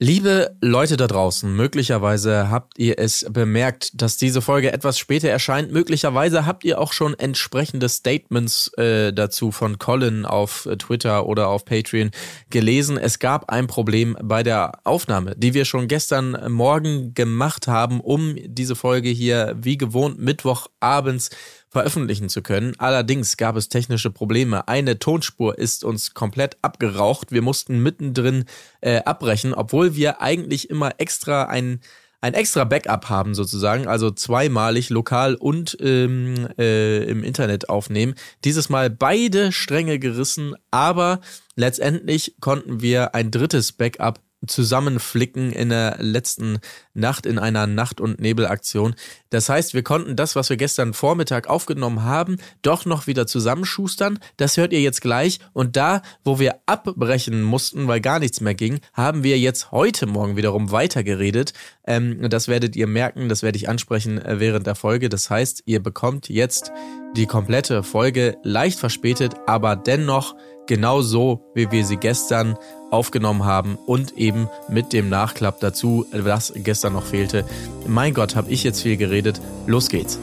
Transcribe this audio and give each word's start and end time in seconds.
Liebe 0.00 0.56
Leute 0.60 0.96
da 0.96 1.06
draußen, 1.06 1.54
möglicherweise 1.54 2.50
habt 2.50 2.80
ihr 2.80 2.98
es 2.98 3.24
bemerkt, 3.30 3.92
dass 3.94 4.16
diese 4.16 4.42
Folge 4.42 4.72
etwas 4.72 4.98
später 4.98 5.28
erscheint. 5.28 5.70
Möglicherweise 5.70 6.44
habt 6.44 6.64
ihr 6.64 6.80
auch 6.80 6.92
schon 6.92 7.16
entsprechende 7.16 7.88
Statements 7.88 8.72
äh, 8.76 9.12
dazu 9.12 9.52
von 9.52 9.78
Colin 9.78 10.24
auf 10.24 10.68
Twitter 10.78 11.26
oder 11.26 11.46
auf 11.46 11.64
Patreon 11.64 12.10
gelesen. 12.50 12.98
Es 12.98 13.20
gab 13.20 13.50
ein 13.50 13.68
Problem 13.68 14.18
bei 14.20 14.42
der 14.42 14.80
Aufnahme, 14.82 15.36
die 15.36 15.54
wir 15.54 15.64
schon 15.64 15.86
gestern 15.86 16.52
Morgen 16.52 17.14
gemacht 17.14 17.68
haben, 17.68 18.00
um 18.00 18.34
diese 18.44 18.74
Folge 18.74 19.10
hier 19.10 19.54
wie 19.60 19.78
gewohnt 19.78 20.18
Mittwochabends 20.18 21.30
veröffentlichen 21.74 22.30
zu 22.30 22.40
können. 22.40 22.72
Allerdings 22.78 23.36
gab 23.36 23.56
es 23.56 23.68
technische 23.68 24.10
Probleme. 24.10 24.68
Eine 24.68 24.98
Tonspur 24.98 25.58
ist 25.58 25.84
uns 25.84 26.14
komplett 26.14 26.56
abgeraucht. 26.62 27.32
Wir 27.32 27.42
mussten 27.42 27.82
mittendrin 27.82 28.46
äh, 28.80 29.02
abbrechen, 29.02 29.52
obwohl 29.52 29.94
wir 29.94 30.22
eigentlich 30.22 30.70
immer 30.70 30.92
extra 30.98 31.44
ein 31.44 31.80
ein 32.22 32.32
extra 32.32 32.64
Backup 32.64 33.10
haben 33.10 33.34
sozusagen, 33.34 33.86
also 33.86 34.10
zweimalig 34.10 34.88
lokal 34.88 35.34
und 35.34 35.76
ähm, 35.82 36.48
äh, 36.58 37.04
im 37.04 37.22
Internet 37.22 37.68
aufnehmen. 37.68 38.14
Dieses 38.44 38.70
Mal 38.70 38.88
beide 38.88 39.52
Stränge 39.52 39.98
gerissen, 39.98 40.54
aber 40.70 41.20
letztendlich 41.54 42.36
konnten 42.40 42.80
wir 42.80 43.14
ein 43.14 43.30
drittes 43.30 43.72
Backup 43.72 44.20
zusammenflicken 44.46 45.52
in 45.52 45.68
der 45.68 45.96
letzten 46.00 46.58
Nacht 46.94 47.26
in 47.26 47.38
einer 47.38 47.66
Nacht- 47.66 48.00
und 48.00 48.20
Nebelaktion. 48.20 48.94
Das 49.30 49.48
heißt, 49.48 49.74
wir 49.74 49.82
konnten 49.82 50.16
das, 50.16 50.36
was 50.36 50.50
wir 50.50 50.56
gestern 50.56 50.94
Vormittag 50.94 51.48
aufgenommen 51.48 52.04
haben, 52.04 52.38
doch 52.62 52.84
noch 52.84 53.06
wieder 53.06 53.26
zusammenschustern. 53.26 54.18
Das 54.36 54.56
hört 54.56 54.72
ihr 54.72 54.80
jetzt 54.80 55.00
gleich. 55.00 55.40
Und 55.52 55.76
da, 55.76 56.02
wo 56.24 56.38
wir 56.38 56.60
abbrechen 56.66 57.42
mussten, 57.42 57.88
weil 57.88 58.00
gar 58.00 58.20
nichts 58.20 58.40
mehr 58.40 58.54
ging, 58.54 58.80
haben 58.92 59.24
wir 59.24 59.38
jetzt 59.38 59.72
heute 59.72 60.06
Morgen 60.06 60.36
wiederum 60.36 60.70
weitergeredet. 60.70 61.52
Ähm, 61.86 62.28
das 62.30 62.48
werdet 62.48 62.76
ihr 62.76 62.86
merken, 62.86 63.28
das 63.28 63.42
werde 63.42 63.56
ich 63.56 63.68
ansprechen 63.68 64.18
äh, 64.18 64.38
während 64.38 64.66
der 64.66 64.74
Folge. 64.74 65.08
Das 65.08 65.30
heißt, 65.30 65.62
ihr 65.66 65.82
bekommt 65.82 66.28
jetzt 66.28 66.70
die 67.16 67.26
komplette 67.26 67.82
Folge 67.82 68.36
leicht 68.42 68.78
verspätet, 68.78 69.34
aber 69.46 69.76
dennoch 69.76 70.34
genau 70.66 71.02
so, 71.02 71.50
wie 71.54 71.70
wir 71.70 71.84
sie 71.84 71.96
gestern 71.96 72.56
aufgenommen 72.94 73.44
haben 73.44 73.76
und 73.86 74.16
eben 74.16 74.48
mit 74.68 74.92
dem 74.92 75.08
Nachklapp 75.08 75.60
dazu, 75.60 76.06
was 76.12 76.52
gestern 76.56 76.94
noch 76.94 77.04
fehlte. 77.04 77.44
Mein 77.86 78.14
Gott, 78.14 78.36
habe 78.36 78.50
ich 78.50 78.64
jetzt 78.64 78.82
viel 78.82 78.96
geredet. 78.96 79.40
Los 79.66 79.88
geht's. 79.88 80.18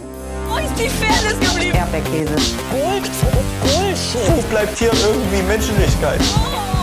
Wo 0.48 0.58
ist 0.58 0.74
die 0.78 0.90
Fairness 0.90 1.40
geblieben? 1.40 1.78
Erdbeerkäse. 1.78 2.34
Gold, 2.72 3.10
Bullshit. 3.62 4.36
Wo 4.36 4.42
bleibt 4.50 4.78
hier 4.80 4.92
irgendwie 4.92 5.44
Menschlichkeit? 5.48 6.22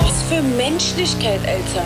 Was 0.02 0.22
für 0.28 0.42
Menschlichkeit, 0.42 1.40
Alter. 1.46 1.84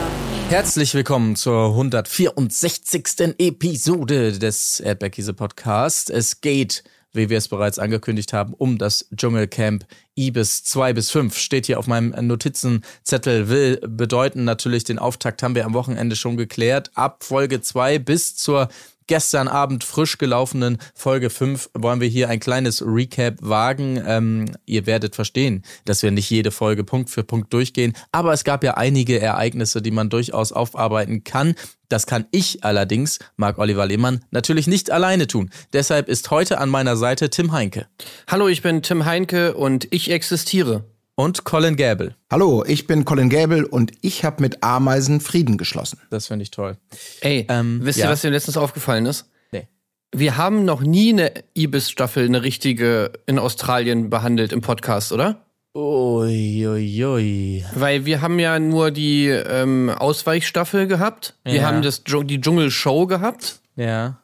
Herzlich 0.48 0.92
willkommen 0.94 1.34
zur 1.37 1.69
164. 1.69 3.37
Episode 3.39 4.39
des 4.39 4.81
Erdbeerkäse 4.81 5.33
Podcast. 5.33 6.11
Es 6.11 6.41
geht 6.41 6.84
wie 7.13 7.29
wir 7.29 7.39
es 7.39 7.49
bereits 7.49 7.79
angekündigt 7.79 8.33
haben, 8.33 8.55
um 8.55 8.79
das 8.79 9.09
Dschungelcamp 9.15 9.85
Ibis 10.17 10.65
2 10.65 10.93
bis 10.93 11.11
5. 11.11 11.37
Steht 11.37 11.67
hier 11.67 11.79
auf 11.79 11.87
meinem 11.87 12.27
Notizenzettel, 12.27 13.49
will 13.49 13.81
bedeuten 13.87 14.45
natürlich, 14.45 14.85
den 14.85 14.99
Auftakt 14.99 15.43
haben 15.43 15.55
wir 15.55 15.67
am 15.67 15.75
Wochenende 15.75 16.17
schon 16.17 16.37
geklärt. 16.37 16.91
Ab 16.95 17.25
Folge 17.25 17.61
2 17.61 17.99
bis 17.99 18.37
zur 18.37 18.69
gestern 19.07 19.49
Abend 19.49 19.85
frisch 19.85 20.19
gelaufenen 20.19 20.79
Folge 20.95 21.31
5 21.31 21.71
wollen 21.75 22.01
wir 22.01 22.09
hier 22.09 22.29
ein 22.29 22.41
kleines 22.41 22.83
Recap 22.83 23.37
wagen. 23.41 24.03
Ähm, 24.07 24.47
ihr 24.65 24.87
werdet 24.87 25.15
verstehen, 25.15 25.65
dass 25.85 26.03
wir 26.03 26.11
nicht 26.11 26.31
jede 26.31 26.51
Folge 26.51 26.85
Punkt 26.85 27.11
für 27.11 27.25
Punkt 27.25 27.53
durchgehen, 27.53 27.95
aber 28.11 28.33
es 28.33 28.45
gab 28.45 28.65
ja 28.65 28.75
einige 28.75 29.21
Ereignisse, 29.21 29.83
die 29.83 29.91
man 29.91 30.09
durchaus 30.09 30.53
aufarbeiten 30.53 31.25
kann. 31.25 31.55
Das 31.93 32.07
kann 32.07 32.25
ich 32.31 32.65
allerdings, 32.65 33.19
Marc 33.37 33.59
Oliver 33.59 33.85
Lehmann, 33.85 34.25
natürlich 34.31 34.67
nicht 34.67 34.91
alleine 34.91 35.27
tun. 35.27 35.51
Deshalb 35.75 36.09
ist 36.09 36.31
heute 36.31 36.57
an 36.57 36.71
meiner 36.71 36.97
Seite 36.97 37.29
Tim 37.29 37.53
Heinke. 37.53 37.87
Hallo, 38.27 38.49
ich 38.49 38.62
bin 38.62 38.81
Tim 38.81 39.05
Heinke 39.05 39.53
und 39.53 39.89
ich 39.91 40.11
existiere 40.11 40.87
und 41.16 41.44
Colin 41.44 41.77
Gäbel. 41.77 42.16
Hallo, 42.31 42.65
ich 42.66 42.87
bin 42.87 43.05
Colin 43.05 43.28
Gäbel 43.28 43.65
und 43.65 43.93
ich 44.00 44.25
habe 44.25 44.41
mit 44.41 44.62
Ameisen 44.62 45.21
Frieden 45.21 45.59
geschlossen. 45.59 46.00
Das 46.09 46.28
finde 46.28 46.44
ich 46.44 46.50
toll. 46.50 46.78
Ey, 47.21 47.44
ähm, 47.50 47.81
wisst 47.83 47.99
ihr, 47.99 48.09
was 48.09 48.22
mir 48.22 48.31
letztens 48.31 48.56
aufgefallen 48.56 49.05
ist? 49.05 49.27
Nee. 49.53 49.69
Wir 50.12 50.39
haben 50.39 50.65
noch 50.65 50.81
nie 50.81 51.12
eine 51.12 51.45
Ibis-Staffel, 51.53 52.25
eine 52.25 52.43
richtige 52.43 53.12
in 53.27 53.39
Australien 53.39 54.09
behandelt 54.09 54.55
im 54.55 54.62
Podcast, 54.62 55.12
oder? 55.12 55.45
Uiuiui. 55.75 56.66
Ui, 56.66 57.05
ui. 57.05 57.65
Weil 57.75 58.05
wir 58.05 58.21
haben 58.21 58.38
ja 58.38 58.59
nur 58.59 58.91
die 58.91 59.28
ähm, 59.28 59.88
Ausweichstaffel 59.91 60.87
gehabt. 60.87 61.34
Wir 61.44 61.55
Ja. 61.55 61.62
haben 61.66 61.83
das, 61.83 62.05
Dschung- 62.05 62.25
die 62.27 62.41
Dschungelshow 62.41 63.06
gehabt. 63.06 63.60
Ja. 63.77 64.19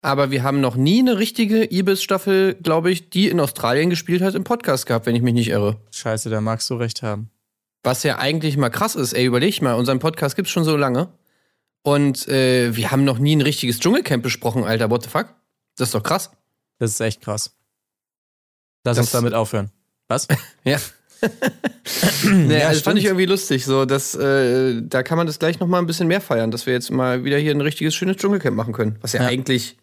Aber 0.00 0.32
wir 0.32 0.42
haben 0.42 0.60
noch 0.60 0.74
nie 0.74 0.98
eine 0.98 1.18
richtige 1.18 1.64
Ibis-Staffel, 1.72 2.54
glaube 2.54 2.90
ich, 2.90 3.10
die 3.10 3.28
in 3.28 3.38
Australien 3.38 3.90
gespielt 3.90 4.20
hat, 4.22 4.34
im 4.34 4.42
Podcast 4.42 4.86
gehabt, 4.86 5.06
wenn 5.06 5.14
ich 5.14 5.22
mich 5.22 5.34
nicht 5.34 5.48
irre. 5.50 5.76
Scheiße, 5.92 6.28
da 6.28 6.40
magst 6.40 6.68
du 6.70 6.74
recht 6.74 7.02
haben. 7.02 7.30
Was 7.84 8.02
ja 8.02 8.18
eigentlich 8.18 8.56
mal 8.56 8.70
krass 8.70 8.96
ist, 8.96 9.12
ey, 9.12 9.24
überleg 9.24 9.62
mal, 9.62 9.74
unseren 9.74 10.00
Podcast 10.00 10.34
gibt's 10.34 10.50
schon 10.50 10.64
so 10.64 10.76
lange. 10.76 11.12
Und 11.82 12.26
äh, 12.28 12.74
wir 12.74 12.90
haben 12.90 13.04
noch 13.04 13.18
nie 13.18 13.36
ein 13.36 13.40
richtiges 13.40 13.78
Dschungelcamp 13.78 14.22
besprochen, 14.24 14.64
Alter, 14.64 14.90
what 14.90 15.04
the 15.04 15.08
fuck? 15.10 15.34
Das 15.76 15.88
ist 15.88 15.94
doch 15.94 16.02
krass. 16.02 16.30
Das 16.78 16.90
ist 16.90 17.00
echt 17.00 17.20
krass. 17.22 17.56
Lass 18.84 18.96
Das- 18.96 19.06
uns 19.06 19.12
damit 19.12 19.34
aufhören. 19.34 19.70
Was? 20.12 20.28
Ja. 20.64 20.78
nee, 22.24 22.58
Ja, 22.60 22.68
also 22.68 22.82
fand 22.82 22.98
ich 22.98 23.04
irgendwie 23.06 23.26
lustig. 23.26 23.64
So, 23.64 23.84
dass, 23.84 24.14
äh, 24.14 24.82
da 24.82 25.02
kann 25.02 25.16
man 25.16 25.26
das 25.26 25.38
gleich 25.38 25.58
noch 25.60 25.66
mal 25.68 25.78
ein 25.78 25.86
bisschen 25.86 26.08
mehr 26.08 26.20
feiern, 26.20 26.50
dass 26.50 26.66
wir 26.66 26.72
jetzt 26.74 26.90
mal 26.90 27.24
wieder 27.24 27.38
hier 27.38 27.52
ein 27.52 27.60
richtiges, 27.60 27.94
schönes 27.94 28.16
Dschungelcamp 28.16 28.56
machen 28.56 28.72
können. 28.72 28.96
Was 29.00 29.12
ja, 29.12 29.22
Ja. 29.22 29.28
eigentlich 29.28 29.76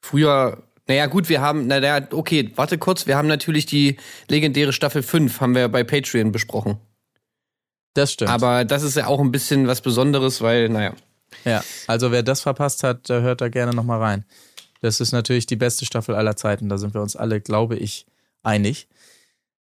früher. 0.00 0.62
Naja, 0.86 1.06
gut, 1.06 1.28
wir 1.28 1.40
haben, 1.40 1.66
naja, 1.66 2.06
okay, 2.12 2.52
warte 2.56 2.78
kurz, 2.78 3.06
wir 3.06 3.16
haben 3.16 3.28
natürlich 3.28 3.66
die 3.66 3.96
legendäre 4.28 4.72
Staffel 4.72 5.02
5, 5.02 5.40
haben 5.40 5.54
wir 5.54 5.68
bei 5.68 5.84
Patreon 5.84 6.32
besprochen. 6.32 6.78
Das 7.94 8.12
stimmt. 8.12 8.30
Aber 8.30 8.64
das 8.64 8.82
ist 8.82 8.96
ja 8.96 9.06
auch 9.06 9.20
ein 9.20 9.32
bisschen 9.32 9.66
was 9.66 9.80
Besonderes, 9.80 10.40
weil, 10.40 10.68
naja. 10.68 10.92
ja, 11.44 11.62
also 11.86 12.12
wer 12.12 12.22
das 12.22 12.40
verpasst 12.42 12.84
hat, 12.84 13.08
der 13.08 13.22
hört 13.22 13.40
da 13.40 13.48
gerne 13.48 13.74
nochmal 13.74 14.00
rein. 14.00 14.24
Das 14.80 15.00
ist 15.00 15.12
natürlich 15.12 15.46
die 15.46 15.56
beste 15.56 15.84
Staffel 15.84 16.14
aller 16.14 16.36
Zeiten. 16.36 16.68
Da 16.68 16.78
sind 16.78 16.94
wir 16.94 17.02
uns 17.02 17.16
alle, 17.16 17.40
glaube 17.40 17.76
ich, 17.76 18.06
einig. 18.42 18.86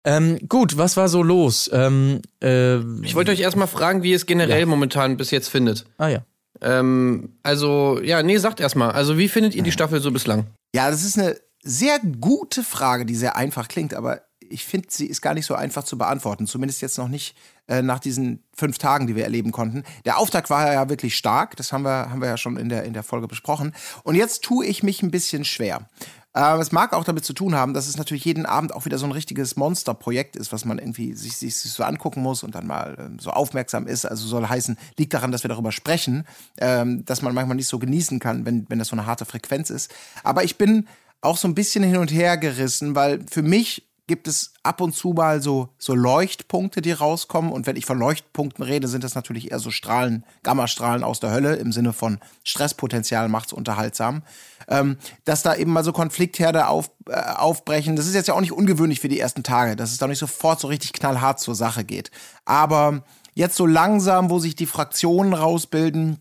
Ähm, 0.06 0.38
gut, 0.48 0.78
was 0.78 0.96
war 0.96 1.08
so 1.08 1.22
los? 1.22 1.68
Ähm, 1.72 2.22
äh, 2.42 2.76
Ich 3.02 3.14
wollte 3.16 3.32
euch 3.32 3.40
erstmal 3.40 3.66
fragen, 3.66 4.02
wie 4.04 4.10
ihr 4.10 4.16
es 4.16 4.24
generell 4.26 4.60
Ja. 4.60 4.66
momentan 4.66 5.16
bis 5.16 5.30
jetzt 5.32 5.48
findet. 5.48 5.84
Ah 5.98 6.08
ja. 6.08 6.20
Ähm, 6.62 7.36
also, 7.42 8.00
ja, 8.02 8.22
nee, 8.22 8.38
sagt 8.38 8.60
erstmal. 8.60 8.92
Also, 8.92 9.18
wie 9.18 9.28
findet 9.28 9.54
ihr 9.54 9.62
die 9.64 9.72
Staffel 9.72 10.00
so 10.00 10.10
bislang? 10.12 10.46
Ja, 10.74 10.90
das 10.90 11.04
ist 11.04 11.18
eine 11.18 11.36
sehr 11.62 11.98
gute 12.20 12.62
Frage, 12.62 13.04
die 13.04 13.16
sehr 13.16 13.36
einfach 13.36 13.66
klingt, 13.68 13.92
aber 13.94 14.22
ich 14.48 14.64
finde, 14.64 14.86
sie 14.90 15.06
ist 15.06 15.20
gar 15.22 15.34
nicht 15.34 15.44
so 15.44 15.56
einfach 15.56 15.82
zu 15.82 15.98
beantworten. 15.98 16.46
Zumindest 16.46 16.80
jetzt 16.80 16.98
noch 16.98 17.08
nicht 17.08 17.36
äh, 17.66 17.82
nach 17.82 17.98
diesen 17.98 18.44
fünf 18.56 18.78
Tagen, 18.78 19.08
die 19.08 19.16
wir 19.16 19.24
erleben 19.24 19.50
konnten. 19.50 19.82
Der 20.04 20.18
Auftakt 20.18 20.50
war 20.50 20.72
ja 20.72 20.88
wirklich 20.88 21.16
stark, 21.16 21.56
das 21.56 21.72
haben 21.72 21.82
wir, 21.82 22.10
haben 22.10 22.20
wir 22.20 22.28
ja 22.28 22.36
schon 22.36 22.56
in 22.56 22.68
der, 22.68 22.84
in 22.84 22.92
der 22.92 23.02
Folge 23.02 23.26
besprochen. 23.26 23.72
Und 24.04 24.14
jetzt 24.14 24.44
tue 24.44 24.64
ich 24.64 24.84
mich 24.84 25.02
ein 25.02 25.10
bisschen 25.10 25.44
schwer. 25.44 25.88
Äh, 26.36 26.58
es 26.58 26.70
mag 26.70 26.92
auch 26.92 27.04
damit 27.04 27.24
zu 27.24 27.32
tun 27.32 27.54
haben, 27.54 27.72
dass 27.72 27.88
es 27.88 27.96
natürlich 27.96 28.26
jeden 28.26 28.44
Abend 28.44 28.74
auch 28.74 28.84
wieder 28.84 28.98
so 28.98 29.06
ein 29.06 29.12
richtiges 29.12 29.56
Monsterprojekt 29.56 30.36
ist, 30.36 30.52
was 30.52 30.66
man 30.66 30.78
irgendwie 30.78 31.14
sich, 31.14 31.38
sich, 31.38 31.56
sich 31.56 31.72
so 31.72 31.82
angucken 31.82 32.20
muss 32.20 32.42
und 32.42 32.54
dann 32.54 32.66
mal 32.66 32.96
ähm, 32.98 33.18
so 33.18 33.30
aufmerksam 33.30 33.86
ist. 33.86 34.04
Also 34.04 34.28
soll 34.28 34.46
heißen, 34.46 34.76
liegt 34.98 35.14
daran, 35.14 35.32
dass 35.32 35.44
wir 35.44 35.48
darüber 35.48 35.72
sprechen, 35.72 36.26
ähm, 36.58 37.06
dass 37.06 37.22
man 37.22 37.34
manchmal 37.34 37.56
nicht 37.56 37.68
so 37.68 37.78
genießen 37.78 38.18
kann, 38.18 38.44
wenn, 38.44 38.66
wenn 38.68 38.78
das 38.78 38.88
so 38.88 38.96
eine 38.96 39.06
harte 39.06 39.24
Frequenz 39.24 39.70
ist. 39.70 39.90
Aber 40.24 40.44
ich 40.44 40.58
bin 40.58 40.86
auch 41.22 41.38
so 41.38 41.48
ein 41.48 41.54
bisschen 41.54 41.82
hin 41.82 41.96
und 41.96 42.12
her 42.12 42.36
gerissen, 42.36 42.94
weil 42.94 43.24
für 43.30 43.42
mich 43.42 43.85
gibt 44.06 44.28
es 44.28 44.52
ab 44.62 44.80
und 44.80 44.94
zu 44.94 45.12
mal 45.12 45.42
so, 45.42 45.70
so 45.78 45.94
Leuchtpunkte, 45.94 46.80
die 46.80 46.92
rauskommen. 46.92 47.50
Und 47.50 47.66
wenn 47.66 47.76
ich 47.76 47.86
von 47.86 47.98
Leuchtpunkten 47.98 48.64
rede, 48.64 48.86
sind 48.86 49.02
das 49.02 49.14
natürlich 49.14 49.50
eher 49.50 49.58
so 49.58 49.70
Strahlen, 49.70 50.24
Gammastrahlen 50.44 51.02
aus 51.02 51.18
der 51.18 51.32
Hölle 51.32 51.56
im 51.56 51.72
Sinne 51.72 51.92
von 51.92 52.18
Stresspotenzial 52.44 53.28
macht's 53.28 53.52
unterhaltsam. 53.52 54.22
Ähm, 54.68 54.96
dass 55.24 55.42
da 55.42 55.56
eben 55.56 55.72
mal 55.72 55.84
so 55.84 55.92
Konfliktherde 55.92 56.68
auf, 56.68 56.90
äh, 57.08 57.14
aufbrechen. 57.14 57.96
Das 57.96 58.06
ist 58.06 58.14
jetzt 58.14 58.28
ja 58.28 58.34
auch 58.34 58.40
nicht 58.40 58.52
ungewöhnlich 58.52 59.00
für 59.00 59.08
die 59.08 59.20
ersten 59.20 59.42
Tage, 59.42 59.74
dass 59.74 59.90
es 59.90 59.98
da 59.98 60.06
nicht 60.06 60.18
sofort 60.18 60.60
so 60.60 60.68
richtig 60.68 60.92
knallhart 60.92 61.40
zur 61.40 61.54
Sache 61.54 61.84
geht. 61.84 62.10
Aber 62.44 63.02
jetzt 63.34 63.56
so 63.56 63.66
langsam, 63.66 64.30
wo 64.30 64.38
sich 64.38 64.54
die 64.54 64.66
Fraktionen 64.66 65.34
rausbilden, 65.34 66.18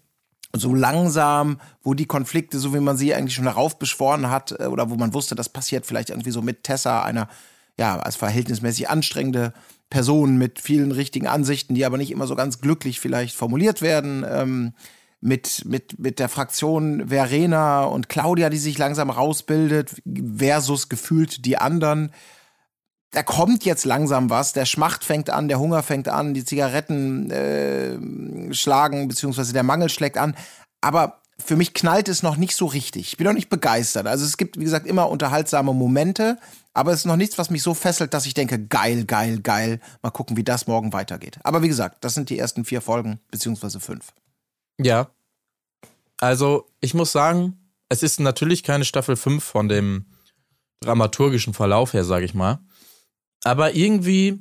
so 0.53 0.73
langsam, 0.73 1.59
wo 1.83 1.93
die 1.93 2.05
Konflikte, 2.05 2.59
so 2.59 2.73
wie 2.73 2.79
man 2.79 2.97
sie 2.97 3.13
eigentlich 3.13 3.35
schon 3.35 3.45
heraufbeschworen 3.45 4.29
hat, 4.31 4.59
äh, 4.59 4.65
oder 4.65 4.89
wo 4.89 4.95
man 4.95 5.13
wusste, 5.13 5.35
das 5.35 5.49
passiert 5.49 5.85
vielleicht 5.85 6.09
irgendwie 6.09 6.31
so 6.31 6.41
mit 6.41 6.63
Tessa, 6.63 7.03
einer 7.03 7.27
ja 7.77 7.97
als 7.99 8.15
verhältnismäßig 8.15 8.89
anstrengende 8.89 9.53
Person 9.89 10.37
mit 10.37 10.59
vielen 10.59 10.91
richtigen 10.91 11.27
Ansichten, 11.27 11.75
die 11.75 11.85
aber 11.85 11.97
nicht 11.97 12.11
immer 12.11 12.27
so 12.27 12.35
ganz 12.35 12.59
glücklich 12.59 12.99
vielleicht 12.99 13.35
formuliert 13.35 13.81
werden. 13.81 14.25
Ähm, 14.27 14.73
mit, 15.21 15.63
mit, 15.65 15.97
mit 15.97 16.19
der 16.19 16.29
Fraktion 16.29 17.09
Verena 17.09 17.83
und 17.83 18.09
Claudia, 18.09 18.49
die 18.49 18.57
sich 18.57 18.77
langsam 18.77 19.09
rausbildet, 19.09 20.01
versus 20.37 20.87
gefühlt 20.87 21.45
die 21.45 21.57
anderen. 21.57 22.11
Da 23.09 23.23
kommt 23.23 23.65
jetzt 23.65 23.85
langsam 23.85 24.29
was, 24.29 24.53
der 24.53 24.65
Schmacht 24.65 25.03
fängt 25.03 25.31
an, 25.31 25.47
der 25.47 25.59
Hunger 25.59 25.81
fängt 25.81 26.09
an, 26.09 26.35
die 26.35 26.45
Zigaretten 26.45 27.31
äh, 27.31 28.53
schlagen, 28.53 29.07
beziehungsweise 29.07 29.53
der 29.53 29.63
Mangel 29.63 29.89
schlägt 29.89 30.17
an. 30.17 30.35
Aber 30.81 31.21
für 31.43 31.55
mich 31.55 31.73
knallt 31.73 32.07
es 32.07 32.21
noch 32.21 32.37
nicht 32.37 32.55
so 32.55 32.67
richtig. 32.67 33.07
Ich 33.07 33.17
bin 33.17 33.25
noch 33.25 33.33
nicht 33.33 33.49
begeistert. 33.49 34.05
Also 34.05 34.25
es 34.25 34.37
gibt, 34.37 34.59
wie 34.59 34.63
gesagt, 34.63 34.85
immer 34.85 35.09
unterhaltsame 35.09 35.73
Momente, 35.73 36.37
aber 36.75 36.91
es 36.91 36.99
ist 36.99 37.05
noch 37.05 37.15
nichts, 37.15 37.37
was 37.37 37.49
mich 37.49 37.63
so 37.63 37.73
fesselt, 37.73 38.13
dass 38.13 38.25
ich 38.25 38.33
denke, 38.33 38.59
geil, 38.67 39.05
geil, 39.05 39.39
geil. 39.39 39.79
Mal 40.01 40.11
gucken, 40.11 40.35
wie 40.35 40.43
das 40.43 40.67
morgen 40.67 40.91
weitergeht. 40.91 41.39
Aber 41.41 41.63
wie 41.63 41.69
gesagt, 41.69 42.03
das 42.03 42.13
sind 42.13 42.29
die 42.29 42.37
ersten 42.37 42.65
vier 42.65 42.81
Folgen, 42.81 43.21
beziehungsweise 43.31 43.79
fünf. 43.79 44.11
Ja. 44.77 45.09
Also, 46.19 46.69
ich 46.81 46.93
muss 46.93 47.13
sagen, 47.13 47.71
es 47.87 48.03
ist 48.03 48.19
natürlich 48.19 48.61
keine 48.63 48.83
Staffel 48.83 49.15
5 49.15 49.41
von 49.41 49.69
dem 49.69 50.05
dramaturgischen 50.81 51.53
Verlauf 51.53 51.93
her, 51.93 52.03
sage 52.03 52.25
ich 52.25 52.33
mal. 52.33 52.59
Aber 53.45 53.73
irgendwie, 53.73 54.39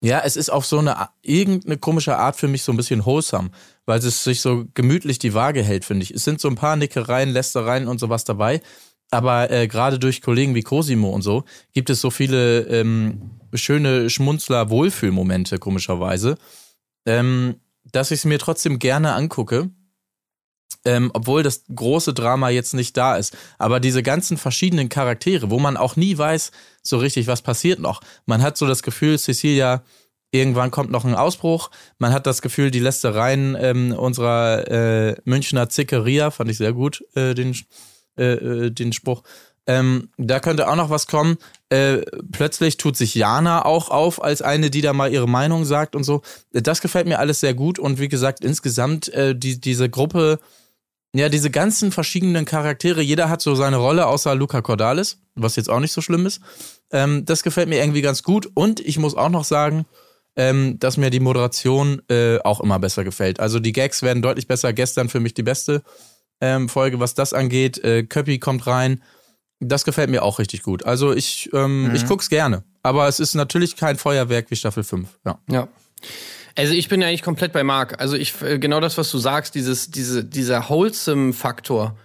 ja, 0.00 0.20
es 0.20 0.36
ist 0.36 0.50
auf 0.50 0.66
so 0.66 0.78
eine 0.78 1.08
irgendeine 1.22 1.78
komische 1.78 2.16
Art 2.16 2.36
für 2.36 2.46
mich 2.46 2.62
so 2.62 2.72
ein 2.72 2.76
bisschen 2.76 3.04
wholesome, 3.04 3.50
weil 3.86 3.98
es 3.98 4.22
sich 4.22 4.40
so 4.40 4.66
gemütlich 4.74 5.18
die 5.18 5.34
Waage 5.34 5.64
hält, 5.64 5.84
finde 5.84 6.04
ich. 6.04 6.12
Es 6.12 6.22
sind 6.22 6.40
so 6.40 6.46
ein 6.46 6.54
paar 6.54 6.76
Nickereien, 6.76 7.30
Lästereien 7.30 7.88
und 7.88 7.98
sowas 7.98 8.22
dabei. 8.22 8.62
Aber 9.10 9.50
äh, 9.50 9.66
gerade 9.66 9.98
durch 9.98 10.22
Kollegen 10.22 10.54
wie 10.54 10.62
Cosimo 10.62 11.10
und 11.10 11.22
so 11.22 11.44
gibt 11.72 11.90
es 11.90 12.00
so 12.00 12.10
viele 12.10 12.60
ähm, 12.68 13.30
schöne 13.54 14.08
Schmunzler-Wohlfühlmomente, 14.08 15.58
komischerweise, 15.58 16.36
ähm, 17.06 17.56
dass 17.90 18.12
ich 18.12 18.20
es 18.20 18.24
mir 18.24 18.38
trotzdem 18.38 18.78
gerne 18.78 19.14
angucke 19.14 19.70
ähm, 20.84 21.10
obwohl 21.14 21.42
das 21.42 21.64
große 21.74 22.14
Drama 22.14 22.48
jetzt 22.48 22.74
nicht 22.74 22.96
da 22.96 23.16
ist. 23.16 23.36
Aber 23.58 23.80
diese 23.80 24.02
ganzen 24.02 24.36
verschiedenen 24.36 24.88
Charaktere, 24.88 25.50
wo 25.50 25.58
man 25.58 25.76
auch 25.76 25.96
nie 25.96 26.16
weiß 26.16 26.52
so 26.82 26.98
richtig, 26.98 27.26
was 27.26 27.42
passiert 27.42 27.80
noch. 27.80 28.00
Man 28.26 28.42
hat 28.42 28.56
so 28.56 28.66
das 28.66 28.82
Gefühl, 28.82 29.18
Cecilia, 29.18 29.82
irgendwann 30.30 30.70
kommt 30.70 30.90
noch 30.90 31.04
ein 31.04 31.14
Ausbruch. 31.14 31.70
Man 31.98 32.12
hat 32.12 32.26
das 32.26 32.40
Gefühl, 32.40 32.70
die 32.70 32.78
Lästereien 32.78 33.56
ähm, 33.60 33.92
unserer 33.92 34.68
äh, 34.68 35.16
Münchner 35.24 35.68
Zickeria, 35.68 36.30
fand 36.30 36.50
ich 36.50 36.56
sehr 36.56 36.72
gut, 36.72 37.04
äh, 37.14 37.34
den, 37.34 37.54
äh, 38.20 38.66
äh, 38.66 38.70
den 38.70 38.92
Spruch. 38.92 39.22
Ähm, 39.66 40.08
da 40.16 40.40
könnte 40.40 40.68
auch 40.68 40.76
noch 40.76 40.90
was 40.90 41.06
kommen. 41.06 41.36
Äh, 41.68 41.98
plötzlich 42.32 42.76
tut 42.76 42.96
sich 42.96 43.14
Jana 43.14 43.64
auch 43.64 43.90
auf 43.90 44.22
als 44.22 44.42
eine, 44.42 44.70
die 44.70 44.80
da 44.80 44.92
mal 44.92 45.12
ihre 45.12 45.28
Meinung 45.28 45.64
sagt 45.64 45.94
und 45.94 46.04
so. 46.04 46.22
Das 46.52 46.80
gefällt 46.80 47.06
mir 47.06 47.18
alles 47.18 47.40
sehr 47.40 47.54
gut 47.54 47.78
und 47.78 48.00
wie 48.00 48.08
gesagt, 48.08 48.44
insgesamt 48.44 49.08
äh, 49.10 49.34
die, 49.34 49.60
diese 49.60 49.88
Gruppe 49.88 50.38
ja, 51.12 51.28
diese 51.28 51.50
ganzen 51.50 51.90
verschiedenen 51.90 52.44
Charaktere, 52.44 53.02
jeder 53.02 53.28
hat 53.28 53.42
so 53.42 53.56
seine 53.56 53.78
Rolle, 53.78 54.06
außer 54.06 54.34
Luca 54.36 54.62
Cordalis, 54.62 55.18
was 55.34 55.56
jetzt 55.56 55.68
auch 55.68 55.80
nicht 55.80 55.92
so 55.92 56.00
schlimm 56.00 56.24
ist. 56.24 56.40
Ähm, 56.92 57.24
das 57.24 57.42
gefällt 57.42 57.68
mir 57.68 57.80
irgendwie 57.80 58.02
ganz 58.02 58.22
gut. 58.22 58.48
Und 58.54 58.78
ich 58.78 58.96
muss 58.98 59.16
auch 59.16 59.28
noch 59.28 59.42
sagen, 59.44 59.86
ähm, 60.36 60.78
dass 60.78 60.96
mir 60.96 61.10
die 61.10 61.18
Moderation 61.18 62.02
äh, 62.08 62.38
auch 62.38 62.60
immer 62.60 62.78
besser 62.78 63.02
gefällt. 63.02 63.40
Also 63.40 63.58
die 63.58 63.72
Gags 63.72 64.02
werden 64.02 64.22
deutlich 64.22 64.46
besser. 64.46 64.72
Gestern 64.72 65.08
für 65.08 65.18
mich 65.18 65.34
die 65.34 65.42
beste 65.42 65.82
ähm, 66.40 66.68
Folge, 66.68 67.00
was 67.00 67.14
das 67.14 67.32
angeht. 67.32 67.82
Äh, 67.84 68.04
Köppi 68.04 68.38
kommt 68.38 68.66
rein. 68.66 69.02
Das 69.60 69.84
gefällt 69.84 70.10
mir 70.10 70.22
auch 70.22 70.38
richtig 70.38 70.62
gut. 70.62 70.84
Also 70.84 71.12
ich, 71.12 71.50
ähm, 71.52 71.88
mhm. 71.88 71.94
ich 71.94 72.06
guck's 72.06 72.30
gerne. 72.30 72.64
Aber 72.82 73.08
es 73.08 73.20
ist 73.20 73.34
natürlich 73.34 73.76
kein 73.76 73.96
Feuerwerk 73.96 74.50
wie 74.50 74.56
Staffel 74.56 74.84
5. 74.84 75.08
Ja. 75.26 75.38
Ja. 75.50 75.68
Also 76.56 76.72
ich 76.72 76.88
bin 76.88 77.00
ja 77.00 77.08
eigentlich 77.08 77.22
komplett 77.22 77.52
bei 77.52 77.62
Marc. 77.62 78.00
Also 78.00 78.16
ich 78.16 78.40
äh, 78.42 78.58
genau 78.58 78.80
das, 78.80 78.98
was 78.98 79.10
du 79.10 79.18
sagst, 79.18 79.54
dieses 79.54 79.90
diese 79.90 80.24
dieser 80.24 80.68
wholesome 80.68 81.32
Faktor, 81.32 81.96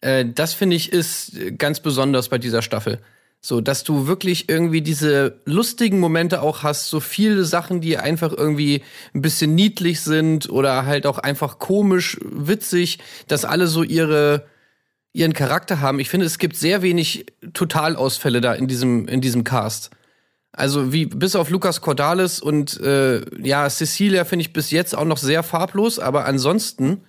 äh, 0.00 0.24
das 0.26 0.54
finde 0.54 0.76
ich 0.76 0.92
ist 0.92 1.32
ganz 1.58 1.80
besonders 1.80 2.28
bei 2.28 2.38
dieser 2.38 2.62
Staffel. 2.62 3.00
So, 3.46 3.60
dass 3.60 3.84
du 3.84 4.06
wirklich 4.06 4.48
irgendwie 4.48 4.80
diese 4.80 5.38
lustigen 5.44 6.00
Momente 6.00 6.40
auch 6.40 6.62
hast, 6.62 6.88
so 6.88 6.98
viele 6.98 7.44
Sachen, 7.44 7.82
die 7.82 7.98
einfach 7.98 8.32
irgendwie 8.32 8.80
ein 9.12 9.20
bisschen 9.20 9.54
niedlich 9.54 10.00
sind 10.00 10.48
oder 10.48 10.86
halt 10.86 11.06
auch 11.06 11.18
einfach 11.18 11.58
komisch, 11.58 12.18
witzig, 12.22 13.00
dass 13.28 13.44
alle 13.44 13.66
so 13.66 13.82
ihre 13.82 14.46
ihren 15.12 15.34
Charakter 15.34 15.80
haben. 15.80 16.00
Ich 16.00 16.08
finde, 16.08 16.24
es 16.24 16.38
gibt 16.38 16.56
sehr 16.56 16.80
wenig 16.80 17.26
Totalausfälle 17.52 18.40
da 18.40 18.54
in 18.54 18.66
diesem 18.66 19.08
in 19.08 19.20
diesem 19.20 19.44
Cast. 19.44 19.90
Also 20.50 20.94
wie 20.94 21.04
bis 21.04 21.36
auf 21.36 21.50
Lukas 21.50 21.82
Cordalis 21.82 22.40
und 22.40 22.80
äh, 22.80 23.20
ja, 23.46 23.68
Cecilia 23.68 24.24
finde 24.24 24.44
ich 24.44 24.54
bis 24.54 24.70
jetzt 24.70 24.96
auch 24.96 25.04
noch 25.04 25.18
sehr 25.18 25.42
farblos, 25.42 25.98
aber 25.98 26.24
ansonsten. 26.24 27.02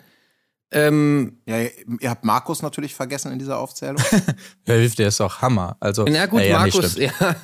Ähm, 0.75 1.38
ja, 1.45 1.62
ihr 2.01 2.10
habt 2.10 2.25
Markus 2.25 2.62
natürlich 2.62 2.94
vergessen 2.94 3.31
in 3.31 3.39
dieser 3.39 3.60
Aufzählung. 3.60 3.95
ja, 4.68 4.75
der 4.86 5.07
ist 5.07 5.22
auch 5.22 5.42
Hammer. 5.42 5.77
Also, 5.80 6.04
na 6.04 6.25
gut, 6.25 6.42
äh, 6.42 6.50
ja, 6.50 6.60
Markus, 6.60 6.98
nee, 6.98 7.06
ja, 7.18 7.36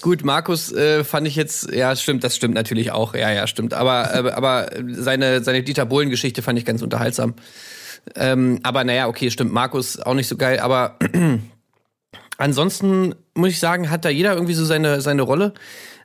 gut, 0.00 0.24
Markus 0.24 0.72
äh, 0.72 1.04
fand 1.04 1.28
ich 1.28 1.36
jetzt, 1.36 1.70
ja, 1.70 1.94
stimmt, 1.94 2.24
das 2.24 2.36
stimmt 2.36 2.54
natürlich 2.54 2.90
auch, 2.90 3.14
ja, 3.14 3.30
ja, 3.30 3.46
stimmt. 3.46 3.74
Aber, 3.74 4.14
äh, 4.14 4.30
aber 4.30 4.70
seine, 4.92 5.44
seine 5.44 5.62
Dieter 5.62 5.84
Bohlen-Geschichte 5.84 6.40
fand 6.40 6.58
ich 6.58 6.64
ganz 6.64 6.80
unterhaltsam. 6.80 7.34
Ähm, 8.14 8.60
aber 8.62 8.82
naja, 8.84 9.08
okay, 9.08 9.30
stimmt, 9.30 9.52
Markus 9.52 10.00
auch 10.00 10.14
nicht 10.14 10.28
so 10.28 10.38
geil, 10.38 10.58
aber 10.60 10.98
ansonsten 12.38 13.14
muss 13.34 13.50
ich 13.50 13.58
sagen, 13.58 13.90
hat 13.90 14.06
da 14.06 14.08
jeder 14.08 14.32
irgendwie 14.32 14.54
so 14.54 14.64
seine, 14.64 15.02
seine 15.02 15.20
Rolle. 15.20 15.52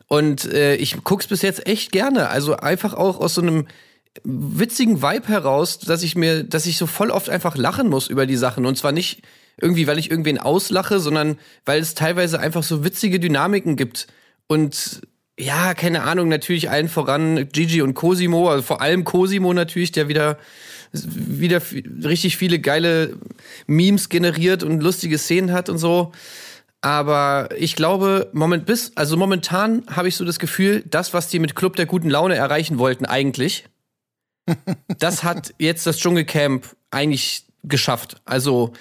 Und 0.07 0.43
äh, 0.51 0.75
ich 0.75 1.05
guck's 1.05 1.27
bis 1.27 1.41
jetzt 1.41 1.65
echt 1.67 1.93
gerne. 1.93 2.27
Also 2.29 2.57
einfach 2.57 2.93
auch 2.93 3.21
aus 3.21 3.35
so 3.35 3.41
einem 3.41 3.65
witzigen 4.23 5.01
Vibe 5.01 5.27
heraus, 5.27 5.79
dass 5.79 6.03
ich 6.03 6.15
mir, 6.15 6.43
dass 6.43 6.65
ich 6.65 6.77
so 6.77 6.87
voll 6.87 7.11
oft 7.11 7.29
einfach 7.29 7.55
lachen 7.55 7.89
muss 7.89 8.07
über 8.07 8.25
die 8.25 8.37
Sachen. 8.37 8.65
Und 8.65 8.77
zwar 8.77 8.91
nicht 8.91 9.21
irgendwie, 9.59 9.87
weil 9.87 9.99
ich 9.99 10.11
irgendwen 10.11 10.37
auslache, 10.37 10.99
sondern 10.99 11.37
weil 11.65 11.81
es 11.81 11.93
teilweise 11.95 12.39
einfach 12.39 12.63
so 12.63 12.83
witzige 12.83 13.19
Dynamiken 13.19 13.75
gibt. 13.75 14.07
Und 14.47 15.01
ja, 15.37 15.73
keine 15.73 16.03
Ahnung, 16.03 16.29
natürlich 16.29 16.69
allen 16.69 16.87
voran 16.87 17.49
Gigi 17.51 17.81
und 17.81 17.93
Cosimo, 17.93 18.49
also 18.49 18.63
vor 18.63 18.81
allem 18.81 19.03
Cosimo 19.03 19.53
natürlich, 19.53 19.91
der 19.91 20.07
wieder 20.07 20.37
wieder 21.03 21.61
richtig 22.03 22.37
viele 22.37 22.59
geile 22.59 23.17
Memes 23.67 24.09
generiert 24.09 24.63
und 24.63 24.81
lustige 24.81 25.17
Szenen 25.17 25.51
hat 25.51 25.69
und 25.69 25.77
so. 25.77 26.11
Aber 26.81 27.49
ich 27.57 27.75
glaube, 27.75 28.29
moment 28.33 28.65
bis, 28.65 28.91
also 28.95 29.17
momentan 29.17 29.83
habe 29.89 30.07
ich 30.07 30.15
so 30.15 30.23
das 30.23 30.39
Gefühl, 30.39 30.83
das, 30.89 31.13
was 31.13 31.27
die 31.27 31.39
mit 31.39 31.55
Club 31.55 31.75
der 31.75 31.87
guten 31.87 32.09
Laune 32.09 32.35
erreichen 32.35 32.77
wollten, 32.77 33.05
eigentlich, 33.05 33.65
das 34.99 35.23
hat 35.23 35.53
jetzt 35.59 35.85
das 35.87 35.97
Dschungelcamp 35.97 36.75
eigentlich 36.91 37.45
geschafft. 37.63 38.21
Also, 38.25 38.73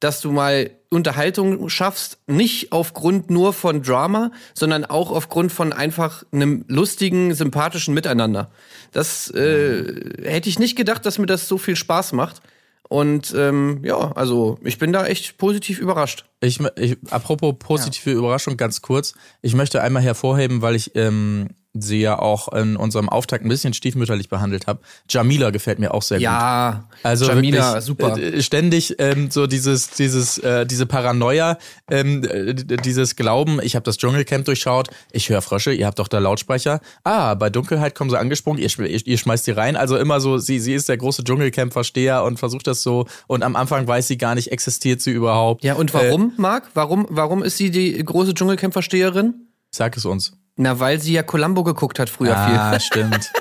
dass 0.00 0.20
du 0.20 0.32
mal 0.32 0.70
Unterhaltung 0.90 1.68
schaffst, 1.68 2.18
nicht 2.26 2.72
aufgrund 2.72 3.30
nur 3.30 3.52
von 3.52 3.82
Drama, 3.82 4.30
sondern 4.54 4.84
auch 4.84 5.10
aufgrund 5.10 5.52
von 5.52 5.72
einfach 5.72 6.24
einem 6.32 6.64
lustigen, 6.68 7.34
sympathischen 7.34 7.94
Miteinander. 7.94 8.50
Das 8.92 9.30
äh, 9.30 10.22
hätte 10.22 10.48
ich 10.48 10.58
nicht 10.58 10.76
gedacht, 10.76 11.04
dass 11.06 11.18
mir 11.18 11.26
das 11.26 11.48
so 11.48 11.58
viel 11.58 11.76
Spaß 11.76 12.12
macht. 12.12 12.42
Und 12.88 13.34
ähm, 13.36 13.80
ja, 13.82 14.12
also 14.12 14.58
ich 14.62 14.78
bin 14.78 14.92
da 14.92 15.06
echt 15.06 15.38
positiv 15.38 15.80
überrascht. 15.80 16.26
Ich, 16.40 16.60
ich 16.76 16.98
apropos 17.10 17.54
positive 17.58 18.10
ja. 18.10 18.16
Überraschung, 18.16 18.56
ganz 18.56 18.82
kurz. 18.82 19.14
Ich 19.40 19.54
möchte 19.54 19.80
einmal 19.82 20.02
hervorheben, 20.02 20.60
weil 20.60 20.74
ich 20.74 20.94
ähm, 20.94 21.48
sie 21.74 22.00
ja 22.00 22.18
auch 22.18 22.52
in 22.52 22.76
unserem 22.76 23.08
Auftakt 23.08 23.44
ein 23.44 23.48
bisschen 23.48 23.74
stiefmütterlich 23.74 24.28
behandelt 24.28 24.68
habe. 24.68 24.80
Jamila 25.08 25.50
gefällt 25.50 25.80
mir 25.80 25.92
auch 25.92 26.02
sehr 26.02 26.20
ja, 26.20 26.30
gut. 26.30 26.40
Ja, 26.40 26.88
also 27.02 27.26
Jamila, 27.26 27.66
wirklich, 27.66 27.84
super. 27.84 28.16
Äh, 28.16 28.42
ständig 28.42 28.94
ähm, 28.98 29.30
so 29.30 29.48
dieses, 29.48 29.90
dieses, 29.90 30.38
äh, 30.38 30.66
diese 30.66 30.86
Paranoia, 30.86 31.58
ähm, 31.90 32.22
äh, 32.24 32.54
dieses 32.54 33.16
Glauben, 33.16 33.60
ich 33.60 33.74
habe 33.74 33.82
das 33.82 33.98
Dschungelcamp 33.98 34.44
durchschaut, 34.44 34.88
ich 35.10 35.28
höre 35.28 35.42
Frösche, 35.42 35.72
ihr 35.72 35.86
habt 35.86 35.98
doch 35.98 36.06
da 36.06 36.20
Lautsprecher. 36.20 36.80
Ah, 37.02 37.34
bei 37.34 37.50
Dunkelheit 37.50 37.96
kommen 37.96 38.10
sie 38.10 38.18
angesprungen, 38.18 38.62
ihr, 38.62 38.70
ihr, 38.78 39.06
ihr 39.06 39.18
schmeißt 39.18 39.46
die 39.46 39.50
rein. 39.50 39.74
Also 39.74 39.96
immer 39.96 40.20
so, 40.20 40.38
sie, 40.38 40.60
sie 40.60 40.74
ist 40.74 40.88
der 40.88 40.96
große 40.96 41.24
Dschungelcamp-Versteher 41.24 42.22
und 42.22 42.38
versucht 42.38 42.68
das 42.68 42.82
so. 42.82 43.06
Und 43.26 43.42
am 43.42 43.56
Anfang 43.56 43.86
weiß 43.88 44.06
sie 44.06 44.16
gar 44.16 44.36
nicht, 44.36 44.52
existiert 44.52 45.00
sie 45.00 45.10
überhaupt. 45.10 45.64
Ja, 45.64 45.74
und 45.74 45.92
warum, 45.92 46.34
äh, 46.36 46.40
Marc? 46.40 46.70
Warum, 46.74 47.06
warum 47.10 47.42
ist 47.42 47.56
sie 47.56 47.72
die 47.72 48.02
große 48.04 48.34
Dschungelcamp-Versteherin? 48.34 49.34
Sag 49.72 49.96
es 49.96 50.04
uns. 50.04 50.36
Na, 50.56 50.78
weil 50.78 51.00
sie 51.00 51.12
ja 51.12 51.22
Columbo 51.22 51.64
geguckt 51.64 51.98
hat 51.98 52.08
früher 52.08 52.36
ah, 52.36 52.46
viel. 52.46 52.56
Ah, 52.56 52.80
stimmt. 52.80 53.14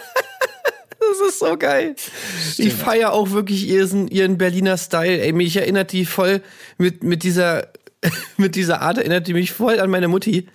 das 0.99 1.29
ist 1.29 1.39
so 1.39 1.57
geil. 1.57 1.95
Stimmt. 1.97 2.67
Ich 2.67 2.73
feiere 2.73 3.13
auch 3.13 3.31
wirklich 3.31 3.67
ihren, 3.67 4.07
ihren 4.07 4.37
Berliner 4.37 4.77
Style. 4.77 5.21
Ey, 5.21 5.31
mich 5.31 5.55
erinnert 5.55 5.91
die 5.91 6.05
voll 6.05 6.41
mit, 6.77 7.03
mit 7.03 7.23
dieser, 7.23 7.67
mit 8.37 8.55
dieser 8.55 8.81
Art 8.81 8.97
erinnert 8.97 9.27
die 9.27 9.33
mich 9.33 9.51
voll 9.51 9.79
an 9.79 9.89
meine 9.89 10.07
Mutti. 10.07 10.47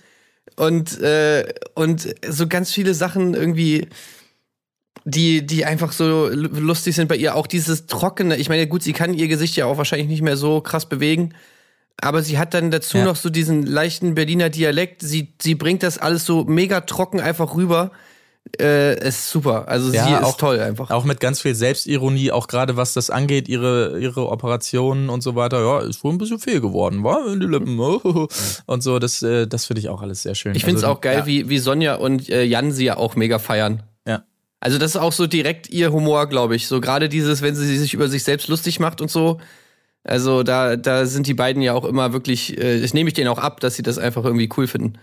Und, 0.57 0.99
äh, 0.99 1.45
und 1.75 2.13
so 2.27 2.47
ganz 2.47 2.73
viele 2.73 2.93
Sachen 2.93 3.35
irgendwie, 3.35 3.87
die, 5.05 5.45
die 5.45 5.63
einfach 5.63 5.93
so 5.93 6.27
lustig 6.27 6.95
sind 6.95 7.07
bei 7.07 7.15
ihr. 7.15 7.35
Auch 7.35 7.47
dieses 7.47 7.85
Trockene. 7.87 8.35
Ich 8.35 8.49
meine, 8.49 8.67
gut, 8.67 8.83
sie 8.83 8.91
kann 8.91 9.13
ihr 9.13 9.29
Gesicht 9.29 9.55
ja 9.55 9.65
auch 9.65 9.77
wahrscheinlich 9.77 10.09
nicht 10.09 10.21
mehr 10.21 10.35
so 10.35 10.59
krass 10.59 10.89
bewegen 10.89 11.33
aber 12.01 12.21
sie 12.21 12.37
hat 12.37 12.53
dann 12.53 12.71
dazu 12.71 12.97
ja. 12.97 13.05
noch 13.05 13.15
so 13.15 13.29
diesen 13.29 13.65
leichten 13.65 14.15
Berliner 14.15 14.49
Dialekt. 14.49 15.01
Sie, 15.01 15.33
sie 15.41 15.55
bringt 15.55 15.83
das 15.83 15.97
alles 15.97 16.25
so 16.25 16.43
mega 16.45 16.81
trocken 16.81 17.19
einfach 17.19 17.55
rüber. 17.55 17.91
Äh, 18.59 19.07
ist 19.07 19.29
super. 19.29 19.67
Also 19.67 19.91
ja, 19.91 20.05
sie 20.05 20.13
ist 20.13 20.23
auch, 20.23 20.37
toll 20.37 20.59
einfach. 20.59 20.89
Auch 20.89 21.03
mit 21.03 21.19
ganz 21.19 21.41
viel 21.41 21.53
Selbstironie, 21.53 22.31
auch 22.31 22.47
gerade 22.47 22.77
was 22.77 22.93
das 22.93 23.09
angeht, 23.09 23.47
ihre, 23.47 23.99
ihre 23.99 24.29
Operationen 24.29 25.09
und 25.09 25.21
so 25.21 25.35
weiter. 25.35 25.61
Ja, 25.61 25.79
ist 25.81 26.03
wohl 26.03 26.13
ein 26.13 26.17
bisschen 26.17 26.39
viel 26.39 26.61
geworden, 26.61 27.03
war 27.03 27.27
in 27.31 27.39
die 27.39 27.45
Lippen. 27.45 27.79
Und 28.65 28.81
so, 28.81 28.97
das, 28.97 29.21
äh, 29.21 29.45
das 29.45 29.65
finde 29.65 29.81
ich 29.81 29.89
auch 29.89 30.01
alles 30.01 30.23
sehr 30.23 30.35
schön. 30.35 30.55
Ich 30.55 30.63
finde 30.63 30.79
es 30.79 30.83
also, 30.83 30.95
auch 30.95 31.01
geil, 31.01 31.19
ja. 31.19 31.25
wie, 31.25 31.49
wie 31.49 31.59
Sonja 31.59 31.95
und 31.95 32.29
äh, 32.29 32.43
Jan 32.43 32.71
sie 32.71 32.85
ja 32.85 32.97
auch 32.97 33.15
mega 33.15 33.39
feiern. 33.39 33.83
Ja. 34.07 34.23
Also 34.59 34.77
das 34.77 34.91
ist 34.91 34.97
auch 34.97 35.13
so 35.13 35.27
direkt 35.27 35.69
ihr 35.69 35.91
Humor, 35.91 36.27
glaube 36.27 36.55
ich. 36.55 36.67
So 36.67 36.81
gerade 36.81 37.07
dieses, 37.07 37.41
wenn 37.41 37.55
sie 37.55 37.77
sich 37.77 37.93
über 37.93 38.07
sich 38.07 38.23
selbst 38.23 38.47
lustig 38.47 38.79
macht 38.79 39.01
und 39.01 39.11
so. 39.11 39.39
Also 40.03 40.43
da, 40.43 40.75
da 40.75 41.05
sind 41.05 41.27
die 41.27 41.33
beiden 41.33 41.61
ja 41.61 41.73
auch 41.73 41.85
immer 41.85 42.13
wirklich, 42.13 42.57
äh, 42.57 42.81
das 42.81 42.93
nehme 42.93 43.09
ich 43.09 43.13
denen 43.13 43.27
auch 43.27 43.37
ab, 43.37 43.59
dass 43.59 43.75
sie 43.75 43.83
das 43.83 43.97
einfach 43.97 44.23
irgendwie 44.23 44.49
cool 44.57 44.67
finden. 44.67 44.93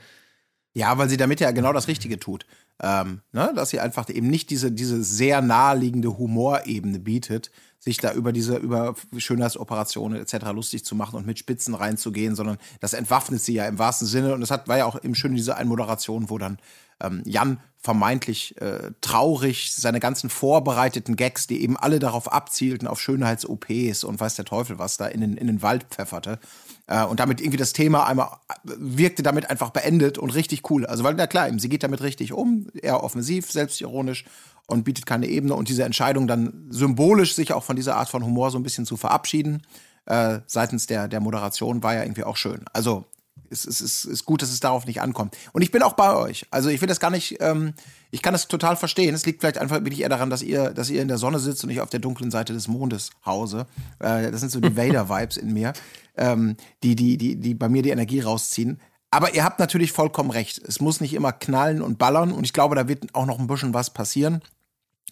Ja, 0.74 0.98
weil 0.98 1.08
sie 1.08 1.16
damit 1.16 1.40
ja 1.40 1.50
genau 1.52 1.72
das 1.72 1.88
Richtige 1.88 2.18
tut. 2.18 2.46
Ähm, 2.82 3.22
ne? 3.32 3.52
Dass 3.54 3.70
sie 3.70 3.80
einfach 3.80 4.08
eben 4.10 4.28
nicht 4.28 4.50
diese, 4.50 4.72
diese 4.72 5.02
sehr 5.02 5.40
naheliegende 5.40 6.18
Humorebene 6.18 6.98
bietet, 6.98 7.50
sich 7.78 7.98
da 7.98 8.12
über 8.12 8.32
diese, 8.32 8.56
über 8.56 8.94
Schönheitsoperationen 9.16 10.20
etc. 10.20 10.46
lustig 10.52 10.84
zu 10.84 10.94
machen 10.94 11.16
und 11.16 11.26
mit 11.26 11.38
Spitzen 11.38 11.74
reinzugehen, 11.74 12.34
sondern 12.34 12.58
das 12.80 12.94
entwaffnet 12.94 13.40
sie 13.40 13.54
ja 13.54 13.66
im 13.66 13.78
wahrsten 13.78 14.08
Sinne. 14.08 14.34
Und 14.34 14.40
das 14.40 14.50
hat, 14.50 14.68
war 14.68 14.78
ja 14.78 14.86
auch 14.86 15.02
eben 15.02 15.14
schön 15.14 15.34
diese 15.34 15.56
Einmoderation, 15.56 16.30
wo 16.30 16.38
dann 16.38 16.58
ähm, 17.00 17.22
Jan 17.24 17.60
vermeintlich 17.78 18.60
äh, 18.60 18.90
traurig 19.00 19.72
seine 19.72 20.00
ganzen 20.00 20.28
vorbereiteten 20.28 21.14
Gags, 21.14 21.46
die 21.46 21.62
eben 21.62 21.76
alle 21.76 22.00
darauf 22.00 22.32
abzielten, 22.32 22.88
auf 22.88 23.00
Schönheits-OPs 23.00 24.02
und 24.02 24.18
weiß 24.18 24.34
der 24.34 24.44
Teufel 24.44 24.78
was, 24.78 24.96
da 24.96 25.06
in 25.06 25.20
den, 25.20 25.36
in 25.36 25.46
den 25.46 25.62
Wald 25.62 25.84
pfefferte. 25.90 26.40
Äh, 26.88 27.04
und 27.04 27.20
damit 27.20 27.40
irgendwie 27.40 27.58
das 27.58 27.72
Thema 27.72 28.06
einmal 28.06 28.30
wirkte 28.64 29.22
damit 29.22 29.50
einfach 29.50 29.70
beendet 29.70 30.18
und 30.18 30.34
richtig 30.34 30.68
cool. 30.70 30.84
Also, 30.86 31.04
weil, 31.04 31.14
na 31.14 31.28
klar, 31.28 31.48
sie 31.58 31.68
geht 31.68 31.84
damit 31.84 32.02
richtig 32.02 32.32
um, 32.32 32.66
eher 32.74 33.04
offensiv, 33.04 33.52
selbstironisch 33.52 34.24
und 34.66 34.84
bietet 34.84 35.06
keine 35.06 35.26
Ebene. 35.26 35.54
Und 35.54 35.68
diese 35.68 35.84
Entscheidung 35.84 36.26
dann 36.26 36.66
symbolisch 36.70 37.34
sich 37.34 37.52
auch 37.52 37.64
von 37.64 37.76
dieser 37.76 37.96
Art 37.96 38.08
von 38.08 38.24
Humor 38.24 38.50
so 38.50 38.58
ein 38.58 38.62
bisschen 38.62 38.86
zu 38.86 38.96
verabschieden, 38.96 39.62
äh, 40.06 40.40
seitens 40.46 40.86
der, 40.86 41.08
der 41.08 41.20
Moderation, 41.20 41.82
war 41.82 41.94
ja 41.94 42.02
irgendwie 42.02 42.24
auch 42.24 42.36
schön. 42.36 42.64
Also, 42.72 43.04
es, 43.50 43.64
es, 43.64 43.80
es 43.80 44.04
ist 44.04 44.24
gut, 44.24 44.42
dass 44.42 44.50
es 44.50 44.60
darauf 44.60 44.86
nicht 44.86 45.00
ankommt. 45.00 45.36
Und 45.52 45.62
ich 45.62 45.70
bin 45.70 45.82
auch 45.82 45.92
bei 45.94 46.14
euch. 46.14 46.46
Also 46.50 46.68
ich 46.68 46.80
will 46.80 46.88
das 46.88 47.00
gar 47.00 47.10
nicht, 47.10 47.36
ähm, 47.40 47.74
ich 48.10 48.22
kann 48.22 48.32
das 48.32 48.48
total 48.48 48.76
verstehen. 48.76 49.14
Es 49.14 49.26
liegt 49.26 49.40
vielleicht 49.40 49.58
einfach 49.58 49.76
wirklich 49.76 50.00
eher 50.00 50.08
daran, 50.08 50.30
dass 50.30 50.42
ihr, 50.42 50.70
dass 50.70 50.90
ihr 50.90 51.02
in 51.02 51.08
der 51.08 51.18
Sonne 51.18 51.38
sitzt 51.38 51.62
und 51.64 51.70
ich 51.70 51.80
auf 51.80 51.90
der 51.90 52.00
dunklen 52.00 52.30
Seite 52.30 52.52
des 52.52 52.68
Mondes 52.68 53.10
hause. 53.24 53.66
Äh, 53.98 54.30
das 54.30 54.40
sind 54.40 54.50
so 54.50 54.60
die 54.60 54.76
Vader-Vibes 54.76 55.36
in 55.36 55.52
mir, 55.52 55.72
ähm, 56.16 56.56
die, 56.82 56.96
die, 56.96 57.16
die, 57.16 57.36
die 57.36 57.54
bei 57.54 57.68
mir 57.68 57.82
die 57.82 57.90
Energie 57.90 58.20
rausziehen. 58.20 58.80
Aber 59.10 59.34
ihr 59.34 59.44
habt 59.44 59.60
natürlich 59.60 59.92
vollkommen 59.92 60.30
recht. 60.30 60.60
Es 60.66 60.80
muss 60.80 61.00
nicht 61.00 61.14
immer 61.14 61.32
knallen 61.32 61.80
und 61.80 61.98
ballern 61.98 62.32
und 62.32 62.44
ich 62.44 62.52
glaube, 62.52 62.74
da 62.74 62.88
wird 62.88 63.14
auch 63.14 63.26
noch 63.26 63.38
ein 63.38 63.46
bisschen 63.46 63.72
was 63.72 63.90
passieren. 63.90 64.42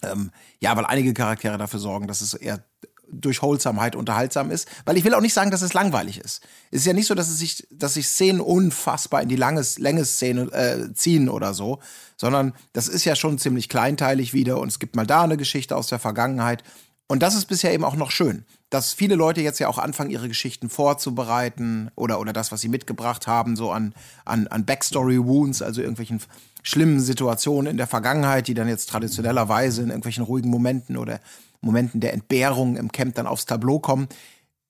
Ähm, 0.03 0.31
ja, 0.59 0.75
weil 0.75 0.85
einige 0.85 1.13
Charaktere 1.13 1.57
dafür 1.57 1.79
sorgen, 1.79 2.07
dass 2.07 2.21
es 2.21 2.33
eher 2.33 2.63
durch 3.11 3.41
Holsamkeit 3.41 3.95
unterhaltsam 3.95 4.51
ist. 4.51 4.67
Weil 4.85 4.97
ich 4.97 5.03
will 5.03 5.13
auch 5.13 5.21
nicht 5.21 5.33
sagen, 5.33 5.51
dass 5.51 5.61
es 5.61 5.73
langweilig 5.73 6.19
ist. 6.19 6.43
Es 6.71 6.81
ist 6.81 6.85
ja 6.85 6.93
nicht 6.93 7.07
so, 7.07 7.15
dass 7.15 7.29
es 7.29 7.39
sich, 7.39 7.67
dass 7.71 7.95
sich 7.95 8.07
Szenen 8.07 8.41
unfassbar 8.41 9.21
in 9.21 9.29
die 9.29 9.35
lange 9.35 9.63
Länge-Szene 9.77 10.51
äh, 10.51 10.93
ziehen 10.93 11.29
oder 11.29 11.53
so, 11.53 11.79
sondern 12.17 12.53
das 12.73 12.87
ist 12.87 13.05
ja 13.05 13.15
schon 13.15 13.37
ziemlich 13.37 13.69
kleinteilig 13.69 14.33
wieder 14.33 14.59
und 14.59 14.67
es 14.67 14.79
gibt 14.79 14.95
mal 14.95 15.07
da 15.07 15.23
eine 15.23 15.37
Geschichte 15.37 15.75
aus 15.75 15.87
der 15.87 15.99
Vergangenheit. 15.99 16.63
Und 17.07 17.21
das 17.21 17.35
ist 17.35 17.45
bisher 17.45 17.71
eben 17.71 17.83
auch 17.83 17.95
noch 17.95 18.09
schön, 18.09 18.45
dass 18.71 18.93
viele 18.93 19.13
Leute 19.13 19.41
jetzt 19.41 19.59
ja 19.59 19.67
auch 19.67 19.77
anfangen, 19.77 20.09
ihre 20.09 20.27
Geschichten 20.27 20.69
vorzubereiten 20.69 21.91
oder, 21.95 22.19
oder 22.19 22.33
das, 22.33 22.51
was 22.51 22.61
sie 22.61 22.69
mitgebracht 22.69 23.27
haben, 23.27 23.55
so 23.55 23.71
an, 23.71 23.93
an, 24.25 24.47
an 24.47 24.65
Backstory-Wounds, 24.65 25.61
also 25.61 25.81
irgendwelchen 25.81 26.19
schlimmen 26.65 26.99
Situationen 26.99 27.71
in 27.71 27.77
der 27.77 27.87
Vergangenheit, 27.87 28.47
die 28.47 28.55
dann 28.55 28.67
jetzt 28.67 28.89
traditionellerweise 28.89 29.81
in 29.83 29.89
irgendwelchen 29.89 30.23
ruhigen 30.23 30.49
Momenten 30.49 30.97
oder 30.97 31.19
Momenten 31.61 32.01
der 32.01 32.13
Entbehrung 32.13 32.75
im 32.75 32.91
Camp 32.91 33.15
dann 33.15 33.27
aufs 33.27 33.45
Tableau 33.45 33.79
kommen. 33.79 34.07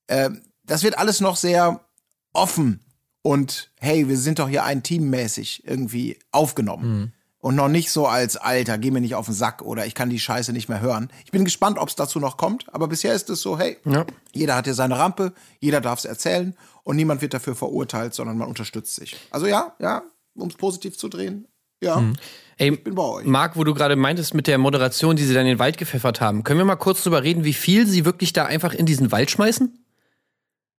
Äh, 0.07 0.29
das 0.65 0.83
wird 0.83 0.97
alles 0.97 1.21
noch 1.21 1.37
sehr 1.37 1.79
offen 2.33 2.81
und 3.21 3.71
hey, 3.79 4.07
wir 4.09 4.17
sind 4.17 4.39
doch 4.39 4.49
hier 4.49 4.65
ein 4.65 4.83
Team 4.83 5.09
mäßig 5.09 5.63
irgendwie 5.65 6.19
aufgenommen. 6.31 6.99
Mhm. 6.99 7.11
Und 7.39 7.55
noch 7.55 7.69
nicht 7.69 7.91
so 7.91 8.07
als 8.07 8.37
Alter, 8.37 8.77
geh 8.77 8.91
mir 8.91 9.01
nicht 9.01 9.15
auf 9.15 9.27
den 9.27 9.35
Sack 9.35 9.61
oder 9.61 9.85
ich 9.85 9.93
kann 9.93 10.09
die 10.09 10.19
Scheiße 10.19 10.51
nicht 10.51 10.67
mehr 10.67 10.81
hören. 10.81 11.09
Ich 11.25 11.31
bin 11.31 11.45
gespannt, 11.45 11.77
ob 11.77 11.87
es 11.89 11.95
dazu 11.95 12.19
noch 12.19 12.37
kommt, 12.37 12.73
aber 12.73 12.87
bisher 12.87 13.13
ist 13.13 13.29
es 13.29 13.41
so, 13.41 13.57
hey, 13.57 13.77
ja. 13.85 14.05
jeder 14.33 14.55
hat 14.55 14.65
hier 14.65 14.73
seine 14.73 14.97
Rampe, 14.97 15.31
jeder 15.59 15.79
darf 15.79 15.99
es 15.99 16.05
erzählen 16.05 16.55
und 16.83 16.95
niemand 16.95 17.21
wird 17.21 17.35
dafür 17.35 17.55
verurteilt, 17.55 18.15
sondern 18.15 18.37
man 18.37 18.47
unterstützt 18.47 18.95
sich. 18.95 19.15
Also 19.29 19.45
ja, 19.45 19.75
ja, 19.79 20.01
um 20.33 20.49
es 20.49 20.55
positiv 20.55 20.97
zu 20.97 21.07
drehen, 21.07 21.47
ja. 21.82 22.00
Mhm. 22.00 22.15
Ey, 22.58 22.74
ich 22.74 22.84
bin 22.84 22.96
bei 22.96 23.03
euch. 23.03 23.25
Marc, 23.25 23.58
wo 23.58 23.63
du 23.63 23.74
gerade 23.74 23.96
meintest 23.96 24.34
mit 24.34 24.48
der 24.48 24.58
Moderation, 24.58 25.15
die 25.15 25.24
sie 25.24 25.34
dann 25.34 25.46
in 25.46 25.53
den 25.53 25.60
Wald 25.60 25.77
gepfeffert 25.77 26.22
haben, 26.22 26.44
können 26.44 26.60
wir 26.60 26.65
mal 26.65 26.77
kurz 26.77 27.03
drüber 27.03 27.24
reden, 27.24 27.44
wie 27.44 27.53
viel 27.53 27.86
sie 27.86 28.05
wirklich 28.05 28.32
da 28.32 28.46
einfach 28.46 28.74
in 28.74 28.86
diesen 28.86 29.12
Wald 29.12 29.29
schmeißen? 29.29 29.77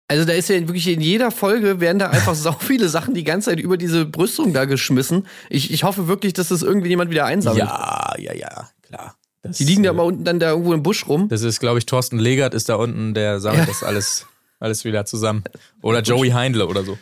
Also 0.07 0.23
da 0.23 0.33
ist 0.33 0.49
ja 0.49 0.55
wirklich 0.59 0.87
in 0.87 1.01
jeder 1.01 1.31
Folge 1.31 1.79
werden 1.79 1.99
da 1.99 2.09
einfach 2.09 2.35
so 2.35 2.53
viele 2.53 2.89
Sachen 2.89 3.13
die 3.13 3.23
ganze 3.23 3.51
Zeit 3.51 3.59
über 3.59 3.77
diese 3.77 4.05
Brüstung 4.05 4.53
da 4.53 4.65
geschmissen. 4.65 5.27
Ich, 5.49 5.71
ich 5.71 5.83
hoffe 5.83 6.07
wirklich, 6.07 6.33
dass 6.33 6.47
das 6.47 6.63
irgendwie 6.63 6.89
jemand 6.89 7.11
wieder 7.11 7.25
einsammelt. 7.25 7.65
Ja, 7.65 8.13
ja, 8.17 8.33
ja, 8.33 8.69
klar. 8.81 9.15
Das, 9.43 9.57
die 9.57 9.65
liegen 9.65 9.83
da 9.83 9.93
mal 9.93 10.03
unten 10.03 10.23
dann 10.23 10.39
da 10.39 10.49
irgendwo 10.49 10.73
im 10.73 10.81
Busch 10.81 11.07
rum. 11.07 11.29
Das 11.29 11.41
ist, 11.41 11.59
glaube 11.59 11.77
ich, 11.77 11.85
Thorsten 11.85 12.17
Legert 12.17 12.53
ist 12.53 12.69
da 12.69 12.75
unten, 12.75 13.13
der 13.13 13.39
sammelt 13.39 13.67
ja. 13.67 13.67
das 13.67 13.83
alles, 13.83 14.25
alles 14.59 14.83
wieder 14.83 15.05
zusammen. 15.05 15.43
Oder 15.81 16.01
Joey 16.01 16.29
Heindle 16.33 16.67
oder 16.67 16.83
so. 16.83 16.97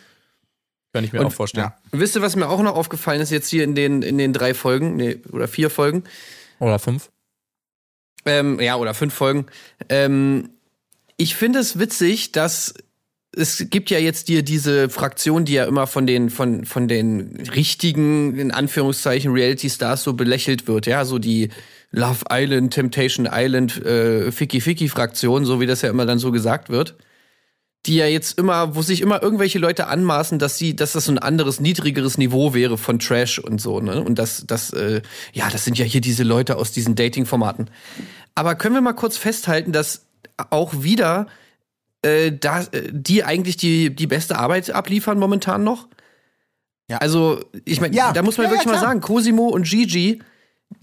Kann 0.96 1.04
ich 1.04 1.12
mir 1.12 1.20
und, 1.20 1.26
auch 1.26 1.32
vorstellen. 1.32 1.66
Ja. 1.66 1.98
Wisst 1.98 2.16
ihr, 2.16 2.22
was 2.22 2.36
mir 2.36 2.48
auch 2.48 2.62
noch 2.62 2.74
aufgefallen 2.74 3.20
ist 3.20 3.28
jetzt 3.28 3.50
hier 3.50 3.64
in 3.64 3.74
den, 3.74 4.00
in 4.00 4.16
den 4.16 4.32
drei 4.32 4.54
Folgen, 4.54 4.96
nee, 4.96 5.18
oder 5.30 5.46
vier 5.46 5.68
Folgen? 5.68 6.04
Oder 6.58 6.78
fünf? 6.78 7.10
Ähm, 8.24 8.58
ja, 8.60 8.76
oder 8.76 8.94
fünf 8.94 9.12
Folgen. 9.12 9.44
Ähm, 9.90 10.48
ich 11.18 11.36
finde 11.36 11.58
es 11.58 11.78
witzig, 11.78 12.32
dass 12.32 12.72
es 13.36 13.66
gibt 13.68 13.90
ja 13.90 13.98
jetzt 13.98 14.28
dir 14.28 14.42
diese 14.42 14.88
Fraktion, 14.88 15.44
die 15.44 15.52
ja 15.52 15.66
immer 15.66 15.86
von 15.86 16.06
den 16.06 16.30
von 16.30 16.64
von 16.64 16.88
den 16.88 17.46
richtigen 17.54 18.38
in 18.38 18.50
Anführungszeichen 18.50 19.30
Reality 19.30 19.68
Stars 19.68 20.02
so 20.02 20.14
belächelt 20.14 20.66
wird, 20.66 20.86
ja, 20.86 21.04
so 21.04 21.18
die 21.18 21.50
Love 21.90 22.24
Island, 22.32 22.72
Temptation 22.72 23.28
Island, 23.30 23.84
äh, 23.84 24.32
Ficky 24.32 24.62
Ficky 24.62 24.88
Fraktion, 24.88 25.44
so 25.44 25.60
wie 25.60 25.66
das 25.66 25.82
ja 25.82 25.90
immer 25.90 26.06
dann 26.06 26.18
so 26.18 26.32
gesagt 26.32 26.70
wird 26.70 26.96
die 27.86 27.96
ja 27.96 28.06
jetzt 28.06 28.38
immer, 28.38 28.74
wo 28.74 28.82
sich 28.82 29.00
immer 29.00 29.22
irgendwelche 29.22 29.58
Leute 29.58 29.86
anmaßen, 29.86 30.38
dass 30.38 30.58
sie, 30.58 30.76
dass 30.76 30.92
das 30.92 31.06
so 31.06 31.12
ein 31.12 31.18
anderes, 31.18 31.60
niedrigeres 31.60 32.18
Niveau 32.18 32.54
wäre 32.54 32.78
von 32.78 32.98
Trash 32.98 33.38
und 33.38 33.60
so, 33.60 33.80
ne? 33.80 34.02
Und 34.02 34.18
das, 34.18 34.44
das, 34.46 34.70
äh, 34.70 35.02
ja, 35.32 35.48
das 35.50 35.64
sind 35.64 35.78
ja 35.78 35.84
hier 35.84 36.00
diese 36.00 36.22
Leute 36.22 36.56
aus 36.56 36.72
diesen 36.72 36.94
Dating-Formaten. 36.94 37.70
Aber 38.34 38.54
können 38.54 38.74
wir 38.74 38.80
mal 38.82 38.92
kurz 38.92 39.16
festhalten, 39.16 39.72
dass 39.72 40.06
auch 40.50 40.82
wieder 40.82 41.26
äh, 42.02 42.32
da, 42.32 42.60
äh, 42.60 42.90
die 42.90 43.24
eigentlich 43.24 43.56
die, 43.56 43.94
die 43.94 44.06
beste 44.06 44.38
Arbeit 44.38 44.70
abliefern 44.70 45.18
momentan 45.18 45.64
noch? 45.64 45.88
Ja. 46.88 46.98
Also, 46.98 47.40
ich 47.64 47.80
meine, 47.80 47.96
ja. 47.96 48.12
da 48.12 48.22
muss 48.22 48.38
man 48.38 48.46
ja, 48.46 48.52
wirklich 48.52 48.72
mal 48.72 48.78
sagen, 48.78 49.00
Cosimo 49.00 49.48
und 49.48 49.64
Gigi, 49.64 50.22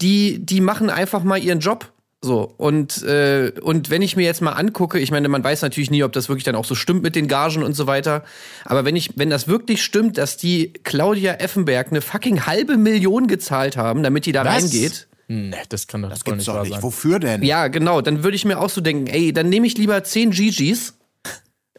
die, 0.00 0.44
die 0.44 0.60
machen 0.60 0.90
einfach 0.90 1.22
mal 1.22 1.42
ihren 1.42 1.60
Job 1.60 1.93
so, 2.24 2.54
und, 2.56 3.02
äh, 3.02 3.52
und 3.62 3.90
wenn 3.90 4.02
ich 4.02 4.16
mir 4.16 4.24
jetzt 4.24 4.40
mal 4.40 4.52
angucke, 4.52 4.98
ich 4.98 5.10
meine, 5.10 5.28
man 5.28 5.44
weiß 5.44 5.62
natürlich 5.62 5.90
nie, 5.90 6.02
ob 6.02 6.12
das 6.12 6.28
wirklich 6.28 6.44
dann 6.44 6.56
auch 6.56 6.64
so 6.64 6.74
stimmt 6.74 7.02
mit 7.02 7.14
den 7.14 7.28
Gagen 7.28 7.62
und 7.62 7.74
so 7.74 7.86
weiter. 7.86 8.24
Aber 8.64 8.84
wenn 8.84 8.96
ich, 8.96 9.10
wenn 9.16 9.30
das 9.30 9.46
wirklich 9.46 9.82
stimmt, 9.82 10.18
dass 10.18 10.36
die 10.36 10.72
Claudia 10.72 11.34
Effenberg 11.34 11.88
eine 11.90 12.00
fucking 12.00 12.46
halbe 12.46 12.76
Million 12.76 13.26
gezahlt 13.26 13.76
haben, 13.76 14.02
damit 14.02 14.26
die 14.26 14.32
da 14.32 14.44
Was? 14.44 14.64
reingeht. 14.64 15.06
Nee, 15.28 15.54
das 15.68 15.86
kann 15.86 16.02
doch 16.02 16.10
das 16.10 16.24
nicht 16.24 16.48
doch 16.48 16.62
nicht. 16.62 16.72
Sein. 16.72 16.82
Wofür 16.82 17.18
denn? 17.18 17.42
Ja, 17.42 17.68
genau. 17.68 18.00
Dann 18.00 18.24
würde 18.24 18.36
ich 18.36 18.44
mir 18.44 18.58
auch 18.58 18.70
so 18.70 18.80
denken, 18.80 19.06
ey, 19.06 19.32
dann 19.32 19.48
nehme 19.48 19.66
ich 19.66 19.76
lieber 19.76 20.02
zehn 20.02 20.30
Gigis 20.30 20.94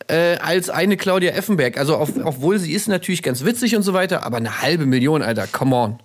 äh, 0.08 0.38
als 0.38 0.70
eine 0.70 0.98
Claudia 0.98 1.32
Effenberg. 1.34 1.78
Also, 1.78 1.96
auf, 1.98 2.12
obwohl 2.24 2.60
sie 2.60 2.72
ist 2.72 2.88
natürlich 2.88 3.24
ganz 3.24 3.44
witzig 3.44 3.76
und 3.76 3.84
so 3.84 3.94
weiter, 3.94 4.24
aber 4.24 4.38
eine 4.38 4.62
halbe 4.62 4.86
Million, 4.86 5.22
Alter, 5.22 5.48
come 5.48 5.76
on. 5.76 6.00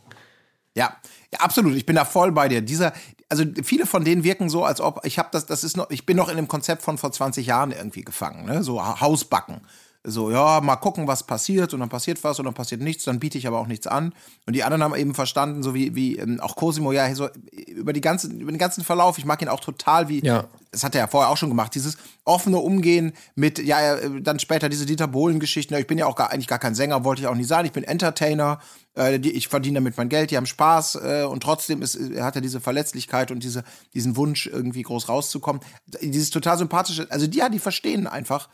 Ja, 0.76 0.96
ja, 1.32 1.40
absolut. 1.40 1.76
Ich 1.76 1.86
bin 1.86 1.96
da 1.96 2.04
voll 2.04 2.32
bei 2.32 2.48
dir. 2.48 2.60
Dieser, 2.60 2.92
also 3.30 3.44
viele 3.62 3.86
von 3.86 4.04
denen 4.04 4.24
wirken 4.24 4.50
so, 4.50 4.64
als 4.64 4.80
ob 4.80 5.00
ich 5.06 5.18
habe 5.18 5.28
das, 5.32 5.46
das 5.46 5.64
ist 5.64 5.76
noch, 5.76 5.88
ich 5.90 6.04
bin 6.04 6.16
noch 6.16 6.28
in 6.28 6.36
dem 6.36 6.48
Konzept 6.48 6.82
von 6.82 6.98
vor 6.98 7.12
20 7.12 7.46
Jahren 7.46 7.70
irgendwie 7.70 8.02
gefangen, 8.02 8.44
ne? 8.44 8.62
So 8.62 8.82
Hausbacken. 9.00 9.62
So, 10.02 10.30
ja, 10.30 10.62
mal 10.62 10.76
gucken, 10.76 11.06
was 11.06 11.24
passiert 11.24 11.74
und 11.74 11.80
dann 11.80 11.90
passiert 11.90 12.24
was 12.24 12.38
und 12.38 12.46
dann 12.46 12.54
passiert 12.54 12.80
nichts, 12.80 13.04
dann 13.04 13.20
biete 13.20 13.36
ich 13.36 13.46
aber 13.46 13.58
auch 13.58 13.66
nichts 13.66 13.86
an. 13.86 14.14
Und 14.46 14.56
die 14.56 14.64
anderen 14.64 14.82
haben 14.82 14.94
eben 14.94 15.14
verstanden, 15.14 15.62
so 15.62 15.74
wie, 15.74 15.94
wie 15.94 16.16
ähm, 16.16 16.40
auch 16.40 16.56
Cosimo, 16.56 16.90
ja, 16.92 17.14
so 17.14 17.28
über, 17.66 17.92
die 17.92 18.00
ganze, 18.00 18.28
über 18.28 18.50
den 18.50 18.58
ganzen 18.58 18.82
Verlauf, 18.82 19.18
ich 19.18 19.26
mag 19.26 19.42
ihn 19.42 19.48
auch 19.48 19.60
total, 19.60 20.08
wie, 20.08 20.24
ja. 20.24 20.46
das 20.70 20.84
hat 20.84 20.94
er 20.94 21.02
ja 21.02 21.06
vorher 21.06 21.28
auch 21.28 21.36
schon 21.36 21.50
gemacht, 21.50 21.74
dieses 21.74 21.98
offene 22.24 22.56
Umgehen 22.56 23.12
mit, 23.34 23.58
ja, 23.58 23.96
dann 24.20 24.38
später 24.38 24.70
diese 24.70 24.86
Dieter 24.86 25.06
Bohlen-Geschichten, 25.06 25.74
ich 25.74 25.86
bin 25.86 25.98
ja 25.98 26.06
auch 26.06 26.16
gar, 26.16 26.30
eigentlich 26.30 26.48
gar 26.48 26.58
kein 26.58 26.74
Sänger, 26.74 27.04
wollte 27.04 27.20
ich 27.20 27.28
auch 27.28 27.34
nicht 27.34 27.48
sein, 27.48 27.66
ich 27.66 27.72
bin 27.72 27.84
Entertainer, 27.84 28.58
äh, 28.94 29.18
die, 29.18 29.32
ich 29.32 29.48
verdiene 29.48 29.76
damit 29.76 29.96
mein 29.96 30.08
Geld, 30.08 30.30
die 30.30 30.36
haben 30.36 30.46
Spaß 30.46 30.96
äh, 30.96 31.24
und 31.24 31.42
trotzdem 31.42 31.82
ist, 31.82 31.98
hat 32.20 32.34
er 32.36 32.42
diese 32.42 32.60
Verletzlichkeit 32.60 33.30
und 33.30 33.42
diese, 33.42 33.64
diesen 33.94 34.16
Wunsch, 34.16 34.46
irgendwie 34.46 34.82
groß 34.82 35.08
rauszukommen. 35.08 35.62
Dieses 36.00 36.30
total 36.30 36.58
sympathische, 36.58 37.06
also 37.10 37.26
die, 37.26 37.38
ja, 37.38 37.48
die 37.48 37.58
verstehen 37.58 38.06
einfach, 38.06 38.48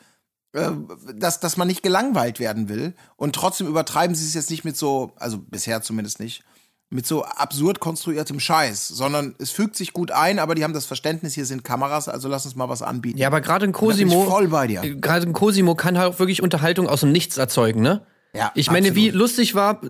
äh, 0.53 0.71
dass, 1.15 1.41
dass 1.41 1.57
man 1.57 1.69
nicht 1.69 1.83
gelangweilt 1.83 2.41
werden 2.41 2.69
will. 2.69 2.95
Und 3.17 3.35
trotzdem 3.35 3.67
übertreiben 3.67 4.15
sie 4.15 4.27
es 4.27 4.35
jetzt 4.35 4.51
nicht 4.51 4.65
mit 4.65 4.77
so, 4.77 5.13
also 5.17 5.39
bisher 5.39 5.83
zumindest 5.83 6.21
nicht, 6.21 6.45
mit 6.89 7.07
so 7.07 7.25
absurd 7.25 7.81
konstruiertem 7.81 8.39
Scheiß, 8.39 8.87
sondern 8.89 9.35
es 9.39 9.51
fügt 9.51 9.75
sich 9.75 9.93
gut 9.93 10.13
ein, 10.13 10.39
aber 10.39 10.55
die 10.55 10.63
haben 10.63 10.73
das 10.73 10.87
Verständnis, 10.87 11.35
hier 11.35 11.45
sind 11.45 11.65
Kameras, 11.65 12.09
also 12.09 12.29
lass 12.29 12.47
uns 12.47 12.55
mal 12.55 12.69
was 12.69 12.83
anbieten. 12.83 13.19
Ja, 13.19 13.27
aber 13.27 13.41
gerade 13.41 13.67
ein 13.67 13.73
Cosimo, 13.73 14.25
voll 14.25 14.49
bei 14.49 14.69
dir. 14.69 14.83
Gerade 14.83 15.27
ein 15.27 15.33
Cosimo 15.33 15.75
kann 15.75 15.99
halt 15.99 16.15
auch 16.15 16.19
wirklich 16.21 16.43
Unterhaltung 16.43 16.89
aus 16.89 17.01
dem 17.01 17.11
Nichts 17.11 17.39
erzeugen, 17.39 17.83
ne? 17.83 18.07
Ja. 18.35 18.53
Ich 18.55 18.71
meine, 18.71 18.89
absolut. 18.89 18.97
wie 18.97 19.11
lustig 19.11 19.55
war 19.55 19.81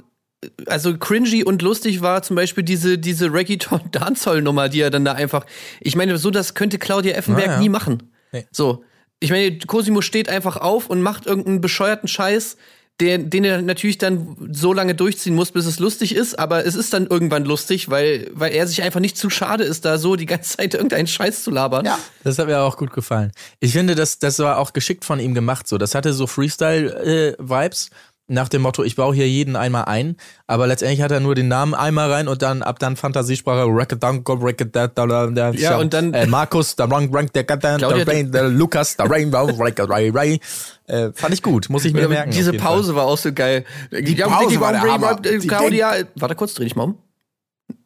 also 0.66 0.96
cringy 0.96 1.44
und 1.44 1.62
lustig 1.62 2.00
war 2.02 2.22
zum 2.22 2.36
Beispiel 2.36 2.64
diese, 2.64 2.98
diese 2.98 3.32
Reggaeton-Dancehall-Nummer, 3.32 4.68
die 4.70 4.80
er 4.80 4.90
dann 4.90 5.04
da 5.04 5.12
einfach, 5.12 5.46
ich 5.80 5.96
meine, 5.96 6.18
so 6.18 6.30
das 6.30 6.54
könnte 6.54 6.78
Claudia 6.78 7.14
Effenberg 7.14 7.48
Ah, 7.48 7.52
ja. 7.54 7.60
nie 7.60 7.68
machen. 7.68 8.02
Nee. 8.32 8.46
So. 8.50 8.84
Ich 9.20 9.30
meine, 9.30 9.58
Cosimo 9.58 10.02
steht 10.02 10.28
einfach 10.28 10.56
auf 10.58 10.90
und 10.90 11.00
macht 11.00 11.26
irgendeinen 11.26 11.60
bescheuerten 11.60 12.08
Scheiß, 12.08 12.56
den, 13.00 13.28
den 13.28 13.44
er 13.44 13.60
natürlich 13.60 13.98
dann 13.98 14.36
so 14.52 14.72
lange 14.72 14.94
durchziehen 14.94 15.34
muss, 15.34 15.52
bis 15.52 15.66
es 15.66 15.78
lustig 15.78 16.14
ist, 16.14 16.38
aber 16.38 16.64
es 16.64 16.74
ist 16.74 16.94
dann 16.94 17.06
irgendwann 17.06 17.44
lustig, 17.44 17.90
weil, 17.90 18.30
weil 18.32 18.52
er 18.52 18.66
sich 18.66 18.82
einfach 18.82 19.00
nicht 19.00 19.18
zu 19.18 19.28
schade 19.28 19.64
ist, 19.64 19.84
da 19.84 19.98
so 19.98 20.16
die 20.16 20.24
ganze 20.24 20.56
Zeit 20.56 20.72
irgendeinen 20.74 21.06
Scheiß 21.06 21.44
zu 21.44 21.50
labern. 21.50 21.84
Ja. 21.84 21.98
Das 22.24 22.38
hat 22.38 22.46
mir 22.46 22.60
auch 22.60 22.76
gut 22.78 22.92
gefallen. 22.94 23.32
Ich 23.60 23.72
finde, 23.72 23.94
das, 23.94 24.18
das 24.18 24.38
war 24.38 24.58
auch 24.58 24.72
geschickt 24.72 25.04
von 25.04 25.20
ihm 25.20 25.34
gemacht. 25.34 25.68
So, 25.68 25.76
das 25.76 25.94
hatte 25.94 26.14
so 26.14 26.26
Freestyle-Vibes 26.26 27.90
nach 28.28 28.48
dem 28.48 28.62
Motto: 28.62 28.82
Ich 28.82 28.96
baue 28.96 29.14
hier 29.14 29.28
jeden 29.28 29.56
einmal 29.56 29.84
ein. 29.84 30.16
Aber 30.46 30.66
letztendlich 30.66 31.00
hat 31.02 31.10
er 31.12 31.20
nur 31.20 31.34
den 31.34 31.48
Namen 31.48 31.74
einmal 31.74 32.10
rein 32.10 32.28
und 32.28 32.42
dann 32.42 32.62
ab 32.62 32.78
dann 32.78 32.96
Fantasiesprache 32.96 33.64
Reckadunk, 33.66 34.28
Reckadunk, 34.28 35.58
Ja, 35.58 35.76
und 35.78 35.92
dann- 35.94 36.12
äh, 36.14 36.26
Markus, 36.26 36.76
der 36.76 36.90
Rank, 36.90 37.14
Rank, 37.14 37.32
der 37.32 37.44
Claudia- 37.44 37.78
der 37.78 38.06
Rain, 38.06 38.32
der 38.32 38.48
Lukas, 38.48 38.96
der 38.96 39.10
Rainbow, 39.10 39.44
Ray, 39.58 39.72
Ray, 39.78 40.10
Ray. 40.10 40.40
Äh, 40.86 41.10
fand 41.14 41.34
ich 41.34 41.42
gut, 41.42 41.68
muss 41.68 41.84
ich 41.84 41.92
mir 41.92 42.02
Ja, 42.02 42.08
merken. 42.08 42.30
diese 42.30 42.52
Pause 42.52 42.94
war 42.94 43.04
auch 43.06 43.18
so 43.18 43.32
geil. 43.32 43.64
Die 43.90 44.14
Pause 44.14 44.60
war 44.60 44.72
der 44.72 44.82
Hammer. 44.82 45.16
Die 45.16 45.38
Claudia, 45.46 45.94
warte 46.16 46.34
kurz, 46.34 46.54
dreh 46.54 46.64
dich 46.64 46.76
mal 46.76 46.84
um. 46.84 46.98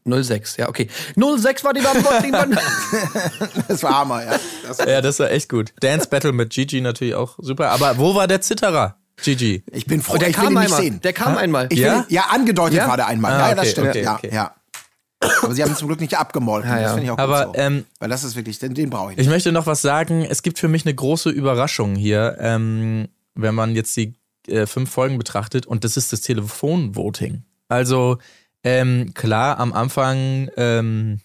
06, 0.06 0.56
ja, 0.56 0.68
okay. 0.68 0.88
06 1.14 1.62
war 1.62 1.72
die 1.74 1.82
Bam 1.82 1.96
Das 3.68 3.82
war 3.82 3.98
Hammer, 4.00 4.24
ja. 4.24 4.32
Das, 4.66 4.78
Fall. 4.78 4.88
Ja, 4.88 5.00
das 5.02 5.18
war 5.18 5.30
echt 5.30 5.48
gut. 5.48 5.72
Dance 5.80 6.08
Battle 6.08 6.32
mit 6.32 6.50
Gigi 6.50 6.80
natürlich 6.80 7.14
auch 7.14 7.36
super. 7.38 7.70
Aber 7.70 7.98
wo 7.98 8.14
war 8.14 8.26
der 8.26 8.40
Zitterer? 8.40 8.96
Gigi. 9.22 9.62
ich 9.72 9.86
bin 9.86 10.02
froh, 10.02 10.14
Und 10.14 10.22
der 10.22 10.28
ich 10.30 10.36
will 10.38 10.44
kam 10.44 10.52
ihn 10.54 10.60
nicht 10.60 10.74
sehen. 10.74 11.00
Der 11.00 11.12
kam 11.12 11.36
einmal. 11.36 11.66
Ich 11.70 11.78
Ja? 11.78 11.98
will, 11.98 12.04
ja, 12.08 12.22
angedeutet 12.30 12.78
Ja? 12.78 12.88
war 12.88 12.96
der 12.96 13.06
einmal. 13.08 13.32
Ah, 13.32 13.38
ja, 13.38 13.48
ja, 13.50 13.54
das 13.54 13.62
okay, 13.64 13.70
stimmt. 13.72 13.88
okay, 13.88 14.02
ja, 14.02 14.14
okay. 14.16 14.30
ja. 14.32 14.54
Aber 15.42 15.54
sie 15.54 15.62
haben 15.62 15.70
ihn 15.70 15.76
zum 15.76 15.88
Glück 15.88 16.00
nicht 16.00 16.16
abgemolken. 16.16 16.70
Ja, 16.70 16.76
ja. 16.76 16.82
Das 16.84 16.92
finde 16.92 17.04
ich 17.04 17.10
auch 17.10 17.18
Aber, 17.18 17.46
gut 17.46 17.56
so. 17.56 17.60
ähm, 17.62 17.84
Weil 17.98 18.08
das 18.08 18.24
ist 18.24 18.36
wirklich, 18.36 18.58
den, 18.58 18.72
den 18.74 18.88
brauche 18.88 19.12
ich 19.12 19.18
Ich 19.18 19.26
nicht. 19.26 19.28
möchte 19.34 19.52
noch 19.52 19.66
was 19.66 19.82
sagen. 19.82 20.24
Es 20.24 20.42
gibt 20.42 20.58
für 20.58 20.68
mich 20.68 20.86
eine 20.86 20.94
große 20.94 21.28
Überraschung 21.30 21.94
hier, 21.94 22.36
ähm, 22.40 23.08
wenn 23.34 23.54
man 23.54 23.74
jetzt 23.74 23.94
die 23.96 24.14
äh, 24.48 24.66
fünf 24.66 24.90
Folgen 24.90 25.18
betrachtet, 25.18 25.66
und 25.66 25.84
das 25.84 25.96
ist 25.98 26.12
das 26.12 26.22
Telefonvoting. 26.22 27.42
Also 27.68 28.16
ähm, 28.64 29.12
klar, 29.14 29.58
am 29.58 29.72
Anfang 29.74 30.50
ähm, 30.56 31.20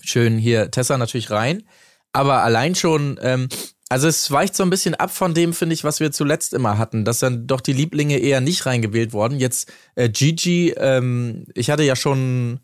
schön 0.00 0.38
hier 0.38 0.70
Tessa 0.70 0.96
natürlich 0.98 1.30
rein, 1.30 1.62
aber 2.12 2.42
allein 2.42 2.74
schon, 2.74 3.18
ähm, 3.22 3.48
also 3.88 4.08
es 4.08 4.30
weicht 4.30 4.56
so 4.56 4.62
ein 4.62 4.70
bisschen 4.70 4.94
ab 4.94 5.10
von 5.10 5.34
dem, 5.34 5.52
finde 5.52 5.74
ich, 5.74 5.84
was 5.84 6.00
wir 6.00 6.10
zuletzt 6.10 6.54
immer 6.54 6.78
hatten, 6.78 7.04
dass 7.04 7.18
dann 7.18 7.46
doch 7.46 7.60
die 7.60 7.72
Lieblinge 7.72 8.18
eher 8.18 8.40
nicht 8.40 8.66
reingewählt 8.66 9.12
worden. 9.12 9.38
Jetzt 9.38 9.72
äh, 9.94 10.08
Gigi, 10.08 10.70
ähm, 10.76 11.46
ich 11.54 11.70
hatte 11.70 11.82
ja 11.82 11.94
schon 11.96 12.60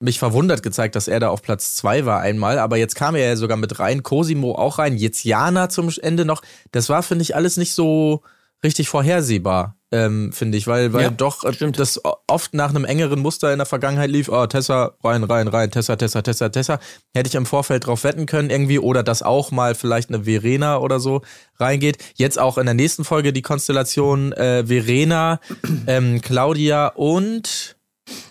mich 0.00 0.18
verwundert 0.18 0.62
gezeigt, 0.62 0.96
dass 0.96 1.08
er 1.08 1.20
da 1.20 1.30
auf 1.30 1.42
Platz 1.42 1.74
zwei 1.74 2.04
war 2.04 2.20
einmal, 2.20 2.58
aber 2.58 2.76
jetzt 2.76 2.94
kam 2.94 3.14
er 3.14 3.26
ja 3.26 3.36
sogar 3.36 3.56
mit 3.56 3.78
rein, 3.78 4.02
Cosimo 4.02 4.54
auch 4.54 4.78
rein, 4.78 4.96
jetzt 4.96 5.24
Jana 5.24 5.68
zum 5.68 5.90
Ende 6.02 6.24
noch. 6.24 6.42
Das 6.72 6.88
war, 6.88 7.02
finde 7.02 7.22
ich, 7.22 7.34
alles 7.34 7.56
nicht 7.56 7.72
so 7.72 8.22
richtig 8.64 8.88
vorhersehbar, 8.88 9.76
ähm, 9.92 10.32
finde 10.32 10.58
ich, 10.58 10.66
weil, 10.66 10.92
weil 10.92 11.02
Ja, 11.02 11.10
doch 11.10 11.44
äh, 11.44 11.52
stimmt. 11.52 11.78
das 11.78 12.00
oft 12.26 12.54
nach 12.54 12.70
einem 12.70 12.84
engeren 12.84 13.20
Muster 13.20 13.52
in 13.52 13.58
der 13.58 13.66
Vergangenheit 13.66 14.10
lief, 14.10 14.28
oh, 14.28 14.46
Tessa, 14.46 14.96
rein, 15.04 15.22
rein, 15.22 15.46
rein, 15.46 15.70
Tessa, 15.70 15.94
Tessa, 15.96 16.22
Tessa, 16.22 16.48
Tessa. 16.48 16.80
Hätte 17.14 17.28
ich 17.28 17.34
im 17.36 17.46
Vorfeld 17.46 17.86
drauf 17.86 18.02
wetten 18.02 18.26
können 18.26 18.50
irgendwie 18.50 18.78
oder 18.80 19.02
dass 19.02 19.22
auch 19.22 19.50
mal 19.52 19.74
vielleicht 19.74 20.08
eine 20.08 20.24
Verena 20.24 20.78
oder 20.78 20.98
so 20.98 21.22
reingeht. 21.60 21.98
Jetzt 22.16 22.38
auch 22.38 22.58
in 22.58 22.64
der 22.64 22.74
nächsten 22.74 23.04
Folge 23.04 23.32
die 23.32 23.42
Konstellation 23.42 24.32
äh, 24.32 24.66
Verena, 24.66 25.38
ähm, 25.86 26.20
Claudia 26.22 26.88
und 26.88 27.76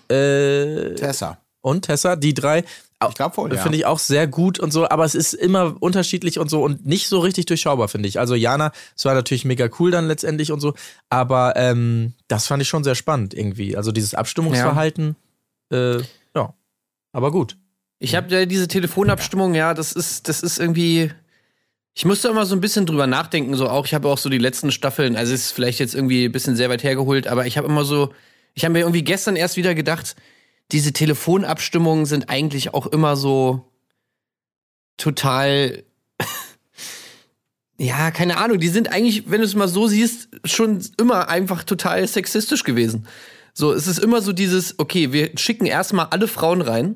äh, 0.09 0.95
Tessa. 0.95 1.37
und 1.61 1.83
Tessa, 1.85 2.15
die 2.17 2.33
drei. 2.33 2.65
Ich 3.09 3.15
glaub 3.15 3.37
wohl, 3.37 3.53
ja. 3.53 3.61
Finde 3.61 3.77
ich 3.77 3.85
auch 3.85 3.99
sehr 3.99 4.27
gut 4.27 4.59
und 4.59 4.71
so, 4.71 4.89
aber 4.89 5.05
es 5.05 5.15
ist 5.15 5.33
immer 5.33 5.75
unterschiedlich 5.79 6.39
und 6.39 6.49
so 6.49 6.63
und 6.63 6.85
nicht 6.85 7.07
so 7.07 7.19
richtig 7.19 7.45
durchschaubar, 7.45 7.87
finde 7.87 8.09
ich. 8.09 8.19
Also 8.19 8.35
Jana, 8.35 8.71
es 8.95 9.05
war 9.05 9.13
natürlich 9.13 9.45
mega 9.45 9.69
cool 9.79 9.91
dann 9.91 10.07
letztendlich 10.07 10.51
und 10.51 10.59
so, 10.59 10.73
aber 11.09 11.53
ähm, 11.55 12.13
das 12.27 12.47
fand 12.47 12.61
ich 12.61 12.69
schon 12.69 12.83
sehr 12.83 12.95
spannend 12.95 13.33
irgendwie. 13.33 13.77
Also 13.77 13.91
dieses 13.91 14.13
Abstimmungsverhalten, 14.13 15.15
äh, 15.71 15.97
ja, 16.35 16.53
aber 17.11 17.31
gut. 17.31 17.57
Ich 17.99 18.15
habe 18.15 18.33
ja 18.35 18.45
diese 18.45 18.67
Telefonabstimmung, 18.67 19.55
ja, 19.55 19.73
das 19.73 19.93
ist, 19.93 20.27
das 20.27 20.41
ist 20.41 20.59
irgendwie. 20.59 21.11
Ich 21.95 22.05
musste 22.05 22.27
immer 22.27 22.45
so 22.45 22.55
ein 22.55 22.61
bisschen 22.61 22.85
drüber 22.85 23.05
nachdenken, 23.05 23.55
so 23.55 23.69
auch. 23.69 23.85
Ich 23.85 23.93
habe 23.93 24.07
auch 24.07 24.17
so 24.17 24.27
die 24.27 24.39
letzten 24.39 24.71
Staffeln, 24.71 25.15
also 25.15 25.31
es 25.33 25.45
ist 25.45 25.51
vielleicht 25.51 25.79
jetzt 25.79 25.93
irgendwie 25.93 26.25
ein 26.25 26.31
bisschen 26.31 26.55
sehr 26.55 26.69
weit 26.69 26.83
hergeholt, 26.83 27.27
aber 27.27 27.45
ich 27.45 27.57
habe 27.57 27.67
immer 27.67 27.85
so, 27.85 28.11
ich 28.55 28.65
habe 28.65 28.73
mir 28.73 28.79
irgendwie 28.79 29.03
gestern 29.03 29.35
erst 29.35 29.57
wieder 29.57 29.75
gedacht, 29.75 30.15
diese 30.73 30.91
Telefonabstimmungen 30.91 32.05
sind 32.05 32.29
eigentlich 32.29 32.73
auch 32.73 32.87
immer 32.87 33.15
so 33.15 33.71
total. 34.97 35.83
ja, 37.77 38.11
keine 38.11 38.37
Ahnung, 38.37 38.59
die 38.59 38.67
sind 38.67 38.91
eigentlich, 38.91 39.29
wenn 39.29 39.39
du 39.39 39.45
es 39.45 39.55
mal 39.55 39.67
so 39.67 39.87
siehst, 39.87 40.29
schon 40.43 40.83
immer 40.97 41.29
einfach 41.29 41.63
total 41.63 42.07
sexistisch 42.07 42.63
gewesen. 42.63 43.07
So, 43.53 43.71
es 43.71 43.85
ist 43.85 43.99
immer 43.99 44.21
so 44.21 44.33
dieses, 44.33 44.79
okay, 44.79 45.13
wir 45.13 45.37
schicken 45.37 45.67
erstmal 45.67 46.07
alle 46.07 46.27
Frauen 46.27 46.61
rein 46.61 46.95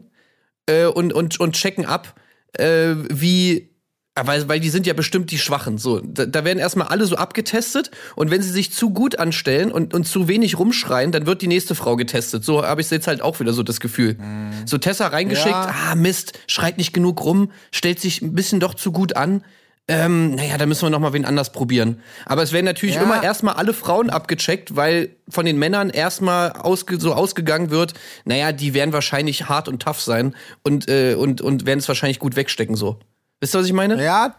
äh, 0.65 0.85
und, 0.85 1.13
und, 1.13 1.39
und 1.39 1.55
checken 1.55 1.85
ab, 1.85 2.19
äh, 2.53 2.95
wie. 3.09 3.76
Weil, 4.25 4.47
weil 4.49 4.60
die 4.60 4.69
sind 4.69 4.88
ja 4.88 4.93
bestimmt 4.93 5.32
die 5.32 5.38
Schwachen. 5.38 5.77
So, 5.77 5.99
da, 5.99 6.25
da 6.25 6.43
werden 6.43 6.60
erstmal 6.60 6.88
alle 6.88 7.06
so 7.06 7.15
abgetestet 7.17 7.91
und 8.15 8.32
wenn 8.32 8.41
sie 8.41 8.49
sich 8.51 8.71
zu 8.71 8.89
gut 8.91 9.19
anstellen 9.19 9.71
und, 9.71 9.93
und 9.93 10.06
zu 10.08 10.27
wenig 10.27 10.58
rumschreien, 10.58 11.12
dann 11.12 11.25
wird 11.25 11.41
die 11.41 11.47
nächste 11.47 11.75
Frau 11.75 11.95
getestet. 11.95 12.43
So 12.43 12.63
habe 12.65 12.82
ich 12.82 12.89
jetzt 12.89 13.08
halt 13.08 13.21
auch 13.21 13.39
wieder 13.39 13.53
so 13.53 13.63
das 13.63 13.80
Gefühl. 13.80 14.17
So 14.65 14.77
Tessa 14.77 15.08
reingeschickt, 15.08 15.47
Ja. 15.49 15.73
ah 15.91 15.95
Mist, 15.95 16.39
schreit 16.47 16.77
nicht 16.77 16.93
genug 16.93 17.23
rum, 17.23 17.51
stellt 17.71 17.99
sich 17.99 18.21
ein 18.21 18.34
bisschen 18.34 18.60
doch 18.60 18.73
zu 18.73 18.91
gut 18.91 19.15
an. 19.15 19.43
Ähm, 19.89 20.36
naja, 20.36 20.58
da 20.58 20.65
müssen 20.65 20.82
wir 20.82 20.89
noch 20.89 20.99
mal 20.99 21.13
wen 21.13 21.23
anders 21.23 21.53
probieren. 21.53 22.01
Aber 22.25 22.43
es 22.43 22.51
werden 22.51 22.65
natürlich 22.65 22.95
Ja. 22.95 23.03
immer 23.03 23.23
erstmal 23.23 23.53
alle 23.56 23.73
Frauen 23.73 24.10
abgecheckt, 24.10 24.75
weil 24.75 25.12
von 25.30 25.45
den 25.45 25.58
Männern 25.58 25.89
erstmal 25.89 26.51
ausge 26.51 26.99
so 26.99 27.13
ausgegangen 27.13 27.69
wird, 27.69 27.93
naja, 28.25 28.51
die 28.51 28.73
werden 28.73 28.91
wahrscheinlich 28.91 29.47
hart 29.47 29.69
und 29.69 29.82
tough 29.82 30.01
sein 30.01 30.36
und, 30.63 30.89
äh, 30.89 31.15
und, 31.15 31.39
und 31.39 31.65
werden 31.65 31.80
es 31.80 31.88
wahrscheinlich 31.88 32.19
gut 32.19 32.36
wegstecken 32.36 32.75
so. 32.75 32.99
Wisst 33.39 33.56
ihr, 33.56 33.60
was 33.60 33.67
ich 33.67 33.73
meine? 33.73 34.04
Ja, 34.04 34.36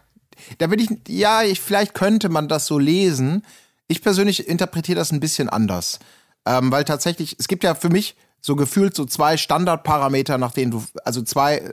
da 0.59 0.67
bin 0.67 0.81
ich, 0.81 0.89
ja, 1.09 1.43
ich, 1.43 1.61
vielleicht 1.61 1.95
könnte 1.95 2.29
man 2.29 2.49
das 2.49 2.67
so 2.67 2.79
lesen. 2.79 3.45
Ich 3.87 4.03
persönlich 4.03 4.49
interpretiere 4.49 4.99
das 4.99 5.13
ein 5.13 5.21
bisschen 5.21 5.49
anders. 5.49 5.99
Ähm, 6.47 6.71
weil 6.71 6.85
tatsächlich, 6.85 7.37
es 7.39 7.49
gibt 7.49 7.65
ja 7.65 7.75
für 7.75 7.91
mich 7.91 8.17
so 8.41 8.57
gefühlt 8.57 8.95
so 8.95 9.05
zwei 9.05 9.37
Standardparameter, 9.37 10.39
nach 10.39 10.53
denen 10.53 10.71
du, 10.71 10.85
also 11.05 11.23
zwei, 11.23 11.73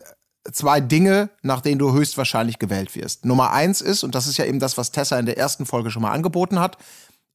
zwei 0.51 0.79
Dinge, 0.79 1.29
nach 1.41 1.61
denen 1.61 1.79
du 1.79 1.93
höchstwahrscheinlich 1.93 2.59
gewählt 2.59 2.95
wirst. 2.95 3.25
Nummer 3.25 3.51
eins 3.51 3.81
ist, 3.81 4.03
und 4.03 4.15
das 4.15 4.27
ist 4.27 4.37
ja 4.37 4.45
eben 4.45 4.59
das, 4.59 4.77
was 4.77 4.91
Tessa 4.91 5.17
in 5.19 5.25
der 5.25 5.37
ersten 5.37 5.65
Folge 5.65 5.91
schon 5.91 6.01
mal 6.01 6.11
angeboten 6.11 6.59
hat, 6.59 6.77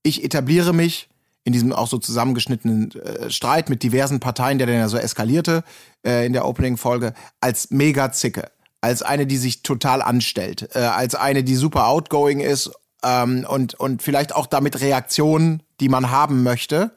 ich 0.02 0.24
etabliere 0.24 0.72
mich 0.72 1.08
in 1.44 1.52
diesem 1.52 1.72
auch 1.72 1.88
so 1.88 1.98
zusammengeschnittenen 1.98 2.92
äh, 2.92 3.30
Streit 3.30 3.70
mit 3.70 3.82
diversen 3.82 4.20
Parteien, 4.20 4.58
der 4.58 4.66
dann 4.66 4.76
ja 4.76 4.88
so 4.88 4.98
eskalierte 4.98 5.64
äh, 6.06 6.26
in 6.26 6.32
der 6.32 6.44
Opening-Folge, 6.44 7.14
als 7.40 7.70
mega 7.70 8.12
Zicke. 8.12 8.50
Als 8.80 9.02
eine, 9.02 9.26
die 9.26 9.36
sich 9.36 9.62
total 9.62 10.02
anstellt. 10.02 10.70
Äh, 10.74 10.80
als 10.80 11.14
eine, 11.14 11.44
die 11.44 11.56
super 11.56 11.86
outgoing 11.88 12.40
ist 12.40 12.70
ähm, 13.02 13.46
und, 13.48 13.74
und 13.74 14.02
vielleicht 14.02 14.34
auch 14.34 14.46
damit 14.46 14.80
Reaktionen, 14.80 15.62
die 15.80 15.88
man 15.88 16.10
haben 16.10 16.42
möchte, 16.42 16.92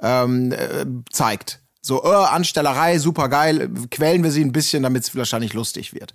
ähm, 0.00 0.52
äh, 0.52 0.86
zeigt. 1.10 1.60
So, 1.80 2.04
äh, 2.04 2.08
Anstellerei, 2.08 2.98
super 2.98 3.28
geil, 3.28 3.70
quälen 3.90 4.22
wir 4.22 4.30
sie 4.30 4.44
ein 4.44 4.52
bisschen, 4.52 4.82
damit 4.82 5.04
es 5.04 5.16
wahrscheinlich 5.16 5.54
lustig 5.54 5.94
wird. 5.94 6.14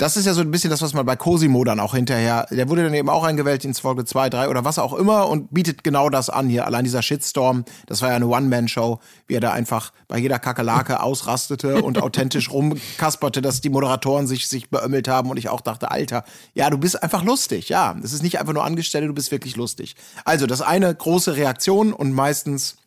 Das 0.00 0.16
ist 0.16 0.24
ja 0.24 0.32
so 0.32 0.40
ein 0.40 0.50
bisschen 0.50 0.70
das, 0.70 0.80
was 0.80 0.94
man 0.94 1.04
bei 1.04 1.14
Cosimo 1.14 1.62
dann 1.62 1.78
auch 1.78 1.94
hinterher, 1.94 2.46
der 2.50 2.70
wurde 2.70 2.84
dann 2.84 2.94
eben 2.94 3.10
auch 3.10 3.22
eingewählt 3.22 3.66
ins 3.66 3.80
Folge 3.80 4.06
2, 4.06 4.30
3 4.30 4.48
oder 4.48 4.64
was 4.64 4.78
auch 4.78 4.94
immer 4.94 5.28
und 5.28 5.52
bietet 5.52 5.84
genau 5.84 6.08
das 6.08 6.30
an 6.30 6.48
hier. 6.48 6.64
Allein 6.64 6.84
dieser 6.84 7.02
Shitstorm, 7.02 7.66
das 7.84 8.00
war 8.00 8.08
ja 8.08 8.16
eine 8.16 8.26
One-Man-Show, 8.26 8.98
wie 9.26 9.34
er 9.34 9.40
da 9.40 9.52
einfach 9.52 9.92
bei 10.08 10.16
jeder 10.16 10.38
Kakerlake 10.38 11.00
ausrastete 11.02 11.82
und 11.82 12.02
authentisch 12.02 12.50
rumkasperte, 12.50 13.42
dass 13.42 13.60
die 13.60 13.68
Moderatoren 13.68 14.26
sich, 14.26 14.48
sich 14.48 14.70
beömmelt 14.70 15.06
haben 15.06 15.28
und 15.28 15.36
ich 15.36 15.50
auch 15.50 15.60
dachte, 15.60 15.90
Alter, 15.90 16.24
ja, 16.54 16.70
du 16.70 16.78
bist 16.78 17.02
einfach 17.02 17.22
lustig, 17.22 17.68
ja. 17.68 17.94
Das 18.00 18.14
ist 18.14 18.22
nicht 18.22 18.40
einfach 18.40 18.54
nur 18.54 18.64
Angestellte, 18.64 19.06
du 19.06 19.12
bist 19.12 19.30
wirklich 19.30 19.56
lustig. 19.56 19.96
Also, 20.24 20.46
das 20.46 20.62
eine 20.62 20.94
große 20.94 21.36
Reaktion 21.36 21.92
und 21.92 22.12
meistens 22.12 22.78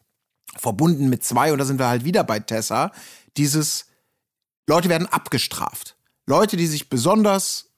verbunden 0.58 1.10
mit 1.10 1.23
zwei, 1.23 1.54
und 1.54 1.60
da 1.60 1.65
sind 1.65 1.78
wir 1.78 1.89
halt 1.89 2.06
wieder 2.06 2.23
bei 2.23 2.39
Tessa, 2.39 2.91
dieses 3.38 3.86
Leute 4.65 4.89
werden 4.89 5.06
abgestraft. 5.06 5.95
Leute, 6.25 6.57
die 6.57 6.67
sich 6.67 6.89
besonders 6.89 7.69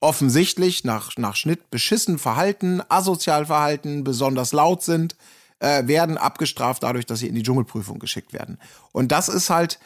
offensichtlich 0.00 0.84
nach, 0.84 1.16
nach 1.16 1.36
Schnitt 1.36 1.70
beschissen 1.70 2.18
verhalten, 2.18 2.82
asozial 2.88 3.46
verhalten, 3.46 4.04
besonders 4.04 4.52
laut 4.52 4.82
sind, 4.82 5.16
äh, 5.60 5.86
werden 5.86 6.18
abgestraft 6.18 6.82
dadurch, 6.82 7.06
dass 7.06 7.20
sie 7.20 7.28
in 7.28 7.34
die 7.34 7.42
Dschungelprüfung 7.42 7.98
geschickt 7.98 8.32
werden. 8.34 8.58
Und 8.92 9.12
das 9.12 9.28
ist 9.28 9.48
halt, 9.48 9.78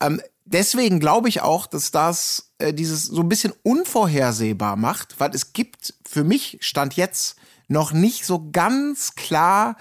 ähm, 0.00 0.20
deswegen 0.44 1.00
glaube 1.00 1.28
ich 1.28 1.40
auch, 1.40 1.66
dass 1.66 1.90
das 1.90 2.52
äh, 2.58 2.72
dieses 2.72 3.04
so 3.04 3.22
ein 3.22 3.28
bisschen 3.28 3.52
unvorhersehbar 3.64 4.76
macht, 4.76 5.18
weil 5.18 5.34
es 5.34 5.52
gibt 5.52 5.94
für 6.06 6.22
mich, 6.22 6.58
stand 6.60 6.94
jetzt, 6.94 7.36
noch 7.66 7.92
nicht 7.92 8.26
so 8.26 8.50
ganz 8.52 9.14
klar 9.14 9.76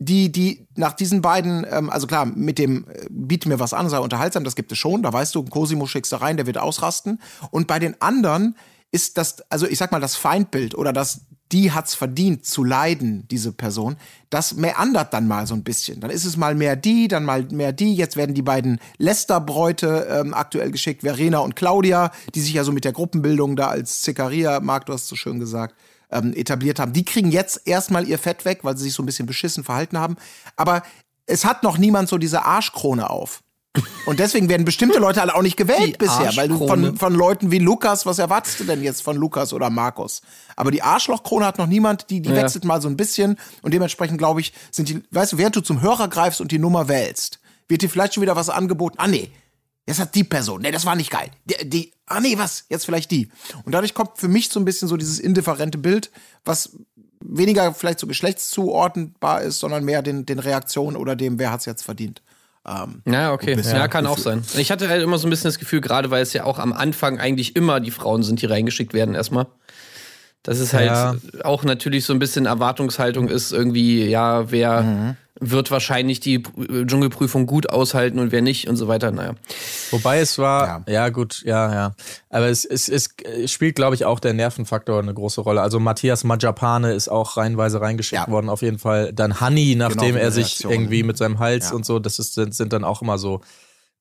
die, 0.00 0.32
die 0.32 0.66
nach 0.76 0.94
diesen 0.94 1.20
beiden, 1.20 1.66
ähm, 1.70 1.90
also 1.90 2.06
klar, 2.06 2.24
mit 2.24 2.58
dem 2.58 2.86
äh, 2.88 3.06
biete 3.10 3.48
mir 3.48 3.60
was 3.60 3.74
an, 3.74 3.88
sei 3.90 3.98
unterhaltsam, 3.98 4.44
das 4.44 4.56
gibt 4.56 4.72
es 4.72 4.78
schon, 4.78 5.02
da 5.02 5.12
weißt 5.12 5.34
du, 5.34 5.44
Cosimo 5.44 5.86
schickst 5.86 6.10
du 6.12 6.16
rein, 6.16 6.38
der 6.38 6.46
wird 6.46 6.58
ausrasten. 6.58 7.20
Und 7.50 7.66
bei 7.66 7.78
den 7.78 8.00
anderen 8.00 8.56
ist 8.90 9.18
das, 9.18 9.42
also 9.50 9.66
ich 9.66 9.78
sag 9.78 9.92
mal, 9.92 10.00
das 10.00 10.16
Feindbild 10.16 10.74
oder 10.74 10.94
das, 10.94 11.26
die 11.52 11.72
hat's 11.72 11.94
verdient 11.94 12.46
zu 12.46 12.64
leiden, 12.64 13.28
diese 13.30 13.52
Person, 13.52 13.96
das 14.30 14.54
meandert 14.56 15.12
dann 15.12 15.28
mal 15.28 15.46
so 15.46 15.54
ein 15.54 15.64
bisschen. 15.64 16.00
Dann 16.00 16.10
ist 16.10 16.24
es 16.24 16.38
mal 16.38 16.54
mehr 16.54 16.76
die, 16.76 17.06
dann 17.06 17.24
mal 17.24 17.44
mehr 17.50 17.72
die. 17.72 17.94
Jetzt 17.94 18.16
werden 18.16 18.34
die 18.34 18.42
beiden 18.42 18.80
Lester-Bräute 18.96 20.06
ähm, 20.10 20.32
aktuell 20.32 20.70
geschickt, 20.70 21.02
Verena 21.02 21.40
und 21.40 21.56
Claudia, 21.56 22.10
die 22.34 22.40
sich 22.40 22.54
ja 22.54 22.64
so 22.64 22.72
mit 22.72 22.84
der 22.84 22.92
Gruppenbildung 22.92 23.54
da 23.54 23.68
als 23.68 24.00
Zikaria, 24.00 24.60
Marc, 24.60 24.86
du 24.86 24.94
hast 24.94 25.08
so 25.08 25.16
schön 25.16 25.40
gesagt, 25.40 25.74
ähm, 26.10 26.32
etabliert 26.34 26.78
haben. 26.78 26.92
Die 26.92 27.04
kriegen 27.04 27.30
jetzt 27.30 27.62
erstmal 27.66 28.06
ihr 28.06 28.18
Fett 28.18 28.44
weg, 28.44 28.60
weil 28.62 28.76
sie 28.76 28.84
sich 28.84 28.94
so 28.94 29.02
ein 29.02 29.06
bisschen 29.06 29.26
beschissen 29.26 29.64
verhalten 29.64 29.98
haben. 29.98 30.16
Aber 30.56 30.82
es 31.26 31.44
hat 31.44 31.62
noch 31.62 31.78
niemand 31.78 32.08
so 32.08 32.18
diese 32.18 32.44
Arschkrone 32.44 33.08
auf. 33.10 33.42
Und 34.04 34.18
deswegen 34.18 34.48
werden 34.48 34.64
bestimmte 34.64 34.98
Leute 34.98 35.22
alle 35.22 35.32
auch 35.36 35.42
nicht 35.42 35.56
gewählt 35.56 35.94
Die 35.94 35.98
bisher, 35.98 36.36
weil 36.36 36.48
du 36.48 36.66
von, 36.66 36.96
von 36.96 37.14
Leuten 37.14 37.52
wie 37.52 37.60
Lukas, 37.60 38.04
was 38.04 38.18
erwartest 38.18 38.58
du 38.58 38.64
denn 38.64 38.82
jetzt 38.82 39.00
von 39.00 39.16
Lukas 39.16 39.52
oder 39.52 39.70
Markus? 39.70 40.22
Aber 40.56 40.72
die 40.72 40.82
Arschlochkrone 40.82 41.46
hat 41.46 41.58
noch 41.58 41.68
niemand, 41.68 42.10
die, 42.10 42.20
die 42.20 42.30
Ja. 42.30 42.36
wechselt 42.36 42.64
mal 42.64 42.82
so 42.82 42.88
ein 42.88 42.96
bisschen 42.96 43.38
und 43.62 43.72
dementsprechend 43.72 44.18
glaube 44.18 44.40
ich, 44.40 44.52
sind 44.72 44.88
die, 44.88 45.02
weißt 45.12 45.34
du, 45.34 45.38
während 45.38 45.54
du 45.54 45.60
zum 45.60 45.82
Hörer 45.82 46.08
greifst 46.08 46.40
und 46.40 46.50
die 46.50 46.58
Nummer 46.58 46.88
wählst, 46.88 47.38
wird 47.68 47.82
dir 47.82 47.88
vielleicht 47.88 48.14
schon 48.14 48.22
wieder 48.22 48.34
was 48.34 48.50
angeboten. 48.50 48.96
Ah 48.98 49.06
nee, 49.06 49.30
jetzt 49.86 49.98
hat 50.00 50.14
die 50.14 50.24
Person, 50.24 50.62
nee, 50.62 50.70
das 50.70 50.84
war 50.86 50.96
nicht 50.96 51.10
geil. 51.10 51.30
Die, 51.44 51.68
die 51.68 51.92
ah 52.06 52.20
nee, 52.20 52.36
was? 52.38 52.64
Jetzt 52.68 52.84
vielleicht 52.84 53.10
die. 53.10 53.28
Und 53.64 53.72
dadurch 53.72 53.94
kommt 53.94 54.18
für 54.18 54.28
mich 54.28 54.48
so 54.48 54.60
ein 54.60 54.64
bisschen 54.64 54.88
so 54.88 54.96
dieses 54.96 55.18
indifferente 55.18 55.78
Bild, 55.78 56.10
was 56.44 56.76
weniger 57.22 57.74
vielleicht 57.74 57.98
so 57.98 58.06
geschlechtszuordnbar 58.06 59.42
ist, 59.42 59.58
sondern 59.58 59.84
mehr 59.84 60.02
den, 60.02 60.26
den 60.26 60.38
Reaktionen 60.38 60.96
oder 60.96 61.16
dem, 61.16 61.38
wer 61.38 61.52
hat's 61.52 61.66
jetzt 61.66 61.82
verdient. 61.82 62.22
Ähm, 62.66 63.02
Ja, 63.06 63.32
okay. 63.32 63.54
bisschen. 63.54 63.76
Ja, 63.76 63.88
kann 63.88 64.06
auch 64.06 64.18
sein. 64.18 64.42
Ich 64.56 64.70
hatte 64.70 64.88
halt 64.88 65.02
immer 65.02 65.18
so 65.18 65.26
ein 65.26 65.30
bisschen 65.30 65.48
das 65.48 65.58
Gefühl, 65.58 65.80
gerade 65.80 66.10
weil 66.10 66.22
es 66.22 66.32
ja 66.32 66.44
auch 66.44 66.58
am 66.58 66.72
Anfang 66.72 67.18
eigentlich 67.18 67.56
immer 67.56 67.80
die 67.80 67.90
Frauen 67.90 68.22
sind, 68.22 68.42
die 68.42 68.46
reingeschickt 68.46 68.92
werden 68.92 69.14
erstmal. 69.14 69.46
Dass 70.42 70.58
es 70.58 70.72
halt 70.72 70.86
Ja. 70.86 71.14
auch 71.44 71.64
natürlich 71.64 72.04
so 72.04 72.12
ein 72.14 72.18
bisschen 72.18 72.46
Erwartungshaltung 72.46 73.28
ist, 73.28 73.52
irgendwie, 73.52 74.06
ja, 74.06 74.50
wer 74.50 74.82
Mhm. 74.82 75.16
Wird 75.40 75.70
wahrscheinlich 75.70 76.20
die 76.20 76.38
Pr- 76.40 76.86
Dschungelprüfung 76.86 77.46
gut 77.46 77.70
aushalten 77.70 78.18
und 78.18 78.30
wer 78.30 78.42
nicht 78.42 78.68
und 78.68 78.76
so 78.76 78.88
weiter. 78.88 79.10
Naja. 79.10 79.32
Wobei 79.90 80.20
es 80.20 80.38
war, 80.38 80.84
Ja. 80.86 80.92
ja, 80.92 81.08
gut, 81.08 81.42
ja, 81.44 81.72
ja. 81.72 81.94
Aber 82.28 82.48
es, 82.48 82.64
es, 82.64 82.88
es 82.88 83.08
spielt, 83.50 83.74
glaube 83.74 83.94
ich, 83.94 84.04
auch 84.04 84.20
der 84.20 84.34
Nervenfaktor 84.34 84.98
eine 85.00 85.14
große 85.14 85.40
Rolle. 85.40 85.62
Also 85.62 85.80
Matthias 85.80 86.24
Majapane 86.24 86.92
ist 86.92 87.08
auch 87.08 87.36
reihenweise 87.36 87.80
reingeschickt 87.80 88.26
Ja. 88.26 88.30
worden, 88.32 88.48
auf 88.50 88.62
jeden 88.62 88.78
Fall. 88.78 89.12
Dann 89.12 89.40
Hanni, 89.40 89.74
nachdem 89.76 90.14
wie 90.14 90.18
er 90.20 90.30
sich 90.30 90.46
Reaktion. 90.46 90.72
irgendwie 90.72 91.02
mit 91.02 91.16
seinem 91.16 91.38
Hals 91.38 91.70
Ja. 91.70 91.76
und 91.76 91.86
so, 91.86 91.98
das 91.98 92.18
ist, 92.18 92.34
sind, 92.34 92.54
sind 92.54 92.72
dann 92.72 92.84
auch 92.84 93.00
immer 93.02 93.16
so 93.18 93.40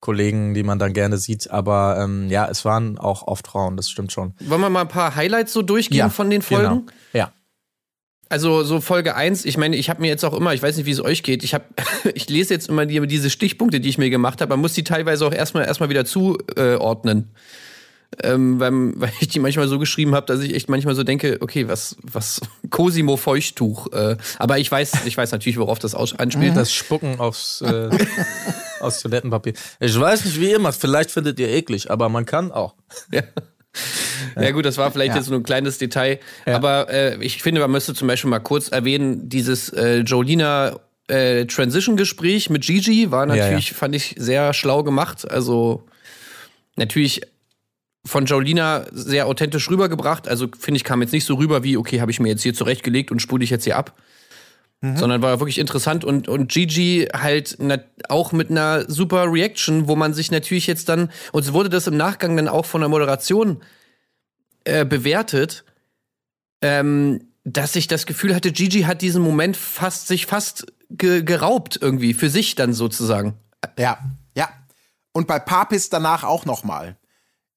Kollegen, 0.01 0.53
die 0.53 0.63
man 0.63 0.79
dann 0.79 0.93
gerne 0.93 1.17
sieht. 1.17 1.51
Aber 1.51 1.97
ähm, 2.01 2.29
ja, 2.29 2.47
es 2.47 2.63
waren 2.63 2.97
auch 2.97 3.27
oft 3.27 3.47
Frauen, 3.47 3.75
das 3.77 3.89
stimmt 3.89 4.11
schon. 4.11 4.33
Wollen 4.39 4.61
wir 4.61 4.69
mal 4.69 4.81
ein 4.81 4.87
paar 4.87 5.15
Highlights 5.15 5.51
so 5.53 5.61
durchgehen 5.61 6.09
von 6.09 6.29
den 6.29 6.41
Folgen? 6.41 6.63
Genau. 6.63 6.83
Ja. 7.13 7.31
Also 8.29 8.63
so 8.63 8.79
Folge 8.79 9.15
1, 9.15 9.43
ich 9.45 9.57
meine, 9.57 9.75
ich 9.75 9.89
habe 9.89 10.01
mir 10.01 10.07
jetzt 10.07 10.23
auch 10.23 10.35
immer, 10.35 10.53
ich 10.53 10.61
weiß 10.61 10.77
nicht, 10.77 10.85
wie 10.85 10.91
es 10.91 11.03
euch 11.03 11.23
geht, 11.23 11.43
ich 11.43 11.55
habe 11.55 11.65
ich 12.13 12.29
lese 12.29 12.53
jetzt 12.53 12.69
immer 12.69 12.85
die, 12.85 13.05
diese 13.07 13.31
Stichpunkte, 13.31 13.79
die 13.79 13.89
ich 13.89 13.97
mir 13.97 14.11
gemacht 14.11 14.39
habe, 14.39 14.51
man 14.51 14.59
muss 14.59 14.73
die 14.73 14.83
teilweise 14.83 15.25
auch 15.25 15.33
erstmal 15.33 15.65
erstmal 15.65 15.89
wieder 15.89 16.05
zuordnen. 16.05 17.31
Ähm, 18.23 18.59
weil, 18.59 18.71
weil 18.99 19.11
ich 19.19 19.27
die 19.27 19.39
manchmal 19.39 19.67
so 19.67 19.77
geschrieben 19.77 20.15
habe, 20.15 20.25
dass 20.25 20.41
ich 20.41 20.55
echt 20.55 20.67
manchmal 20.67 20.95
so 20.95 21.03
denke, 21.03 21.37
okay, 21.41 21.67
was 21.67 21.95
was 22.01 22.41
Cosimo 22.69 23.17
Feuchttuch, 23.17 23.91
äh, 23.93 24.17
aber 24.39 24.57
ich 24.57 24.71
weiß, 24.71 25.05
ich 25.05 25.15
weiß 25.15 25.31
natürlich, 25.31 25.59
worauf 25.59 25.79
das 25.79 25.93
anspielt. 25.93 26.57
Das 26.57 26.73
Spucken 26.73 27.19
aufs, 27.19 27.61
äh, 27.61 27.89
aus 28.79 29.01
Toilettenpapier. 29.01 29.53
Ich 29.79 29.99
weiß 29.99 30.25
nicht, 30.25 30.39
wie 30.39 30.49
ihr 30.51 30.59
macht. 30.59 30.79
Vielleicht 30.79 31.11
findet 31.11 31.39
ihr 31.39 31.49
eklig, 31.49 31.91
aber 31.91 32.09
man 32.09 32.25
kann 32.25 32.51
auch. 32.51 32.73
Ja. 33.11 33.21
Ja 34.39 34.51
gut, 34.51 34.65
das 34.65 34.77
war 34.77 34.91
vielleicht 34.91 35.11
Ja. 35.11 35.17
jetzt 35.17 35.27
so 35.27 35.35
ein 35.35 35.43
kleines 35.43 35.77
Detail, 35.77 36.19
aber 36.45 36.89
äh, 36.89 37.23
ich 37.23 37.41
finde, 37.41 37.61
man 37.61 37.71
müsste 37.71 37.93
zum 37.93 38.07
Beispiel 38.07 38.29
mal 38.29 38.39
kurz 38.39 38.69
erwähnen, 38.69 39.29
dieses 39.29 39.69
äh, 39.69 39.99
Jolina 39.99 40.79
äh, 41.07 41.45
Transition-Gespräch 41.45 42.49
mit 42.49 42.63
Gigi 42.63 43.11
war 43.11 43.25
natürlich, 43.25 43.69
ja. 43.69 43.75
fand 43.75 43.95
ich, 43.95 44.15
sehr 44.17 44.53
schlau 44.53 44.83
gemacht. 44.83 45.29
Also 45.29 45.85
natürlich 46.75 47.21
von 48.05 48.25
Jolina 48.25 48.85
sehr 48.91 49.27
authentisch 49.27 49.69
rübergebracht. 49.69 50.27
Also 50.27 50.47
finde 50.57 50.77
ich, 50.77 50.83
kam 50.83 51.01
jetzt 51.01 51.11
nicht 51.11 51.25
so 51.25 51.35
rüber 51.35 51.63
wie, 51.63 51.77
okay, 51.77 52.01
habe 52.01 52.11
ich 52.11 52.19
mir 52.19 52.29
jetzt 52.29 52.43
hier 52.43 52.53
zurechtgelegt 52.53 53.11
und 53.11 53.21
spule 53.21 53.43
ich 53.43 53.49
jetzt 53.49 53.65
hier 53.65 53.77
ab. 53.77 53.95
Sondern 54.81 55.21
war 55.21 55.39
wirklich 55.41 55.59
interessant 55.59 56.05
und, 56.05 56.29
und 56.29 56.49
Gigi 56.49 57.09
halt 57.13 57.57
na, 57.59 57.79
auch 58.07 58.31
mit 58.31 58.49
einer 58.49 58.89
super 58.89 59.25
Reaction, 59.29 59.89
wo 59.89 59.97
man 59.97 60.13
sich 60.13 60.31
natürlich 60.31 60.67
jetzt 60.67 60.87
dann, 60.87 61.11
und 61.33 61.43
so 61.43 61.53
wurde 61.53 61.69
das 61.69 61.87
im 61.87 61.97
Nachgang 61.97 62.37
dann 62.37 62.47
auch 62.47 62.65
von 62.65 62.79
der 62.79 62.89
Moderation 62.89 63.61
äh, 64.63 64.85
bewertet, 64.85 65.65
ähm, 66.61 67.29
dass 67.43 67.75
ich 67.75 67.87
das 67.87 68.05
Gefühl 68.05 68.35
hatte, 68.35 68.51
Gigi 68.51 68.83
hat 68.83 69.01
diesen 69.01 69.21
Moment 69.21 69.57
fast 69.57 70.07
sich 70.07 70.25
fast 70.25 70.67
ge 70.89 71.23
geraubt 71.23 71.77
irgendwie 71.81 72.13
für 72.13 72.29
sich 72.29 72.55
dann 72.55 72.73
sozusagen. 72.73 73.35
Ja, 73.77 73.99
ja. 74.35 74.49
Und 75.11 75.27
bei 75.27 75.39
Papis 75.39 75.89
danach 75.89 76.23
auch 76.23 76.45
noch 76.45 76.63
mal. 76.63 76.98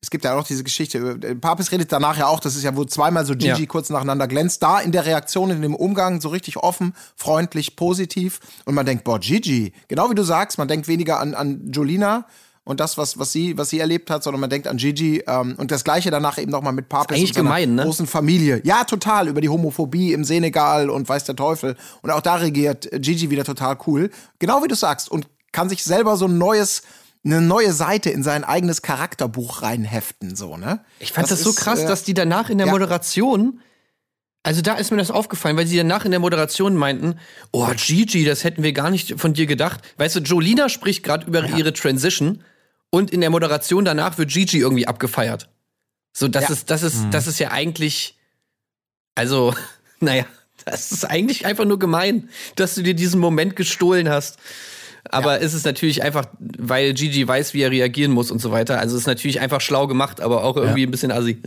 Es 0.05 0.11
gibt 0.11 0.25
ja 0.25 0.37
auch 0.37 0.45
diese 0.47 0.65
Geschichte. 0.65 0.99
äh, 1.23 1.35
Papis 1.37 1.71
redet 1.71 1.93
danach 1.93 2.19
ja 2.19 2.27
auch, 2.27 2.41
das 2.41 2.57
ist 2.57 2.65
ja 2.65 2.75
wo 2.77 2.85
zweimal 2.85 3.25
so 3.25 3.35
Gigi 3.35 3.47
Ja. 3.63 3.67
kurz 3.67 3.89
nacheinander 3.89 4.27
glänzt. 4.27 4.63
Da 4.63 4.81
in 4.81 4.91
der 4.91 5.07
Reaktion, 5.07 5.51
in 5.51 5.63
dem 5.63 5.77
Umgang 5.77 6.21
so 6.21 6.29
richtig 6.29 6.57
offen, 6.57 6.95
freundlich, 7.17 7.77
positiv. 7.77 8.41
Und 8.65 8.75
man 8.75 8.85
denkt, 8.85 9.05
boah, 9.05 9.21
Gigi. 9.21 9.73
Genau 9.89 10.11
wie 10.11 10.15
du 10.17 10.25
sagst, 10.25 10.59
man 10.59 10.67
denkt 10.67 10.89
weniger 10.89 11.21
an, 11.21 11.35
an 11.35 11.71
Jolina 11.71 12.27
und 12.65 12.81
das, 12.81 12.99
was, 12.99 13.19
was, 13.19 13.31
sie, 13.33 13.57
was 13.59 13.71
sie 13.71 13.79
erlebt 13.79 14.11
hat, 14.11 14.25
sondern 14.25 14.41
man 14.41 14.51
denkt 14.51 14.67
an 14.67 14.77
Gigi. 14.77 15.23
Ähm, 15.27 15.55
und 15.57 15.71
das 15.71 15.85
Gleiche 15.85 16.11
danach 16.11 16.37
eben 16.37 16.51
noch 16.51 16.63
mal 16.63 16.73
mit 16.73 16.89
Papis 16.89 17.21
und 17.21 17.27
seiner 17.35 17.45
gemein, 17.45 17.75
ne? 17.77 17.85
großen 17.85 18.09
Familie. 18.09 18.61
Ja, 18.65 18.83
total. 18.83 19.29
Über 19.29 19.41
die 19.41 19.49
Homophobie 19.49 20.13
im 20.13 20.25
Senegal 20.25 20.91
und 20.91 21.09
weiß 21.09 21.23
der 21.25 21.37
Teufel. 21.37 21.77
Und 22.03 22.11
auch 22.11 22.21
da 22.23 22.35
regiert 22.37 22.89
Gigi 22.93 23.31
wieder 23.31 23.45
total 23.45 23.79
cool. 23.87 24.11
Genau 24.41 24.65
wie 24.65 24.69
du 24.69 24.75
sagst. 24.75 25.09
Und 25.13 25.29
kann 25.53 25.69
sich 25.69 25.85
selber 25.85 26.17
so 26.17 26.25
ein 26.27 26.39
neues, 26.39 26.83
eine 27.25 27.41
neue 27.41 27.73
Seite 27.73 28.11
in 28.11 28.23
sein 28.23 28.45
eigenes 28.45 28.83
Charakterbuch 28.83 29.63
reinheften, 29.63 30.35
so, 30.35 30.57
ne? 30.57 30.85
Ich 30.99 31.13
fand 31.13 31.31
das, 31.31 31.43
so 31.43 31.51
ist, 31.51 31.57
krass, 31.57 31.81
äh, 31.81 31.87
dass 31.87 32.03
die 32.05 32.15
danach 32.15 32.51
in 32.51 32.59
der 32.59 32.67
ja. 32.67 32.73
Moderation, 32.73 33.61
also 34.43 34.61
da 34.61 34.75
ist 34.75 34.91
mir 34.91 34.97
das 34.97 35.13
aufgefallen, 35.13 35.57
weil 35.57 35.67
sie 35.67 35.77
danach 35.77 36.05
in 36.05 36.11
der 36.11 36.19
Moderation 36.21 36.75
meinten, 36.75 37.19
oh 37.53 37.69
Gigi, 37.77 38.25
das 38.25 38.43
hätten 38.43 38.65
wir 38.65 38.73
gar 38.73 38.91
nicht 38.91 39.21
von 39.21 39.35
dir 39.35 39.47
gedacht. 39.47 39.81
Weißt 39.99 40.17
du, 40.17 40.21
Jolina 40.21 40.69
spricht 40.69 41.05
gerade 41.05 41.27
über 41.27 41.47
ihre 41.49 41.73
Transition 41.73 42.43
und 42.91 43.13
in 43.13 43.21
der 43.21 43.31
Moderation 43.31 43.85
danach 43.85 44.19
wird 44.19 44.31
Gigi 44.31 44.59
irgendwie 44.59 44.89
abgefeiert. 44.89 45.49
So, 46.13 46.27
das 46.29 46.45
Ja. 46.45 46.51
ist, 46.51 46.71
das 46.71 46.83
ist, 46.83 47.07
das 47.13 47.27
ist 47.29 47.39
ja 47.39 47.53
eigentlich, 47.53 48.19
also, 49.15 49.55
naja, 50.01 50.27
das 50.65 50.91
ist 50.93 51.05
eigentlich 51.05 51.47
einfach 51.47 51.65
nur 51.65 51.79
gemein, 51.79 52.29
dass 52.57 52.75
du 52.75 52.83
dir 52.83 52.95
diesen 52.95 53.21
Moment 53.21 53.55
gestohlen 53.57 54.09
hast. 54.09 54.39
Aber 55.11 55.41
es 55.41 55.53
ist 55.55 55.67
natürlich 55.67 56.03
einfach, 56.03 56.27
weil 56.39 56.95
Gigi 56.95 57.27
weiß, 57.27 57.55
wie 57.55 57.63
er 57.63 57.71
reagieren 57.71 58.13
muss 58.13 58.31
und 58.31 58.41
so 58.41 58.53
weiter. 58.53 58.79
Also 58.79 58.95
es 58.97 59.03
ist 59.03 59.07
natürlich 59.07 59.41
einfach 59.41 59.61
schlau 59.61 59.87
gemacht, 59.87 60.21
aber 60.21 60.45
auch 60.45 60.57
irgendwie 60.57 60.85
ein 60.85 60.91
bisschen 60.91 61.11
assi. 61.11 61.43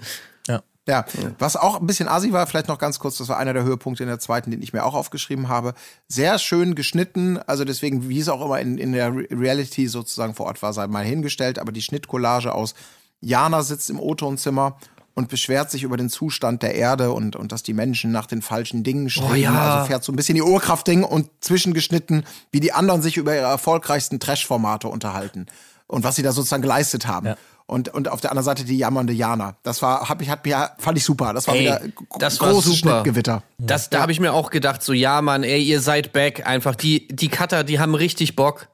Ja, 0.88 1.04
was 1.40 1.56
auch 1.56 1.82
ein 1.82 1.88
bisschen 1.88 2.08
assi 2.08 2.32
war, 2.32 2.46
vielleicht 2.46 2.68
noch 2.68 2.78
ganz 2.78 3.00
kurz, 3.00 3.18
das 3.18 3.28
war 3.28 3.38
einer 3.38 3.54
der 3.54 3.64
Höhepunkte 3.64 4.04
in 4.04 4.10
der 4.10 4.20
zweiten, 4.20 4.52
den 4.52 4.62
ich 4.62 4.72
mir 4.72 4.86
auch 4.86 4.94
aufgeschrieben 4.94 5.50
habe. 5.50 5.74
Sehr 6.08 6.38
schön 6.38 6.76
geschnitten, 6.76 7.40
also 7.48 7.66
deswegen, 7.66 8.08
wie 8.08 8.20
es 8.20 8.30
auch 8.30 8.46
immer 8.46 8.60
in, 8.60 8.78
in 8.78 8.92
der 8.94 9.12
Re 9.12 9.26
Reality 9.32 9.88
sozusagen 9.88 10.36
vor 10.36 10.46
Ort 10.46 10.62
war, 10.62 10.74
sei 10.74 10.86
mal 10.86 11.04
hingestellt, 11.04 11.58
aber 11.58 11.72
die 11.72 11.82
Schnittcollage 11.82 12.54
aus 12.54 12.76
Jana 13.20 13.64
sitzt 13.64 13.90
im 13.90 14.00
O-Tonzimmer 14.00 14.78
und 15.16 15.30
beschwert 15.30 15.72
sich 15.72 15.84
über 15.84 15.98
den 15.98 16.10
Zustand 16.10 16.62
der 16.62 16.76
Erde 16.76 17.12
und, 17.12 17.36
und 17.36 17.52
dass 17.52 17.64
die 17.64 17.74
Menschen 17.74 18.12
nach 18.12 18.26
den 18.26 18.42
falschen 18.42 18.84
Dingen 18.84 19.10
streben. 19.10 19.36
ja. 19.38 19.76
Also 19.76 19.88
fährt 19.88 20.04
so 20.04 20.12
ein 20.12 20.16
bisschen 20.18 20.36
die 20.36 20.42
Urkraft-Ding 20.42 21.04
und 21.04 21.30
zwischengeschnitten, 21.40 22.26
wie 22.52 22.60
die 22.60 22.74
anderen 22.74 23.02
sich 23.02 23.18
über 23.18 23.34
ihre 23.34 23.46
erfolgreichsten 23.46 24.20
Trash-Formate 24.20 24.90
unterhalten 24.90 25.48
und 25.88 26.04
was 26.04 26.18
sie 26.18 26.22
da 26.22 26.34
sozusagen 26.34 26.62
geleistet 26.62 27.08
haben. 27.08 27.36
Und, 27.68 27.90
und 27.90 28.10
auf 28.10 28.22
der 28.22 28.30
anderen 28.30 28.46
Seite 28.46 28.64
die 28.64 28.78
jammernde 28.78 29.14
Jana. 29.14 29.56
Das 29.64 29.82
war, 29.82 30.08
hab 30.08 30.22
ich, 30.22 30.30
hat 30.30 30.46
mir, 30.46 30.70
fand 30.78 31.00
ich 31.00 31.04
super. 31.04 31.34
Das 31.34 31.48
war 31.48 31.56
Ey, 31.56 31.62
wieder 31.62 31.82
das 32.20 32.40
war 32.40 32.52
großes 32.52 32.80
super. 32.80 33.02
Schnittgewitter. 33.02 33.42
Das, 33.58 33.90
da 33.90 34.02
habe 34.02 34.12
ich 34.12 34.20
mir 34.20 34.34
auch 34.34 34.52
gedacht, 34.52 34.84
so 34.84 34.94
ja, 34.94 35.20
Mann, 35.24 35.44
ey, 35.44 35.64
ihr 35.64 35.82
seid 35.82 36.14
back 36.14 36.46
einfach. 36.46 36.76
Die, 36.76 37.08
die 37.08 37.30
Cutter, 37.30 37.64
die 37.64 37.80
haben 37.80 37.96
richtig 37.96 38.36
Bock. 38.36 38.68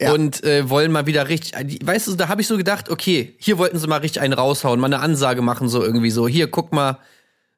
Ja. 0.00 0.12
Und 0.12 0.44
äh, 0.44 0.68
wollen 0.68 0.92
mal 0.92 1.06
wieder 1.06 1.28
richtig, 1.28 1.52
die- 1.66 1.78
weißt 1.84 2.08
du, 2.08 2.14
da 2.16 2.28
habe 2.28 2.42
ich 2.42 2.46
so 2.46 2.56
gedacht, 2.58 2.90
okay, 2.90 3.34
hier 3.38 3.56
wollten 3.56 3.78
sie 3.78 3.86
mal 3.86 3.96
richtig 4.00 4.20
einen 4.20 4.34
raushauen, 4.34 4.78
mal 4.78 4.86
eine 4.86 5.00
Ansage 5.00 5.40
machen, 5.40 5.68
so 5.70 5.82
irgendwie 5.82 6.10
so, 6.10 6.28
hier, 6.28 6.50
guck 6.50 6.72
mal, 6.72 6.98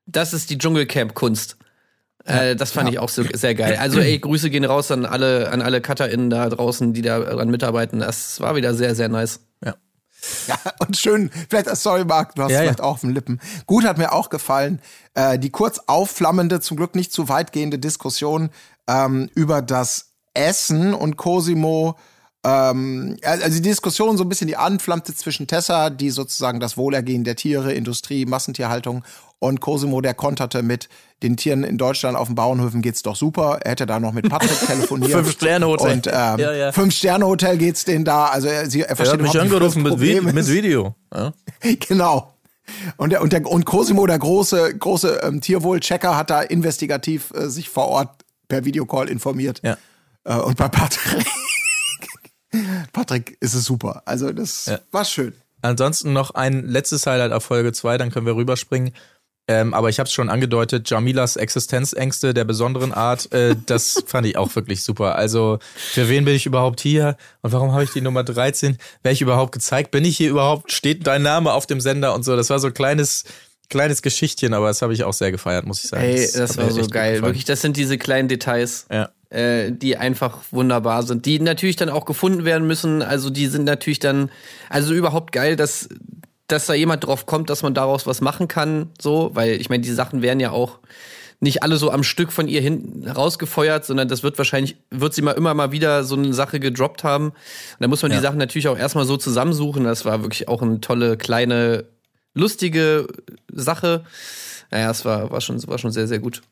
das 0.06 0.32
ist 0.32 0.48
die 0.50 0.56
Dschungelcamp-Kunst. 0.58 1.56
Äh, 2.24 2.54
das 2.56 2.70
fand 2.72 2.90
ich 2.90 2.98
auch 3.00 3.08
so, 3.08 3.24
sehr 3.32 3.54
geil. 3.54 3.76
Also, 3.80 3.98
ey, 4.00 4.18
Grüße 4.18 4.50
gehen 4.50 4.64
raus 4.64 4.90
an 4.90 5.04
alle, 5.06 5.50
an 5.50 5.62
alle 5.62 5.80
CutterInnen 5.80 6.30
da 6.30 6.48
draußen, 6.48 6.92
die 6.92 7.02
da 7.02 7.18
dran 7.20 7.50
mitarbeiten. 7.50 7.98
Das 8.00 8.38
war 8.40 8.54
wieder 8.54 8.74
sehr, 8.74 8.94
sehr 8.94 9.08
nice. 9.08 9.40
Ja. 9.64 9.74
Ja, 10.48 10.56
und 10.80 10.96
schön, 10.96 11.30
vielleicht, 11.48 11.74
sorry 11.76 12.04
Marc, 12.04 12.34
du 12.34 12.42
hast 12.42 12.50
Ja, 12.50 12.56
ja. 12.58 12.62
vielleicht 12.64 12.80
auch 12.80 12.94
auf 12.94 13.00
den 13.02 13.14
Lippen. 13.14 13.40
Gut 13.66 13.84
hat 13.84 13.98
mir 13.98 14.12
auch 14.12 14.30
gefallen, 14.30 14.80
äh, 15.14 15.38
die 15.38 15.50
kurz 15.50 15.80
aufflammende, 15.86 16.60
zum 16.60 16.76
Glück 16.76 16.94
nicht 16.96 17.12
zu 17.12 17.28
weitgehende 17.28 17.78
Diskussion 17.78 18.50
ähm, 18.88 19.30
über 19.34 19.62
das 19.62 20.12
Essen 20.34 20.92
und 20.92 21.16
Cosimo, 21.16 21.96
ähm, 22.48 23.16
also 23.22 23.56
die 23.56 23.62
Diskussion 23.62 24.16
so 24.16 24.24
ein 24.24 24.28
bisschen, 24.28 24.48
die 24.48 24.56
anflammte 24.56 25.14
zwischen 25.14 25.46
Tessa, 25.46 25.90
die 25.90 26.10
sozusagen 26.10 26.60
das 26.60 26.76
Wohlergehen 26.76 27.24
der 27.24 27.36
Tiere, 27.36 27.72
Industrie, 27.72 28.26
Massentierhaltung 28.26 29.04
und 29.38 29.60
Cosimo, 29.60 30.00
der 30.00 30.14
konterte 30.14 30.62
mit 30.62 30.88
den 31.22 31.36
Tieren 31.36 31.64
in 31.64 31.78
Deutschland 31.78 32.16
auf 32.16 32.28
den 32.28 32.34
Bauernhöfen 32.34 32.80
geht's 32.80 33.02
doch 33.02 33.16
super. 33.16 33.58
Er 33.62 33.72
hätte 33.72 33.86
da 33.86 34.00
noch 34.00 34.12
mit 34.12 34.28
Patrick 34.28 34.58
telefoniert. 34.66 35.12
Fünf-Sterne-Hotel. 35.12 35.92
Und 35.92 36.06
ähm, 36.06 36.12
Ja, 36.38 36.52
ja. 36.52 36.72
Fünf-Sterne-Hotel 36.72 37.58
geht's 37.58 37.84
denen 37.84 38.04
da. 38.04 38.26
Also 38.26 38.48
er, 38.48 38.70
sie, 38.70 38.82
er 38.82 38.90
Er 38.90 38.96
versteht 38.96 39.20
hat 39.20 39.22
mich 39.22 39.40
angerufen 39.40 39.82
mit, 39.82 40.00
Vi 40.00 40.20
mit. 40.20 40.48
Video. 40.48 40.94
Ja. 41.14 41.32
Genau. 41.88 42.34
Und, 42.98 43.10
der, 43.10 43.22
und, 43.22 43.32
der, 43.32 43.46
und 43.46 43.64
Cosimo, 43.64 44.06
der 44.06 44.18
große, 44.18 44.76
große 44.76 45.20
ähm, 45.22 45.40
Tierwohlchecker, 45.40 46.16
hat 46.16 46.30
da 46.30 46.42
investigativ 46.42 47.32
äh, 47.34 47.48
sich 47.48 47.70
vor 47.70 47.88
Ort 47.88 48.10
per 48.46 48.64
Videocall 48.64 49.08
informiert. 49.08 49.60
Ja. 49.64 49.76
Äh, 50.24 50.36
und 50.36 50.56
bei 50.56 50.68
Patrick, 50.68 51.24
Patrick 52.92 53.36
ist 53.40 53.54
es 53.54 53.64
super. 53.64 54.02
Also 54.06 54.32
das 54.32 54.66
Ja. 54.66 54.80
war 54.90 55.04
schön. 55.04 55.34
Ansonsten 55.62 56.12
noch 56.12 56.32
ein 56.32 56.66
letztes 56.66 57.06
Highlight 57.06 57.32
auf 57.32 57.44
Folge 57.44 57.72
2, 57.72 57.98
dann 57.98 58.10
können 58.10 58.26
wir 58.26 58.36
rüberspringen. 58.36 58.92
Ähm, 59.50 59.72
aber 59.72 59.88
ich 59.88 59.98
habe 59.98 60.06
es 60.06 60.12
schon 60.12 60.28
angedeutet, 60.28 60.90
Jamilas 60.90 61.36
Existenzängste 61.36 62.34
der 62.34 62.44
besonderen 62.44 62.92
Art, 62.92 63.32
äh, 63.32 63.56
das 63.66 64.02
fand 64.06 64.26
ich 64.26 64.36
auch 64.36 64.54
wirklich 64.54 64.82
super. 64.82 65.16
Also, 65.16 65.58
für 65.74 66.08
wen 66.10 66.26
bin 66.26 66.34
ich 66.34 66.44
überhaupt 66.44 66.80
hier? 66.80 67.16
Und 67.40 67.52
warum 67.52 67.72
habe 67.72 67.82
ich 67.82 67.90
die 67.90 68.02
Nummer 68.02 68.24
13? 68.24 68.76
Wer 69.02 69.12
ich 69.12 69.22
überhaupt 69.22 69.52
gezeigt? 69.52 69.90
Bin 69.90 70.04
ich 70.04 70.18
hier 70.18 70.28
überhaupt? 70.30 70.70
Steht 70.70 71.06
dein 71.06 71.22
Name 71.22 71.52
auf 71.54 71.66
dem 71.66 71.80
Sender 71.80 72.14
und 72.14 72.24
so? 72.24 72.36
Das 72.36 72.50
war 72.50 72.58
so 72.58 72.66
ein 72.66 72.74
kleines, 72.74 73.24
kleines 73.70 74.02
Geschichtchen, 74.02 74.52
aber 74.52 74.68
das 74.68 74.82
habe 74.82 74.92
ich 74.92 75.04
auch 75.04 75.14
sehr 75.14 75.32
gefeiert, 75.32 75.64
muss 75.66 75.82
ich 75.82 75.88
sagen. 75.90 76.04
Ey, 76.04 76.30
das 76.30 76.50
hat 76.50 76.58
war 76.58 76.70
so 76.70 76.86
geil. 76.86 77.22
Wirklich, 77.22 77.46
das 77.46 77.62
sind 77.62 77.78
diese 77.78 77.96
kleinen 77.96 78.28
Details. 78.28 78.84
Ja. 78.92 79.08
Äh, 79.30 79.72
die 79.72 79.96
einfach 79.96 80.38
wunderbar 80.50 81.02
sind, 81.02 81.26
die 81.26 81.38
natürlich 81.40 81.76
dann 81.76 81.90
auch 81.90 82.04
gefunden 82.04 82.44
werden 82.44 82.66
müssen. 82.66 83.02
Also 83.02 83.30
die 83.30 83.46
sind 83.46 83.64
natürlich 83.64 83.98
dann, 83.98 84.30
also 84.70 84.94
überhaupt 84.94 85.32
geil, 85.32 85.56
dass, 85.56 85.88
dass 86.46 86.66
da 86.66 86.74
jemand 86.74 87.04
drauf 87.04 87.26
kommt, 87.26 87.50
dass 87.50 87.62
man 87.62 87.74
daraus 87.74 88.06
was 88.06 88.20
machen 88.20 88.48
kann, 88.48 88.90
so, 89.00 89.30
weil 89.34 89.60
ich 89.60 89.68
meine, 89.68 89.82
die 89.82 89.92
Sachen 89.92 90.22
werden 90.22 90.40
ja 90.40 90.50
auch 90.50 90.78
nicht 91.40 91.62
alle 91.62 91.76
so 91.76 91.90
am 91.90 92.02
Stück 92.02 92.32
von 92.32 92.48
ihr 92.48 92.60
hinten 92.60 93.08
rausgefeuert, 93.08 93.84
sondern 93.84 94.08
das 94.08 94.22
wird 94.22 94.38
wahrscheinlich, 94.38 94.76
wird 94.90 95.14
sie 95.14 95.22
mal 95.22 95.32
immer 95.32 95.54
mal 95.54 95.70
wieder 95.70 96.02
so 96.02 96.16
eine 96.16 96.34
Sache 96.34 96.58
gedroppt 96.58 97.04
haben. 97.04 97.26
Und 97.28 97.36
da 97.78 97.86
muss 97.86 98.02
man 98.02 98.10
die 98.10 98.18
Sachen 98.18 98.38
natürlich 98.38 98.66
auch 98.66 98.76
erstmal 98.76 99.04
so 99.04 99.16
zusammensuchen. 99.16 99.84
Das 99.84 100.04
war 100.04 100.22
wirklich 100.22 100.48
auch 100.48 100.62
eine 100.62 100.80
tolle, 100.80 101.16
kleine, 101.16 101.84
lustige 102.34 103.06
Sache. 103.52 104.04
Naja, 104.72 104.90
es 104.90 105.04
war, 105.04 105.30
war, 105.30 105.40
schon, 105.40 105.64
war 105.68 105.78
schon 105.78 105.92
sehr, 105.92 106.08
sehr 106.08 106.18
gut. 106.18 106.42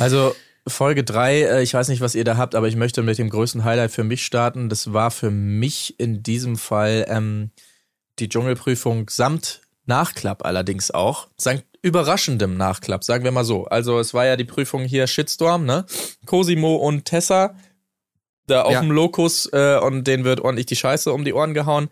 Also 0.00 0.34
Folge 0.66 1.04
3, 1.04 1.60
ich 1.62 1.74
weiß 1.74 1.88
nicht, 1.88 2.00
was 2.00 2.14
ihr 2.14 2.24
da 2.24 2.36
habt, 2.38 2.54
aber 2.54 2.68
ich 2.68 2.76
möchte 2.76 3.02
mit 3.02 3.18
dem 3.18 3.28
größten 3.28 3.64
Highlight 3.64 3.90
für 3.90 4.04
mich 4.04 4.24
starten. 4.24 4.68
Das 4.68 4.92
war 4.92 5.10
für 5.10 5.30
mich 5.30 5.98
in 6.00 6.22
diesem 6.22 6.56
Fall 6.56 7.04
ähm, 7.08 7.50
die 8.18 8.28
Dschungelprüfung 8.28 9.10
samt 9.10 9.60
Nachklapp 9.86 10.44
allerdings 10.46 10.90
auch. 10.90 11.28
Sankt 11.36 11.64
überraschendem 11.82 12.56
Nachklapp, 12.56 13.04
sagen 13.04 13.24
wir 13.24 13.30
mal 13.32 13.44
so. 13.44 13.66
Also 13.66 13.98
es 13.98 14.14
war 14.14 14.24
ja 14.24 14.36
die 14.36 14.44
Prüfung 14.46 14.84
hier 14.84 15.06
Shitstorm, 15.06 15.66
ne? 15.66 15.84
Cosimo 16.24 16.76
und 16.76 17.04
Tessa 17.04 17.54
da 18.46 18.62
auf 18.62 18.72
Ja. 18.72 18.80
dem 18.80 18.90
Lokus 18.90 19.46
äh, 19.52 19.78
und 19.78 20.04
denen 20.04 20.24
wird 20.24 20.40
ordentlich 20.40 20.66
die 20.66 20.76
Scheiße 20.76 21.12
um 21.12 21.24
die 21.26 21.34
Ohren 21.34 21.52
gehauen, 21.52 21.84
äh, 21.86 21.88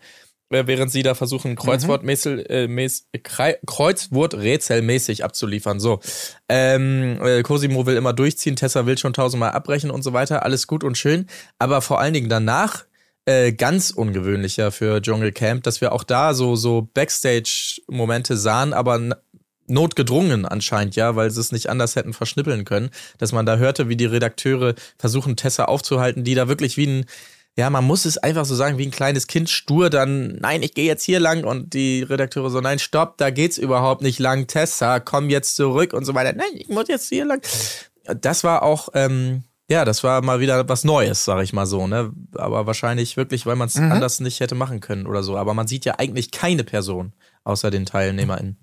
während 0.53 0.91
sie 0.91 1.03
da 1.03 1.15
versuchen, 1.15 1.55
Kreuzwortmäßig, 1.55 2.49
äh, 2.49 2.67
mäß, 2.67 3.07
Krei- 3.23 3.57
Kreuzworträtselmäßig 3.65 5.23
abzuliefern. 5.23 5.79
So. 5.79 5.99
Ähm, 6.47 7.19
äh, 7.21 7.41
Cosimo 7.43 7.85
will 7.85 7.97
immer 7.97 8.13
durchziehen, 8.13 8.55
Tessa 8.55 8.85
will 8.85 8.97
schon 8.97 9.13
tausendmal 9.13 9.51
abbrechen 9.51 9.91
und 9.91 10.03
so 10.03 10.13
weiter. 10.13 10.43
Alles 10.43 10.67
gut 10.67 10.83
und 10.83 10.97
schön. 10.97 11.27
Aber 11.59 11.81
vor 11.81 11.99
allen 11.99 12.13
Dingen 12.13 12.29
danach 12.29 12.85
äh, 13.25 13.53
ganz 13.53 13.91
ungewöhnlicher 13.91 14.71
für 14.71 15.01
Dschungelcamp, 15.01 15.63
dass 15.63 15.81
wir 15.81 15.91
auch 15.93 16.03
da 16.03 16.33
so, 16.33 16.55
so 16.55 16.89
Backstage-Momente 16.93 18.37
sahen, 18.37 18.73
aber 18.73 18.99
notgedrungen 19.65 20.45
anscheinend, 20.45 20.97
ja, 20.97 21.15
weil 21.15 21.31
sie 21.31 21.39
es 21.39 21.53
nicht 21.53 21.69
anders 21.69 21.95
hätten 21.95 22.11
verschnippeln 22.11 22.65
können, 22.65 22.89
dass 23.17 23.31
man 23.31 23.45
da 23.45 23.55
hörte, 23.55 23.87
wie 23.87 23.95
die 23.95 24.05
Redakteure 24.05 24.75
versuchen, 24.97 25.37
Tessa 25.37 25.65
aufzuhalten, 25.65 26.25
die 26.25 26.35
da 26.35 26.49
wirklich 26.49 26.75
wie 26.75 26.87
ein, 26.87 27.05
ja, 27.57 27.69
man 27.69 27.83
muss 27.83 28.05
es 28.05 28.17
einfach 28.17 28.45
so 28.45 28.55
sagen, 28.55 28.77
wie 28.77 28.85
ein 28.85 28.91
kleines 28.91 29.27
Kind 29.27 29.49
stur 29.49 29.89
dann, 29.89 30.37
nein, 30.37 30.63
ich 30.63 30.73
gehe 30.73 30.85
jetzt 30.85 31.03
hier 31.03 31.19
lang 31.19 31.43
und 31.43 31.73
die 31.73 32.01
Redakteure 32.03 32.49
so, 32.49 32.61
nein, 32.61 32.79
stopp, 32.79 33.17
da 33.17 33.29
geht's 33.29 33.57
überhaupt 33.57 34.01
nicht 34.01 34.19
lang, 34.19 34.47
Tessa, 34.47 34.99
komm 34.99 35.29
jetzt 35.29 35.55
zurück 35.55 35.93
und 35.93 36.05
so 36.05 36.15
weiter, 36.15 36.33
nein, 36.33 36.47
ich 36.55 36.69
muss 36.69 36.87
jetzt 36.87 37.09
hier 37.09 37.25
lang. 37.25 37.41
Das 38.19 38.43
war 38.43 38.63
auch, 38.63 38.89
ähm, 38.95 39.43
ja, 39.69 39.85
das 39.85 40.03
war 40.03 40.21
mal 40.21 40.39
wieder 40.39 40.67
was 40.67 40.83
Neues, 40.83 41.23
sag 41.25 41.41
ich 41.43 41.53
mal 41.53 41.65
so, 41.65 41.87
ne? 41.87 42.11
Aber 42.35 42.67
wahrscheinlich 42.67 43.15
wirklich, 43.17 43.45
weil 43.45 43.55
man 43.55 43.67
es 43.69 43.77
anders 43.77 44.19
nicht 44.19 44.39
hätte 44.41 44.55
machen 44.55 44.81
können 44.81 45.07
oder 45.07 45.23
so. 45.23 45.37
Aber 45.37 45.53
man 45.53 45.67
sieht 45.67 45.85
ja 45.85 45.99
eigentlich 45.99 46.31
keine 46.31 46.63
Person 46.65 47.13
außer 47.45 47.71
den 47.71 47.85
TeilnehmerInnen. 47.85 48.57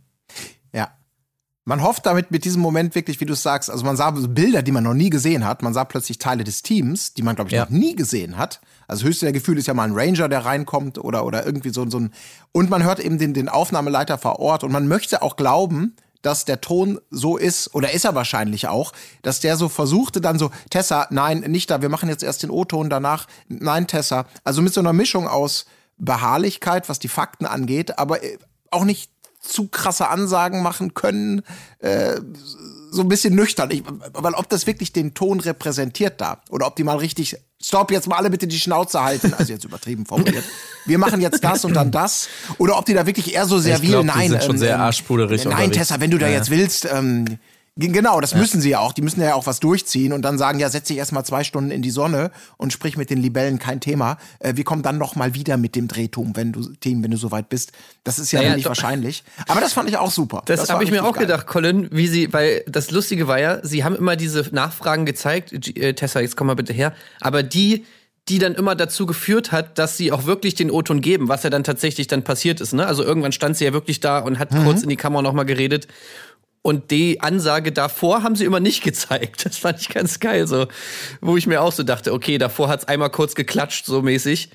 Ja. 0.74 0.90
Man 1.64 1.83
hofft 1.83 2.05
damit 2.07 2.31
mit 2.31 2.44
diesem 2.44 2.61
Moment 2.61 2.94
wirklich, 2.94 3.20
wie 3.20 3.26
du 3.26 3.33
es 3.33 3.42
sagst, 3.42 3.70
also 3.70 3.85
man 3.85 3.96
sah 3.96 4.11
Bilder, 4.11 4.62
die 4.62 4.72
man 4.72 4.85
noch 4.85 4.94
nie 4.94 5.11
gesehen 5.11 5.44
hat. 5.46 5.62
Man 5.62 5.72
sah 5.72 5.85
plötzlich 5.85 6.18
Teile 6.18 6.44
des 6.44 6.62
Teams, 6.62 7.14
die 7.14 7.22
man, 7.22 7.35
glaube 7.35 7.48
ich, 7.48 7.55
Ja. 7.55 7.64
noch 7.64 7.70
nie 7.70 7.96
gesehen 7.96 8.37
hat. 8.37 8.61
Also 8.90 9.07
höchste 9.07 9.26
der 9.26 9.33
Gefühl 9.33 9.57
ist 9.57 9.68
ja 9.68 9.74
mal 9.74 9.85
ein 9.85 9.94
Ranger, 9.94 10.29
der 10.29 10.44
reinkommt 10.44 10.98
oder, 10.98 11.24
oder 11.24 11.46
irgendwie 11.46 11.70
so, 11.70 11.88
so 11.88 12.00
ein. 12.00 12.12
Und 12.50 12.70
man 12.70 12.83
hört 12.83 12.98
eben 12.98 13.18
den, 13.18 13.35
den 13.35 13.48
Aufnahmeleiter 13.48 14.18
vor 14.18 14.40
Ort 14.40 14.64
und 14.64 14.72
man 14.72 14.88
möchte 14.88 15.22
auch 15.22 15.37
glauben, 15.37 15.94
dass 16.22 16.44
der 16.44 16.61
Ton 16.61 17.00
so 17.09 17.37
ist, 17.37 17.72
oder 17.72 17.92
ist 17.92 18.05
er 18.05 18.16
wahrscheinlich 18.16 18.66
auch, 18.66 18.92
dass 19.22 19.38
der 19.38 19.57
so 19.57 19.68
versuchte 19.68 20.20
dann 20.20 20.40
so, 20.40 20.50
Tessa, 20.70 21.07
nein, 21.11 21.38
nicht 21.40 21.70
da, 21.70 21.83
wir 21.83 21.88
machen 21.88 22.09
jetzt 22.09 22.24
erst 22.24 22.42
den 22.42 22.50
O-Ton, 22.50 22.90
danach, 22.90 23.29
nein, 23.48 23.87
Tessa. 23.87 24.26
Also 24.42 24.61
mit 24.61 24.74
so 24.74 24.81
einer 24.81 24.92
Mischung 24.92 25.29
aus 25.29 25.66
Beharrlichkeit, 25.96 26.88
was 26.88 26.98
die 26.98 27.09
Fakten 27.09 27.46
angeht, 27.46 27.96
aber 27.96 28.24
äh, 28.24 28.38
auch 28.72 28.85
nicht 28.85 29.12
zu 29.40 29.68
krasse 29.68 30.09
Ansagen 30.09 30.62
machen 30.62 30.94
können, 30.94 31.42
äh, 31.79 32.20
so 32.90 33.03
ein 33.03 33.09
bisschen 33.09 33.35
nüchtern. 33.35 33.70
Ich, 33.70 33.83
weil 34.12 34.35
ob 34.35 34.48
das 34.48 34.66
wirklich 34.66 34.92
den 34.92 35.14
Ton 35.14 35.40
repräsentiert 35.40 36.20
da 36.20 36.42
oder 36.50 36.66
ob 36.66 36.76
die 36.76 36.85
mal 36.85 36.96
richtig, 36.96 37.37
stopp, 37.62 37.90
jetzt 37.90 38.09
mal 38.09 38.16
alle 38.16 38.31
bitte 38.31 38.46
die 38.46 38.59
Schnauze 38.59 39.03
halten, 39.03 39.35
also 39.35 39.53
jetzt 39.53 39.64
übertrieben 39.64 40.07
formuliert. 40.07 40.44
Wir 40.87 40.98
machen 40.98 41.20
jetzt 41.20 41.44
das 41.44 41.64
und 41.64 41.74
dann 41.74 41.90
das. 41.90 42.29
Oder 42.59 42.79
ob 42.79 42.87
die 42.87 42.94
da 42.94 43.07
wirklich 43.07 43.35
eher 43.35 43.46
so 43.46 43.59
servil, 43.59 43.90
glaub, 43.90 44.03
die 44.03 44.07
nein. 44.09 44.31
sind 44.31 44.44
schon 44.44 44.59
sehr 44.59 44.79
arschpuderig 44.79 45.44
Nein, 45.44 45.53
unterwegs. 45.53 45.76
Tessa, 45.76 46.00
wenn 46.00 46.11
du 46.11 46.18
da 46.18 46.26
Ja, 46.26 46.35
jetzt 46.35 46.50
willst, 46.50 46.88
ähm, 46.92 47.38
Genau, 47.76 48.20
das 48.20 48.35
müssen 48.35 48.61
sie 48.61 48.70
ja 48.70 48.80
auch. 48.80 48.92
Die 48.92 49.00
müssen 49.00 49.22
ja 49.22 49.35
auch 49.35 49.46
was 49.46 49.61
durchziehen 49.61 50.12
und 50.12 50.22
dann 50.22 50.38
sagen, 50.38 50.59
ja, 50.59 50.68
setz 50.68 50.88
dich 50.88 50.98
erstmal 50.98 51.24
zwei 51.24 51.44
Stunden 51.44 51.70
in 51.70 51.83
die 51.83 51.90
Sonne 51.90 52.30
und 52.56 52.72
sprich 52.72 52.96
mit 52.96 53.11
den 53.11 53.18
Libellen, 53.18 53.59
kein 53.59 53.80
Thema. 53.80 54.18
Äh, 54.40 54.56
wir 54.56 54.64
kommen 54.64 54.83
dann 54.83 54.98
noch 54.98 55.14
mal 55.14 55.35
wieder 55.35 55.56
mit 55.56 55.76
dem 55.76 55.88
Drehtum, 55.88 56.37
wenn 56.37 56.52
du 56.52 56.74
Team, 56.74 57.02
wenn 57.02 57.12
du 57.12 57.16
soweit 57.16 57.48
bist. 57.48 57.72
Das 58.04 58.18
ist 58.18 58.33
ja, 58.33 58.40
Naja, 58.40 58.56
nicht 58.56 58.66
wahrscheinlich. 58.66 59.22
Aber 59.46 59.61
das 59.61 59.72
fand 59.72 59.88
ich 59.88 59.96
auch 59.96 60.11
super. 60.11 60.42
Das, 60.46 60.68
war 60.68 60.74
habe 60.74 60.85
ich 60.85 60.90
mir 60.90 61.04
auch 61.04 61.14
geil. 61.14 61.26
gedacht, 61.26 61.46
Colin, 61.46 61.88
wie 61.92 62.09
sie, 62.09 62.33
weil 62.33 62.64
das 62.66 62.90
Lustige 62.90 63.28
war 63.28 63.38
ja, 63.38 63.64
sie 63.64 63.85
haben 63.85 63.94
immer 63.94 64.16
diese 64.16 64.46
Nachfragen 64.52 65.06
gezeigt, 65.06 65.52
äh, 65.76 65.94
Tessa, 65.94 66.20
jetzt 66.20 66.37
komm 66.37 66.48
mal 66.48 66.54
bitte 66.54 66.72
her, 66.72 66.92
aber 67.20 67.42
die, 67.42 67.87
die 68.28 68.38
dann 68.38 68.54
immer 68.54 68.74
dazu 68.74 69.06
geführt 69.06 69.52
hat, 69.52 69.78
dass 69.78 69.96
sie 69.96 70.12
auch 70.12 70.26
wirklich 70.26 70.54
den 70.54 70.70
O-Ton 70.70 71.00
geben, 71.00 71.28
was 71.28 71.42
ja 71.42 71.50
dann 71.50 71.64
tatsächlich 71.64 72.06
dann 72.06 72.22
passiert 72.22 72.61
ist. 72.61 72.72
Ne? 72.72 72.87
Also 72.87 73.02
irgendwann 73.02 73.33
stand 73.33 73.56
sie 73.56 73.64
ja 73.64 73.72
wirklich 73.72 74.00
da 74.00 74.18
und 74.18 74.38
hat 74.38 74.50
kurz 74.50 74.83
in 74.83 74.88
die 74.88 74.96
Kamera 74.96 75.22
noch 75.22 75.33
mal 75.33 75.44
geredet. 75.44 75.88
Und 76.62 76.90
die 76.90 77.20
Ansage 77.20 77.72
davor 77.72 78.22
haben 78.22 78.36
sie 78.36 78.44
immer 78.44 78.60
nicht 78.60 78.82
gezeigt. 78.82 79.46
Das 79.46 79.56
fand 79.56 79.80
ich 79.80 79.88
ganz 79.88 80.20
geil, 80.20 80.46
so, 80.46 80.66
wo 81.20 81.36
ich 81.36 81.46
mir 81.46 81.62
auch 81.62 81.72
so 81.72 81.82
dachte, 81.82 82.12
okay, 82.12 82.36
davor 82.36 82.68
hat's 82.68 82.86
einmal 82.86 83.10
kurz 83.10 83.34
geklatscht, 83.34 83.86
so 83.86 84.02
mäßig. 84.02 84.50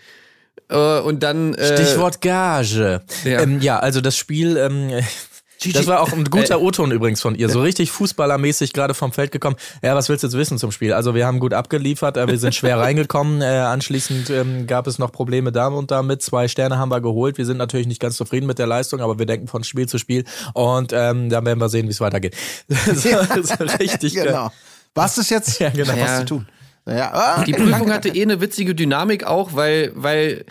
Äh, 0.69 0.99
und 0.99 1.23
dann. 1.23 1.53
Äh, 1.55 1.75
Stichwort 1.75 2.21
Gage. 2.21 3.01
Ja. 3.23 3.41
Ähm, 3.41 3.59
ja 3.61 3.79
also 3.79 4.01
das 4.01 4.17
Spiel, 4.17 4.57
ähm, 4.57 4.91
das 5.73 5.87
war 5.87 6.01
auch 6.01 6.11
ein 6.11 6.25
guter 6.25 6.61
O-Ton 6.61 6.91
übrigens 6.91 7.21
von 7.21 7.35
ihr. 7.35 7.49
So 7.49 7.61
richtig 7.61 7.91
fußballermäßig 7.91 8.73
gerade 8.73 8.93
vom 8.93 9.11
Feld 9.11 9.31
gekommen. 9.31 9.55
Ja, 9.81 9.95
was 9.95 10.09
willst 10.09 10.23
du 10.23 10.27
jetzt 10.27 10.37
wissen 10.37 10.57
zum 10.57 10.71
Spiel? 10.71 10.93
Also 10.93 11.15
wir 11.15 11.25
haben 11.25 11.39
gut 11.39 11.53
abgeliefert, 11.53 12.17
äh, 12.17 12.27
wir 12.27 12.37
sind 12.37 12.53
schwer 12.55 12.79
reingekommen. 12.79 13.41
Äh, 13.41 13.45
anschließend 13.45 14.29
ähm, 14.29 14.67
gab 14.67 14.87
es 14.87 14.99
noch 14.99 15.11
Probleme 15.11 15.51
da 15.51 15.67
und 15.67 15.91
damit. 15.91 16.21
Zwei 16.21 16.47
Sterne 16.47 16.77
haben 16.77 16.89
wir 16.89 17.01
geholt. 17.01 17.37
Wir 17.37 17.45
sind 17.45 17.57
natürlich 17.57 17.87
nicht 17.87 17.99
ganz 18.01 18.17
zufrieden 18.17 18.47
mit 18.47 18.59
der 18.59 18.67
Leistung, 18.67 19.01
aber 19.01 19.19
wir 19.19 19.25
denken 19.25 19.47
von 19.47 19.63
Spiel 19.63 19.87
zu 19.87 19.97
Spiel. 19.97 20.25
Und 20.53 20.93
ähm, 20.93 21.29
dann 21.29 21.45
werden 21.45 21.59
wir 21.59 21.69
sehen, 21.69 21.87
wie 21.87 21.91
es 21.91 22.01
weitergeht. 22.01 22.35
so, 22.67 22.93
so 23.43 23.63
richtig. 23.79 24.13
Genau. 24.13 24.51
Was 24.93 25.17
ist 25.17 25.29
jetzt? 25.29 25.59
Ja, 25.59 25.69
genau. 25.69 25.91
Was 25.93 25.97
Ja. 25.97 26.19
zu 26.19 26.25
tun? 26.25 26.47
Naja, 26.85 27.11
ah, 27.13 27.43
Die 27.43 27.53
Prüfung 27.53 27.91
hatte 27.91 28.09
eh 28.09 28.21
eine 28.21 28.39
witzige 28.41 28.75
Dynamik 28.75 29.23
auch, 29.25 29.55
weil, 29.55 29.91
weil, 29.95 30.45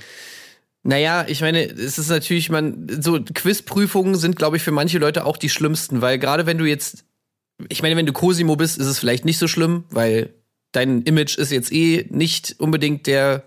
naja, 0.86 1.24
ich 1.26 1.40
meine, 1.40 1.64
es 1.64 1.98
ist 1.98 2.10
natürlich, 2.10 2.50
man, 2.50 2.86
so 3.00 3.18
Quizprüfungen 3.18 4.16
sind, 4.16 4.36
glaube 4.36 4.58
ich, 4.58 4.62
für 4.62 4.70
manche 4.70 4.98
Leute 4.98 5.24
auch 5.24 5.38
die 5.38 5.48
schlimmsten, 5.48 6.02
weil 6.02 6.18
gerade 6.18 6.44
wenn 6.44 6.58
du 6.58 6.66
jetzt, 6.66 7.06
ich 7.70 7.82
meine, 7.82 7.96
wenn 7.96 8.04
du 8.04 8.12
Cosimo 8.12 8.54
bist, 8.56 8.76
ist 8.76 8.86
es 8.86 8.98
vielleicht 8.98 9.24
nicht 9.24 9.38
so 9.38 9.48
schlimm, 9.48 9.84
weil 9.88 10.34
dein 10.72 11.00
Image 11.02 11.38
ist 11.38 11.52
jetzt 11.52 11.72
eh 11.72 12.06
nicht 12.10 12.56
unbedingt 12.58 13.06
der, 13.06 13.44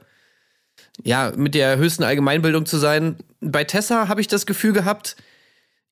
ja, 1.04 1.32
mit 1.36 1.54
der 1.54 1.78
höchsten 1.78 2.04
Allgemeinbildung 2.04 2.66
zu 2.66 2.78
sein. 2.78 3.18
Bei 3.40 3.64
Tessa 3.64 4.08
habe 4.08 4.22
ich 4.22 4.28
das 4.28 4.48
Gefühl 4.48 4.74
gehabt, 4.74 5.16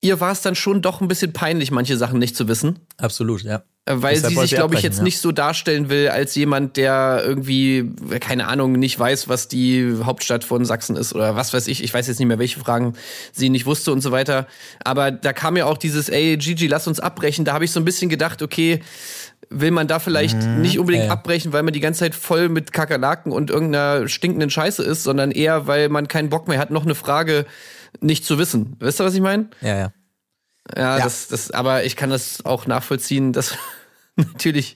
ihr 0.01 0.19
war 0.19 0.31
es 0.31 0.41
dann 0.41 0.55
schon 0.55 0.81
doch 0.81 0.99
ein 0.99 1.07
bisschen 1.07 1.31
peinlich, 1.31 1.69
manche 1.69 1.95
Sachen 1.95 2.17
nicht 2.17 2.35
zu 2.35 2.47
wissen. 2.47 2.79
Absolut, 2.97 3.43
ja. 3.43 3.63
Weil 3.87 4.15
Deshalb 4.15 4.33
sie 4.33 4.39
sich, 4.41 4.51
glaube 4.55 4.73
ich, 4.75 4.81
jetzt 4.81 4.97
ja. 4.97 5.03
nicht 5.03 5.19
so 5.19 5.31
darstellen 5.31 5.89
will 5.89 6.07
als 6.09 6.33
jemand, 6.33 6.75
der 6.75 7.21
irgendwie, 7.23 7.91
keine 8.19 8.47
Ahnung, 8.47 8.71
nicht 8.71 8.97
weiß, 8.97 9.29
was 9.29 9.47
die 9.47 9.97
Hauptstadt 10.03 10.43
von 10.43 10.65
Sachsen 10.65 10.95
ist 10.95 11.13
oder 11.13 11.35
was 11.35 11.53
weiß 11.53 11.67
ich. 11.67 11.83
Ich 11.83 11.93
weiß 11.93 12.07
jetzt 12.07 12.17
nicht 12.17 12.27
mehr, 12.27 12.39
welche 12.39 12.59
Fragen 12.59 12.93
sie 13.31 13.49
nicht 13.49 13.67
wusste 13.67 13.91
und 13.91 14.01
so 14.01 14.11
weiter. 14.11 14.47
Aber 14.83 15.11
da 15.11 15.33
kam 15.33 15.55
ja 15.55 15.65
auch 15.65 15.77
dieses, 15.77 16.09
ey, 16.09 16.35
Gigi, 16.37 16.65
lass 16.65 16.87
uns 16.87 16.99
abbrechen. 16.99 17.45
Da 17.45 17.53
habe 17.53 17.63
ich 17.65 17.71
so 17.71 17.79
ein 17.79 17.85
bisschen 17.85 18.09
gedacht, 18.09 18.41
okay, 18.41 18.81
will 19.51 19.69
man 19.69 19.87
da 19.87 19.99
vielleicht 19.99 20.41
nicht 20.41 20.79
unbedingt 20.79 21.03
Mhm. 21.03 21.09
Ja. 21.09 21.13
abbrechen, 21.13 21.53
weil 21.53 21.61
man 21.61 21.71
die 21.73 21.79
ganze 21.79 21.99
Zeit 21.99 22.15
voll 22.15 22.49
mit 22.49 22.73
Kakerlaken 22.73 23.31
und 23.31 23.51
irgendeiner 23.51 24.07
stinkenden 24.07 24.49
Scheiße 24.49 24.81
ist, 24.81 25.03
sondern 25.03 25.29
eher, 25.29 25.67
weil 25.67 25.89
man 25.89 26.07
keinen 26.07 26.29
Bock 26.29 26.47
mehr 26.47 26.57
hat, 26.57 26.71
noch 26.71 26.85
eine 26.85 26.95
Frage 26.95 27.45
nicht 28.01 28.25
zu 28.25 28.39
wissen. 28.39 28.75
Weißt 28.79 28.99
du, 28.99 29.03
was 29.03 29.13
ich 29.13 29.21
meine? 29.21 29.49
Ja, 29.61 29.77
ja. 29.77 29.91
Ja, 30.75 30.97
Ja. 30.97 31.03
Das, 31.03 31.27
das, 31.27 31.51
aber 31.51 31.83
ich 31.83 31.95
kann 31.95 32.09
das 32.09 32.45
auch 32.45 32.65
nachvollziehen, 32.67 33.33
dass 33.33 33.57
natürlich 34.15 34.75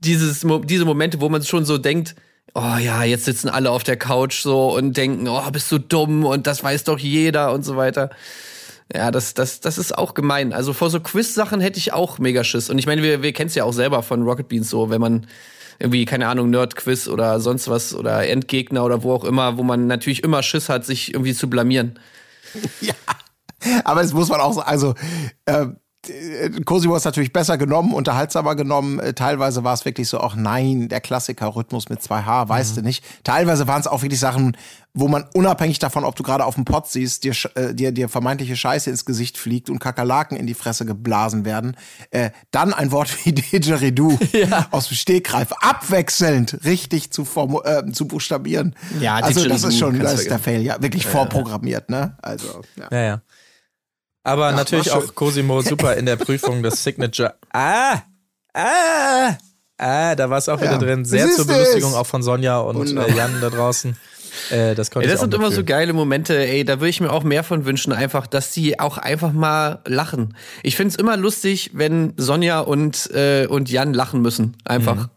dieses, 0.00 0.46
diese 0.64 0.84
Momente, 0.84 1.20
wo 1.20 1.28
man 1.28 1.42
schon 1.42 1.64
so 1.64 1.78
denkt, 1.78 2.14
oh 2.54 2.76
ja, 2.78 3.02
jetzt 3.04 3.24
sitzen 3.24 3.48
alle 3.48 3.70
auf 3.70 3.84
der 3.84 3.96
Couch 3.96 4.40
so 4.40 4.74
und 4.74 4.96
denken, 4.96 5.28
oh, 5.28 5.50
bist 5.50 5.70
du 5.70 5.78
dumm 5.78 6.24
und 6.24 6.46
das 6.46 6.62
weiß 6.62 6.84
doch 6.84 6.98
jeder 6.98 7.52
und 7.52 7.64
so 7.64 7.76
weiter. 7.76 8.10
Ja, 8.94 9.10
das, 9.10 9.34
das, 9.34 9.60
das 9.60 9.78
ist 9.78 9.96
auch 9.96 10.14
gemein. 10.14 10.52
Also 10.52 10.72
vor 10.72 10.90
so 10.90 11.00
Quiz-Sachen 11.00 11.60
hätte 11.60 11.78
ich 11.78 11.92
auch 11.92 12.18
mega 12.18 12.44
Schiss. 12.44 12.70
Und 12.70 12.78
ich 12.78 12.86
meine, 12.86 13.02
wir, 13.02 13.22
wir 13.22 13.32
kennen 13.32 13.48
es 13.48 13.54
ja 13.56 13.64
auch 13.64 13.72
selber 13.72 14.02
von 14.02 14.22
Rocket 14.22 14.48
Beans 14.48 14.70
so, 14.70 14.90
wenn 14.90 15.00
man 15.00 15.26
irgendwie, 15.78 16.04
keine 16.04 16.28
Ahnung, 16.28 16.50
Nerd-Quiz 16.50 17.08
oder 17.08 17.40
sonst 17.40 17.68
was 17.68 17.94
oder 17.94 18.26
Endgegner 18.26 18.84
oder 18.84 19.02
wo 19.02 19.12
auch 19.12 19.24
immer, 19.24 19.58
wo 19.58 19.62
man 19.62 19.86
natürlich 19.86 20.22
immer 20.22 20.42
Schiss 20.42 20.68
hat, 20.68 20.86
sich 20.86 21.12
irgendwie 21.12 21.34
zu 21.34 21.50
blamieren. 21.50 21.98
Aber 23.84 24.02
das 24.02 24.12
muss 24.12 24.28
man 24.28 24.40
auch 24.40 24.52
sagen, 24.52 24.68
also 24.68 24.94
äh, 25.44 25.66
Cosimo 26.64 26.96
ist 26.96 27.04
natürlich 27.04 27.32
besser 27.32 27.58
genommen, 27.58 27.92
unterhaltsamer 27.92 28.54
genommen. 28.54 28.98
Äh, 29.00 29.14
Teilweise 29.14 29.64
war 29.64 29.74
es 29.74 29.84
wirklich 29.84 30.08
so, 30.08 30.20
auch 30.20 30.34
nein, 30.36 30.88
der 30.88 31.00
Klassiker-Rhythmus 31.00 31.88
mit 31.88 32.00
2H, 32.00 32.48
weißt 32.48 32.76
du 32.76 32.82
nicht. 32.82 33.04
Teilweise 33.24 33.66
waren 33.66 33.80
es 33.80 33.86
auch 33.86 34.02
wirklich 34.02 34.20
Sachen, 34.20 34.56
wo 34.94 35.08
man 35.08 35.24
unabhängig 35.34 35.78
davon, 35.78 36.04
ob 36.04 36.16
du 36.16 36.22
gerade 36.22 36.44
auf 36.44 36.54
dem 36.54 36.64
Pott 36.64 36.88
siehst, 36.88 37.24
dir, 37.24 37.34
äh, 37.54 37.74
dir, 37.74 37.92
dir 37.92 38.08
vermeintliche 38.08 38.56
Scheiße 38.56 38.88
ins 38.88 39.04
Gesicht 39.04 39.36
fliegt 39.36 39.68
und 39.68 39.78
Kakerlaken 39.78 40.36
in 40.36 40.46
die 40.46 40.54
Fresse 40.54 40.86
geblasen 40.86 41.44
werden, 41.44 41.76
äh, 42.10 42.30
dann 42.50 42.72
ein 42.72 42.92
Wort 42.92 43.24
wie 43.24 43.32
Didgeridoo 43.34 44.18
aus 44.70 44.88
dem 44.88 44.96
Stegreif 44.96 45.52
abwechselnd 45.60 46.64
richtig 46.64 47.10
zu, 47.10 47.26
äh, 47.64 47.90
zu 47.92 48.08
buchstabieren. 48.08 48.74
Ja, 49.00 49.16
also 49.16 49.46
das 49.46 49.64
ist 49.64 49.78
schon, 49.78 49.98
das 49.98 50.20
ist 50.20 50.30
der. 50.30 50.36
Fail, 50.38 50.62
ja, 50.62 50.80
wirklich 50.82 51.06
vorprogrammiert, 51.06 51.88
ne? 51.88 52.16
Also, 52.20 52.62
ja. 52.76 52.88
Ja, 52.90 53.04
ja. 53.04 53.22
Aber 54.26 54.52
natürlich 54.52 54.90
war 54.90 55.00
schön. 55.00 55.10
auch 55.10 55.14
Cosimo 55.14 55.60
super 55.62 55.94
in 55.96 56.06
der 56.06 56.16
Prüfung 56.16 56.62
das 56.62 56.82
Signature. 56.82 57.34
Ah! 57.52 57.98
Ah! 58.52 59.36
Ah, 59.78 60.14
da 60.14 60.30
war 60.30 60.38
es 60.38 60.48
auch 60.48 60.60
wieder 60.60 60.72
Ja. 60.72 60.78
drin. 60.78 61.04
Sehr 61.04 61.30
zur 61.30 61.46
Belustigung 61.46 61.90
es? 61.92 61.96
auch 61.96 62.06
von 62.06 62.22
Sonja 62.22 62.58
und 62.58 62.76
äh, 62.76 62.78
Wunderbar. 62.80 63.10
Jan 63.16 63.40
da 63.40 63.50
draußen. 63.50 63.96
Äh, 64.50 64.74
das 64.74 64.90
konnte 64.90 65.06
Ey, 65.06 65.12
das 65.12 65.20
sind 65.20 65.32
immer 65.34 65.50
so 65.50 65.64
geile 65.64 65.92
Momente, 65.92 66.36
ey, 66.36 66.64
da 66.64 66.80
würde 66.80 66.88
ich 66.90 67.00
mir 67.00 67.10
auch 67.12 67.22
mehr 67.24 67.44
von 67.44 67.64
wünschen, 67.66 67.92
einfach, 67.92 68.26
dass 68.26 68.52
sie 68.52 68.78
auch 68.80 68.98
einfach 68.98 69.32
mal 69.32 69.80
lachen. 69.86 70.36
Ich 70.62 70.76
finde 70.76 70.90
es 70.90 70.96
immer 70.96 71.16
lustig, 71.16 71.70
wenn 71.74 72.12
Sonja 72.16 72.60
und, 72.60 73.10
äh, 73.12 73.46
und 73.46 73.70
Jan 73.70 73.94
lachen 73.94 74.20
müssen. 74.22 74.56
Einfach. 74.64 74.96
Ja. 74.96 75.10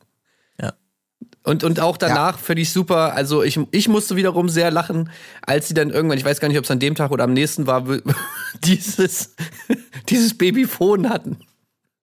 Und, 1.43 1.63
und 1.63 1.79
auch 1.79 1.97
danach 1.97 2.37
völlig 2.37 2.71
super. 2.71 3.13
Also 3.13 3.43
ich, 3.43 3.59
ich 3.71 3.87
musste 3.87 4.15
wiederum 4.15 4.49
sehr 4.49 4.71
lachen, 4.71 5.09
als 5.41 5.67
sie 5.69 5.73
dann 5.73 5.89
irgendwann, 5.89 6.17
ich 6.17 6.25
weiß 6.25 6.39
gar 6.39 6.47
nicht, 6.49 6.57
ob 6.57 6.65
es 6.65 6.71
an 6.71 6.79
dem 6.79 6.95
Tag 6.95 7.11
oder 7.11 7.23
am 7.23 7.33
nächsten 7.33 7.65
war, 7.65 7.85
dieses, 8.63 9.35
dieses 10.09 10.37
Babyphone 10.37 11.09
hatten. 11.09 11.37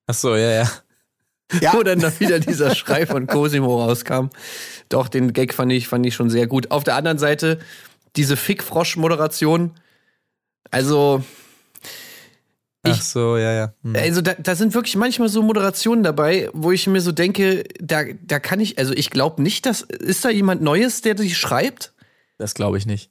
Ach 0.07 0.15
so, 0.15 0.35
ja, 0.35 0.51
ja. 0.51 0.71
Ja. 1.61 1.75
Wo 1.75 1.83
dann 1.83 2.01
da 2.01 2.19
wieder 2.19 2.41
dieser 2.41 2.75
Schrei 2.75 3.07
von 3.07 3.27
Cosimo 3.29 3.85
rauskam. 3.85 4.31
Doch, 4.89 5.09
den 5.09 5.33
Gag 5.33 5.55
fand 5.55 5.73
ich, 5.73 5.89
fand 5.89 6.05
ich 6.07 6.15
schon 6.15 6.31
sehr 6.31 6.47
gut. 6.47 6.71
Auf 6.71 6.85
der 6.85 6.97
anderen 6.97 7.19
Seite, 7.19 7.61
diese 8.17 8.37
Fickfrosch-Moderation. 8.37 9.73
Also, 10.71 11.23
Ach 12.93 13.01
so, 13.03 13.37
ja, 13.37 13.53
ja. 13.53 13.73
Hm. 13.83 13.97
also 13.97 14.21
da, 14.21 14.35
da 14.35 14.55
sind 14.55 14.75
wirklich 14.75 14.97
manchmal 14.97 15.29
so 15.29 15.43
Moderationen 15.43 16.03
dabei, 16.03 16.49
wo 16.53 16.73
ich 16.73 16.87
mir 16.87 17.01
so 17.01 17.13
denke, 17.13 17.65
da, 17.81 18.05
da 18.23 18.39
kann 18.39 18.61
ich, 18.61 18.79
also 18.79 18.93
ich 18.93 19.11
glaube 19.11 19.43
nicht, 19.43 19.67
dass, 19.67 19.83
ist 19.83 20.25
da 20.25 20.31
jemand 20.31 20.63
Neues, 20.63 21.01
der 21.03 21.15
die 21.15 21.35
schreibt? 21.35 21.93
Das 22.39 22.55
glaube 22.55 22.79
ich 22.79 22.87
nicht. 22.87 23.11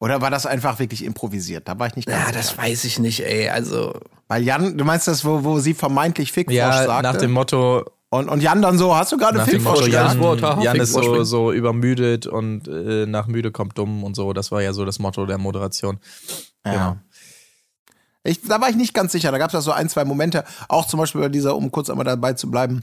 Oder 0.00 0.20
war 0.20 0.30
das 0.30 0.44
einfach 0.44 0.78
wirklich 0.78 1.04
improvisiert? 1.04 1.66
Da 1.68 1.78
war 1.78 1.86
ich 1.86 1.96
nicht 1.96 2.06
ganz 2.06 2.18
Ja, 2.20 2.26
sicher. 2.26 2.38
das 2.38 2.58
weiß 2.58 2.84
ich 2.84 2.98
nicht, 2.98 3.24
ey. 3.24 3.48
Also, 3.48 3.94
Weil 4.28 4.42
Jan, 4.42 4.76
du 4.76 4.84
meinst 4.84 5.08
das, 5.08 5.24
wo, 5.24 5.44
wo 5.44 5.60
sie 5.60 5.72
vermeintlich 5.72 6.30
Fickfrosch 6.32 6.56
Ja, 6.56 6.84
sagte? 6.84 7.02
nach 7.12 7.16
dem 7.16 7.30
Motto, 7.32 7.84
und, 8.14 8.28
und 8.28 8.40
Jan 8.42 8.62
dann 8.62 8.78
so, 8.78 8.94
hast 8.94 9.10
du 9.10 9.16
gerade 9.16 9.40
Fickfrosch 9.40 9.88
Jan, 9.88 10.20
Wort, 10.20 10.40
haha, 10.40 10.62
Jan 10.62 10.76
ist 10.76 10.92
so, 10.92 11.24
so 11.24 11.52
übermüdet 11.52 12.28
und 12.28 12.68
äh, 12.68 13.06
nach 13.06 13.26
müde 13.26 13.50
kommt 13.50 13.76
dumm 13.76 14.04
und 14.04 14.14
so. 14.14 14.32
Das 14.32 14.52
war 14.52 14.62
ja 14.62 14.72
so 14.72 14.84
das 14.84 15.00
Motto 15.00 15.26
der 15.26 15.38
Moderation. 15.38 15.98
Ja. 16.64 16.98
Ich, 18.24 18.42
da 18.42 18.60
war 18.60 18.70
ich 18.70 18.76
nicht 18.76 18.94
ganz 18.94 19.12
sicher. 19.12 19.30
Da 19.30 19.38
gab 19.38 19.52
es 19.52 19.64
so 19.64 19.72
ein, 19.72 19.88
zwei 19.88 20.04
Momente. 20.04 20.44
Auch 20.68 20.86
zum 20.86 20.98
Beispiel 20.98 21.20
bei 21.20 21.28
dieser, 21.28 21.56
um 21.56 21.70
kurz 21.70 21.90
einmal 21.90 22.06
dabei 22.06 22.32
zu 22.32 22.50
bleiben, 22.50 22.82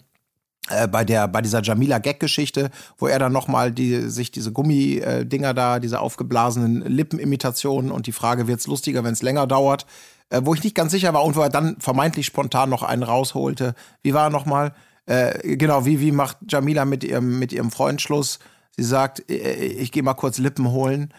äh, 0.70 0.88
bei 0.88 1.04
der 1.04 1.28
bei 1.28 1.42
dieser 1.42 1.64
Jamila 1.64 1.98
Gag-Geschichte, 1.98 2.70
wo 2.98 3.08
er 3.08 3.18
dann 3.18 3.34
nochmal 3.34 3.72
die, 3.72 4.10
sich 4.10 4.30
diese 4.32 4.52
Gummi-Dinger 4.52 5.54
da, 5.56 5.80
diese 5.80 6.00
aufgeblasenen 6.00 6.82
Lippenimitationen 6.82 7.92
und 7.92 8.06
die 8.06 8.12
Frage, 8.12 8.48
wird's 8.48 8.68
lustiger, 8.68 9.04
wenn 9.04 9.14
es 9.14 9.24
länger 9.24 9.48
dauert, 9.48 9.88
äh, 10.30 10.42
wo 10.44 10.54
ich 10.54 10.64
nicht 10.64 10.76
ganz 10.76 10.92
sicher 10.92 11.14
war 11.14 11.24
und 11.24 11.36
wo 11.36 11.42
er 11.42 11.50
dann 11.50 11.78
vermeintlich 11.80 12.28
spontan 12.28 12.70
noch 12.70 12.84
einen 12.84 13.04
rausholte. 13.04 13.74
Wie 14.04 14.14
war 14.14 14.28
er 14.28 14.30
nochmal? 14.30 14.74
Äh, 15.08 15.58
genau, 15.58 15.86
wie, 15.88 16.00
wie 16.00 16.12
macht 16.12 16.38
Jamila 16.48 16.86
mit 16.86 17.04
ihrem, 17.04 17.40
mit 17.40 17.52
ihrem 17.52 17.72
Freund 17.72 18.00
Schluss? 18.00 18.38
Sie 18.78 18.84
sagt, 18.84 19.28
äh, 19.32 19.54
ich 19.66 19.92
gehe 19.92 20.04
mal 20.04 20.14
kurz 20.14 20.38
Lippen 20.38 20.70
holen 20.70 21.12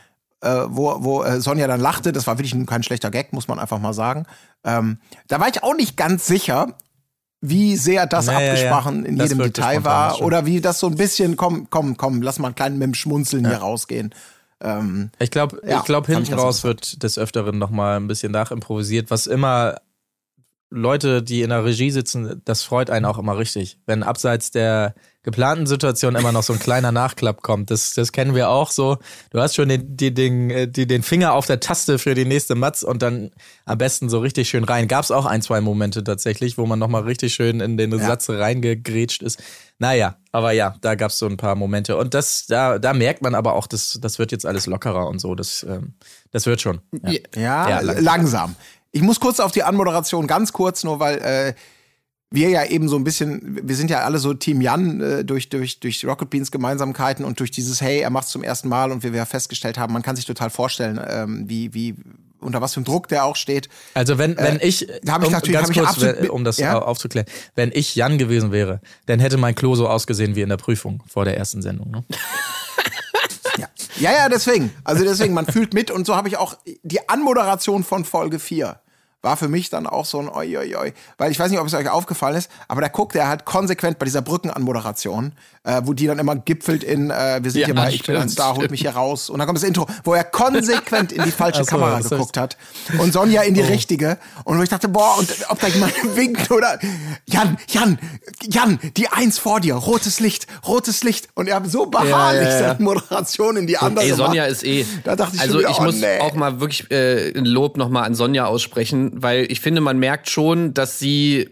äh, 0.42 0.62
wo, 0.68 0.96
wo 1.02 1.22
äh, 1.22 1.40
Sonja 1.40 1.66
dann 1.66 1.81
lachte. 1.81 2.12
Das 2.12 2.26
war 2.26 2.38
wirklich 2.38 2.55
kein 2.66 2.83
schlechter 2.83 3.11
Gag, 3.11 3.33
muss 3.33 3.48
man 3.48 3.59
einfach 3.59 3.78
mal 3.78 3.94
sagen. 3.94 4.24
Ähm, 4.64 4.98
da 5.28 5.40
war 5.40 5.48
ich 5.48 5.62
auch 5.62 5.74
nicht 5.74 5.96
ganz 5.96 6.26
sicher, 6.26 6.74
wie 7.40 7.76
sehr 7.76 8.07
das 8.07 8.26
Ja, 8.26 8.35
ja, 8.35 8.40
ja. 8.40 8.52
abgesprochen 8.52 9.05
in 9.05 9.16
Das 9.18 9.31
jedem 9.31 9.42
Detail 9.44 9.83
war 9.85 10.11
stimmt. 10.14 10.26
oder 10.26 10.46
wie 10.46 10.61
das 10.61 10.78
so 10.78 10.87
ein 10.88 10.94
bisschen, 10.96 11.37
komm, 11.37 11.68
komm, 11.70 11.96
komm, 11.96 12.22
lass 12.22 12.38
mal 12.38 12.48
einen 12.48 12.55
kleinen 12.55 12.78
mit 12.78 12.87
dem 12.87 12.94
Schmunzeln 12.94 13.46
hier 13.46 13.57
rausgehen. 13.59 14.14
Ähm, 14.61 15.11
Ich 15.18 15.31
glaube, 15.33 15.61
Ja, 15.66 15.78
ich 15.78 15.85
glaube, 15.85 16.12
hinten 16.12 16.35
raus 16.35 16.62
wird 16.62 17.02
des 17.02 17.18
Öfteren 17.18 17.59
nochmal 17.59 17.96
ein 17.96 18.07
bisschen 18.07 18.31
nachimprovisiert, 18.31 19.11
was 19.11 19.26
immer 19.26 19.76
Leute, 20.72 21.22
die 21.22 21.42
in 21.42 21.50
der 21.50 21.64
Regie 21.64 21.90
sitzen, 21.90 22.40
das 22.44 22.62
freut 22.62 22.88
einen 22.88 23.04
auch 23.04 23.18
immer 23.18 23.37
richtig. 23.37 23.78
Wenn 23.87 24.02
abseits 24.02 24.50
der 24.50 24.94
geplanten 25.22 25.66
Situation 25.66 26.16
immer 26.16 26.32
noch 26.32 26.42
so 26.42 26.54
ein 26.54 26.58
kleiner 26.58 26.90
Nachklapp 26.90 27.42
kommt, 27.42 27.70
das, 27.70 27.92
das 27.92 28.11
kennen 28.11 28.35
wir 28.35 28.48
auch 28.48 28.70
so. 28.70 28.96
Du 29.30 29.40
hast 29.40 29.54
schon 29.54 29.68
den, 29.68 29.96
die, 29.96 30.12
den, 30.12 30.50
äh, 30.50 30.66
die, 30.66 30.87
den 30.87 31.02
Finger 31.02 31.35
auf 31.35 31.46
der 31.46 31.61
Taste 31.61 31.98
für 31.98 32.14
die 32.14 32.24
nächste 32.24 32.54
Matz 32.54 32.82
und 32.82 33.02
dann 33.02 33.30
am 33.66 33.78
besten 33.78 34.08
so 34.08 34.18
richtig 34.18 34.48
schön 34.48 34.64
rein. 34.64 34.88
Gab 34.88 35.04
es 35.04 35.11
auch 35.11 35.26
ein, 35.26 35.42
zwei 35.42 35.61
Momente 35.61 36.02
tatsächlich, 36.02 36.58
wo 36.58 36.66
man 36.66 36.78
nochmal 36.78 37.02
richtig 37.02 37.35
schön 37.35 37.61
in 37.61 37.76
den 37.76 37.96
Satz 37.98 38.30
reingegrätscht 38.30 39.22
ist. 39.22 39.42
Naja, 39.78 40.16
aber 40.32 40.52
ja, 40.52 40.74
da 40.80 40.94
gab 40.94 41.11
es 41.11 41.18
so 41.18 41.26
ein 41.26 41.37
paar 41.37 41.54
Momente. 41.54 41.96
Und 41.96 42.14
das, 42.14 42.46
da, 42.46 42.78
da 42.78 42.92
merkt 42.92 43.20
man 43.22 43.35
aber 43.35 43.54
auch, 43.54 43.66
das, 43.66 43.98
das 44.00 44.18
wird 44.18 44.32
jetzt 44.32 44.46
alles 44.46 44.66
lockerer 44.66 45.06
und 45.06 45.20
so. 45.20 45.35
Das, 45.35 45.64
ähm, 45.68 45.94
das 46.30 46.46
wird 46.46 46.61
schon. 46.61 46.80
Ja. 47.04 47.12
Ja, 47.35 47.68
Ja, 47.68 47.80
langsam. 47.80 48.56
Ich 48.92 49.02
muss 49.02 49.20
kurz 49.20 49.40
auf 49.40 49.52
die 49.52 49.62
Anmoderation, 49.62 50.26
ganz 50.26 50.52
kurz, 50.52 50.85
nur 50.85 51.00
weil 51.00 51.18
äh, 51.18 51.55
wir 52.31 52.48
ja 52.50 52.64
eben 52.64 52.88
so 52.88 52.96
ein 52.96 53.05
bisschen, 53.05 53.66
wir 53.66 53.74
sind 53.76 53.90
ja 53.90 54.00
alle 54.00 54.18
so 54.18 54.33
Team 54.35 54.61
Jan 54.61 55.00
äh, 55.00 55.24
durch, 55.24 55.48
durch, 55.48 55.81
durch 55.81 56.05
Rocket 56.07 56.31
Beans 56.31 56.50
Gemeinsamkeiten 56.50 57.24
und 57.24 57.40
durch 57.40 57.50
dieses 57.50 57.81
Hey, 57.81 58.00
er 58.00 58.11
macht 58.11 58.28
zum 58.28 58.42
ersten 58.42 58.68
Mal 58.68 58.92
und 58.92 59.02
wie 59.02 59.12
wir 59.12 59.18
ja 59.18 59.24
festgestellt 59.26 59.78
haben, 59.78 59.92
man 59.92 60.02
kann 60.02 60.16
sich 60.16 60.24
total 60.26 60.50
vorstellen, 60.50 61.00
ähm, 61.09 61.44
wie, 61.48 61.72
wie, 61.74 61.94
unter 62.40 62.61
was 62.61 62.74
für 62.74 62.78
einem 62.78 62.85
Druck 62.87 63.09
der 63.09 63.24
auch 63.24 63.37
steht. 63.37 63.68
Also 63.94 64.18
wenn, 64.18 64.37
wenn 64.37 64.59
ich, 64.61 64.87
da 65.05 65.12
hab 65.14 65.22
ich 65.22 65.28
um, 65.28 65.33
natürlich- 65.33 65.52
ganz 65.55 65.68
hab 65.68 65.76
ich 65.76 65.83
kurz, 65.83 65.88
absolut 66.05 66.31
um 66.31 66.44
das 66.44 66.59
ja? 66.59 66.74
au- 66.78 66.83
aufzuklären, 66.83 67.26
wenn 67.55 67.70
ich 67.72 67.94
Jan 67.94 68.18
gewesen 68.18 68.50
wäre, 68.52 68.81
dann 69.07 69.20
hätte 69.20 69.37
mein 69.37 69.55
Klo 69.55 69.74
so 69.74 69.88
ausgesehen 69.88 70.35
wie 70.35 70.40
in 70.42 70.48
der 70.48 70.57
Prüfung 70.57 71.02
vor 71.06 71.25
der 71.25 71.37
ersten 71.38 71.62
Sendung. 71.62 71.90
Ne? 71.90 72.04
Ja. 73.58 73.69
ja, 74.00 74.12
ja, 74.12 74.29
deswegen. 74.31 74.73
Also 74.83 75.04
deswegen, 75.04 75.35
man 75.35 75.44
fühlt 75.46 75.75
mit 75.75 75.90
und 75.90 76.06
so 76.06 76.16
habe 76.16 76.27
ich 76.29 76.38
auch 76.38 76.56
die 76.83 77.06
Anmoderation 77.10 77.85
von 77.85 78.06
Folge 78.06 78.38
4 78.38 78.81
war 79.23 79.37
für 79.37 79.48
mich 79.48 79.70
dann 79.70 79.87
auch 79.87 80.04
so 80.04 80.18
ein 80.18 80.29
oi, 80.29 80.56
oi, 80.58 80.75
oi. 80.77 80.92
Weil 81.16 81.31
ich 81.31 81.38
weiß 81.38 81.50
nicht, 81.50 81.60
ob 81.60 81.66
es 81.66 81.75
euch 81.75 81.88
aufgefallen 81.88 82.37
ist, 82.37 82.50
aber 82.66 82.81
da 82.81 82.88
guckt 82.88 83.14
er 83.14 83.29
halt 83.29 83.44
konsequent 83.44 83.98
bei 84.00 84.04
dieser 84.04 84.20
Brückenanmoderation, 84.20 85.33
äh, 85.62 85.81
wo 85.85 85.92
die 85.92 86.06
dann 86.08 86.18
immer 86.18 86.35
gipfelt 86.37 86.83
in, 86.83 87.10
äh, 87.10 87.38
wir 87.40 87.50
sind 87.50 87.60
Ja, 87.60 87.66
hier 87.66 87.75
mal, 87.75 87.92
ich 87.94 88.02
bin 88.04 88.16
ein 88.16 88.29
Star, 88.29 88.56
holt 88.56 88.70
mich 88.73 88.81
hier 88.81 88.90
raus. 88.90 89.31
Und 89.31 89.38
dann 89.38 89.46
kommt 89.46 89.58
das 89.58 89.64
Intro, 89.64 89.87
wo 90.02 90.14
er 90.14 90.25
konsequent 90.25 91.12
in 91.12 91.23
die 91.23 91.31
falsche 91.31 91.60
Ach 91.60 91.64
so, 91.64 91.70
Kamera 91.70 91.98
heißt- 91.98 92.08
geguckt 92.10 92.37
hat. 92.37 92.56
Und 92.98 93.12
Sonja 93.12 93.42
in 93.42 93.54
die 93.54 93.60
richtige. 93.60 94.18
Und 94.44 94.58
wo 94.58 94.62
ich 94.62 94.68
dachte, 94.68 94.88
boah, 94.88 95.16
und 95.18 95.29
ob 95.48 95.60
da 95.60 95.68
jemand 95.68 95.92
winkt 96.16 96.50
oder, 96.50 96.79
Jan, 97.27 97.56
Jan, 97.68 97.98
Jan, 98.42 98.81
die 98.96 99.08
Eins 99.08 99.38
vor 99.38 99.60
dir, 99.60 99.75
rotes 99.75 100.18
Licht, 100.18 100.48
rotes 100.66 101.04
Licht. 101.04 101.29
Und 101.35 101.46
er 101.48 101.56
hat 101.56 101.70
so 101.70 101.87
beharrlich 101.87 102.48
Ja, 102.48 102.50
ja, 102.50 102.58
seine 102.58 102.83
Moderation 102.83 103.56
in 103.56 103.66
die 103.68 103.79
andere 103.79 104.04
Ey. 104.04 104.14
Sonja 104.14 104.44
ist 104.46 104.64
eh. 104.64 104.85
Da 105.04 105.14
dachte 105.14 105.37
ich 105.37 105.42
also 105.42 105.60
wieder, 105.60 105.70
ich 105.70 105.79
oh, 105.79 105.85
muss 105.85 105.96
nee. 105.96 106.18
auch 106.20 106.35
mal 106.35 106.58
wirklich 106.60 106.90
äh, 106.90 107.37
ein 107.38 107.44
Lob 107.44 107.77
nochmal 107.77 108.04
an 108.04 108.14
Sonja 108.16 108.46
aussprechen, 108.46 109.12
weil 109.13 109.50
ich 109.50 109.60
finde, 109.60 109.81
man 109.81 109.98
merkt 109.98 110.31
schon, 110.31 110.75
dass 110.75 110.98
sie 110.98 111.48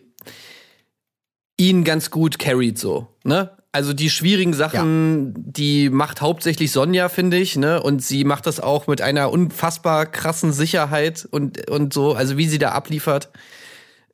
ihn 1.57 1.85
ganz 1.85 2.11
gut 2.11 2.39
carried 2.39 2.79
so, 2.79 3.09
ne? 3.25 3.51
Also 3.73 3.93
die 3.93 4.11
schwierigen 4.11 4.53
Sachen, 4.53 5.33
die 5.37 5.91
macht 5.91 6.21
hauptsächlich 6.21 6.73
Sonja, 6.73 7.09
finde 7.09 7.37
ich, 7.37 7.55
ne? 7.57 7.81
Und 7.81 8.03
sie 8.03 8.25
macht 8.25 8.47
das 8.47 8.59
auch 8.59 8.89
mit 8.89 9.01
einer 9.01 9.31
unfassbar 9.31 10.07
krassen 10.07 10.53
Sicherheit 10.53 11.29
und, 11.31 11.71
und 11.71 11.93
so, 11.93 12.15
also 12.15 12.37
wie 12.37 12.49
sie 12.49 12.59
da 12.59 12.73
abliefert. 12.73 13.31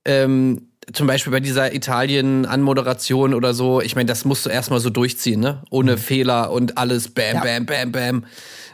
Ähm, 0.05 0.68
zum 0.92 1.07
Beispiel 1.07 1.32
bei 1.32 1.40
dieser 1.40 1.74
Italien-Anmoderation 1.74 3.32
oder 3.32 3.55
so, 3.55 3.80
ich 3.80 3.97
meine, 3.97 4.07
das 4.07 4.26
musst 4.26 4.44
du 4.44 4.51
erstmal 4.51 4.80
so 4.80 4.90
durchziehen, 4.90 5.40
ne? 5.40 5.62
Ohne 5.70 5.97
Fehler 5.97 6.53
und 6.53 6.76
alles 6.76 7.09
bam, 7.09 7.40
bam, 7.40 7.64
bam, 7.64 7.92
bam. 7.92 8.24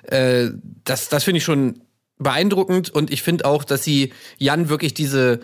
Äh, 0.03 0.51
das 0.85 1.09
das 1.09 1.23
finde 1.23 1.39
ich 1.39 1.45
schon 1.45 1.81
beeindruckend 2.23 2.91
und 2.91 3.13
ich 3.13 3.23
finde 3.23 3.45
auch, 3.45 3.65
dass 3.65 3.85
sie 3.85 4.13
Jan 4.39 4.69
wirklich 4.69 4.95
diese 4.95 5.41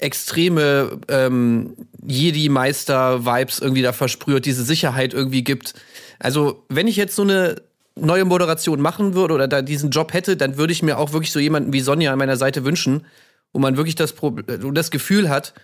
extreme 0.00 0.98
ähm, 1.08 1.74
Jedi-Meister-Vibes 2.06 3.60
irgendwie 3.60 3.82
da 3.82 3.92
versprüht, 3.92 4.44
diese 4.44 4.64
Sicherheit 4.64 5.14
irgendwie 5.14 5.44
gibt. 5.44 5.74
Also, 6.18 6.64
wenn 6.68 6.88
ich 6.88 6.96
jetzt 6.96 7.14
so 7.14 7.22
eine 7.22 7.62
neue 7.96 8.24
Moderation 8.24 8.80
machen 8.80 9.14
würde 9.14 9.34
oder 9.34 9.46
da 9.46 9.62
diesen 9.62 9.90
Job 9.90 10.12
hätte, 10.12 10.36
dann 10.36 10.56
würde 10.56 10.72
ich 10.72 10.82
mir 10.82 10.98
auch 10.98 11.12
wirklich 11.12 11.32
so 11.32 11.38
jemanden 11.38 11.72
wie 11.72 11.80
Sonja 11.80 12.12
an 12.12 12.18
meiner 12.18 12.36
Seite 12.36 12.64
wünschen, 12.64 13.06
wo 13.52 13.60
man 13.60 13.76
wirklich 13.76 13.94
das, 13.94 14.12
Pro 14.12 14.30
das 14.30 14.90
Gefühl 14.90 15.28
hat, 15.28 15.54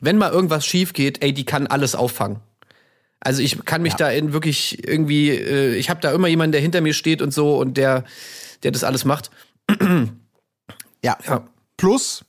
wenn 0.00 0.16
mal 0.16 0.32
irgendwas 0.32 0.66
schief 0.66 0.94
geht, 0.94 1.22
ey, 1.22 1.32
die 1.32 1.44
kann 1.44 1.66
alles 1.66 1.94
auffangen. 1.94 2.40
Also 3.20 3.40
ich 3.40 3.64
kann 3.64 3.82
mich 3.82 3.94
da 3.94 4.10
in 4.10 4.32
wirklich 4.32 4.86
irgendwie, 4.86 5.30
äh, 5.30 5.74
ich 5.76 5.90
habe 5.90 6.00
da 6.00 6.12
immer 6.12 6.26
jemanden, 6.26 6.52
der 6.52 6.60
hinter 6.60 6.80
mir 6.80 6.94
steht 6.94 7.22
und 7.22 7.32
so 7.32 7.56
und 7.56 7.76
der, 7.76 8.04
der 8.64 8.72
das 8.72 8.82
alles 8.82 9.04
macht. 9.04 9.30
Ja. 11.04 11.18
Ja. 11.26 11.42
Plus, 11.76 12.24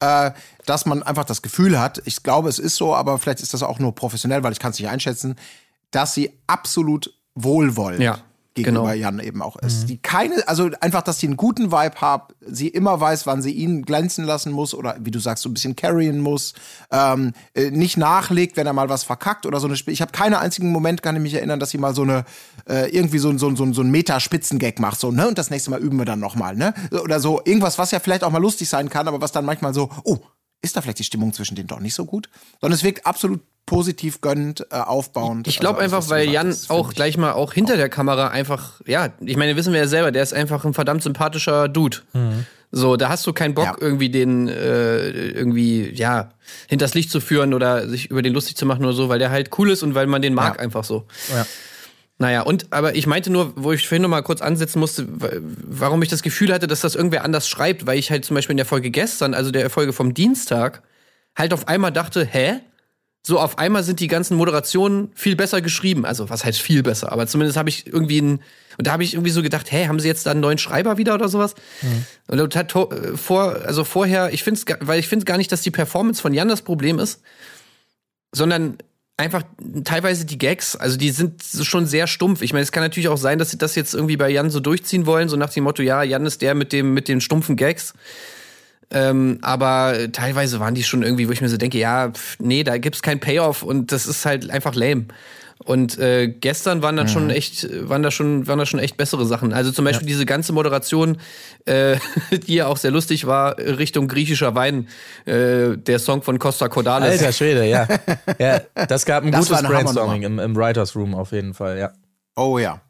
äh, 0.00 0.32
dass 0.66 0.86
man 0.86 1.04
einfach 1.04 1.24
das 1.24 1.40
Gefühl 1.40 1.78
hat, 1.78 2.02
ich 2.04 2.22
glaube, 2.24 2.48
es 2.48 2.58
ist 2.58 2.74
so, 2.74 2.94
aber 2.94 3.16
vielleicht 3.18 3.40
ist 3.40 3.54
das 3.54 3.62
auch 3.62 3.78
nur 3.78 3.94
professionell, 3.94 4.42
weil 4.42 4.50
ich 4.52 4.58
kann 4.58 4.72
es 4.72 4.78
nicht 4.80 4.88
einschätzen, 4.88 5.36
dass 5.92 6.14
sie 6.14 6.32
absolut 6.48 7.14
wohlwollend 7.36 8.00
Ja, 8.00 8.18
gegenüber 8.64 8.92
genau. 8.92 9.02
Jan 9.02 9.20
eben 9.20 9.42
auch 9.42 9.56
ist. 9.56 9.86
Die 9.86 9.98
keine, 9.98 10.46
also 10.46 10.70
einfach, 10.80 11.02
dass 11.02 11.18
sie 11.18 11.26
einen 11.26 11.36
guten 11.36 11.72
Vibe 11.72 12.00
hat, 12.00 12.34
sie 12.40 12.68
immer 12.68 13.00
weiß, 13.00 13.26
wann 13.26 13.42
sie 13.42 13.52
ihn 13.52 13.82
glänzen 13.82 14.24
lassen 14.24 14.52
muss 14.52 14.74
oder 14.74 14.96
wie 15.00 15.10
du 15.10 15.18
sagst, 15.18 15.42
so 15.42 15.48
ein 15.48 15.54
bisschen 15.54 15.76
carryen 15.76 16.20
muss, 16.20 16.54
ähm, 16.90 17.32
äh, 17.54 17.70
nicht 17.70 17.96
nachlegt, 17.96 18.56
wenn 18.56 18.66
er 18.66 18.72
mal 18.72 18.88
was 18.88 19.04
verkackt 19.04 19.46
oder 19.46 19.60
so 19.60 19.66
eine 19.66 19.74
Sp 19.78 19.90
Ich 19.92 20.00
habe 20.00 20.12
keinen 20.12 20.34
einzigen 20.34 20.70
Moment, 20.72 21.02
kann 21.02 21.16
ich 21.16 21.22
mich 21.22 21.34
erinnern, 21.34 21.60
dass 21.60 21.70
sie 21.70 21.78
mal 21.78 21.94
so 21.94 22.02
eine, 22.02 22.24
äh, 22.68 22.88
irgendwie 22.90 23.18
so, 23.18 23.28
ein- 23.30 23.38
so, 23.38 23.54
so, 23.56 23.72
so 23.72 23.82
ein 23.82 23.90
Meta-Spitzengag 23.90 24.78
macht, 24.78 25.00
so, 25.00 25.10
ne? 25.10 25.28
Und 25.28 25.38
das 25.38 25.50
nächste 25.50 25.70
Mal 25.70 25.80
üben 25.80 25.98
wir 25.98 26.04
dann 26.04 26.20
nochmal, 26.20 26.54
ne? 26.56 26.74
Oder 27.02 27.20
so, 27.20 27.40
irgendwas, 27.44 27.78
was 27.78 27.90
ja 27.90 28.00
vielleicht 28.00 28.24
auch 28.24 28.30
mal 28.30 28.38
lustig 28.42 28.68
sein 28.68 28.88
kann, 28.88 29.08
aber 29.08 29.20
was 29.20 29.32
dann 29.32 29.44
manchmal 29.44 29.74
so, 29.74 29.90
oh, 30.04 30.18
ist 30.60 30.76
da 30.76 30.80
vielleicht 30.82 30.98
die 30.98 31.04
Stimmung 31.04 31.32
zwischen 31.32 31.54
denen 31.54 31.68
doch 31.68 31.80
nicht 31.80 31.94
so 31.94 32.04
gut? 32.04 32.28
Sondern 32.60 32.74
es 32.76 32.82
wirkt 32.82 33.06
absolut 33.06 33.40
positiv, 33.68 34.20
gönnend, 34.20 34.66
äh, 34.70 34.76
aufbauend. 34.76 35.46
Ich 35.46 35.60
glaube 35.60 35.80
Also 35.80 35.94
einfach, 35.96 36.10
weil 36.10 36.28
Jan 36.30 36.48
hast, 36.48 36.66
find 36.66 36.70
auch 36.70 36.88
ich- 36.90 36.96
gleich 36.96 37.16
mal 37.18 37.32
auch 37.32 37.52
hinter 37.52 37.76
der 37.76 37.88
Kamera 37.88 38.28
einfach, 38.28 38.80
ja, 38.86 39.10
ich 39.20 39.36
meine, 39.36 39.54
wissen 39.56 39.72
wir 39.72 39.80
ja 39.80 39.86
selber, 39.86 40.10
der 40.10 40.22
ist 40.22 40.32
einfach 40.34 40.64
ein 40.64 40.74
verdammt 40.74 41.02
sympathischer 41.02 41.68
Dude. 41.68 41.98
So, 42.72 42.96
da 42.96 43.08
hast 43.10 43.26
du 43.26 43.32
keinen 43.32 43.54
Bock, 43.54 43.64
Ja. 43.66 43.76
irgendwie 43.80 44.08
den 44.10 44.48
äh, 44.48 45.08
irgendwie, 45.30 45.90
ja, 45.94 46.30
hinters 46.68 46.94
Licht 46.94 47.10
zu 47.10 47.20
führen 47.20 47.54
oder 47.54 47.88
sich 47.88 48.10
über 48.10 48.22
den 48.22 48.32
lustig 48.34 48.56
zu 48.56 48.66
machen 48.66 48.84
oder 48.84 48.94
so, 48.94 49.08
weil 49.08 49.18
der 49.18 49.30
halt 49.30 49.50
cool 49.58 49.70
ist 49.70 49.82
und 49.82 49.94
weil 49.94 50.06
man 50.06 50.20
den 50.22 50.34
mag 50.34 50.56
Ja. 50.56 50.60
einfach 50.60 50.84
so. 50.84 51.06
Ja. 51.34 51.46
Naja, 52.20 52.40
und, 52.42 52.66
aber 52.72 52.96
ich 52.96 53.06
meinte 53.06 53.30
nur, 53.30 53.52
wo 53.56 53.72
ich 53.72 53.86
vorhin 53.86 54.02
noch 54.02 54.08
mal 54.08 54.22
kurz 54.22 54.40
ansetzen 54.42 54.80
musste, 54.80 55.06
wa- 55.08 55.28
warum 55.40 56.02
ich 56.02 56.08
das 56.08 56.22
Gefühl 56.22 56.52
hatte, 56.52 56.66
dass 56.66 56.80
das 56.80 56.94
irgendwer 56.96 57.22
anders 57.24 57.48
schreibt, 57.48 57.86
weil 57.86 57.98
ich 57.98 58.10
halt 58.10 58.24
zum 58.24 58.34
Beispiel 58.34 58.54
in 58.54 58.56
der 58.58 58.66
Folge 58.66 58.90
gestern, 58.90 59.34
also 59.34 59.50
der 59.52 59.70
Folge 59.70 59.92
vom 59.92 60.14
Dienstag, 60.14 60.82
halt 61.36 61.52
auf 61.52 61.68
einmal 61.68 61.92
dachte, 61.92 62.24
hä? 62.24 62.54
So 63.22 63.38
auf 63.38 63.58
einmal 63.58 63.82
sind 63.82 64.00
die 64.00 64.06
ganzen 64.06 64.36
Moderationen 64.36 65.10
viel 65.14 65.36
besser 65.36 65.60
geschrieben. 65.60 66.06
Also 66.06 66.30
was 66.30 66.44
heißt 66.44 66.60
viel 66.60 66.82
besser? 66.82 67.12
Aber 67.12 67.26
zumindest 67.26 67.58
habe 67.58 67.68
ich 67.68 67.86
irgendwie 67.86 68.20
ein, 68.20 68.40
und 68.78 68.86
da 68.86 68.92
habe 68.92 69.02
ich 69.02 69.14
irgendwie 69.14 69.32
so 69.32 69.42
gedacht, 69.42 69.70
hä, 69.70 69.88
haben 69.88 70.00
sie 70.00 70.08
jetzt 70.08 70.24
da 70.24 70.30
einen 70.30 70.40
neuen 70.40 70.58
Schreiber 70.58 70.96
wieder 70.98 71.14
oder 71.14 71.28
sowas? 71.28 71.54
Und 72.28 72.38
das 72.38 72.56
hat 72.56 72.74
äh, 72.74 73.16
vor, 73.16 73.56
also 73.66 73.84
vorher, 73.84 74.32
ich 74.32 74.42
finde 74.42 74.60
es, 74.60 74.76
weil 74.80 75.00
ich 75.00 75.08
finde 75.08 75.24
gar 75.24 75.36
nicht, 75.36 75.52
dass 75.52 75.62
die 75.62 75.70
Performance 75.70 76.22
von 76.22 76.32
Jan 76.32 76.48
das 76.48 76.62
Problem 76.62 76.98
ist, 76.98 77.20
sondern 78.32 78.78
einfach 79.18 79.42
teilweise 79.84 80.24
die 80.24 80.38
Gags, 80.38 80.76
also 80.76 80.96
die 80.96 81.10
sind 81.10 81.42
schon 81.42 81.86
sehr 81.86 82.06
stumpf. 82.06 82.40
Ich 82.40 82.52
meine, 82.52 82.62
es 82.62 82.72
kann 82.72 82.84
natürlich 82.84 83.08
auch 83.08 83.18
sein, 83.18 83.38
dass 83.38 83.50
sie 83.50 83.58
das 83.58 83.74
jetzt 83.74 83.92
irgendwie 83.92 84.16
bei 84.16 84.30
Jan 84.30 84.48
so 84.48 84.60
durchziehen 84.60 85.06
wollen, 85.06 85.28
so 85.28 85.36
nach 85.36 85.50
dem 85.50 85.64
Motto, 85.64 85.82
ja, 85.82 86.02
Jan 86.04 86.24
ist 86.24 86.40
der 86.40 86.54
mit 86.54 86.72
dem 86.72 86.94
mit 86.94 87.08
den 87.08 87.20
stumpfen 87.20 87.56
Gags. 87.56 87.94
Ähm, 88.90 89.38
aber 89.42 89.94
teilweise 90.12 90.60
waren 90.60 90.74
die 90.74 90.82
schon 90.82 91.02
irgendwie, 91.02 91.28
wo 91.28 91.32
ich 91.32 91.40
mir 91.40 91.48
so 91.48 91.58
denke, 91.58 91.78
ja, 91.78 92.10
pf, 92.10 92.38
nee, 92.38 92.64
da 92.64 92.78
gibt's 92.78 93.02
kein 93.02 93.20
Payoff 93.20 93.62
und 93.62 93.92
das 93.92 94.06
ist 94.06 94.24
halt 94.24 94.50
einfach 94.50 94.74
lame. 94.74 95.06
Und 95.64 95.98
äh, 95.98 96.28
gestern 96.28 96.82
waren 96.82 96.96
dann 96.96 97.08
schon 97.08 97.30
echt, 97.30 97.68
waren 97.88 98.02
da 98.02 98.10
schon, 98.10 98.46
waren 98.46 98.58
da 98.58 98.64
schon 98.64 98.78
echt 98.80 98.96
bessere 98.96 99.26
Sachen. 99.26 99.52
Also 99.52 99.72
zum 99.72 99.84
Beispiel 99.84 100.06
diese 100.06 100.24
ganze 100.24 100.52
Moderation, 100.52 101.18
äh, 101.64 101.96
die 102.46 102.54
ja 102.54 102.66
auch 102.68 102.76
sehr 102.76 102.92
lustig 102.92 103.26
war, 103.26 103.58
Richtung 103.58 104.08
griechischer 104.08 104.54
Wein, 104.54 104.88
äh, 105.26 105.76
der 105.76 105.98
Song 105.98 106.22
von 106.22 106.38
Costa 106.38 106.68
Cordalis. 106.68 107.10
Alter 107.10 107.32
Schwede, 107.32 107.66
ja. 107.66 107.88
ja. 108.38 108.60
Das 108.86 109.04
gab 109.04 109.24
ein 109.24 109.32
Das 109.32 109.48
gutes 109.48 109.64
Brainstorming 109.64 110.22
im, 110.22 110.38
im 110.38 110.56
Writers 110.56 110.94
Room 110.94 111.14
auf 111.14 111.32
jeden 111.32 111.54
Fall, 111.54 111.78
ja. 111.78 111.90
Oh 112.36 112.58
ja. 112.58 112.80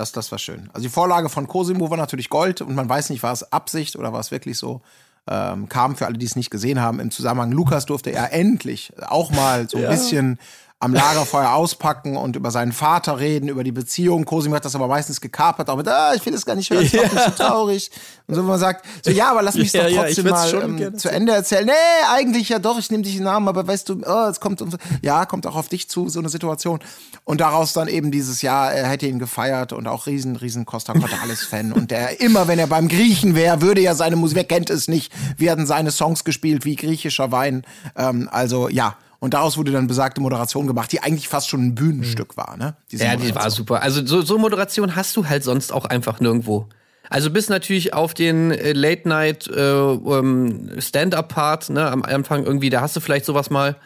Das, 0.00 0.12
das 0.12 0.32
war 0.32 0.38
schön. 0.38 0.70
Also 0.72 0.84
die 0.84 0.88
Vorlage 0.88 1.28
von 1.28 1.46
Cosimo 1.46 1.90
war 1.90 1.98
natürlich 1.98 2.30
Gold 2.30 2.62
und 2.62 2.74
man 2.74 2.88
weiß 2.88 3.10
nicht, 3.10 3.22
war 3.22 3.34
es 3.34 3.52
Absicht 3.52 3.96
oder 3.96 4.14
war 4.14 4.20
es 4.20 4.30
wirklich 4.30 4.56
so. 4.56 4.80
Ähm, 5.28 5.68
kam 5.68 5.94
für 5.94 6.06
alle, 6.06 6.16
die 6.16 6.24
es 6.24 6.36
nicht 6.36 6.50
gesehen 6.50 6.80
haben, 6.80 7.00
im 7.00 7.10
Zusammenhang, 7.10 7.52
Lukas 7.52 7.84
durfte 7.84 8.10
er 8.10 8.32
endlich 8.32 8.94
auch 9.08 9.30
mal 9.30 9.68
so 9.68 9.76
ein 9.76 9.90
bisschen 9.90 10.38
am 10.82 10.94
Lagerfeuer 10.94 11.52
auspacken 11.52 12.16
und 12.16 12.36
über 12.36 12.50
seinen 12.50 12.72
Vater 12.72 13.18
reden, 13.18 13.50
über 13.50 13.62
die 13.62 13.70
Beziehung. 13.70 14.24
Cosimo 14.24 14.56
hat 14.56 14.64
das 14.64 14.74
aber 14.74 14.88
meistens 14.88 15.20
gekapert, 15.20 15.68
auch 15.68 15.76
mit, 15.76 15.86
ah, 15.86 16.14
ich 16.14 16.24
will 16.24 16.32
das 16.32 16.46
gar 16.46 16.56
nicht 16.56 16.70
hören, 16.70 16.88
doch 16.90 17.12
nicht 17.12 17.24
so 17.24 17.30
traurig. 17.32 17.90
Und 18.26 18.34
so, 18.34 18.42
wo 18.42 18.48
man 18.48 18.58
sagt, 18.58 18.86
so, 19.04 19.10
ja, 19.10 19.30
aber 19.30 19.42
lass 19.42 19.56
mich 19.56 19.70
Ja, 19.80 19.82
doch 19.82 19.90
ja, 19.90 20.06
ich 20.06 20.14
trotzdem 20.14 20.24
würd's 20.24 20.52
mal 20.52 20.80
ähm, 20.80 20.98
zu 20.98 21.10
Ende 21.10 21.34
erzählen. 21.34 21.66
Nee, 21.66 21.72
eigentlich 22.10 22.48
ja 22.48 22.58
doch, 22.58 22.78
ich 22.78 22.90
nehme 22.90 23.02
dich 23.02 23.12
in 23.12 23.18
den 23.18 23.24
Namen, 23.24 23.46
aber 23.46 23.66
weißt 23.66 23.90
du, 23.90 24.00
oh, 24.06 24.28
es 24.30 24.40
kommt, 24.40 24.62
um, 24.62 24.70
ja, 25.02 25.26
kommt 25.26 25.46
auch 25.46 25.54
auf 25.54 25.68
dich 25.68 25.86
zu, 25.90 26.08
so 26.08 26.18
eine 26.18 26.30
Situation. 26.30 26.80
Und 27.24 27.42
daraus 27.42 27.74
dann 27.74 27.86
eben 27.86 28.10
dieses 28.10 28.40
Jahr, 28.40 28.72
er 28.72 28.88
hätte 28.88 29.06
ihn 29.06 29.18
gefeiert 29.18 29.74
und 29.74 29.86
auch 29.86 30.06
riesen, 30.06 30.36
riesen 30.36 30.64
Costa 30.64 30.94
Cordalis-Fan. 30.94 31.74
und 31.74 31.90
der 31.90 32.22
immer, 32.22 32.48
wenn 32.48 32.58
er 32.58 32.66
beim 32.66 32.88
Griechen 32.88 33.34
wäre, 33.34 33.60
würde 33.60 33.82
ja 33.82 33.94
seine 33.94 34.16
Musik, 34.16 34.36
wer 34.36 34.44
kennt 34.44 34.70
es 34.70 34.88
nicht, 34.88 35.12
werden 35.36 35.66
seine 35.66 35.90
Songs 35.90 36.24
gespielt 36.24 36.64
wie 36.64 36.76
griechischer 36.76 37.30
Wein. 37.32 37.64
Ähm, 37.96 38.30
also, 38.32 38.70
ja. 38.70 38.96
Und 39.20 39.34
daraus 39.34 39.56
wurde 39.58 39.70
dann 39.70 39.86
besagte 39.86 40.20
Moderation 40.20 40.66
gemacht, 40.66 40.90
die 40.92 41.02
eigentlich 41.02 41.28
fast 41.28 41.48
schon 41.48 41.60
ein 41.66 41.74
Bühnenstück 41.74 42.36
war, 42.38 42.56
ne? 42.56 42.76
Diese 42.90 43.04
Ja, 43.04 43.10
die 43.16 43.18
war 43.22 43.26
Moderation. 43.28 43.50
super. 43.50 43.82
Also 43.82 44.04
so, 44.04 44.22
so 44.22 44.38
Moderation 44.38 44.96
hast 44.96 45.14
du 45.16 45.28
halt 45.28 45.44
sonst 45.44 45.72
auch 45.72 45.84
einfach 45.84 46.20
nirgendwo. 46.20 46.68
Also 47.10 47.30
bis 47.30 47.48
natürlich 47.48 47.92
auf 47.92 48.14
den 48.14 48.50
äh, 48.50 48.72
Late 48.72 49.06
Night 49.08 49.46
äh, 49.48 49.60
ähm, 49.60 50.70
Stand-up-Part, 50.78 51.68
ne, 51.70 51.90
am 51.90 52.02
Anfang 52.02 52.44
irgendwie, 52.46 52.70
da 52.70 52.80
hast 52.80 52.96
du 52.96 53.00
vielleicht 53.00 53.24
sowas 53.26 53.50
mal. 53.50 53.76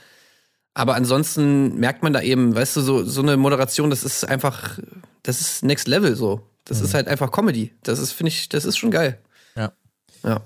Aber 0.74 0.94
ansonsten 0.94 1.76
merkt 1.80 2.02
man 2.02 2.12
da 2.12 2.20
eben, 2.20 2.54
weißt 2.54 2.76
du, 2.76 2.80
so, 2.82 3.04
so 3.04 3.22
eine 3.22 3.36
Moderation, 3.36 3.90
das 3.90 4.04
ist 4.04 4.24
einfach, 4.28 4.78
das 5.22 5.40
ist 5.40 5.64
Next 5.64 5.88
Level 5.88 6.16
so. 6.16 6.42
Das 6.64 6.80
ist 6.80 6.94
halt 6.94 7.08
einfach 7.08 7.30
Comedy. 7.30 7.72
Das 7.82 7.98
ist, 7.98 8.12
finde 8.12 8.28
ich, 8.28 8.48
das 8.48 8.64
ist 8.64 8.76
schon 8.78 8.90
geil. 8.90 9.18
Ja. 9.56 9.72
Ja. 10.22 10.40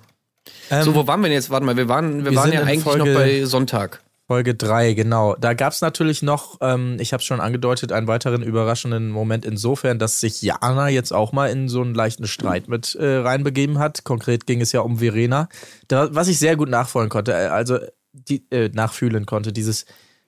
Ähm, 0.71 0.83
so, 0.83 0.95
wo 0.95 1.07
waren 1.07 1.21
wir 1.21 1.29
denn 1.29 1.35
jetzt? 1.35 1.51
Warte 1.51 1.65
mal, 1.65 1.77
wir 1.77 1.89
waren, 1.89 2.25
wir, 2.25 2.31
wir 2.33 2.37
waren 2.39 2.53
ja 2.53 2.63
eigentlich 2.63 2.83
Folge- 2.85 3.05
noch 3.05 3.15
bei 3.15 3.45
Sonntag. 3.45 4.03
Folge 4.29 4.55
3, 4.55 4.93
genau. 4.93 5.37
Da 5.37 5.55
gab 5.55 5.73
es 5.73 5.81
natürlich 5.81 6.23
noch, 6.23 6.59
ähm, 6.61 6.99
ich 7.01 7.15
habe 7.15 7.23
es 7.23 7.25
schon 7.25 7.41
angedeutet, 7.41 7.93
einen 7.93 8.09
weiteren 8.09 8.43
überraschenden 8.43 9.09
Moment 9.09 9.47
insofern, 9.47 9.99
dass 9.99 10.21
sich 10.21 10.43
Jana 10.43 10.91
jetzt 10.91 11.13
auch 11.13 11.33
mal 11.33 11.49
in 11.49 11.71
so 11.71 11.81
einen 11.81 11.95
leichten 11.95 12.27
Streit 12.27 12.69
mit 12.69 12.95
äh, 12.95 13.17
reinbegeben 13.17 13.79
hat. 13.79 14.05
Konkret 14.05 14.47
ging 14.47 14.61
es 14.61 14.71
ja 14.73 14.81
um 14.81 14.99
Verena, 14.99 15.49
da, 15.89 16.15
was 16.15 16.29
ich 16.29 16.39
sehr 16.39 16.57
gut 16.57 16.69
nachfolgen 16.69 17.09
konnte, 17.09 17.33
äh, 17.33 17.47
also 17.47 17.79
die, 18.13 18.45
äh, 18.51 18.69
nachfühlen 18.69 19.25
konnte. 19.25 19.51
Dieses, 19.51 19.87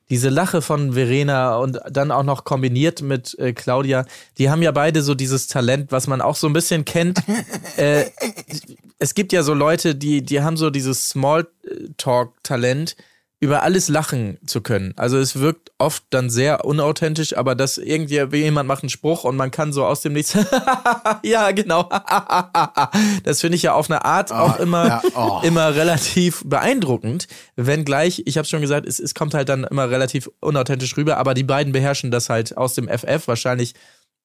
diese 0.09 0.31
Lache 0.31 0.63
von 0.63 0.95
Verena 0.95 1.57
und 1.57 1.79
dann 1.91 2.11
auch 2.11 2.23
noch 2.23 2.45
kombiniert 2.45 3.03
mit 3.03 3.39
äh, 3.39 3.53
Claudia, 3.53 4.07
die 4.39 4.49
haben 4.49 4.63
ja 4.63 4.73
beide 4.73 5.03
so 5.03 5.15
dieses 5.15 5.47
Talent, 5.47 5.93
was 5.93 6.07
man 6.07 6.23
auch 6.23 6.37
so 6.37 6.47
ein 6.47 6.55
bisschen 6.55 6.87
kennt. 6.87 7.23
äh, 7.77 8.07
es 8.99 9.13
gibt 9.13 9.35
ja 9.35 9.43
so 9.43 9.53
Leute, 9.53 9.95
die, 9.95 10.23
die 10.23 10.41
haben 10.41 10.57
so 10.57 10.71
dieses 10.71 11.11
Smalltalk-Talent, 11.11 12.97
über 13.41 13.63
alles 13.63 13.89
lachen 13.89 14.37
zu 14.45 14.61
können. 14.61 14.93
Also 14.97 15.17
es 15.19 15.41
wirkt 15.41 15.73
oft 15.79 16.05
dann 16.11 16.29
sehr 16.29 16.67
unauthentisch, 16.67 17.35
aber 17.35 17.55
dass 17.55 17.79
irgendjemand 17.79 18.69
macht 18.69 18.83
einen 18.83 18.91
Spruch 18.91 19.25
und 19.25 19.35
man 19.35 19.51
kann 19.51 19.73
so 19.73 19.87
aus 19.87 20.03
dem 20.03 20.13
Nichts, 20.13 20.37
ja 21.23 21.51
genau, 21.53 21.89
das 23.25 23.41
finde 23.41 23.57
ich 23.57 23.63
ja 23.63 23.73
auf 23.73 23.91
eine 23.91 24.05
Art 24.05 24.31
auch 24.31 24.59
immer, 24.59 24.87
ja, 24.87 25.03
oh. 25.15 25.41
immer 25.43 25.75
relativ 25.75 26.43
beeindruckend. 26.45 27.29
Wenngleich, 27.57 28.25
ich 28.27 28.37
habe 28.37 28.47
schon 28.47 28.61
gesagt, 28.61 28.87
es, 28.87 29.01
es 29.01 29.15
kommt 29.15 29.33
halt 29.33 29.49
dann 29.49 29.65
immer 29.65 29.89
relativ 29.89 30.31
unauthentisch 30.41 30.95
rüber, 30.99 31.17
aber 31.17 31.33
die 31.33 31.45
beiden 31.45 31.73
beherrschen 31.73 32.11
das 32.11 32.29
halt 32.29 32.59
aus 32.59 32.75
dem 32.75 32.89
FF 32.89 33.27
wahrscheinlich 33.27 33.75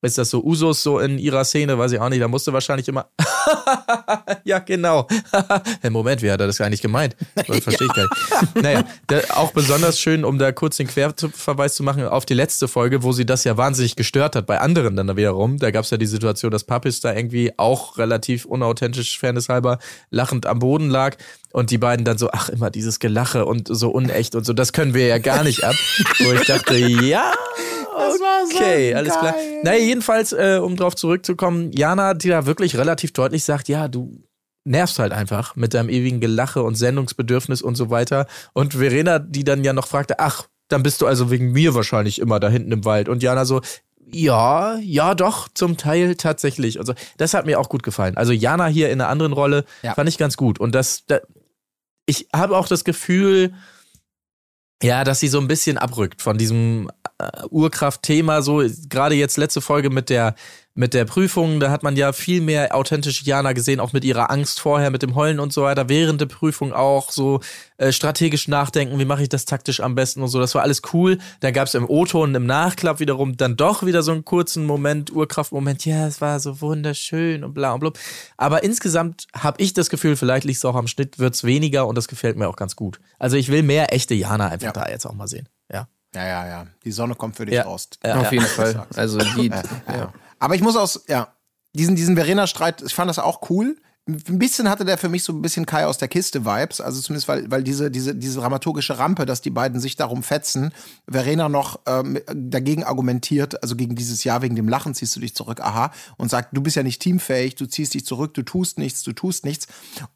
ist 0.06 0.18
das 0.18 0.30
so 0.30 0.44
Usos 0.44 0.82
so 0.84 1.00
in 1.00 1.18
ihrer 1.18 1.44
Szene, 1.44 1.78
weiß 1.78 1.92
ich 1.92 2.00
auch 2.00 2.10
nicht, 2.10 2.22
da 2.22 2.28
musste 2.28 2.54
wahrscheinlich 2.54 2.88
immer 2.88 3.08
ja, 4.44 4.60
genau. 4.60 5.08
Im 5.82 5.94
Moment, 5.94 6.22
wie 6.22 6.32
hat 6.32 6.40
er 6.42 6.48
das 6.48 6.62
eigentlich 6.62 6.82
gemeint? 6.82 7.16
Das 7.48 7.60
verstehe 7.60 7.88
ich 7.88 7.94
gar 7.94 8.04
nicht. 8.04 8.64
Naja, 8.64 8.84
auch 9.30 9.52
besonders 9.52 10.00
schön, 10.00 10.26
um 10.26 10.40
da 10.40 10.52
kurz 10.52 10.78
den 10.78 10.88
Querverweis 10.88 11.76
zu 11.76 11.84
machen 11.84 12.06
auf 12.08 12.26
die 12.26 12.34
letzte 12.34 12.68
Folge, 12.68 13.04
wo 13.04 13.12
sie 13.12 13.26
das 13.26 13.44
ja 13.44 13.56
wahnsinnig 13.56 13.96
gestört 13.96 14.36
hat, 14.36 14.48
bei 14.48 14.60
anderen 14.60 14.96
dann 14.96 15.16
wiederum. 15.16 15.60
Da 15.60 15.72
gab 15.72 15.84
es 15.84 15.92
ja 15.92 15.98
die 15.98 16.06
Situation, 16.06 16.50
dass 16.52 16.64
Papis 16.64 17.02
da 17.02 17.14
irgendwie 17.14 17.52
auch 17.58 17.98
relativ 17.98 18.46
unauthentisch, 18.46 19.20
fairnesshalber, 19.20 19.80
lachend 20.10 20.46
am 20.46 20.60
Boden 20.60 20.90
lag. 20.90 21.18
Und 21.52 21.72
die 21.72 21.78
beiden 21.78 22.04
dann 22.04 22.18
so, 22.18 22.32
ach, 22.32 22.50
immer 22.50 22.70
dieses 22.70 23.00
Gelache 23.00 23.46
und 23.46 23.68
so 23.70 23.90
unecht 23.90 24.36
und 24.36 24.46
so, 24.46 24.54
das 24.54 24.74
können 24.74 24.94
wir 24.94 25.08
ja 25.08 25.20
gar 25.20 25.44
nicht 25.44 25.64
ab. 25.64 25.76
Wo 26.20 26.32
ich 26.34 26.46
dachte, 26.48 26.76
ja, 26.76 27.32
Das 27.98 28.20
war 28.20 28.46
so 28.48 28.56
Okay, 28.58 28.94
alles 28.94 29.14
klar. 29.14 29.34
geil. 29.34 29.62
Naja, 29.64 29.80
jedenfalls, 29.84 30.34
äh, 30.34 30.60
um 30.62 30.76
drauf 30.76 30.96
zurückzukommen, 30.96 31.72
Jana, 31.72 32.14
die 32.14 32.30
da 32.30 32.46
wirklich 32.46 32.78
relativ 32.78 33.14
deutlich 33.14 33.44
sagt, 33.44 33.68
ja, 33.70 33.88
du 33.88 34.24
nervst 34.66 34.98
halt 35.00 35.12
einfach 35.14 35.56
mit 35.56 35.74
deinem 35.74 35.90
ewigen 35.90 36.20
Gelache 36.20 36.64
und 36.64 36.76
Sendungsbedürfnis 36.76 37.62
und 37.62 37.76
so 37.76 37.90
weiter. 37.90 38.26
Und 38.54 38.74
Verena, 38.74 39.20
die 39.20 39.44
dann 39.44 39.64
ja 39.64 39.74
noch 39.74 39.88
fragte, 39.88 40.20
ach, 40.20 40.48
dann 40.70 40.82
bist 40.82 41.02
du 41.02 41.08
also 41.08 41.30
wegen 41.30 41.52
mir 41.52 41.76
wahrscheinlich 41.76 42.20
immer 42.20 42.40
da 42.40 42.50
hinten 42.50 42.72
im 42.72 42.86
Wald. 42.86 43.08
Und 43.08 43.22
Jana 43.22 43.46
so, 43.46 43.62
ja, 44.12 44.78
ja, 44.82 45.14
doch, 45.16 45.48
zum 45.54 45.78
Teil 45.78 46.16
tatsächlich. 46.16 46.80
Also, 46.80 46.94
das 47.18 47.34
hat 47.34 47.46
mir 47.46 47.60
auch 47.60 47.70
gut 47.70 47.84
gefallen. 47.84 48.18
Also, 48.18 48.34
Jana 48.34 48.66
hier 48.68 48.90
in 48.90 49.02
einer 49.02 49.10
anderen 49.10 49.34
Rolle 49.34 49.66
Ja. 49.84 49.94
fand 49.94 50.10
ich 50.10 50.18
ganz 50.18 50.38
gut. 50.38 50.60
Und 50.60 50.74
das, 50.76 51.06
da, 51.08 51.20
ich 52.08 52.28
habe 52.36 52.58
auch 52.58 52.68
das 52.68 52.84
Gefühl, 52.84 53.54
ja, 54.84 55.04
dass 55.04 55.20
sie 55.20 55.28
so 55.28 55.40
ein 55.40 55.48
bisschen 55.48 55.78
abrückt 55.78 56.22
von 56.22 56.38
diesem 56.38 56.90
Urkraft-Thema. 57.50 58.42
So, 58.42 58.64
gerade 58.90 59.16
jetzt 59.16 59.38
letzte 59.38 59.62
Folge 59.62 59.90
mit 59.90 60.10
der, 60.10 60.36
mit 60.74 60.94
der 60.94 61.06
Prüfung, 61.06 61.62
da 61.62 61.72
hat 61.72 61.84
man 61.84 61.96
ja 61.96 62.12
viel 62.12 62.42
mehr 62.42 62.76
authentische 62.76 63.24
Jana 63.24 63.54
gesehen, 63.54 63.80
auch 63.80 63.94
mit 63.94 64.04
ihrer 64.04 64.30
Angst 64.30 64.60
vorher, 64.60 64.92
mit 64.92 65.02
dem 65.02 65.16
Heulen 65.16 65.40
und 65.40 65.54
so 65.54 65.64
weiter. 65.64 65.88
Während 65.88 66.20
der 66.20 66.26
Prüfung 66.26 66.74
auch 66.74 67.12
so 67.12 67.40
äh, 67.78 67.94
strategisch 67.94 68.50
nachdenken, 68.50 69.00
wie 69.00 69.06
mache 69.06 69.24
ich 69.24 69.30
das 69.30 69.46
taktisch 69.46 69.80
am 69.80 69.96
besten 69.96 70.22
und 70.22 70.28
so. 70.28 70.40
Das 70.42 70.54
war 70.56 70.64
alles 70.64 70.82
cool. 70.92 71.18
Da 71.40 71.52
gab 71.52 71.68
es 71.68 71.76
im 71.76 71.90
O-Ton, 71.90 72.36
im 72.36 72.46
Nachklapp 72.46 73.00
wiederum 73.00 73.38
dann 73.38 73.56
doch 73.56 73.86
wieder 73.86 74.04
so 74.04 74.12
einen 74.12 74.26
kurzen 74.26 74.66
Moment, 74.66 75.14
Urkraft-Moment. 75.14 75.86
Ja, 75.86 76.08
es 76.08 76.20
war 76.20 76.42
so 76.42 76.60
wunderschön 76.60 77.46
und 77.46 77.54
bla 77.54 77.72
und 77.72 77.80
blub. 77.80 77.98
Aber 78.36 78.64
insgesamt 78.64 79.28
habe 79.34 79.62
ich 79.62 79.74
das 79.74 79.90
Gefühl, 79.90 80.18
vielleicht 80.18 80.44
liegt 80.46 80.58
es 80.58 80.66
auch 80.66 80.76
am 80.76 80.88
Schnitt, 80.88 81.18
wird's 81.20 81.46
weniger 81.46 81.88
und 81.88 81.96
das 81.96 82.10
gefällt 82.10 82.36
mir 82.36 82.50
auch 82.50 82.58
ganz 82.58 82.76
gut. 82.76 83.00
Also 83.18 83.38
ich 83.38 83.50
will 83.50 83.64
mehr 83.64 83.94
echte 83.94 84.14
Jana 84.14 84.50
einfach 84.50 84.66
Ja. 84.68 84.74
da 84.74 84.90
jetzt 84.90 85.06
auch 85.06 85.14
mal 85.14 85.28
sehen. 85.30 85.48
Ja. 86.16 86.26
Ja, 86.26 86.48
ja. 86.48 86.68
Die 86.84 86.92
Sonne 86.92 87.16
kommt 87.16 87.36
für 87.36 87.46
dich 87.46 87.56
Ja. 87.56 87.64
raus. 87.64 87.90
Ja, 88.04 88.20
Auf 88.22 88.32
jeden 88.32 88.46
Fall. 88.46 88.88
Also 88.96 89.20
die, 89.20 89.48
ja. 89.48 90.14
Aber 90.40 90.56
ich 90.56 90.62
muss 90.62 90.76
aus, 90.76 91.04
ja, 91.08 91.34
diesen, 91.74 91.96
diesen 91.96 92.16
Verena-Streit, 92.16 92.82
ich 92.82 92.94
fand 92.96 93.10
das 93.10 93.20
auch 93.20 93.50
cool. 93.50 93.78
Ein 94.08 94.38
bisschen 94.38 94.70
hatte 94.70 94.86
der 94.86 95.00
für 95.00 95.10
mich 95.10 95.24
so 95.24 95.34
ein 95.34 95.42
bisschen 95.42 95.66
Kai 95.66 95.88
aus 95.88 95.98
der 95.98 96.08
Kiste-Vibes. 96.08 96.80
Also 96.80 97.02
zumindest, 97.02 97.28
weil, 97.28 97.50
weil 97.50 97.64
diese, 97.64 97.90
diese, 97.90 98.14
diese 98.14 98.40
dramaturgische 98.40 99.00
Rampe, 99.00 99.26
dass 99.26 99.42
die 99.42 99.50
beiden 99.50 99.80
sich 99.80 99.96
darum 99.96 100.22
fetzen, 100.22 100.72
Verena 101.10 101.50
noch 101.50 101.80
ähm, 101.88 102.20
dagegen 102.32 102.84
argumentiert, 102.84 103.64
also 103.64 103.76
gegen 103.76 103.96
dieses 103.96 104.24
Jahr 104.24 104.44
wegen 104.44 104.56
dem 104.56 104.70
Lachen 104.70 104.94
ziehst 104.94 105.16
du 105.16 105.20
dich 105.20 105.34
zurück, 105.36 105.60
aha, 105.60 105.92
und 106.18 106.30
sagt, 106.30 106.56
du 106.56 106.62
bist 106.62 106.76
ja 106.76 106.84
nicht 106.84 107.02
teamfähig, 107.02 107.56
du 107.56 107.66
ziehst 107.66 107.96
dich 107.96 108.06
zurück, 108.06 108.36
du 108.36 108.44
tust 108.44 108.78
nichts, 108.78 109.02
du 109.02 109.12
tust 109.12 109.44
nichts. 109.44 109.66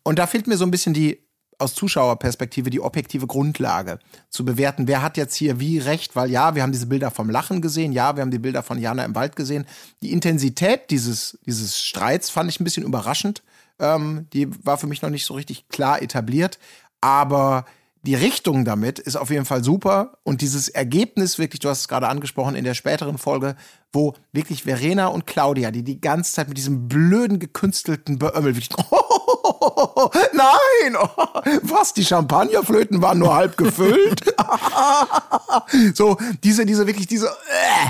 Und 0.03 0.19
da 0.19 0.27
fehlt 0.27 0.45
mir 0.45 0.57
so 0.57 0.65
ein 0.65 0.71
bisschen 0.71 0.93
die, 0.93 1.27
aus 1.59 1.75
Zuschauerperspektive 1.75 2.69
die 2.69 2.81
objektive 2.81 3.27
Grundlage 3.27 3.99
zu 4.29 4.45
bewerten, 4.45 4.87
wer 4.87 5.01
hat 5.01 5.17
jetzt 5.17 5.35
hier 5.35 5.59
wie 5.59 5.77
recht, 5.77 6.15
weil 6.15 6.31
ja, 6.31 6.55
wir 6.55 6.63
haben 6.63 6.71
diese 6.71 6.87
Bilder 6.87 7.11
vom 7.11 7.29
Lachen 7.29 7.61
gesehen, 7.61 7.91
ja, 7.91 8.15
wir 8.15 8.21
haben 8.21 8.31
die 8.31 8.39
Bilder 8.39 8.63
von 8.63 8.79
Jana 8.79 9.05
im 9.05 9.15
Wald 9.15 9.35
gesehen. 9.35 9.65
Die 10.01 10.11
Intensität 10.11 10.89
dieses, 10.89 11.37
dieses 11.45 11.77
Streits 11.77 12.29
fand 12.29 12.49
ich 12.49 12.59
ein 12.59 12.63
bisschen 12.63 12.83
überraschend. 12.83 13.43
Ähm, 13.79 14.27
die 14.33 14.49
war 14.65 14.77
für 14.77 14.87
mich 14.87 15.01
noch 15.01 15.09
nicht 15.09 15.25
so 15.25 15.33
richtig 15.35 15.67
klar 15.69 16.01
etabliert, 16.01 16.59
aber 17.01 17.65
die 18.03 18.15
Richtung 18.15 18.63
damit 18.63 18.97
ist 18.97 19.17
auf 19.17 19.29
jeden 19.29 19.45
Fall 19.45 19.63
super 19.63 20.17
und 20.23 20.41
dieses 20.41 20.69
Ergebnis 20.69 21.37
wirklich, 21.37 21.59
du 21.59 21.69
hast 21.69 21.81
es 21.81 21.87
gerade 21.89 22.07
angesprochen 22.07 22.55
in 22.55 22.63
der 22.63 22.73
späteren 22.73 23.17
Folge, 23.17 23.55
wo 23.91 24.13
wirklich 24.31 24.63
Verena 24.63 25.07
und 25.07 25.27
Claudia, 25.27 25.71
die 25.71 25.83
die 25.83 25.99
ganze 25.99 26.33
Zeit 26.33 26.47
mit 26.47 26.57
diesem 26.57 26.87
blöden 26.87 27.39
gekünstelten 27.39 28.17
Beömmel, 28.17 28.55
wirklich, 28.55 28.69
nein, 30.33 30.95
oh, 30.95 31.07
was, 31.63 31.93
die 31.93 32.05
Champagnerflöten 32.05 33.01
waren 33.01 33.19
nur 33.19 33.35
halb 33.35 33.57
gefüllt. 33.57 34.21
so, 35.93 36.17
diese, 36.43 36.65
diese, 36.65 36.87
wirklich 36.87 37.07
diese 37.07 37.27
äh, 37.27 37.89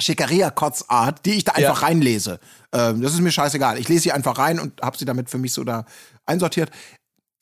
Schickeria-Kotzart, 0.00 1.24
die 1.24 1.32
ich 1.32 1.44
da 1.44 1.52
einfach 1.52 1.82
reinlese. 1.82 2.40
Ähm, 2.72 3.02
das 3.02 3.12
ist 3.12 3.20
mir 3.20 3.32
scheißegal. 3.32 3.78
Ich 3.78 3.88
lese 3.88 4.04
sie 4.04 4.12
einfach 4.12 4.38
rein 4.38 4.58
und 4.58 4.80
habe 4.80 4.96
sie 4.96 5.04
damit 5.04 5.30
für 5.30 5.38
mich 5.38 5.52
so 5.52 5.64
da 5.64 5.84
einsortiert. 6.26 6.70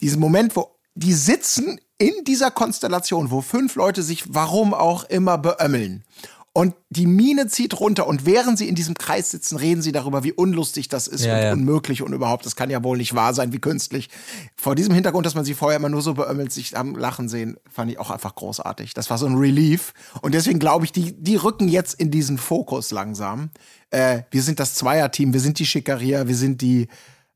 Diesen 0.01 0.21
Moment, 0.21 0.57
wo 0.57 0.77
die 0.95 1.15
sitzen 1.15 1.81
in 1.99 2.25
dieser 2.25 2.51
Konstellation, 2.51 3.31
wo 3.31 3.43
fünf 3.43 3.75
Leute 3.77 4.03
sich 4.03 4.25
warum 4.35 4.75
auch 4.75 5.05
immer 5.05 5.39
beömmeln. 5.39 6.05
Und 6.53 6.75
die 6.89 7.07
Mine 7.07 7.47
zieht 7.47 7.79
runter 7.79 8.09
und 8.09 8.27
während 8.27 8.59
sie 8.59 8.69
in 8.69 8.75
diesem 8.75 8.95
Kreis 8.95 9.31
sitzen, 9.31 9.57
reden 9.57 9.83
sie 9.83 9.93
darüber, 9.93 10.25
wie 10.25 10.33
unlustig 10.33 10.89
das 10.89 11.07
ist 11.07 11.25
Ja, 11.25 11.37
und 11.37 11.43
ja. 11.43 11.53
unmöglich 11.53 12.03
und 12.03 12.13
überhaupt, 12.13 12.45
das 12.45 12.57
kann 12.57 12.71
ja 12.71 12.83
wohl 12.83 12.99
nicht 12.99 13.15
wahr 13.15 13.35
sein, 13.35 13.53
wie 13.53 13.61
künstlich. 13.61 14.09
Vor 14.57 14.75
diesem 14.75 14.93
Hintergrund, 14.93 15.25
dass 15.27 15.37
man 15.37 15.45
sie 15.45 15.55
vorher 15.55 15.79
immer 15.79 15.89
nur 15.89 16.03
so 16.03 16.15
beömmelt, 16.15 16.51
sich 16.53 16.77
am 16.77 16.97
Lachen 16.97 17.29
sehen, 17.29 17.57
fand 17.71 17.93
ich 17.93 18.01
auch 18.01 18.11
einfach 18.11 18.35
großartig. 18.35 18.95
Das 18.95 19.11
war 19.11 19.19
so 19.19 19.27
ein 19.27 19.37
Relief. 19.37 19.93
Und 20.23 20.35
deswegen 20.35 20.59
glaube 20.59 20.85
ich, 20.85 20.91
die, 20.91 21.13
die 21.13 21.37
rücken 21.37 21.69
jetzt 21.69 21.95
in 21.95 22.11
diesen 22.11 22.37
Fokus 22.37 22.91
langsam. 22.91 23.51
Äh, 23.91 24.23
wir 24.33 24.43
sind 24.43 24.59
das 24.59 24.75
Zweierteam, 24.75 25.33
wir 25.33 25.41
sind 25.41 25.61
die 25.61 25.67
Schickeria, 25.67 26.27
wir 26.27 26.37
sind 26.37 26.63
die, 26.63 26.89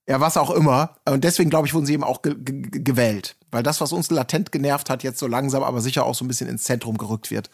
ja, 0.09 0.21
was 0.21 0.37
auch 0.37 0.51
immer. 0.51 0.97
Und 1.09 1.23
deswegen, 1.23 1.51
glaube 1.51 1.69
ich, 1.69 1.75
wurden 1.75 1.87
sie 1.87 1.95
eben 1.95 2.03
auch 2.03 2.23
ge 2.23 2.35
ge 2.37 2.81
gewählt. 2.83 3.37
Weil 3.53 3.63
das, 3.63 3.81
was 3.81 3.93
uns 3.93 4.11
latent 4.11 4.51
genervt 4.51 4.91
hat, 4.91 5.05
jetzt 5.05 5.21
so 5.21 5.29
langsam, 5.29 5.63
aber 5.63 5.81
sicher 5.81 6.05
auch 6.05 6.17
so 6.17 6.25
ein 6.25 6.29
bisschen 6.29 6.49
ins 6.49 6.65
Zentrum 6.65 6.99
gerückt 6.99 7.31
wird. 7.31 7.49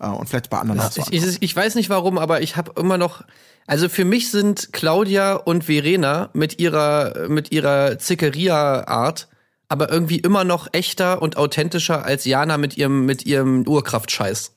Äh, 0.00 0.08
und 0.08 0.28
vielleicht 0.28 0.50
bei 0.50 0.58
anderen 0.58 0.80
auch 0.80 0.90
so 0.90 1.02
Ich, 1.10 1.24
ich, 1.24 1.42
ich 1.42 1.56
weiß 1.56 1.74
nicht 1.74 1.90
warum, 1.90 2.18
aber 2.18 2.42
ich 2.42 2.56
habe 2.56 2.72
immer 2.80 2.98
noch. 2.98 3.22
Also 3.66 3.88
für 3.88 4.04
mich 4.04 4.30
sind 4.30 4.72
Claudia 4.72 5.34
und 5.34 5.64
Verena 5.64 6.30
mit 6.32 6.58
ihrer 6.58 7.28
mit 7.28 7.52
ihrer 7.52 7.98
Zickeria-Art 7.98 9.28
aber 9.68 9.92
irgendwie 9.92 10.18
immer 10.18 10.42
noch 10.42 10.66
echter 10.72 11.22
und 11.22 11.36
authentischer 11.36 12.04
als 12.04 12.24
Jana 12.24 12.58
mit 12.58 12.76
ihrem 12.76 13.06
mit 13.06 13.24
ihrem 13.24 13.66
Urkraftscheiß. 13.68 14.56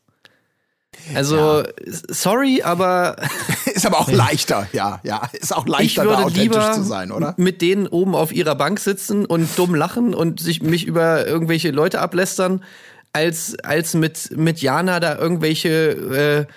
Also 1.13 1.63
sorry, 2.07 2.63
aber 2.63 3.17
Ist 3.73 3.85
aber 3.85 3.99
auch 3.99 4.11
leichter, 4.11 4.67
ja, 4.73 4.99
ja. 5.03 5.29
Ist 5.33 5.55
auch 5.55 5.65
ich 5.65 5.71
leichter, 5.71 6.03
da 6.03 6.09
würde 6.09 6.23
authentisch 6.23 6.43
lieber 6.43 6.71
zu 6.73 6.83
sein, 6.83 7.11
oder? 7.11 7.33
mit 7.37 7.61
denen 7.61 7.87
oben 7.87 8.15
auf 8.15 8.31
ihrer 8.31 8.55
Bank 8.55 8.79
sitzen 8.79 9.25
und 9.25 9.57
dumm 9.57 9.75
lachen 9.75 10.13
und 10.13 10.39
sich 10.39 10.61
mich 10.61 10.85
über 10.85 11.25
irgendwelche 11.25 11.71
Leute 11.71 11.99
ablästern, 11.99 12.63
als, 13.13 13.57
als 13.59 13.93
mit, 13.93 14.35
mit 14.35 14.61
Jana 14.61 14.99
da 14.99 15.17
irgendwelche 15.17 16.47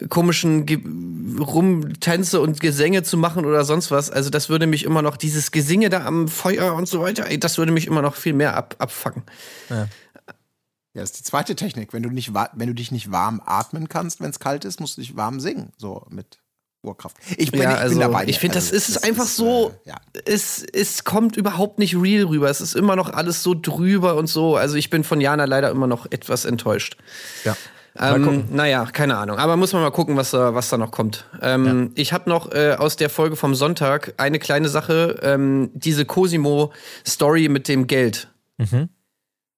äh, 0.00 0.06
komischen 0.08 0.66
Ge 0.66 0.80
Rumtänze 1.38 2.40
und 2.40 2.60
Gesänge 2.60 3.02
zu 3.02 3.16
machen 3.16 3.44
oder 3.44 3.64
sonst 3.64 3.90
was. 3.90 4.10
Also 4.10 4.30
das 4.30 4.48
würde 4.48 4.66
mich 4.66 4.84
immer 4.84 5.02
noch, 5.02 5.16
dieses 5.16 5.50
Gesinge 5.50 5.88
da 5.90 6.04
am 6.04 6.28
Feuer 6.28 6.74
und 6.74 6.88
so 6.88 7.00
weiter, 7.00 7.28
ey, 7.30 7.38
das 7.38 7.58
würde 7.58 7.72
mich 7.72 7.86
immer 7.86 8.02
noch 8.02 8.14
viel 8.14 8.32
mehr 8.34 8.56
ab, 8.56 8.76
abfacken. 8.78 9.22
Ja, 9.70 11.00
das 11.02 11.10
ist 11.10 11.20
die 11.20 11.24
zweite 11.24 11.56
Technik. 11.56 11.92
Wenn 11.92 12.02
du, 12.02 12.10
nicht, 12.10 12.34
wa- 12.34 12.50
wenn 12.54 12.68
du 12.68 12.74
dich 12.74 12.92
nicht 12.92 13.10
warm 13.10 13.40
atmen 13.44 13.88
kannst, 13.88 14.20
wenn 14.20 14.30
es 14.30 14.38
kalt 14.38 14.64
ist, 14.64 14.80
musst 14.80 14.96
du 14.96 15.00
dich 15.00 15.16
warm 15.16 15.40
singen. 15.40 15.72
So 15.76 16.06
mit 16.08 16.38
Urkraft. 16.84 17.16
Ich 17.36 17.50
bin, 17.50 17.62
Ja, 17.62 17.72
ich 17.72 17.78
also 17.78 17.94
bin 17.94 18.00
dabei. 18.00 18.24
ich 18.26 18.38
finde, 18.38 18.54
das 18.56 18.72
Also, 18.72 18.76
ist 18.76 19.04
einfach 19.04 19.26
so, 19.26 19.72
äh, 19.84 19.90
ja. 19.90 19.96
es, 20.26 20.62
es 20.72 21.04
kommt 21.04 21.36
überhaupt 21.36 21.78
nicht 21.78 21.96
real 21.96 22.24
rüber. 22.26 22.48
Es 22.50 22.60
ist 22.60 22.74
immer 22.76 22.96
noch 22.96 23.10
alles 23.12 23.42
so 23.42 23.54
drüber 23.60 24.16
und 24.16 24.26
so. 24.28 24.56
Also 24.56 24.76
ich 24.76 24.90
bin 24.90 25.04
von 25.04 25.20
Jana 25.20 25.44
leider 25.44 25.70
immer 25.70 25.86
noch 25.86 26.06
etwas 26.10 26.44
enttäuscht. 26.44 26.96
Ja. 27.44 27.56
Ähm, 27.96 28.46
naja, 28.50 28.86
keine 28.92 29.16
Ahnung. 29.18 29.38
Aber 29.38 29.56
muss 29.56 29.72
man 29.72 29.80
mal 29.82 29.90
gucken, 29.90 30.16
was 30.16 30.32
da, 30.32 30.52
was 30.52 30.68
da 30.68 30.76
noch 30.76 30.90
kommt. 30.90 31.26
Ähm, 31.40 31.92
Ich 31.94 32.12
habe 32.12 32.28
noch 32.28 32.50
äh, 32.52 32.74
aus 32.76 32.96
der 32.96 33.08
Folge 33.08 33.36
vom 33.36 33.54
Sonntag 33.54 34.14
eine 34.16 34.40
kleine 34.40 34.68
Sache. 34.68 35.20
Ähm, 35.22 35.70
diese 35.74 36.04
Cosimo-Story 36.04 37.48
mit 37.48 37.68
dem 37.68 37.86
Geld. 37.86 38.28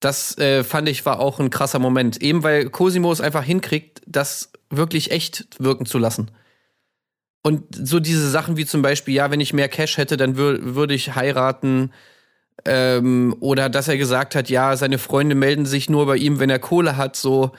Das 0.01 0.37
äh, 0.39 0.64
fand 0.64 0.89
ich 0.91 1.07
war 1.07 1.20
auch 1.20 1.41
ein 1.41 1.49
krasser 1.51 1.79
Moment. 1.79 2.20
Eben 2.20 2.43
weil 2.43 2.68
Cosimo 2.68 3.11
es 3.11 3.20
einfach 3.22 3.43
hinkriegt, 3.43 4.03
das 4.07 4.51
wirklich 4.68 5.11
echt 5.12 5.47
wirken 5.59 5.87
zu 5.87 5.99
lassen. 5.99 6.31
Und 7.47 7.62
so 7.70 8.01
diese 8.01 8.28
Sachen 8.28 8.57
wie 8.57 8.66
zum 8.66 8.82
Beispiel, 8.82 9.14
ja, 9.14 9.30
wenn 9.30 9.38
ich 9.38 9.53
mehr 9.53 9.68
Cash 9.68 9.99
hätte, 9.99 10.16
dann 10.16 10.36
wür 10.36 10.74
würde 10.74 10.94
ich 10.94 11.14
heiraten. 11.14 11.92
Ähm, 12.64 13.36
oder 13.38 13.68
dass 13.68 13.86
er 13.86 13.97
gesagt 13.97 14.34
hat, 14.34 14.51
ja, 14.51 14.76
seine 14.76 14.99
Freunde 14.99 15.36
melden 15.36 15.64
sich 15.64 15.88
nur 15.88 16.07
bei 16.07 16.16
ihm, 16.16 16.40
wenn 16.40 16.51
er 16.51 16.59
Kohle 16.59 16.97
hat, 16.97 17.14
so. 17.14 17.53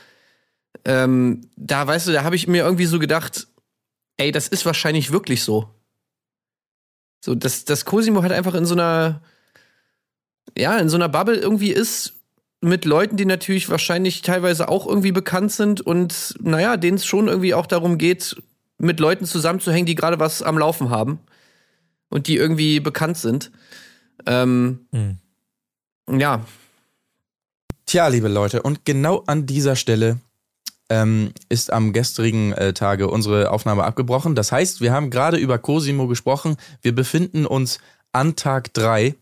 Ähm, 0.83 1.49
da, 1.55 1.87
weißt 1.87 2.05
du, 2.05 2.11
da 2.11 2.25
habe 2.25 2.35
ich 2.35 2.49
mir 2.49 2.65
irgendwie 2.65 2.85
so 2.85 2.99
gedacht, 2.99 3.47
ey, 4.17 4.33
das 4.33 4.49
ist 4.49 4.65
wahrscheinlich 4.65 5.13
wirklich 5.13 5.41
so. 5.41 5.69
So, 7.23 7.33
dass, 7.33 7.63
dass 7.63 7.85
Cosimo 7.85 8.23
halt 8.23 8.33
einfach 8.33 8.55
in 8.55 8.65
so 8.65 8.73
einer, 8.73 9.21
ja, 10.57 10.77
in 10.79 10.89
so 10.89 10.97
einer 10.97 11.07
Bubble 11.07 11.37
irgendwie 11.37 11.71
ist, 11.71 12.15
mit 12.59 12.83
Leuten, 12.83 13.15
die 13.15 13.23
natürlich 13.23 13.69
wahrscheinlich 13.69 14.21
teilweise 14.21 14.67
auch 14.67 14.85
irgendwie 14.85 15.13
bekannt 15.13 15.53
sind 15.53 15.79
und 15.79 16.35
naja, 16.41 16.75
denen 16.75 16.97
es 16.97 17.05
schon 17.05 17.29
irgendwie 17.29 17.53
auch 17.53 17.67
darum 17.67 17.97
geht, 17.97 18.35
mit 18.77 18.99
Leuten 18.99 19.25
zusammenzuhängen, 19.25 19.85
die 19.85 19.95
gerade 19.95 20.19
was 20.19 20.41
am 20.41 20.57
Laufen 20.57 20.89
haben 20.89 21.19
und 22.09 22.27
die 22.27 22.35
irgendwie 22.37 22.79
bekannt 22.79 23.17
sind. 23.17 23.51
Ähm, 24.25 24.87
Ja, 26.09 26.41
Tja, 27.85 28.07
liebe 28.09 28.27
Leute, 28.27 28.61
und 28.63 28.83
genau 28.83 29.23
an 29.27 29.45
dieser 29.45 29.77
Stelle 29.77 30.19
ähm, 30.89 31.31
ist 31.47 31.71
am 31.71 31.93
gestrigen 31.93 32.51
äh, 32.51 32.73
Tage 32.73 33.07
unsere 33.09 33.49
Aufnahme 33.51 33.85
abgebrochen. 33.85 34.35
Das 34.35 34.51
heißt, 34.51 34.81
wir 34.81 34.91
haben 34.91 35.09
gerade 35.09 35.37
über 35.37 35.57
Cosimo 35.57 36.07
gesprochen. 36.07 36.57
Wir 36.81 36.93
befinden 36.93 37.45
uns 37.45 37.79
an 38.11 38.35
Tag 38.35 38.73
drei 38.73 39.15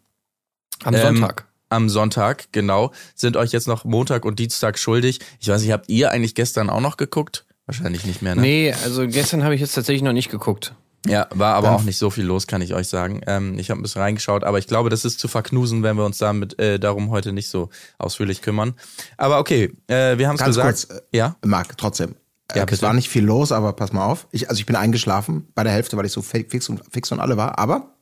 am 0.83 0.95
Ähm, 0.95 1.01
Sonntag. 1.17 1.45
am 1.69 1.89
Sonntag, 1.89 2.47
genau. 2.53 2.91
Sind 3.13 3.37
euch 3.37 3.51
jetzt 3.51 3.67
noch 3.67 3.83
Montag 3.85 4.25
und 4.25 4.39
Dienstag 4.39 4.79
schuldig. 4.79 5.19
Ich 5.39 5.47
weiß 5.47 5.61
nicht, 5.61 5.71
habt 5.71 5.87
ihr 5.89 6.09
eigentlich 6.09 6.33
gestern 6.33 6.69
auch 6.71 6.81
noch 6.81 6.97
geguckt? 6.97 7.44
Wahrscheinlich 7.65 8.05
nicht 8.05 8.21
mehr, 8.21 8.35
ne? 8.35 8.41
Nee, 8.41 8.73
also 8.83 9.07
gestern 9.07 9.43
habe 9.43 9.55
ich 9.55 9.61
jetzt 9.61 9.73
tatsächlich 9.73 10.03
noch 10.03 10.13
nicht 10.13 10.29
geguckt. 10.29 10.75
Ja, 11.07 11.27
war 11.31 11.53
aber 11.53 11.71
auch 11.71 11.83
nicht 11.83 11.97
so 11.99 12.09
viel 12.09 12.23
los, 12.25 12.47
kann 12.47 12.61
ich 12.63 12.73
euch 12.73 12.87
sagen. 12.87 13.21
Ähm, 13.27 13.59
ich 13.59 13.69
habe 13.69 13.79
ein 13.79 13.83
bisschen 13.83 14.01
reingeschaut, 14.01 14.43
aber 14.43 14.57
ich 14.57 14.65
glaube, 14.65 14.89
das 14.89 15.05
ist 15.05 15.19
zu 15.19 15.27
verknusen, 15.27 15.83
wenn 15.83 15.97
wir 15.97 16.05
uns 16.05 16.17
damit 16.17 16.57
äh, 16.59 16.79
darum 16.79 17.11
heute 17.11 17.31
nicht 17.31 17.47
so 17.47 17.69
ausführlich 17.99 18.41
kümmern. 18.41 18.73
Aber 19.17 19.37
okay, 19.39 19.71
äh, 19.87 20.17
wir 20.17 20.27
haben 20.27 20.35
es 20.35 20.43
gesagt. 20.43 20.65
kurz, 20.67 20.83
äh, 20.85 21.01
ja, 21.15 21.35
Marc, 21.45 21.77
trotzdem. 21.77 22.15
Ja, 22.55 22.63
Äh, 22.63 22.67
es 22.71 22.81
war 22.81 22.93
nicht 22.93 23.09
viel 23.09 23.23
los, 23.23 23.51
aber 23.51 23.73
pass 23.73 23.93
mal 23.93 24.05
auf. 24.05 24.27
Ich, 24.31 24.49
also 24.49 24.59
ich 24.59 24.65
bin 24.65 24.75
eingeschlafen 24.75 25.47
bei 25.53 25.63
der 25.63 25.73
Hälfte, 25.73 25.95
weil 25.97 26.05
ich 26.07 26.11
so 26.11 26.21
fi- 26.23 26.45
fix 26.47 26.69
und, 26.69 26.81
fix 26.91 27.11
und 27.11 27.19
alle 27.19 27.37
war. 27.37 27.57
Aber 27.59 27.95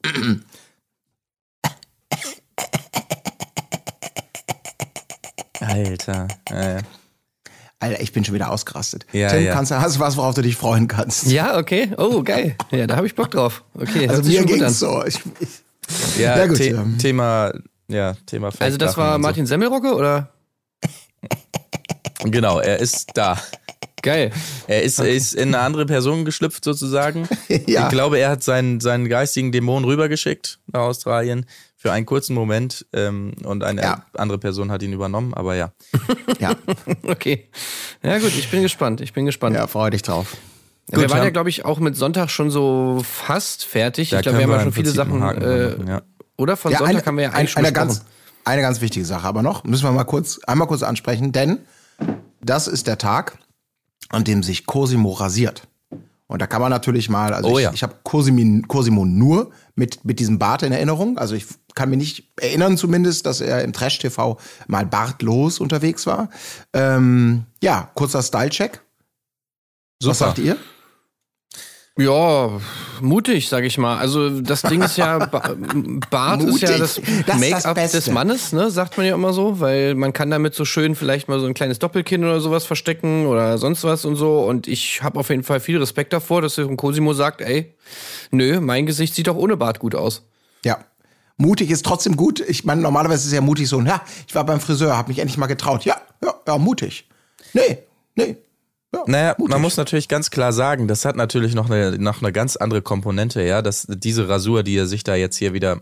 Alter. 5.60 6.28
Äh, 6.50 6.82
Alter, 7.84 8.02
ich 8.02 8.12
bin 8.14 8.24
schon 8.26 8.34
wieder 8.36 8.50
ausgerastet. 8.52 9.06
Ja, 9.12 9.30
Tim, 9.30 9.44
ja. 9.44 9.54
Kannst, 9.54 9.72
du- 9.72 9.76
hast 9.80 9.96
du 9.96 10.00
was, 10.00 10.18
worauf 10.18 10.36
du 10.36 10.42
dich 10.42 10.56
freuen 10.56 10.88
kannst? 10.88 11.28
Ja, 11.28 11.58
okay. 11.58 11.92
Oh, 11.98 12.24
geil. 12.24 12.56
Ja, 12.72 12.88
da 12.88 12.96
habe 12.96 13.08
ich 13.08 13.16
Bock 13.16 13.32
drauf. 13.32 13.64
Okay, 13.76 14.08
also 14.08 14.24
mir 14.24 14.44
ging's 14.46 14.80
so. 14.80 15.04
Ich, 15.06 15.20
ich, 15.40 16.18
ja, 16.20 16.38
Ja, 16.38 16.46
gut, 16.48 16.58
The 16.58 16.70
ja. 16.72 16.86
Thema, 17.00 17.54
ja, 17.88 18.16
Thema 18.26 18.52
Also 18.60 18.78
das 18.78 18.96
war 18.98 19.16
und 19.16 19.22
so. 19.22 19.28
Martin 19.28 19.46
Semmelrocke 19.46 19.94
oder? 19.94 20.30
Genau, 22.24 22.60
er 22.60 22.80
ist 22.80 23.10
da. 23.16 23.38
Geil. 24.02 24.32
Er 24.68 24.84
ist, 24.84 25.00
er 25.00 25.10
ist 25.10 25.34
in 25.34 25.50
eine 25.56 25.60
andere 25.60 25.86
Person 25.86 26.26
geschlüpft 26.26 26.64
sozusagen. 26.64 27.28
Ja. 27.68 27.84
Ich 27.84 27.90
glaube, 27.90 28.18
er 28.20 28.30
hat 28.32 28.44
seinen, 28.44 28.80
seinen 28.80 29.08
geistigen 29.08 29.52
Dämon 29.52 29.84
rübergeschickt 29.86 30.60
nach 30.72 30.82
Australien 30.82 31.46
für 31.84 31.92
einen 31.92 32.06
kurzen 32.06 32.34
Moment 32.34 32.86
ähm, 32.94 33.34
und 33.44 33.62
eine 33.62 33.82
Ja. 33.82 34.06
andere 34.16 34.38
Person 34.38 34.72
hat 34.72 34.82
ihn 34.84 34.94
übernommen, 34.94 35.34
aber 35.34 35.56
ja. 35.56 35.74
ja, 36.40 36.56
Okay. 37.04 37.50
Ja 38.02 38.20
gut, 38.20 38.30
ich 38.38 38.50
bin 38.50 38.62
gespannt. 38.62 39.02
Ich 39.02 39.12
bin 39.12 39.26
gespannt. 39.26 39.54
ja, 39.58 39.68
freu 39.68 39.90
dich 39.90 40.02
drauf. 40.02 40.38
Ja, 40.90 40.98
wir 40.98 41.08
Gut, 41.08 41.12
waren 41.12 41.24
ja, 41.26 41.30
glaube 41.30 41.50
ich, 41.50 41.66
auch 41.66 41.80
mit 41.80 41.98
Sonntag 41.98 42.30
schon 42.30 42.50
so 42.52 43.02
fast 43.04 43.66
fertig. 43.66 44.12
Da 44.12 44.20
ich 44.20 44.24
glaube, 44.24 44.38
wir 44.38 44.46
haben 44.46 44.52
ja 44.52 44.62
schon 44.62 44.72
viele 44.72 44.92
Sachen. 44.92 45.22
Haken 45.22 45.42
Äh, 45.42 45.70
machen, 45.72 45.88
ja. 45.90 46.02
Oder 46.38 46.56
von 46.56 46.72
Ja, 46.72 46.78
Sonntag 46.78 46.96
eine, 46.96 47.06
haben 47.06 47.18
wir 47.18 47.24
ja 47.26 47.30
eigentlich 47.32 47.58
eine, 47.58 47.68
schon 47.68 47.74
ganz, 47.74 48.06
eine 48.46 48.62
ganz 48.62 48.80
wichtige 48.80 49.06
Sache 49.06 49.28
aber 49.28 49.42
noch, 49.44 49.66
müssen 49.66 49.84
wir 49.84 49.92
mal 49.92 50.06
kurz, 50.06 50.40
einmal 50.48 50.70
kurz 50.70 50.84
ansprechen, 50.84 51.34
denn 51.34 51.60
das 52.40 52.68
ist 52.70 52.88
der 52.88 52.98
Tag, 52.98 53.38
an 54.08 54.24
dem 54.24 54.42
sich 54.42 54.66
Cosimo 54.66 55.12
rasiert. 55.12 55.68
Und 56.28 56.42
da 56.42 56.48
kann 56.48 56.62
man 56.62 56.72
natürlich 56.72 57.10
mal, 57.10 57.34
also 57.34 57.50
Oh 57.50 57.58
ich, 57.60 57.66
ja. 57.66 57.72
ich 57.74 57.84
habe 57.84 57.96
Cosimo, 58.04 58.62
Cosimo 58.70 59.04
nur 59.06 59.52
mit, 59.76 60.04
mit 60.06 60.20
diesem 60.20 60.40
Bart 60.40 60.64
in 60.64 60.72
Erinnerung. 60.72 61.18
Also 61.18 61.36
ich 61.36 61.46
kann 61.76 61.90
mir 61.90 61.98
nicht 61.98 62.32
erinnern 62.40 62.78
zumindest, 62.78 63.26
dass 63.26 63.42
er 63.42 63.64
im 63.64 63.74
Trash-TV 63.74 64.38
mal 64.68 64.86
bartlos 64.86 65.60
unterwegs 65.60 66.06
war. 66.06 66.30
Ähm, 66.74 67.46
ja, 67.62 67.92
kurzer 67.96 68.22
Style-Check. 68.22 68.82
Was 70.04 70.20
sagt 70.20 70.40
ihr? 70.40 70.58
Ja, 71.96 72.60
mutig, 73.02 73.50
sag 73.50 73.64
ich 73.66 73.78
mal. 73.78 74.00
Also 74.00 74.42
das 74.42 74.64
Ding 74.64 74.82
ist 74.82 74.98
ja, 74.98 75.20
ba 75.20 75.56
Bart 76.10 76.42
ist 76.42 76.62
ja 76.62 76.70
Mutig. 76.72 76.80
das 76.80 77.02
Das 77.28 77.40
Make-up 77.40 77.76
des 77.76 78.10
Mannes, 78.10 78.52
ne? 78.52 78.72
Sagt 78.72 78.98
man 78.98 79.06
ja 79.06 79.14
immer 79.14 79.32
so, 79.32 79.60
weil 79.60 79.94
man 79.94 80.12
kann 80.12 80.32
damit 80.32 80.56
so 80.56 80.66
schön 80.66 80.96
vielleicht 80.96 81.28
mal 81.28 81.40
so 81.40 81.46
ein 81.46 81.54
kleines 81.54 81.78
Doppelkinn 81.78 82.24
oder 82.24 82.40
sowas 82.40 82.66
verstecken 82.66 83.28
oder 83.28 83.60
sonst 83.60 83.84
was 83.84 84.06
und 84.06 84.16
so. 84.16 84.40
Und 84.40 84.68
ich 84.68 85.04
habe 85.04 85.20
auf 85.20 85.30
jeden 85.30 85.44
Fall 85.44 85.60
viel 85.60 85.78
Respekt 85.78 86.14
davor, 86.14 86.42
dass 86.42 86.60
Cosimo 86.78 87.14
sagt, 87.14 87.42
ey, 87.42 87.76
nö, 88.32 88.60
mein 88.60 88.88
Gesicht 88.88 89.14
sieht 89.14 89.30
auch 89.30 89.36
ohne 89.36 89.56
Bart 89.56 89.78
gut 89.78 89.94
aus. 89.94 90.24
Ja. 90.66 90.80
Mutig 91.38 91.72
ist 91.72 91.86
trotzdem 91.86 92.16
gut. 92.16 92.40
Ich 92.42 92.64
meine, 92.64 92.82
normalerweise 92.82 93.28
ist 93.28 93.34
ja 93.34 93.42
mutig 93.42 93.68
so, 93.68 93.82
ja, 93.82 94.02
ich 94.28 94.36
war 94.36 94.46
beim 94.46 94.60
Friseur, 94.60 94.96
habe 94.96 95.10
mich 95.10 95.20
endlich 95.20 95.38
mal 95.38 95.48
getraut. 95.48 95.84
Ja, 95.86 95.98
ja, 96.24 96.34
ja, 96.48 96.58
mutig. 96.58 97.10
Nee, 97.54 97.80
nee. 98.16 98.38
Ja, 98.94 99.04
Naja, 99.08 99.36
mutig. 99.38 99.52
man 99.52 99.62
muss 99.62 99.76
natürlich 99.78 100.08
ganz 100.08 100.30
klar 100.30 100.54
sagen, 100.54 100.88
das 100.88 101.04
hat 101.06 101.16
natürlich 101.16 101.56
noch 101.56 101.70
eine, 101.70 101.98
noch 101.98 102.22
eine 102.22 102.32
ganz 102.32 102.56
andere 102.56 102.84
Komponente, 102.84 103.42
ja, 103.42 103.64
dass 103.64 103.88
diese 103.90 104.30
Rasur, 104.30 104.62
die 104.62 104.78
er 104.78 104.86
sich 104.86 105.04
da 105.04 105.16
jetzt 105.16 105.38
hier 105.38 105.54
wieder 105.54 105.82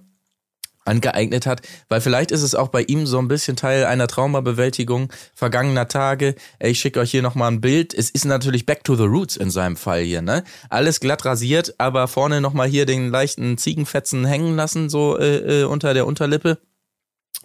angeeignet 0.86 1.46
hat, 1.46 1.62
weil 1.90 2.02
vielleicht 2.02 2.32
ist 2.32 2.42
es 2.42 2.56
auch 2.56 2.70
bei 2.70 2.82
ihm 2.82 3.06
so 3.06 3.20
ein 3.20 3.28
bisschen 3.28 3.56
Teil 3.56 3.86
einer 3.86 4.08
Traumabewältigung 4.08 5.12
vergangener 5.34 5.88
Tage. 5.88 6.36
Ich 6.60 6.80
schicke 6.80 7.00
euch 7.00 7.12
hier 7.12 7.22
nochmal 7.22 7.52
ein 7.52 7.62
Bild. 7.62 7.94
Es 7.94 8.10
ist 8.10 8.26
natürlich 8.26 8.66
back 8.66 8.84
to 8.84 8.96
the 8.96 9.04
roots 9.04 9.36
in 9.36 9.52
seinem 9.52 9.78
Fall 9.78 10.02
hier, 10.02 10.22
ne? 10.22 10.44
Alles 10.70 11.00
glatt 11.00 11.26
rasiert, 11.26 11.76
aber 11.78 12.08
vorne 12.08 12.42
nochmal 12.42 12.68
hier 12.68 12.86
den 12.86 13.10
leichten 13.10 13.58
Ziegenfetzen 13.58 14.26
hängen 14.26 14.56
lassen, 14.56 14.90
so 14.90 15.18
äh, 15.18 15.62
äh, 15.62 15.64
unter 15.66 15.94
der 15.94 16.08
Unterlippe. 16.08 16.58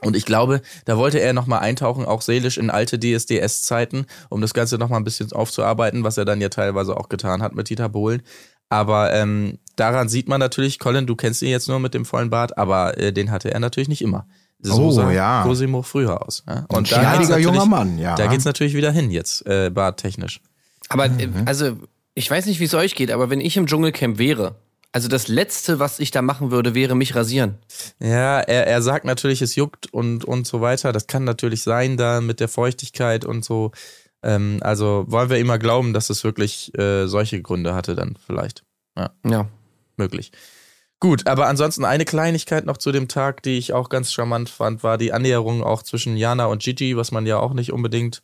Und 0.02 0.14
ich 0.14 0.26
glaube, 0.26 0.60
da 0.84 0.98
wollte 0.98 1.20
er 1.20 1.32
nochmal 1.32 1.60
eintauchen, 1.60 2.04
auch 2.04 2.20
seelisch 2.20 2.58
in 2.58 2.68
alte 2.68 2.98
DSDS-Zeiten, 2.98 4.06
um 4.28 4.42
das 4.42 4.52
Ganze 4.52 4.76
nochmal 4.76 5.00
ein 5.00 5.04
bisschen 5.04 5.32
aufzuarbeiten, 5.32 6.04
was 6.04 6.18
er 6.18 6.26
dann 6.26 6.40
ja 6.40 6.50
teilweise 6.50 6.96
auch 6.96 7.08
getan 7.08 7.42
hat 7.42 7.54
mit 7.54 7.70
Dieter 7.70 7.88
Bohlen. 7.88 8.22
Aber 8.68 9.12
ähm, 9.14 9.58
daran 9.76 10.08
sieht 10.08 10.28
man 10.28 10.40
natürlich, 10.40 10.78
Colin, 10.78 11.06
du 11.06 11.16
kennst 11.16 11.42
ihn 11.42 11.50
jetzt 11.50 11.68
nur 11.68 11.78
mit 11.78 11.94
dem 11.94 12.04
vollen 12.04 12.30
Bart, 12.30 12.58
aber 12.58 12.98
äh, 12.98 13.12
den 13.12 13.30
hatte 13.30 13.52
er 13.52 13.60
natürlich 13.60 13.88
nicht 13.88 14.02
immer. 14.02 14.26
So 14.60 14.86
Oh, 14.86 14.90
sah 14.90 15.10
ja. 15.12 15.42
Cosimo 15.42 15.82
früher 15.82 16.26
aus. 16.26 16.42
Ja? 16.48 16.64
Und 16.68 16.88
schneidiger 16.88 17.18
geht's 17.18 17.28
natürlich- 17.28 17.46
junger 17.46 17.66
Mann, 17.66 17.98
ja. 17.98 18.14
Da 18.16 18.26
geht's 18.26 18.44
natürlich 18.44 18.74
wieder 18.74 18.90
hin 18.90 19.10
jetzt, 19.10 19.46
äh, 19.46 19.70
barttechnisch. 19.70 20.40
Aber 20.88 21.06
äh, 21.06 21.28
also, 21.44 21.76
ich 22.14 22.30
weiß 22.30 22.46
nicht, 22.46 22.58
wie 22.58 22.64
es 22.64 22.74
euch 22.74 22.94
geht, 22.94 23.10
aber 23.12 23.28
wenn 23.30 23.40
ich 23.40 23.56
im 23.56 23.66
Dschungelcamp 23.66 24.18
wäre, 24.18 24.56
also 24.92 25.08
das 25.08 25.28
Letzte, 25.28 25.78
was 25.78 25.98
ich 25.98 26.10
da 26.10 26.22
machen 26.22 26.50
würde, 26.50 26.74
wäre 26.74 26.94
mich 26.96 27.14
rasieren. 27.14 27.56
Ja, 28.00 28.40
er, 28.40 28.66
er 28.66 28.80
sagt 28.80 29.04
natürlich, 29.04 29.42
es 29.42 29.54
juckt 29.54 29.92
und, 29.92 30.24
und 30.24 30.46
so 30.46 30.62
weiter. 30.62 30.92
Das 30.92 31.06
kann 31.06 31.24
natürlich 31.24 31.62
sein, 31.62 31.98
da 31.98 32.22
mit 32.22 32.40
der 32.40 32.48
Feuchtigkeit 32.48 33.26
und 33.26 33.44
so. 33.44 33.72
Ähm, 34.26 34.58
also 34.60 35.04
wollen 35.08 35.30
wir 35.30 35.38
immer 35.38 35.58
glauben, 35.58 35.92
dass 35.92 36.10
es 36.10 36.24
wirklich 36.24 36.76
äh, 36.76 37.06
solche 37.06 37.40
Gründe 37.40 37.74
hatte, 37.74 37.94
dann 37.94 38.16
vielleicht. 38.26 38.64
Ja, 38.98 39.10
Ja. 39.24 39.48
möglich. 39.96 40.32
Gut, 40.98 41.26
aber 41.26 41.46
ansonsten 41.46 41.84
eine 41.84 42.06
Kleinigkeit 42.06 42.64
noch 42.64 42.78
zu 42.78 42.90
dem 42.90 43.06
Tag, 43.06 43.42
die 43.42 43.58
ich 43.58 43.74
auch 43.74 43.90
ganz 43.90 44.12
charmant 44.12 44.48
fand, 44.48 44.82
war 44.82 44.96
die 44.96 45.12
Annäherung 45.12 45.62
auch 45.62 45.82
zwischen 45.82 46.16
Jana 46.16 46.46
und 46.46 46.62
Gigi, 46.62 46.96
was 46.96 47.12
man 47.12 47.26
ja 47.26 47.38
auch 47.38 47.52
nicht 47.52 47.70
unbedingt 47.72 48.22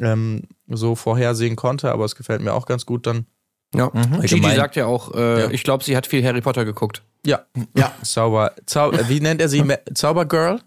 ähm, 0.00 0.42
so 0.68 0.94
vorhersehen 0.94 1.56
konnte, 1.56 1.90
aber 1.90 2.04
es 2.04 2.14
gefällt 2.14 2.42
mir 2.42 2.52
auch 2.52 2.66
ganz 2.66 2.84
gut 2.86 3.06
dann. 3.06 3.26
Ja. 3.74 3.88
Gigi 3.88 4.14
Allgemein- 4.36 4.56
sagt 4.56 4.76
ja 4.76 4.84
auch, 4.86 5.14
äh, 5.14 5.40
Ja. 5.44 5.50
ich 5.50 5.64
glaube, 5.64 5.82
sie 5.84 5.96
hat 5.96 6.06
viel 6.06 6.22
Harry 6.22 6.42
Potter 6.42 6.66
geguckt. 6.66 7.02
Ja, 7.24 7.46
Ja. 7.74 7.92
Zauber, 8.04 8.52
Zau 8.66 8.92
wie 9.08 9.20
nennt 9.20 9.40
er 9.40 9.48
sie? 9.48 9.64
Zaubergirl? 9.94 10.60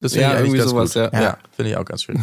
Das 0.00 0.14
Ja, 0.16 0.36
irgendwie 0.40 0.58
sowas, 0.60 0.94
gut. 0.94 1.12
ja. 1.12 1.22
ja 1.22 1.38
finde 1.52 1.70
ich 1.70 1.76
auch 1.76 1.84
ganz 1.84 2.02
schön. 2.02 2.20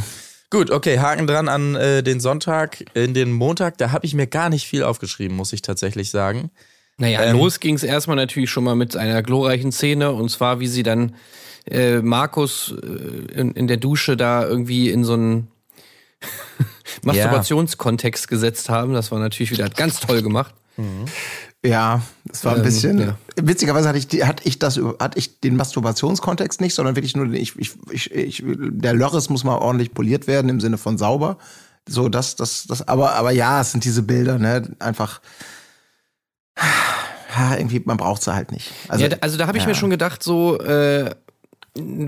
Gut, 0.50 0.72
okay, 0.72 1.00
Haken 1.00 1.28
dran 1.28 1.50
an 1.50 1.76
äh, 1.76 2.04
den 2.04 2.20
Sonntag. 2.22 2.84
In 2.94 3.14
den 3.14 3.32
Montag, 3.34 3.78
da 3.78 3.92
habe 3.92 4.06
ich 4.06 4.14
mir 4.14 4.28
gar 4.28 4.50
nicht 4.50 4.66
viel 4.66 4.84
aufgeschrieben, 4.84 5.36
muss 5.36 5.52
ich 5.52 5.62
tatsächlich 5.62 6.10
sagen. 6.10 6.52
Naja, 6.98 7.22
Ähm, 7.24 7.38
los 7.38 7.60
ging 7.60 7.76
es 7.76 7.84
erstmal 7.84 8.16
natürlich 8.16 8.50
schon 8.50 8.64
mal 8.64 8.76
mit 8.76 8.96
einer 8.96 9.22
glorreichen 9.24 9.72
Szene 9.72 10.12
und 10.12 10.30
zwar, 10.30 10.60
wie 10.60 10.68
sie 10.68 10.84
dann 10.84 11.16
äh, 11.70 11.98
Markus 11.98 12.74
äh, 12.82 13.40
in, 13.40 13.52
in 13.52 13.68
der 13.68 13.78
Dusche 13.78 14.16
da 14.16 14.48
irgendwie 14.48 14.90
in 14.90 15.04
so 15.04 15.14
einen 15.14 15.50
Masturbationskontext 17.04 18.28
gesetzt 18.28 18.70
haben. 18.70 18.94
Das 18.94 19.12
war 19.12 19.20
natürlich 19.20 19.52
wieder 19.52 19.70
ganz 19.70 20.00
toll 20.00 20.22
gemacht. 20.22 20.56
Ja, 21.68 22.02
es 22.32 22.44
war 22.46 22.54
ein 22.54 22.60
Ähm, 22.60 22.64
bisschen. 22.64 23.00
ja. 23.00 23.18
Witzigerweise 23.42 23.88
hatte 23.88 23.98
ich, 23.98 24.08
die- 24.08 24.24
hatte 24.24 24.44
ich 24.48 24.58
das, 24.60 24.80
hatte 25.00 25.18
ich 25.20 25.40
den 25.42 25.56
Masturbationskontext 25.56 26.62
nicht, 26.62 26.74
sondern 26.76 26.96
wirklich 26.96 27.16
nur 27.16 27.26
den, 27.26 27.36
ich, 27.36 27.56
ich, 27.58 27.72
ich, 27.92 28.12
ich, 28.14 28.44
der 28.46 28.94
Lörres 28.94 29.30
muss 29.30 29.44
mal 29.44 29.58
ordentlich 29.58 29.94
poliert 29.94 30.28
werden 30.28 30.50
im 30.50 30.60
Sinne 30.60 30.78
von 30.78 30.98
sauber. 30.98 31.38
So, 31.88 32.10
das, 32.10 32.36
das, 32.36 32.66
das, 32.68 32.88
aber, 32.88 33.14
aber 33.16 33.32
ja, 33.32 33.62
es 33.62 33.72
sind 33.72 33.84
diese 33.86 34.04
Bilder, 34.04 34.38
ne, 34.40 34.76
einfach. 34.80 35.22
ha, 36.58 37.56
irgendwie, 37.58 37.82
man 37.86 37.98
braucht 37.98 38.24
sie 38.24 38.34
halt 38.34 38.52
nicht. 38.52 38.72
Also, 38.88 39.06
ja, 39.06 39.16
also 39.22 39.38
da 39.38 39.48
habe 39.48 39.58
ich 39.58 39.64
ja. 39.64 39.70
mir 39.70 39.76
schon 39.76 39.90
gedacht, 39.90 40.24
so 40.24 40.60
äh, 40.60 41.12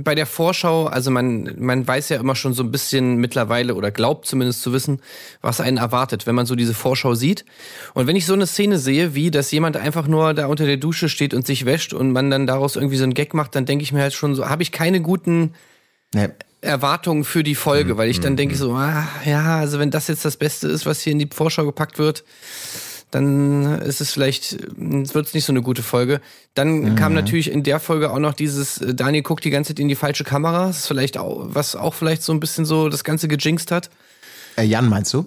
bei 0.03 0.15
der 0.15 0.25
Vorschau, 0.25 0.87
also 0.87 1.11
man, 1.11 1.55
man 1.57 1.87
weiß 1.87 2.09
ja 2.09 2.19
immer 2.19 2.35
schon 2.35 2.53
so 2.53 2.63
ein 2.63 2.71
bisschen 2.71 3.17
mittlerweile 3.17 3.75
oder 3.75 3.91
glaubt 3.91 4.25
zumindest 4.25 4.61
zu 4.61 4.73
wissen, 4.73 5.01
was 5.41 5.61
einen 5.61 5.77
erwartet, 5.77 6.27
wenn 6.27 6.35
man 6.35 6.45
so 6.45 6.55
diese 6.55 6.73
Vorschau 6.73 7.15
sieht. 7.15 7.45
Und 7.93 8.07
wenn 8.07 8.15
ich 8.15 8.25
so 8.25 8.33
eine 8.33 8.47
Szene 8.47 8.77
sehe, 8.79 9.15
wie 9.15 9.31
dass 9.31 9.51
jemand 9.51 9.77
einfach 9.77 10.07
nur 10.07 10.33
da 10.33 10.47
unter 10.47 10.65
der 10.65 10.77
Dusche 10.77 11.09
steht 11.09 11.33
und 11.33 11.45
sich 11.45 11.65
wäscht 11.65 11.93
und 11.93 12.11
man 12.11 12.29
dann 12.29 12.47
daraus 12.47 12.75
irgendwie 12.75 12.97
so 12.97 13.03
einen 13.03 13.13
Gag 13.13 13.33
macht, 13.33 13.55
dann 13.55 13.65
denke 13.65 13.83
ich 13.83 13.91
mir 13.91 14.01
halt 14.01 14.13
schon 14.13 14.35
so, 14.35 14.49
habe 14.49 14.63
ich 14.63 14.71
keine 14.71 15.01
guten 15.01 15.53
nee. 16.13 16.29
Erwartungen 16.61 17.23
für 17.23 17.43
die 17.43 17.55
Folge, 17.55 17.97
weil 17.97 18.09
ich 18.09 18.19
dann 18.19 18.35
denke 18.35 18.55
so, 18.55 18.73
ah, 18.73 19.07
ja, 19.25 19.57
also 19.57 19.79
wenn 19.79 19.91
das 19.91 20.07
jetzt 20.07 20.25
das 20.25 20.37
Beste 20.37 20.67
ist, 20.67 20.85
was 20.85 21.01
hier 21.01 21.13
in 21.13 21.19
die 21.19 21.29
Vorschau 21.31 21.65
gepackt 21.65 21.97
wird, 21.99 22.23
dann 23.11 23.81
ist 23.81 24.01
es 24.01 24.11
vielleicht, 24.11 24.57
wird 24.77 25.27
es 25.27 25.33
nicht 25.33 25.45
so 25.45 25.53
eine 25.53 25.61
gute 25.61 25.83
Folge. 25.83 26.21
Dann 26.53 26.81
mhm. 26.81 26.95
kam 26.95 27.13
natürlich 27.13 27.51
in 27.51 27.63
der 27.63 27.79
Folge 27.79 28.11
auch 28.11 28.19
noch 28.19 28.33
dieses, 28.33 28.79
äh, 28.79 28.93
Daniel 28.93 29.23
guckt 29.23 29.43
die 29.43 29.49
ganze 29.49 29.69
Zeit 29.69 29.79
in 29.79 29.87
die 29.87 29.95
falsche 29.95 30.23
Kamera, 30.23 30.67
das 30.67 30.79
ist 30.79 30.87
vielleicht 30.87 31.17
auch, 31.17 31.47
was 31.47 31.75
auch 31.75 31.93
vielleicht 31.93 32.23
so 32.23 32.33
ein 32.33 32.39
bisschen 32.39 32.65
so 32.65 32.89
das 32.89 33.03
Ganze 33.03 33.27
gejinxt 33.27 33.71
hat. 33.71 33.89
Äh, 34.57 34.63
Jan, 34.63 34.87
meinst 34.89 35.13
du? 35.13 35.25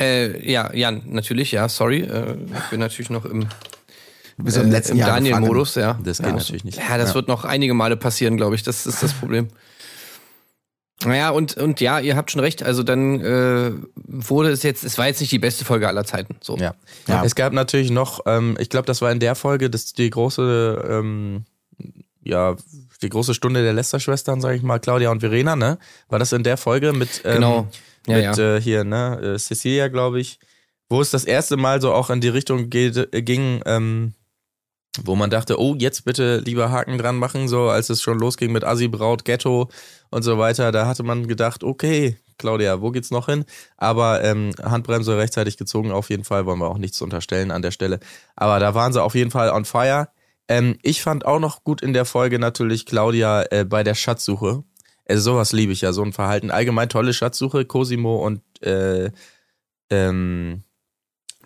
Äh, 0.00 0.50
ja, 0.50 0.72
Jan, 0.74 1.02
natürlich, 1.06 1.52
ja, 1.52 1.68
sorry. 1.68 2.00
Äh, 2.00 2.36
ich 2.54 2.70
bin 2.70 2.80
natürlich 2.80 3.10
noch 3.10 3.24
im, 3.24 3.42
äh, 3.42 4.60
im, 4.60 4.72
im 4.72 4.98
Daniel-Modus, 4.98 5.74
ja. 5.74 5.98
Das 6.04 6.18
geht 6.18 6.26
ja. 6.26 6.32
natürlich 6.32 6.64
nicht. 6.64 6.78
Ja, 6.78 6.98
das 6.98 7.10
ja. 7.10 7.14
wird 7.16 7.28
noch 7.28 7.44
einige 7.44 7.74
Male 7.74 7.96
passieren, 7.96 8.36
glaube 8.36 8.54
ich. 8.54 8.62
Das 8.62 8.86
ist 8.86 9.02
das 9.02 9.12
Problem. 9.12 9.48
Naja, 11.04 11.30
und, 11.30 11.56
und 11.56 11.80
ja, 11.80 12.00
ihr 12.00 12.16
habt 12.16 12.30
schon 12.30 12.40
recht. 12.40 12.62
Also 12.62 12.82
dann 12.82 13.20
äh, 13.20 13.72
wurde 13.94 14.50
es 14.50 14.62
jetzt, 14.64 14.82
es 14.82 14.98
war 14.98 15.06
jetzt 15.06 15.20
nicht 15.20 15.30
die 15.30 15.38
beste 15.38 15.64
Folge 15.64 15.86
aller 15.86 16.04
Zeiten. 16.04 16.36
So. 16.40 16.56
Ja. 16.56 16.74
ja. 17.06 17.24
Es 17.24 17.34
gab 17.36 17.52
natürlich 17.52 17.90
noch, 17.90 18.20
ähm, 18.26 18.56
ich 18.58 18.68
glaube, 18.68 18.86
das 18.86 19.00
war 19.00 19.12
in 19.12 19.20
der 19.20 19.36
Folge, 19.36 19.70
das 19.70 19.92
die 19.92 20.10
große, 20.10 20.88
ähm, 20.90 21.44
ja, 22.24 22.56
die 23.00 23.08
große 23.08 23.32
Stunde 23.32 23.62
der 23.62 23.74
Lester-Schwestern, 23.74 24.40
sage 24.40 24.56
ich 24.56 24.62
mal, 24.62 24.80
Claudia 24.80 25.10
und 25.10 25.20
Verena, 25.20 25.54
ne? 25.54 25.78
War 26.08 26.18
das 26.18 26.32
in 26.32 26.42
der 26.42 26.56
Folge 26.56 26.92
mit, 26.92 27.22
ähm, 27.24 27.34
genau. 27.34 27.68
ja, 28.08 28.16
mit 28.16 28.36
ja. 28.36 28.56
Äh, 28.56 28.60
hier, 28.60 28.82
ne, 28.82 29.20
äh, 29.34 29.38
Cecilia, 29.38 29.86
glaube 29.86 30.20
ich, 30.20 30.40
wo 30.88 31.00
es 31.00 31.10
das 31.10 31.24
erste 31.24 31.56
Mal 31.56 31.80
so 31.80 31.92
auch 31.92 32.10
in 32.10 32.20
die 32.20 32.28
Richtung 32.28 32.70
geht, 32.70 33.08
ging, 33.24 33.62
ähm, 33.66 34.14
wo 35.04 35.14
man 35.14 35.30
dachte, 35.30 35.60
oh, 35.60 35.74
jetzt 35.76 36.04
bitte 36.04 36.38
lieber 36.38 36.70
Haken 36.70 36.98
dran 36.98 37.16
machen, 37.16 37.48
so 37.48 37.68
als 37.68 37.90
es 37.90 38.02
schon 38.02 38.18
losging 38.18 38.52
mit 38.52 38.64
Assi 38.64 38.88
Braut, 38.88 39.24
Ghetto 39.24 39.68
und 40.10 40.22
so 40.22 40.38
weiter. 40.38 40.72
Da 40.72 40.86
hatte 40.86 41.02
man 41.02 41.26
gedacht, 41.26 41.64
okay, 41.64 42.16
Claudia, 42.38 42.80
wo 42.80 42.90
geht's 42.90 43.10
noch 43.10 43.26
hin? 43.26 43.44
Aber 43.76 44.22
ähm, 44.22 44.52
Handbremse 44.62 45.18
rechtzeitig 45.18 45.56
gezogen, 45.56 45.90
auf 45.90 46.10
jeden 46.10 46.24
Fall, 46.24 46.46
wollen 46.46 46.60
wir 46.60 46.68
auch 46.68 46.78
nichts 46.78 47.02
unterstellen 47.02 47.50
an 47.50 47.62
der 47.62 47.72
Stelle. 47.72 48.00
Aber 48.36 48.60
da 48.60 48.74
waren 48.74 48.92
sie 48.92 49.02
auf 49.02 49.14
jeden 49.14 49.30
Fall 49.30 49.50
on 49.50 49.64
fire. 49.64 50.08
Ähm, 50.48 50.78
ich 50.82 51.02
fand 51.02 51.26
auch 51.26 51.40
noch 51.40 51.64
gut 51.64 51.82
in 51.82 51.92
der 51.92 52.04
Folge 52.04 52.38
natürlich 52.38 52.86
Claudia 52.86 53.44
äh, 53.50 53.64
bei 53.64 53.82
der 53.82 53.94
Schatzsuche. 53.94 54.64
Also 55.08 55.32
sowas 55.32 55.52
liebe 55.52 55.72
ich 55.72 55.80
ja, 55.82 55.92
so 55.92 56.02
ein 56.02 56.12
Verhalten. 56.12 56.50
Allgemein 56.50 56.88
tolle 56.88 57.12
Schatzsuche, 57.12 57.64
Cosimo 57.64 58.24
und 58.24 58.42
äh, 58.62 59.10
ähm, 59.90 60.62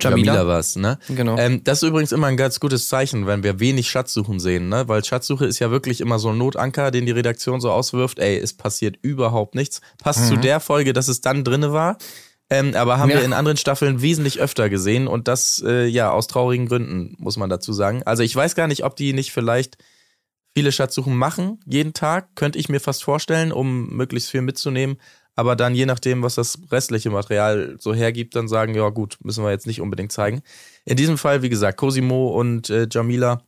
Jamila, 0.03 0.35
Jamila 0.35 0.49
was, 0.49 0.77
ne? 0.77 0.99
Genau. 1.09 1.37
Ähm, 1.39 1.63
das 1.65 1.83
ist 1.83 1.89
übrigens 1.89 2.13
immer 2.13 2.27
ein 2.27 2.37
ganz 2.37 2.61
gutes 2.61 2.89
Zeichen, 2.89 3.27
wenn 3.27 3.43
wir 3.43 3.61
wenig 3.61 3.91
Schatzsuchen 3.91 4.41
sehen, 4.41 4.69
ne? 4.69 4.89
Weil 4.89 5.05
Schatzsuche 5.05 5.47
ist 5.47 5.59
ja 5.59 5.71
wirklich 5.71 6.01
immer 6.01 6.19
so 6.19 6.31
ein 6.31 6.39
Notanker, 6.39 6.91
den 6.91 7.07
die 7.07 7.13
Redaktion 7.13 7.61
so 7.61 7.71
auswirft, 7.71 8.19
ey, 8.19 8.39
es 8.39 8.53
passiert 8.53 8.99
überhaupt 9.03 9.55
nichts. 9.55 9.81
Passt 10.03 10.25
mhm. 10.25 10.29
zu 10.29 10.37
der 10.37 10.61
Folge, 10.61 10.93
dass 10.93 11.09
es 11.09 11.21
dann 11.21 11.45
drinne 11.45 11.73
war. 11.73 11.99
Ähm, 12.51 12.75
aber 12.75 12.99
haben 12.99 13.09
ja. 13.09 13.17
wir 13.17 13.25
in 13.25 13.33
anderen 13.33 13.57
Staffeln 13.57 14.03
wesentlich 14.03 14.39
öfter 14.39 14.69
gesehen 14.69 15.09
und 15.09 15.27
das 15.27 15.63
äh, 15.67 15.87
ja 15.87 16.11
aus 16.11 16.27
traurigen 16.27 16.67
Gründen, 16.67 17.17
muss 17.19 17.39
man 17.39 17.49
dazu 17.49 17.73
sagen. 17.73 18.03
Also 18.05 18.23
ich 18.23 18.37
weiß 18.37 18.55
gar 18.55 18.67
nicht, 18.67 18.85
ob 18.85 18.95
die 18.95 19.15
nicht 19.15 19.33
vielleicht 19.33 19.79
viele 20.55 20.71
Schatzsuchen 20.71 21.17
machen, 21.17 21.61
jeden 21.65 21.95
Tag, 21.95 22.35
könnte 22.35 22.59
ich 22.59 22.69
mir 22.69 22.81
fast 22.81 23.05
vorstellen, 23.05 23.53
um 23.53 23.89
möglichst 23.97 24.31
viel 24.31 24.43
mitzunehmen 24.43 24.99
aber 25.35 25.57
dann 25.57 25.75
je 25.75 25.87
nachdem, 25.87 26.23
was 26.23 26.35
das 26.35 26.59
restliche 26.71 27.11
Material 27.11 27.77
so 27.79 27.95
hergibt, 27.95 28.37
dann 28.37 28.49
sagen, 28.49 28.75
ja 28.75 28.89
gut, 28.91 29.19
müssen 29.23 29.45
wir 29.45 29.51
jetzt 29.51 29.67
nicht 29.67 29.81
unbedingt 29.81 30.13
zeigen. 30.13 30.43
In 30.85 30.97
diesem 30.97 31.19
Fall, 31.19 31.43
wie 31.43 31.49
gesagt, 31.49 31.79
Cosimo 31.79 32.29
und 32.39 32.71
äh, 32.71 32.87
Jamila 32.91 33.43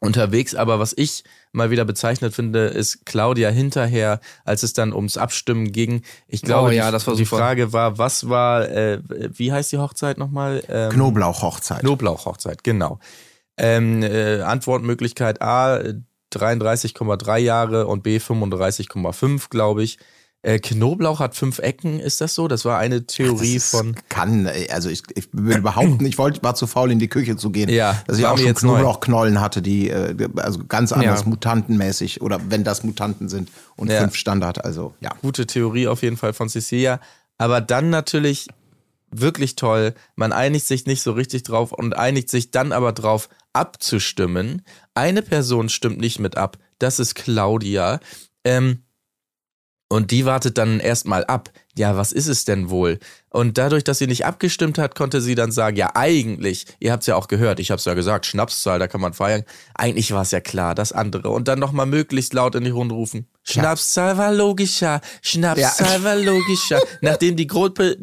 unterwegs, 0.00 0.54
aber 0.54 0.78
was 0.78 0.92
ich 0.96 1.24
mal 1.52 1.70
wieder 1.70 1.84
bezeichnet 1.84 2.34
finde, 2.34 2.66
ist 2.66 3.06
Claudia 3.06 3.48
hinterher, 3.48 4.20
als 4.44 4.62
es 4.62 4.72
dann 4.72 4.92
ums 4.92 5.16
Abstimmen 5.16 5.72
ging. 5.72 6.02
Ich 6.28 6.42
glaube, 6.42 6.68
oh, 6.68 6.72
ja, 6.72 6.90
das 6.90 7.06
war 7.06 7.14
die, 7.14 7.22
die 7.22 7.26
Frage 7.26 7.72
war, 7.72 7.96
was 7.96 8.28
war, 8.28 8.68
äh, 8.68 9.00
wie 9.08 9.52
heißt 9.52 9.72
die 9.72 9.78
Hochzeit 9.78 10.18
nochmal? 10.18 10.62
Ähm, 10.68 10.90
Knoblauchhochzeit. 10.90 11.80
Knoblauchhochzeit, 11.80 12.64
genau. 12.64 12.98
Ähm, 13.56 14.02
äh, 14.02 14.40
Antwortmöglichkeit 14.40 15.40
A, 15.40 15.80
33,3 16.32 17.38
Jahre 17.38 17.86
und 17.86 18.02
B 18.02 18.18
35,5, 18.18 19.48
glaube 19.48 19.84
ich. 19.84 19.98
Äh, 20.44 20.58
Knoblauch 20.58 21.20
hat 21.20 21.34
fünf 21.34 21.58
Ecken, 21.58 21.98
ist 21.98 22.20
das 22.20 22.34
so? 22.34 22.48
Das 22.48 22.66
war 22.66 22.78
eine 22.78 23.06
Theorie 23.06 23.58
Ach, 23.58 23.64
von. 23.64 23.96
Kann, 24.10 24.46
also 24.70 24.90
ich, 24.90 25.02
ich 25.14 25.28
würde 25.32 25.62
behaupten, 25.62 26.04
ich 26.04 26.18
wollte, 26.18 26.42
war 26.42 26.54
zu 26.54 26.66
faul, 26.66 26.92
in 26.92 26.98
die 26.98 27.08
Küche 27.08 27.38
zu 27.38 27.48
gehen. 27.48 27.70
Ja, 27.70 28.02
dass 28.06 28.18
ich 28.18 28.26
auch 28.26 28.36
schon 28.36 28.54
Knoblauchknollen 28.54 29.40
hatte, 29.40 29.62
die 29.62 29.88
äh, 29.88 30.14
also 30.36 30.62
ganz 30.66 30.92
anders 30.92 31.20
ja. 31.20 31.28
mutantenmäßig 31.28 32.20
oder 32.20 32.38
wenn 32.50 32.62
das 32.62 32.84
Mutanten 32.84 33.30
sind 33.30 33.50
und 33.76 33.90
ja. 33.90 34.00
fünf 34.00 34.16
Standard, 34.16 34.62
also 34.62 34.92
ja. 35.00 35.12
Gute 35.22 35.46
Theorie 35.46 35.88
auf 35.88 36.02
jeden 36.02 36.18
Fall 36.18 36.34
von 36.34 36.50
Cecilia. 36.50 37.00
Aber 37.38 37.62
dann 37.62 37.88
natürlich 37.88 38.48
wirklich 39.10 39.56
toll, 39.56 39.94
man 40.14 40.32
einigt 40.32 40.66
sich 40.66 40.84
nicht 40.84 41.00
so 41.00 41.12
richtig 41.12 41.44
drauf 41.44 41.72
und 41.72 41.96
einigt 41.96 42.28
sich 42.28 42.50
dann 42.50 42.72
aber 42.72 42.92
drauf 42.92 43.30
abzustimmen. 43.54 44.60
Eine 44.92 45.22
Person 45.22 45.70
stimmt 45.70 46.00
nicht 46.00 46.18
mit 46.18 46.36
ab, 46.36 46.58
das 46.78 47.00
ist 47.00 47.14
Claudia. 47.14 48.00
Ähm, 48.44 48.80
und 49.94 50.10
die 50.10 50.24
wartet 50.24 50.58
dann 50.58 50.80
erstmal 50.80 51.24
ab. 51.24 51.50
Ja, 51.76 51.96
was 51.96 52.10
ist 52.10 52.26
es 52.26 52.44
denn 52.44 52.68
wohl? 52.68 52.98
Und 53.30 53.58
dadurch, 53.58 53.84
dass 53.84 53.98
sie 53.98 54.08
nicht 54.08 54.26
abgestimmt 54.26 54.76
hat, 54.76 54.96
konnte 54.96 55.20
sie 55.20 55.36
dann 55.36 55.52
sagen, 55.52 55.76
ja, 55.76 55.92
eigentlich, 55.94 56.66
ihr 56.80 56.90
habt 56.90 57.04
es 57.04 57.06
ja 57.06 57.14
auch 57.14 57.28
gehört, 57.28 57.60
ich 57.60 57.70
habe 57.70 57.78
es 57.78 57.84
ja 57.84 57.94
gesagt, 57.94 58.26
Schnapszahl, 58.26 58.80
da 58.80 58.88
kann 58.88 59.00
man 59.00 59.12
feiern. 59.12 59.44
Eigentlich 59.74 60.10
war 60.10 60.22
es 60.22 60.32
ja 60.32 60.40
klar, 60.40 60.74
das 60.74 60.90
andere. 60.90 61.30
Und 61.30 61.46
dann 61.46 61.60
nochmal 61.60 61.86
möglichst 61.86 62.34
laut 62.34 62.56
in 62.56 62.64
die 62.64 62.70
Runde 62.70 62.96
rufen. 62.96 63.28
Schnapszahl 63.44 64.18
war 64.18 64.32
logischer, 64.32 65.00
Schnapszahl 65.22 65.98
ja. 65.98 66.04
war 66.04 66.16
logischer. 66.16 66.80
Nachdem 67.00 67.36
die 67.36 67.46
Gruppe 67.46 67.96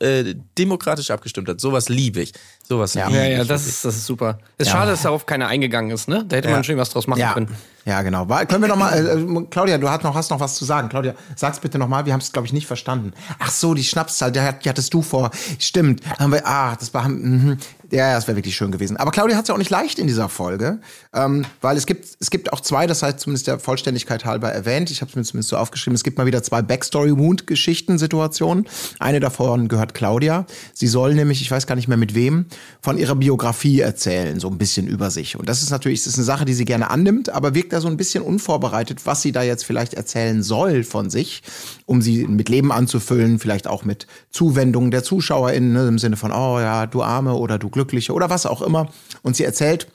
äh, 0.00 0.34
demokratisch 0.58 1.10
abgestimmt 1.10 1.48
hat. 1.48 1.60
Sowas 1.60 1.88
liebe 1.88 2.20
ich. 2.20 2.34
Sowas 2.70 2.94
ja. 2.94 3.08
ja, 3.10 3.24
ja, 3.24 3.42
das 3.42 3.66
ist, 3.66 3.84
das 3.84 3.96
ist 3.96 4.06
super. 4.06 4.38
Ist 4.56 4.68
ja. 4.68 4.74
schade, 4.74 4.92
dass 4.92 5.02
darauf 5.02 5.26
keiner 5.26 5.48
eingegangen 5.48 5.90
ist, 5.90 6.08
ne? 6.08 6.24
Da 6.24 6.36
hätte 6.36 6.50
man 6.50 6.62
schon 6.62 6.76
was 6.76 6.90
draus 6.90 7.08
machen 7.08 7.20
können. 7.34 7.48
Ja, 7.84 8.02
genau. 8.02 8.26
Können 8.26 8.62
wir 8.62 8.68
noch 8.68 8.76
mal, 8.76 8.92
äh, 8.92 9.20
äh, 9.20 9.46
Claudia, 9.50 9.76
du 9.76 9.88
hast 9.88 10.04
noch, 10.04 10.14
hast 10.14 10.30
noch 10.30 10.38
was 10.38 10.54
zu 10.54 10.64
sagen. 10.64 10.88
Claudia, 10.88 11.14
sag's 11.34 11.58
bitte 11.58 11.80
noch 11.80 11.88
mal. 11.88 12.06
Wir 12.06 12.12
haben 12.12 12.20
es, 12.20 12.30
glaube 12.30 12.46
ich, 12.46 12.52
nicht 12.52 12.68
verstanden. 12.68 13.12
Ach 13.40 13.50
so, 13.50 13.74
die 13.74 13.82
Schnapszahl, 13.82 14.30
die, 14.30 14.38
die 14.62 14.68
hattest 14.68 14.94
du 14.94 15.02
vor. 15.02 15.32
Stimmt. 15.58 16.02
Haben 16.20 16.32
wir, 16.32 16.46
ah, 16.46 16.76
das 16.76 16.94
war, 16.94 17.08
mh, 17.08 17.56
ja, 17.92 18.14
das 18.14 18.28
wäre 18.28 18.36
wirklich 18.36 18.56
schön 18.56 18.70
gewesen. 18.70 18.96
Aber 18.96 19.10
Claudia 19.10 19.36
hat 19.36 19.44
es 19.44 19.48
ja 19.48 19.54
auch 19.54 19.58
nicht 19.58 19.70
leicht 19.70 19.98
in 19.98 20.06
dieser 20.06 20.28
Folge, 20.28 20.80
ähm, 21.12 21.44
weil 21.60 21.76
es 21.76 21.86
gibt, 21.86 22.06
es 22.20 22.30
gibt 22.30 22.52
auch 22.52 22.60
zwei, 22.60 22.86
das 22.86 23.02
heißt 23.02 23.20
zumindest 23.20 23.48
der 23.48 23.58
Vollständigkeit 23.58 24.24
halber 24.24 24.52
erwähnt. 24.52 24.90
Ich 24.90 25.00
habe 25.00 25.10
es 25.10 25.16
mir 25.16 25.24
zumindest 25.24 25.50
so 25.50 25.56
aufgeschrieben. 25.56 25.94
Es 25.94 26.04
gibt 26.04 26.18
mal 26.18 26.26
wieder 26.26 26.42
zwei 26.42 26.62
Backstory-Wound-Geschichten-Situationen. 26.62 28.68
Eine 28.98 29.20
davon 29.20 29.68
gehört 29.68 29.94
Claudia. 29.94 30.46
Sie 30.72 30.86
soll 30.86 31.14
nämlich, 31.14 31.42
ich 31.42 31.50
weiß 31.50 31.66
gar 31.66 31.74
nicht 31.74 31.88
mehr 31.88 31.96
mit 31.96 32.14
wem, 32.14 32.46
von 32.80 32.96
ihrer 32.96 33.16
Biografie 33.16 33.80
erzählen, 33.80 34.38
so 34.38 34.48
ein 34.48 34.58
bisschen 34.58 34.86
über 34.86 35.10
sich. 35.10 35.36
Und 35.36 35.48
das 35.48 35.62
ist 35.62 35.70
natürlich, 35.70 36.04
das 36.04 36.12
ist 36.12 36.18
eine 36.18 36.24
Sache, 36.24 36.44
die 36.44 36.54
sie 36.54 36.64
gerne 36.64 36.90
annimmt, 36.90 37.30
aber 37.30 37.54
wirkt 37.54 37.72
da 37.72 37.80
so 37.80 37.88
ein 37.88 37.96
bisschen 37.96 38.22
unvorbereitet, 38.22 39.06
was 39.06 39.22
sie 39.22 39.32
da 39.32 39.42
jetzt 39.42 39.64
vielleicht 39.64 39.94
erzählen 39.94 40.42
soll 40.42 40.84
von 40.84 41.10
sich, 41.10 41.42
um 41.86 42.02
sie 42.02 42.26
mit 42.26 42.48
Leben 42.48 42.72
anzufüllen, 42.72 43.38
vielleicht 43.38 43.66
auch 43.66 43.84
mit 43.84 44.06
Zuwendungen 44.30 44.90
der 44.90 45.02
ZuschauerInnen, 45.02 45.72
ne, 45.72 45.88
im 45.88 45.98
Sinne 45.98 46.16
von, 46.16 46.32
oh 46.32 46.60
ja, 46.60 46.86
du 46.86 47.02
Arme 47.02 47.34
oder 47.34 47.58
du 47.58 47.68
Glück 47.68 47.79
Glückliche 47.80 48.12
oder 48.12 48.28
was 48.28 48.46
auch 48.46 48.62
immer. 48.62 48.90
Und 49.22 49.36
sie 49.36 49.44
erzählt, 49.44 49.86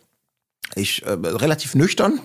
ich 0.74 1.06
äh, 1.06 1.12
relativ 1.12 1.76
nüchtern. 1.76 2.20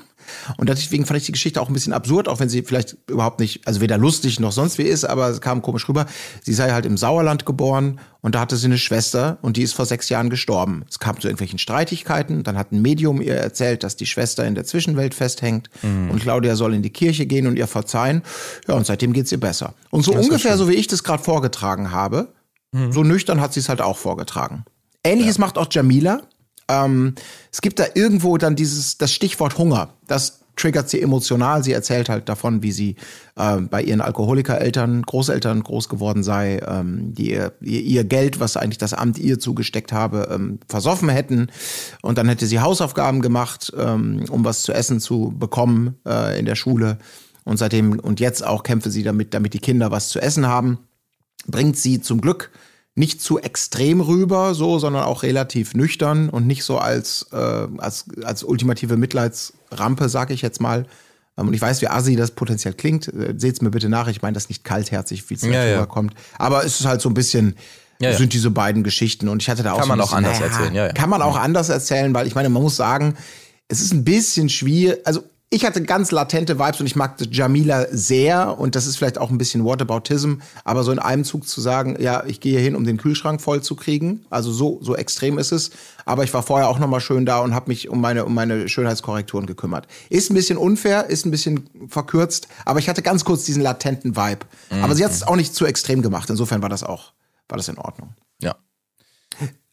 Und 0.56 0.68
deswegen 0.68 1.06
fand 1.06 1.18
ich 1.18 1.26
die 1.26 1.32
Geschichte 1.32 1.60
auch 1.60 1.68
ein 1.68 1.72
bisschen 1.72 1.92
absurd, 1.92 2.28
auch 2.28 2.38
wenn 2.38 2.48
sie 2.48 2.62
vielleicht 2.62 2.96
überhaupt 3.08 3.40
nicht, 3.40 3.66
also 3.66 3.80
weder 3.80 3.98
lustig 3.98 4.38
noch 4.38 4.52
sonst 4.52 4.78
wie 4.78 4.84
ist, 4.84 5.04
aber 5.04 5.28
es 5.28 5.40
kam 5.40 5.60
komisch 5.60 5.88
rüber. 5.88 6.06
Sie 6.42 6.54
sei 6.54 6.70
halt 6.70 6.86
im 6.86 6.96
Sauerland 6.96 7.46
geboren 7.46 7.98
und 8.20 8.34
da 8.36 8.40
hatte 8.40 8.56
sie 8.56 8.66
eine 8.66 8.78
Schwester 8.78 9.38
und 9.42 9.56
die 9.56 9.62
ist 9.62 9.72
vor 9.72 9.86
sechs 9.86 10.08
Jahren 10.08 10.30
gestorben. 10.30 10.84
Es 10.88 11.00
kam 11.00 11.18
zu 11.20 11.26
irgendwelchen 11.26 11.58
Streitigkeiten, 11.58 12.44
dann 12.44 12.56
hat 12.56 12.70
ein 12.70 12.80
Medium 12.80 13.20
ihr 13.20 13.34
erzählt, 13.34 13.82
dass 13.82 13.96
die 13.96 14.06
Schwester 14.06 14.46
in 14.46 14.54
der 14.54 14.64
Zwischenwelt 14.64 15.14
festhängt 15.14 15.68
mhm. 15.82 16.10
und 16.10 16.22
Claudia 16.22 16.54
soll 16.54 16.74
in 16.74 16.82
die 16.82 16.90
Kirche 16.90 17.26
gehen 17.26 17.46
und 17.48 17.56
ihr 17.56 17.66
verzeihen. 17.66 18.22
Ja, 18.68 18.74
und 18.74 18.86
seitdem 18.86 19.12
geht's 19.12 19.32
ihr 19.32 19.40
besser. 19.40 19.74
Und 19.90 20.04
so 20.04 20.12
ungefähr 20.12 20.56
so 20.56 20.68
wie 20.68 20.74
ich 20.74 20.86
das 20.86 21.02
gerade 21.02 21.22
vorgetragen 21.24 21.90
habe, 21.90 22.32
mhm. 22.70 22.92
so 22.92 23.02
nüchtern 23.02 23.40
hat 23.40 23.52
sie 23.52 23.60
es 23.60 23.68
halt 23.68 23.80
auch 23.80 23.96
vorgetragen. 23.96 24.64
Ähnliches 25.04 25.36
ja. 25.36 25.40
macht 25.40 25.58
auch 25.58 25.68
Jamila. 25.70 26.22
Ähm, 26.68 27.14
es 27.52 27.60
gibt 27.60 27.78
da 27.78 27.84
irgendwo 27.94 28.36
dann 28.38 28.56
dieses, 28.56 28.98
das 28.98 29.12
Stichwort 29.12 29.58
Hunger. 29.58 29.94
Das 30.06 30.40
triggert 30.56 30.90
sie 30.90 31.00
emotional. 31.00 31.64
Sie 31.64 31.72
erzählt 31.72 32.08
halt 32.08 32.28
davon, 32.28 32.62
wie 32.62 32.72
sie 32.72 32.96
äh, 33.36 33.56
bei 33.56 33.82
ihren 33.82 34.00
Alkoholikereltern, 34.00 35.02
Großeltern 35.02 35.62
groß 35.62 35.88
geworden 35.88 36.22
sei, 36.22 36.60
ähm, 36.66 37.14
die 37.14 37.32
ihr, 37.32 37.52
ihr, 37.60 38.04
Geld, 38.04 38.40
was 38.40 38.56
eigentlich 38.56 38.78
das 38.78 38.92
Amt 38.92 39.18
ihr 39.18 39.38
zugesteckt 39.38 39.92
habe, 39.92 40.28
ähm, 40.30 40.60
versoffen 40.68 41.08
hätten. 41.08 41.48
Und 42.02 42.18
dann 42.18 42.28
hätte 42.28 42.46
sie 42.46 42.60
Hausaufgaben 42.60 43.22
gemacht, 43.22 43.72
ähm, 43.76 44.24
um 44.28 44.44
was 44.44 44.62
zu 44.62 44.72
essen 44.72 45.00
zu 45.00 45.34
bekommen 45.36 45.96
äh, 46.06 46.38
in 46.38 46.44
der 46.44 46.56
Schule. 46.56 46.98
Und 47.44 47.56
seitdem 47.56 47.98
und 47.98 48.20
jetzt 48.20 48.46
auch 48.46 48.62
kämpfe 48.62 48.90
sie 48.90 49.02
damit, 49.02 49.32
damit 49.34 49.54
die 49.54 49.60
Kinder 49.60 49.90
was 49.90 50.10
zu 50.10 50.20
essen 50.20 50.46
haben. 50.46 50.78
Bringt 51.46 51.78
sie 51.78 52.02
zum 52.02 52.20
Glück 52.20 52.50
nicht 53.00 53.20
zu 53.20 53.40
extrem 53.40 54.00
rüber, 54.00 54.54
so, 54.54 54.78
sondern 54.78 55.02
auch 55.02 55.24
relativ 55.24 55.74
nüchtern 55.74 56.28
und 56.28 56.46
nicht 56.46 56.62
so 56.62 56.78
als, 56.78 57.26
äh, 57.32 57.36
als, 57.78 58.04
als 58.22 58.44
ultimative 58.44 58.96
Mitleidsrampe, 58.96 60.08
sag 60.08 60.30
ich 60.30 60.42
jetzt 60.42 60.60
mal. 60.60 60.86
Ähm, 61.36 61.48
und 61.48 61.54
ich 61.54 61.60
weiß, 61.60 61.80
wie 61.82 61.88
assi 61.88 62.14
das 62.14 62.30
potenziell 62.30 62.74
klingt. 62.74 63.08
Äh, 63.08 63.34
Seht's 63.36 63.60
mir 63.62 63.70
bitte 63.70 63.88
nach. 63.88 64.06
Ich 64.06 64.22
meine 64.22 64.34
das 64.34 64.48
nicht 64.48 64.62
kaltherzig, 64.62 65.28
wie 65.28 65.34
es 65.34 65.42
Ja, 65.42 65.64
ja. 65.64 65.74
rüberkommt. 65.76 66.14
Aber 66.38 66.64
es 66.64 66.78
ist 66.78 66.86
halt 66.86 67.00
so 67.00 67.08
ein 67.08 67.14
bisschen, 67.14 67.56
Ja, 68.00 68.10
ja. 68.10 68.16
sind 68.16 68.32
diese 68.32 68.50
beiden 68.50 68.82
Geschichten. 68.84 69.28
Und 69.28 69.42
ich 69.42 69.48
hatte 69.50 69.62
da 69.62 69.72
auch 69.72 69.78
Kann 69.78 69.84
so 69.84 69.88
man 69.88 69.98
ein 70.00 70.02
auch 70.02 70.10
bisschen, 70.12 70.24
anders 70.26 70.40
erzählen, 70.40 70.74
ja, 70.74 70.86
ja. 70.86 70.92
Kann 70.92 71.10
man 71.10 71.22
auch 71.22 71.36
anders 71.36 71.68
erzählen, 71.70 72.14
weil 72.14 72.26
ich 72.26 72.34
meine, 72.34 72.48
man 72.50 72.62
muss 72.62 72.76
sagen, 72.76 73.14
es 73.68 73.80
ist 73.80 73.92
ein 73.92 74.04
bisschen 74.04 74.48
schwierig. 74.48 74.98
Also 75.06 75.22
ich 75.50 75.64
hatte 75.64 75.82
ganz 75.82 76.12
latente 76.12 76.58
Vibes 76.58 76.80
und 76.80 76.86
ich 76.86 76.96
mag 76.96 77.16
Jamila 77.30 77.86
sehr 77.90 78.58
und 78.58 78.76
das 78.76 78.86
ist 78.86 78.96
vielleicht 78.96 79.18
auch 79.18 79.30
ein 79.30 79.38
bisschen 79.38 79.64
Whataboutism, 79.64 80.36
aber 80.64 80.84
so 80.84 80.92
in 80.92 80.98
einem 80.98 81.24
Zug 81.24 81.46
zu 81.46 81.60
sagen, 81.60 81.96
ja, 82.00 82.24
ich 82.24 82.40
gehe 82.40 82.60
hin, 82.60 82.76
um 82.76 82.84
den 82.84 82.96
Kühlschrank 82.96 83.40
voll 83.40 83.60
zu 83.62 83.74
kriegen, 83.74 84.24
also 84.30 84.52
so 84.52 84.78
so 84.80 84.94
extrem 84.96 85.38
ist 85.38 85.52
es. 85.52 85.70
Aber 86.06 86.24
ich 86.24 86.32
war 86.32 86.42
vorher 86.42 86.68
auch 86.68 86.78
noch 86.78 86.88
mal 86.88 87.00
schön 87.00 87.26
da 87.26 87.40
und 87.40 87.54
habe 87.54 87.68
mich 87.68 87.88
um 87.88 88.00
meine 88.00 88.24
um 88.24 88.34
meine 88.34 88.68
Schönheitskorrekturen 88.68 89.46
gekümmert. 89.46 89.86
Ist 90.08 90.30
ein 90.30 90.34
bisschen 90.34 90.56
unfair, 90.56 91.06
ist 91.10 91.26
ein 91.26 91.30
bisschen 91.30 91.68
verkürzt, 91.88 92.48
aber 92.64 92.78
ich 92.78 92.88
hatte 92.88 93.02
ganz 93.02 93.24
kurz 93.24 93.44
diesen 93.44 93.62
latenten 93.62 94.16
Vibe. 94.16 94.46
Aber 94.82 94.94
sie 94.94 95.04
hat 95.04 95.10
es 95.10 95.22
auch 95.22 95.36
nicht 95.36 95.54
zu 95.54 95.66
extrem 95.66 96.00
gemacht. 96.00 96.30
Insofern 96.30 96.62
war 96.62 96.68
das 96.68 96.82
auch 96.82 97.12
war 97.50 97.56
das 97.56 97.68
in 97.68 97.78
Ordnung. 97.78 98.14
Ja. 98.40 98.56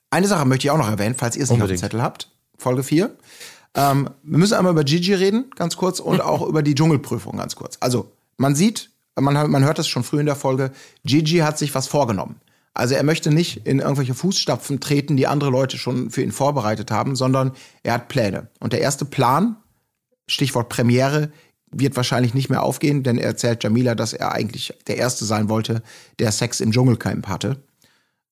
Eine 0.09 0.27
Sache 0.27 0.45
möchte 0.45 0.67
ich 0.67 0.71
auch 0.71 0.77
noch 0.77 0.89
erwähnen, 0.89 1.15
falls 1.17 1.35
ihr 1.35 1.43
es 1.43 1.49
nicht 1.49 1.61
auf 1.61 1.67
dem. 1.67 1.77
Zettel 1.77 2.01
habt. 2.01 2.31
Folge 2.57 2.83
4. 2.83 3.15
Ähm, 3.77 4.09
wir 4.23 4.39
müssen 4.39 4.55
einmal 4.55 4.73
über 4.73 4.83
Gigi 4.83 5.13
reden, 5.13 5.51
ganz 5.55 5.77
kurz, 5.77 5.99
und 5.99 6.19
auch 6.19 6.41
über 6.47 6.63
die 6.63 6.75
Dschungelprüfung, 6.75 7.37
ganz 7.37 7.55
kurz. 7.55 7.77
Also, 7.79 8.11
man 8.35 8.55
sieht, 8.55 8.89
man, 9.15 9.49
man 9.49 9.63
hört 9.63 9.79
das 9.79 9.87
schon 9.87 10.03
früh 10.03 10.19
in 10.19 10.25
der 10.25 10.35
Folge, 10.35 10.71
Gigi 11.05 11.37
hat 11.37 11.57
sich 11.57 11.73
was 11.73 11.87
vorgenommen. 11.87 12.41
Also 12.73 12.93
er 12.93 13.01
möchte 13.01 13.31
nicht 13.31 13.65
in 13.65 13.79
irgendwelche 13.79 14.13
Fußstapfen 14.13 14.79
treten, 14.79 15.17
die 15.17 15.25
andere 15.25 15.49
Leute 15.49 15.79
schon 15.79 16.11
für 16.11 16.21
ihn 16.21 16.31
vorbereitet 16.31 16.91
haben, 16.91 17.15
sondern 17.15 17.53
er 17.81 17.93
hat 17.93 18.07
Pläne. 18.07 18.49
Und 18.59 18.71
der 18.71 18.81
erste 18.81 19.03
Plan, 19.03 19.55
Stichwort 20.27 20.69
Premiere, 20.69 21.31
wird 21.71 21.95
wahrscheinlich 21.95 22.35
nicht 22.35 22.51
mehr 22.51 22.61
aufgehen, 22.61 23.01
denn 23.01 23.17
er 23.17 23.25
erzählt 23.25 23.63
Jamila, 23.63 23.95
dass 23.95 24.13
er 24.13 24.31
eigentlich 24.31 24.75
der 24.85 24.97
Erste 24.97 25.25
sein 25.25 25.49
wollte, 25.49 25.81
der 26.19 26.31
Sex 26.31 26.59
im 26.59 26.71
Dschungelcamp 26.71 27.27
hatte. 27.27 27.63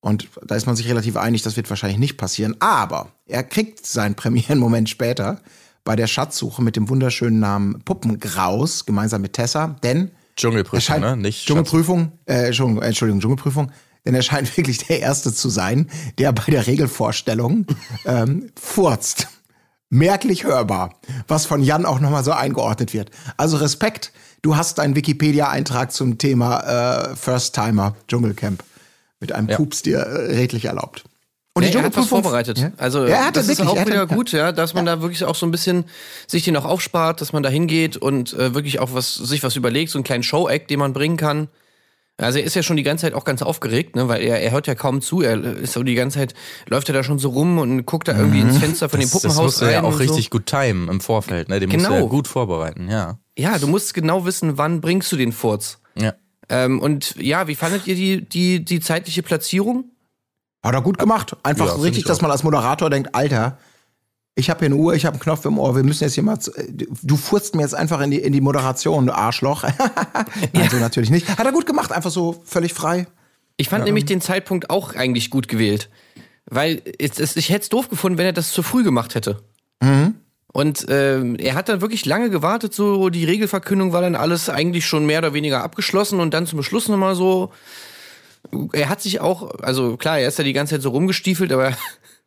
Und 0.06 0.30
da 0.46 0.54
ist 0.54 0.68
man 0.68 0.76
sich 0.76 0.88
relativ 0.88 1.18
einig, 1.18 1.42
das 1.42 1.58
wird 1.58 1.68
wahrscheinlich 1.68 1.98
nicht 1.98 2.16
passieren. 2.16 2.56
Aber 2.60 3.08
er 3.26 3.42
kriegt 3.42 3.88
seinen 3.88 4.14
Premierenmoment 4.14 4.88
später 4.88 5.42
bei 5.84 5.96
der 5.96 6.06
Schatzsuche 6.06 6.62
mit 6.62 6.76
dem 6.76 6.90
wunderschönen 6.90 7.40
Namen 7.40 7.82
Puppengraus, 7.84 8.86
gemeinsam 8.86 9.24
mit 9.24 9.34
Tessa. 9.34 9.78
Denn 9.82 10.12
Dschungelprüfung, 10.36 10.80
scheint, 10.80 11.02
ne? 11.02 11.18
Nicht 11.18 11.48
Dschungelprüfung, 11.48 12.12
äh, 12.28 12.46
Entschuldigung, 12.46 12.84
äh, 12.84 12.86
Entschuldigung, 12.86 13.20
Dschungelprüfung. 13.20 13.72
Denn 14.06 14.14
er 14.14 14.22
scheint 14.22 14.56
wirklich 14.58 14.86
der 14.86 15.00
Erste 15.00 15.34
zu 15.34 15.50
sein, 15.50 15.90
der 16.20 16.32
bei 16.34 16.52
der 16.52 16.68
Regelvorstellung 16.68 17.66
ähm, 18.06 18.52
furzt. 18.54 19.28
Merklich 19.90 20.44
hörbar, 20.44 21.00
was 21.28 21.48
von 21.48 21.64
Jan 21.64 21.84
auch 21.84 22.00
nochmal 22.00 22.24
so 22.24 22.32
eingeordnet 22.32 22.94
wird. 22.94 23.10
Also 23.38 23.58
Respekt, 23.58 24.12
du 24.44 24.56
hast 24.56 24.80
einen 24.80 24.96
Wikipedia-Eintrag 24.96 25.92
zum 25.92 26.20
Thema 26.20 26.60
äh, 26.60 27.16
First-Timer 27.16 27.96
Dschungelcamp 28.08 28.64
mit 29.20 29.32
einem 29.32 29.48
Pups 29.48 29.82
dir 29.82 29.98
äh, 30.00 30.36
redlich 30.36 30.66
erlaubt. 30.66 31.04
Und 31.58 31.64
Ja, 31.64 31.80
er 31.80 31.84
hat 31.86 31.96
was 31.96 32.08
vorbereitet. 32.08 32.58
Ja? 32.58 32.72
Also 32.78 33.06
Ja, 33.08 33.28
er 33.28 33.32
das 33.32 33.48
wirklich, 33.48 33.66
ist 33.66 33.72
auch 33.72 33.78
er 33.78 33.86
wieder 33.86 34.06
gut, 34.08 34.32
ja, 34.34 34.52
dass 34.52 34.74
man 34.74 34.86
da 34.86 35.02
wirklich 35.02 35.24
auch 35.24 35.36
so 35.36 35.46
ein 35.46 35.52
bisschen 35.52 35.86
sich 36.28 36.44
den 36.44 36.58
auch 36.58 36.66
aufspart, 36.66 37.22
dass 37.22 37.32
man 37.32 37.44
da 37.44 37.50
hingeht 37.50 37.96
und 37.96 38.34
äh, 38.34 38.54
wirklich 38.54 38.80
auch 38.80 38.94
was 38.94 39.16
sich 39.16 39.42
was 39.42 39.56
überlegt, 39.56 39.90
so 39.92 39.98
einen 39.98 40.04
kleinen 40.04 40.24
Show-Act, 40.24 40.70
den 40.70 40.80
man 40.80 40.92
bringen 40.92 41.16
kann. 41.16 41.48
Also 42.18 42.40
er 42.40 42.46
ist 42.46 42.56
ja 42.56 42.64
schon 42.64 42.78
die 42.78 42.84
ganze 42.84 43.04
Zeit 43.04 43.14
auch 43.14 43.26
ganz 43.26 43.42
aufgeregt, 43.42 43.96
ne, 43.98 44.08
weil 44.08 44.22
er, 44.22 44.42
er 44.42 44.52
hört 44.52 44.68
ja 44.68 44.76
kaum 44.76 45.02
zu. 45.02 45.22
Er 45.22 45.42
ist 45.44 45.74
so 45.74 45.84
die 45.84 45.96
ganze 45.96 46.20
Zeit, 46.20 46.34
läuft 46.68 46.90
er 46.90 46.94
da 46.94 47.04
schon 47.04 47.20
so 47.20 47.30
rum 47.30 47.58
und 47.58 47.86
guckt 47.86 48.08
da 48.08 48.18
irgendwie 48.18 48.40
ins 48.42 48.58
Fenster 48.58 48.88
von 48.90 49.00
dem 49.02 49.08
Mhm. 49.08 49.12
Das, 49.12 49.22
Puppenhaus 49.22 49.36
das 49.38 49.44
musst 49.46 49.62
du 49.62 49.66
rein. 49.66 49.74
ja 49.74 49.84
auch 49.84 50.00
richtig 50.00 50.26
so. 50.26 50.30
gut 50.32 50.46
timen 50.46 50.88
im 50.90 51.02
Vorfeld, 51.02 51.50
ne? 51.50 51.60
Den 51.62 51.70
musst 51.70 51.86
du 51.86 51.90
Genau. 51.90 52.04
ja 52.04 52.10
gut 52.10 52.28
vorbereiten, 52.30 52.90
ja. 52.90 53.18
Ja, 53.38 53.58
du 53.60 53.68
musst 53.68 53.94
genau 53.94 54.26
wissen, 54.26 54.58
wann 54.58 54.80
bringst 54.82 55.12
du 55.12 55.18
den 55.18 55.34
Furz. 55.34 55.80
Ja. 55.98 56.14
Ähm, 56.50 56.80
und 56.80 57.16
ja, 57.18 57.48
wie 57.48 57.56
fandet 57.56 57.88
ihr 57.88 57.96
die, 57.96 58.22
die, 58.22 58.64
die 58.64 58.80
zeitliche 58.80 59.24
Platzierung? 59.24 59.86
Hat 60.64 60.74
er 60.74 60.82
gut 60.82 60.98
gemacht. 60.98 61.36
Einfach 61.44 61.68
Ja, 61.68 61.74
richtig, 61.74 62.00
ich 62.00 62.06
dass 62.06 62.22
man 62.22 62.32
als 62.32 62.44
Moderator 62.44 62.90
denkt, 62.90 63.14
Alter, 63.14 63.58
ich 64.36 64.50
habe 64.50 64.60
hier 64.60 64.66
eine 64.68 64.76
Uhr, 64.76 64.94
ich 64.96 65.06
habe 65.06 65.14
einen 65.16 65.22
Knopf 65.22 65.46
im 65.46 65.58
Ohr, 65.60 65.76
wir 65.76 65.84
müssen 65.84 66.04
jetzt 66.04 66.16
hier 66.16 66.24
mal, 66.24 66.40
zu- 66.40 66.54
äh, 66.56 66.68
du 66.72 67.16
furzt 67.18 67.56
mir 67.56 67.62
jetzt 67.62 67.76
einfach 67.76 68.02
in 68.02 68.12
die, 68.12 68.18
in 68.20 68.34
die 68.34 68.42
Moderation, 68.42 69.06
du 69.06 69.16
Arschloch. 69.16 69.64
Nein, 70.54 70.70
so 70.70 70.78
natürlich 70.78 71.10
nicht. 71.10 71.28
Hat 71.38 71.46
er 71.46 71.52
gut 71.52 71.66
gemacht, 71.66 71.92
einfach 71.92 72.12
so 72.12 72.42
völlig 72.46 72.74
frei. 72.74 73.08
Ich 73.58 73.70
fand 73.70 73.86
nämlich 73.86 74.06
den 74.06 74.20
Zeitpunkt 74.22 74.70
auch 74.70 74.94
eigentlich 74.96 75.30
gut 75.30 75.48
gewählt. 75.48 75.90
Weil 76.48 76.82
es, 77.00 77.20
es, 77.20 77.36
ich 77.38 77.50
hätte 77.50 77.62
es 77.62 77.70
doof 77.70 77.90
gefunden, 77.90 78.18
wenn 78.18 78.26
er 78.26 78.34
das 78.34 78.52
zu 78.52 78.62
früh 78.62 78.84
gemacht 78.84 79.16
hätte. 79.16 79.42
Und 80.56 80.86
ähm, 80.88 81.36
er 81.36 81.54
hat 81.54 81.68
dann 81.68 81.82
wirklich 81.82 82.06
lange 82.06 82.30
gewartet, 82.30 82.74
so 82.74 83.10
die 83.10 83.26
Regelverkündung 83.26 83.92
war 83.92 84.00
dann 84.00 84.16
alles 84.16 84.48
eigentlich 84.48 84.86
schon 84.86 85.06
mehr 85.06 85.20
oder 85.20 85.34
weniger 85.34 85.62
abgeschlossen 85.62 86.22
und 86.22 86.34
dann 86.34 86.48
zum 86.48 86.64
Schluss 86.64 86.88
nochmal 86.88 87.14
so. 87.14 87.52
Er 88.72 88.88
hat 88.88 89.02
sich 89.02 89.20
auch, 89.20 89.60
also 89.60 89.98
klar, 89.98 90.18
er 90.18 90.30
ist 90.30 90.38
ja 90.38 90.46
die 90.46 90.54
ganze 90.54 90.76
Zeit 90.76 90.82
so 90.82 90.92
rumgestiefelt, 90.92 91.52
aber 91.52 91.66
er 91.66 91.78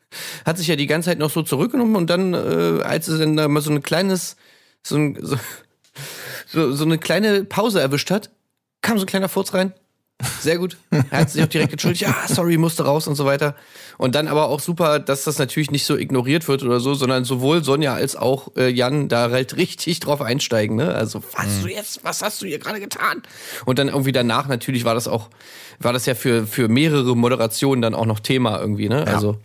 hat 0.44 0.58
sich 0.58 0.66
ja 0.66 0.76
die 0.76 0.86
ganze 0.86 1.08
Zeit 1.08 1.18
noch 1.18 1.30
so 1.30 1.40
zurückgenommen 1.40 1.96
und 1.96 2.10
dann, 2.10 2.34
äh, 2.34 2.82
als 2.82 3.08
er 3.08 3.16
dann 3.16 3.34
da 3.34 3.48
mal 3.48 3.62
so 3.62 3.70
ein 3.70 3.82
kleines, 3.82 4.36
so, 4.82 4.96
ein, 4.96 5.16
so, 5.22 5.38
so, 6.48 6.72
so 6.72 6.84
eine 6.84 6.98
kleine 6.98 7.44
Pause 7.44 7.80
erwischt 7.80 8.10
hat, 8.10 8.28
kam 8.82 8.98
so 8.98 9.04
ein 9.04 9.08
kleiner 9.08 9.30
Furz 9.30 9.54
rein. 9.54 9.72
Sehr 10.40 10.58
gut. 10.58 10.76
Er 11.10 11.20
hat 11.20 11.30
sich 11.30 11.42
auch 11.44 11.48
direkt 11.48 11.72
entschuldigt, 11.72 12.02
ja, 12.02 12.14
sorry, 12.26 12.56
musste 12.56 12.84
raus 12.84 13.06
und 13.06 13.14
so 13.14 13.24
weiter. 13.24 13.54
Und 13.98 14.14
dann 14.16 14.26
aber 14.26 14.48
auch 14.48 14.58
super, 14.58 14.98
dass 14.98 15.24
das 15.24 15.38
natürlich 15.38 15.70
nicht 15.70 15.84
so 15.86 15.96
ignoriert 15.96 16.48
wird 16.48 16.62
oder 16.64 16.80
so, 16.80 16.94
sondern 16.94 17.24
sowohl 17.24 17.62
Sonja 17.62 17.94
als 17.94 18.16
auch 18.16 18.48
äh, 18.56 18.68
Jan 18.68 19.08
da 19.08 19.30
halt 19.30 19.56
richtig 19.56 20.00
drauf 20.00 20.20
einsteigen, 20.20 20.76
ne? 20.76 20.92
Also, 20.92 21.22
was 21.36 21.62
du 21.62 21.68
jetzt, 21.68 22.00
was 22.02 22.22
hast 22.22 22.42
du 22.42 22.46
hier 22.46 22.58
gerade 22.58 22.80
getan? 22.80 23.22
Und 23.64 23.78
dann 23.78 23.88
irgendwie 23.88 24.12
danach 24.12 24.48
natürlich 24.48 24.84
war 24.84 24.94
das 24.94 25.06
auch, 25.06 25.28
war 25.78 25.92
das 25.92 26.06
ja 26.06 26.16
für, 26.16 26.46
für 26.48 26.68
mehrere 26.68 27.16
Moderationen 27.16 27.80
dann 27.80 27.94
auch 27.94 28.06
noch 28.06 28.18
Thema 28.20 28.60
irgendwie, 28.60 28.88
ne? 28.88 29.06
Also, 29.06 29.38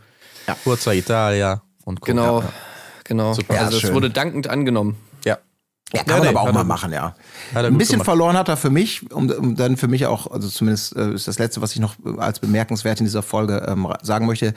Kurzer 0.64 0.94
Italia 0.94 1.62
und 1.86 2.02
Co. 2.02 2.06
genau, 2.08 2.42
Ja. 2.42 2.54
genau. 3.04 3.34
Super. 3.34 3.60
also, 3.60 3.78
es 3.78 3.82
schön. 3.82 3.94
wurde 3.94 4.10
dankend 4.10 4.50
angenommen. 4.50 4.98
Ja. 5.94 6.04
Kann 6.04 6.08
Ja, 6.08 6.14
man 6.16 6.22
nee, 6.24 6.28
aber 6.30 6.42
auch 6.42 6.54
mal 6.54 6.62
er- 6.62 6.64
machen, 6.66 6.92
ja. 6.92 7.16
Ein 7.54 7.78
bisschen 7.78 7.94
gemacht. 7.94 8.06
verloren 8.06 8.38
hat 8.38 8.50
er 8.50 8.58
für 8.58 8.70
mich, 8.70 9.12
um, 9.12 9.30
um 9.30 9.56
dann 9.56 9.78
für 9.78 9.88
mich 9.88 10.06
auch, 10.06 10.30
also 10.32 10.48
zumindest 10.50 10.96
äh, 10.96 11.14
ist 11.14 11.28
das 11.28 11.40
Letzte, 11.40 11.62
was 11.62 11.74
ich 11.74 11.80
noch 11.80 11.96
äh, 12.06 12.20
als 12.20 12.40
bemerkenswert 12.40 13.00
in 13.00 13.06
dieser 13.06 13.22
Folge 13.24 13.66
ähm, 13.68 13.88
sagen 14.02 14.26
möchte. 14.26 14.54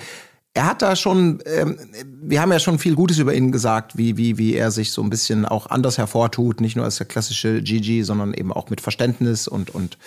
Er 0.54 0.64
hat 0.64 0.80
da 0.80 0.96
schon, 0.96 1.40
ähm, 1.44 1.76
wir 2.22 2.40
haben 2.40 2.50
ja 2.50 2.58
schon 2.58 2.78
viel 2.78 2.94
Gutes 2.94 3.18
über 3.18 3.34
ihn 3.34 3.52
gesagt, 3.52 3.98
wie, 3.98 4.16
wie, 4.16 4.38
wie 4.38 4.54
er 4.54 4.70
sich 4.70 4.90
so 4.90 5.02
ein 5.02 5.10
bisschen 5.10 5.44
auch 5.44 5.66
anders 5.66 5.98
hervortut, 5.98 6.62
nicht 6.62 6.76
nur 6.76 6.86
als 6.86 6.96
der 6.96 7.04
klassische 7.06 7.60
Gigi, 7.60 8.02
sondern 8.04 8.32
eben 8.32 8.54
auch 8.54 8.70
mit 8.70 8.80
Verständnis 8.80 9.48
und, 9.48 9.68
und 9.74 9.98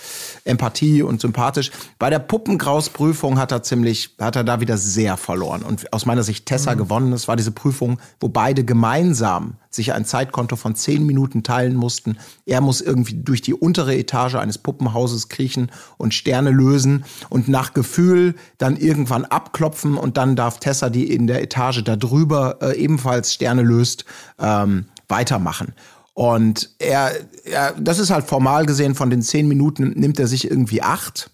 Empathie 0.46 1.04
und 1.04 1.22
sympathisch. 1.22 1.70
Bei 2.00 2.10
der 2.10 2.18
Puppengrausprüfung 2.18 3.38
hat 3.38 3.52
er 3.52 3.62
ziemlich, 3.62 4.16
hat 4.20 4.36
er 4.38 4.44
da 4.44 4.60
wieder 4.60 4.78
sehr 4.78 5.18
verloren 5.18 5.62
und 5.62 5.94
aus 5.94 6.08
meiner 6.08 6.24
Sicht 6.24 6.48
Tessa 6.48 6.74
gewonnen. 6.74 7.14
Es 7.14 7.28
war 7.28 7.36
diese 7.36 7.52
Prüfung, 7.52 8.00
wo 8.20 8.28
beide 8.30 8.64
gemeinsam 8.64 9.54
sich 9.70 9.94
ein 9.94 10.06
Zeitkonto 10.06 10.56
von 10.56 10.76
zehn 10.76 11.06
Minuten 11.06 11.44
teilen 11.44 11.76
mussten. 11.76 12.18
Er 12.46 12.62
muss 12.62 12.82
irgendwie 12.82 13.16
durch 13.16 13.42
die 13.42 13.54
untere 13.54 13.96
Etage 13.96 14.36
eines 14.36 14.58
Puppenhauses 14.58 15.30
kriechen 15.30 15.72
und 15.98 16.14
Sterne 16.14 16.52
lösen 16.52 17.06
und 17.30 17.48
nach 17.48 17.74
Gefühl 17.74 18.36
dann 18.58 18.78
irgendwann 18.78 19.26
abklopfen 19.26 19.96
und 19.98 20.18
dann 20.18 20.36
darf 20.36 20.60
Tessa, 20.60 20.90
die 20.90 21.12
in 21.12 21.28
der 21.28 21.42
Etage 21.42 21.84
da 21.84 21.96
drüber 21.96 22.58
äh, 22.62 22.78
ebenfalls 22.78 23.34
Sterne 23.34 23.62
löst, 23.62 24.06
ähm, 24.40 24.86
weitermachen. 25.08 25.74
Und 26.14 26.72
er, 26.80 27.12
er, 27.46 27.74
das 27.80 28.00
ist 28.00 28.10
halt 28.10 28.26
formal 28.26 28.66
gesehen, 28.66 28.96
von 28.96 29.10
den 29.10 29.22
zehn 29.22 29.48
Minuten 29.48 29.92
nimmt 29.96 30.20
er 30.20 30.28
sich 30.28 30.50
irgendwie 30.50 30.82
acht 30.82 31.32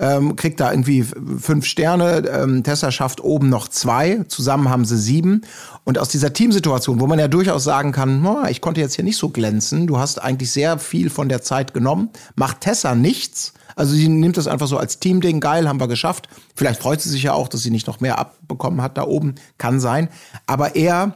ähm, 0.00 0.34
kriegt 0.34 0.58
da 0.58 0.72
irgendwie 0.72 1.04
fünf 1.04 1.66
Sterne. 1.66 2.26
Ähm, 2.28 2.64
Tessa 2.64 2.90
schafft 2.90 3.20
oben 3.22 3.50
noch 3.50 3.68
zwei. 3.68 4.24
Zusammen 4.28 4.70
haben 4.70 4.84
sie 4.86 4.98
sieben. 4.98 5.42
Und 5.84 5.98
aus 5.98 6.08
dieser 6.08 6.32
Teamsituation, 6.32 7.00
wo 7.00 7.06
man 7.06 7.18
ja 7.18 7.28
durchaus 7.28 7.64
sagen 7.64 7.92
kann, 7.92 8.22
"Na, 8.22 8.50
ich 8.50 8.60
konnte 8.60 8.80
jetzt 8.80 8.96
hier 8.96 9.04
nicht 9.04 9.18
so 9.18 9.28
glänzen, 9.28 9.86
du 9.86 9.98
hast 9.98 10.20
eigentlich 10.20 10.50
sehr 10.50 10.78
viel 10.78 11.10
von 11.10 11.28
der 11.28 11.42
Zeit 11.42 11.74
genommen, 11.74 12.08
macht 12.34 12.62
Tessa 12.62 12.94
nichts. 12.94 13.52
Also 13.76 13.94
sie 13.94 14.08
nimmt 14.08 14.36
das 14.36 14.48
einfach 14.48 14.66
so 14.66 14.78
als 14.78 14.98
Teamding, 14.98 15.40
geil, 15.40 15.68
haben 15.68 15.80
wir 15.80 15.88
geschafft. 15.88 16.28
Vielleicht 16.54 16.80
freut 16.80 17.00
sie 17.00 17.10
sich 17.10 17.22
ja 17.22 17.34
auch, 17.34 17.48
dass 17.48 17.62
sie 17.62 17.70
nicht 17.70 17.86
noch 17.86 18.00
mehr 18.00 18.18
abbekommen 18.18 18.82
hat 18.82 18.98
da 18.98 19.04
oben, 19.04 19.36
kann 19.58 19.80
sein. 19.80 20.08
Aber 20.46 20.76
er 20.76 21.14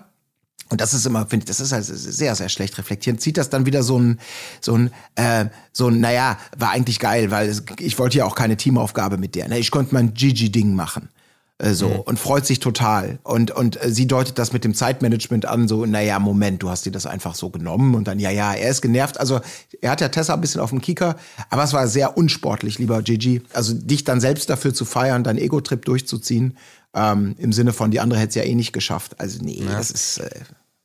Und 0.74 0.80
das 0.80 0.92
ist 0.92 1.06
immer, 1.06 1.24
finde 1.28 1.44
ich, 1.44 1.46
das 1.46 1.60
ist 1.60 1.70
halt 1.70 1.84
sehr, 1.84 2.34
sehr 2.34 2.48
schlecht 2.48 2.76
reflektiert. 2.78 3.20
Zieht 3.20 3.36
das 3.36 3.48
dann 3.48 3.64
wieder 3.64 3.84
so 3.84 3.96
ein, 3.96 4.18
so 4.60 4.74
ein, 4.74 4.90
äh, 5.14 5.44
so 5.72 5.86
ein, 5.86 6.00
naja, 6.00 6.36
war 6.58 6.70
eigentlich 6.70 6.98
geil, 6.98 7.30
weil 7.30 7.48
es, 7.48 7.62
ich 7.78 7.96
wollte 8.00 8.18
ja 8.18 8.24
auch 8.24 8.34
keine 8.34 8.56
Teamaufgabe 8.56 9.16
mit 9.16 9.36
der. 9.36 9.46
Ne? 9.46 9.60
Ich 9.60 9.70
konnte 9.70 9.94
mein 9.94 10.14
Gigi-Ding 10.14 10.74
machen. 10.74 11.10
Äh, 11.58 11.74
so, 11.74 11.86
und 11.86 12.18
freut 12.18 12.44
sich 12.44 12.58
total. 12.58 13.20
Und, 13.22 13.52
und 13.52 13.80
äh, 13.80 13.88
sie 13.88 14.08
deutet 14.08 14.36
das 14.36 14.52
mit 14.52 14.64
dem 14.64 14.74
Zeitmanagement 14.74 15.46
an, 15.46 15.68
so, 15.68 15.86
naja, 15.86 16.18
Moment, 16.18 16.60
du 16.64 16.70
hast 16.70 16.86
dir 16.86 16.90
das 16.90 17.06
einfach 17.06 17.36
so 17.36 17.50
genommen 17.50 17.94
und 17.94 18.08
dann, 18.08 18.18
ja, 18.18 18.30
ja, 18.30 18.52
er 18.52 18.68
ist 18.68 18.82
genervt. 18.82 19.20
Also, 19.20 19.40
er 19.80 19.92
hat 19.92 20.00
ja 20.00 20.08
Tessa 20.08 20.34
ein 20.34 20.40
bisschen 20.40 20.60
auf 20.60 20.70
dem 20.70 20.80
Kicker, 20.80 21.14
aber 21.50 21.62
es 21.62 21.72
war 21.72 21.86
sehr 21.86 22.16
unsportlich, 22.18 22.80
lieber 22.80 23.00
Gigi. 23.02 23.42
Also, 23.52 23.74
dich 23.74 24.02
dann 24.02 24.20
selbst 24.20 24.50
dafür 24.50 24.74
zu 24.74 24.84
feiern, 24.84 25.22
deinen 25.22 25.38
Ego-Trip 25.38 25.84
durchzuziehen, 25.84 26.58
ähm, 26.94 27.36
im 27.38 27.52
Sinne 27.52 27.72
von, 27.72 27.92
die 27.92 28.00
andere 28.00 28.18
hätte 28.18 28.30
es 28.30 28.34
ja 28.34 28.42
eh 28.42 28.54
nicht 28.56 28.72
geschafft. 28.72 29.20
Also, 29.20 29.38
nee, 29.40 29.62
das 29.64 29.92
ist, 29.92 30.18
äh, 30.18 30.30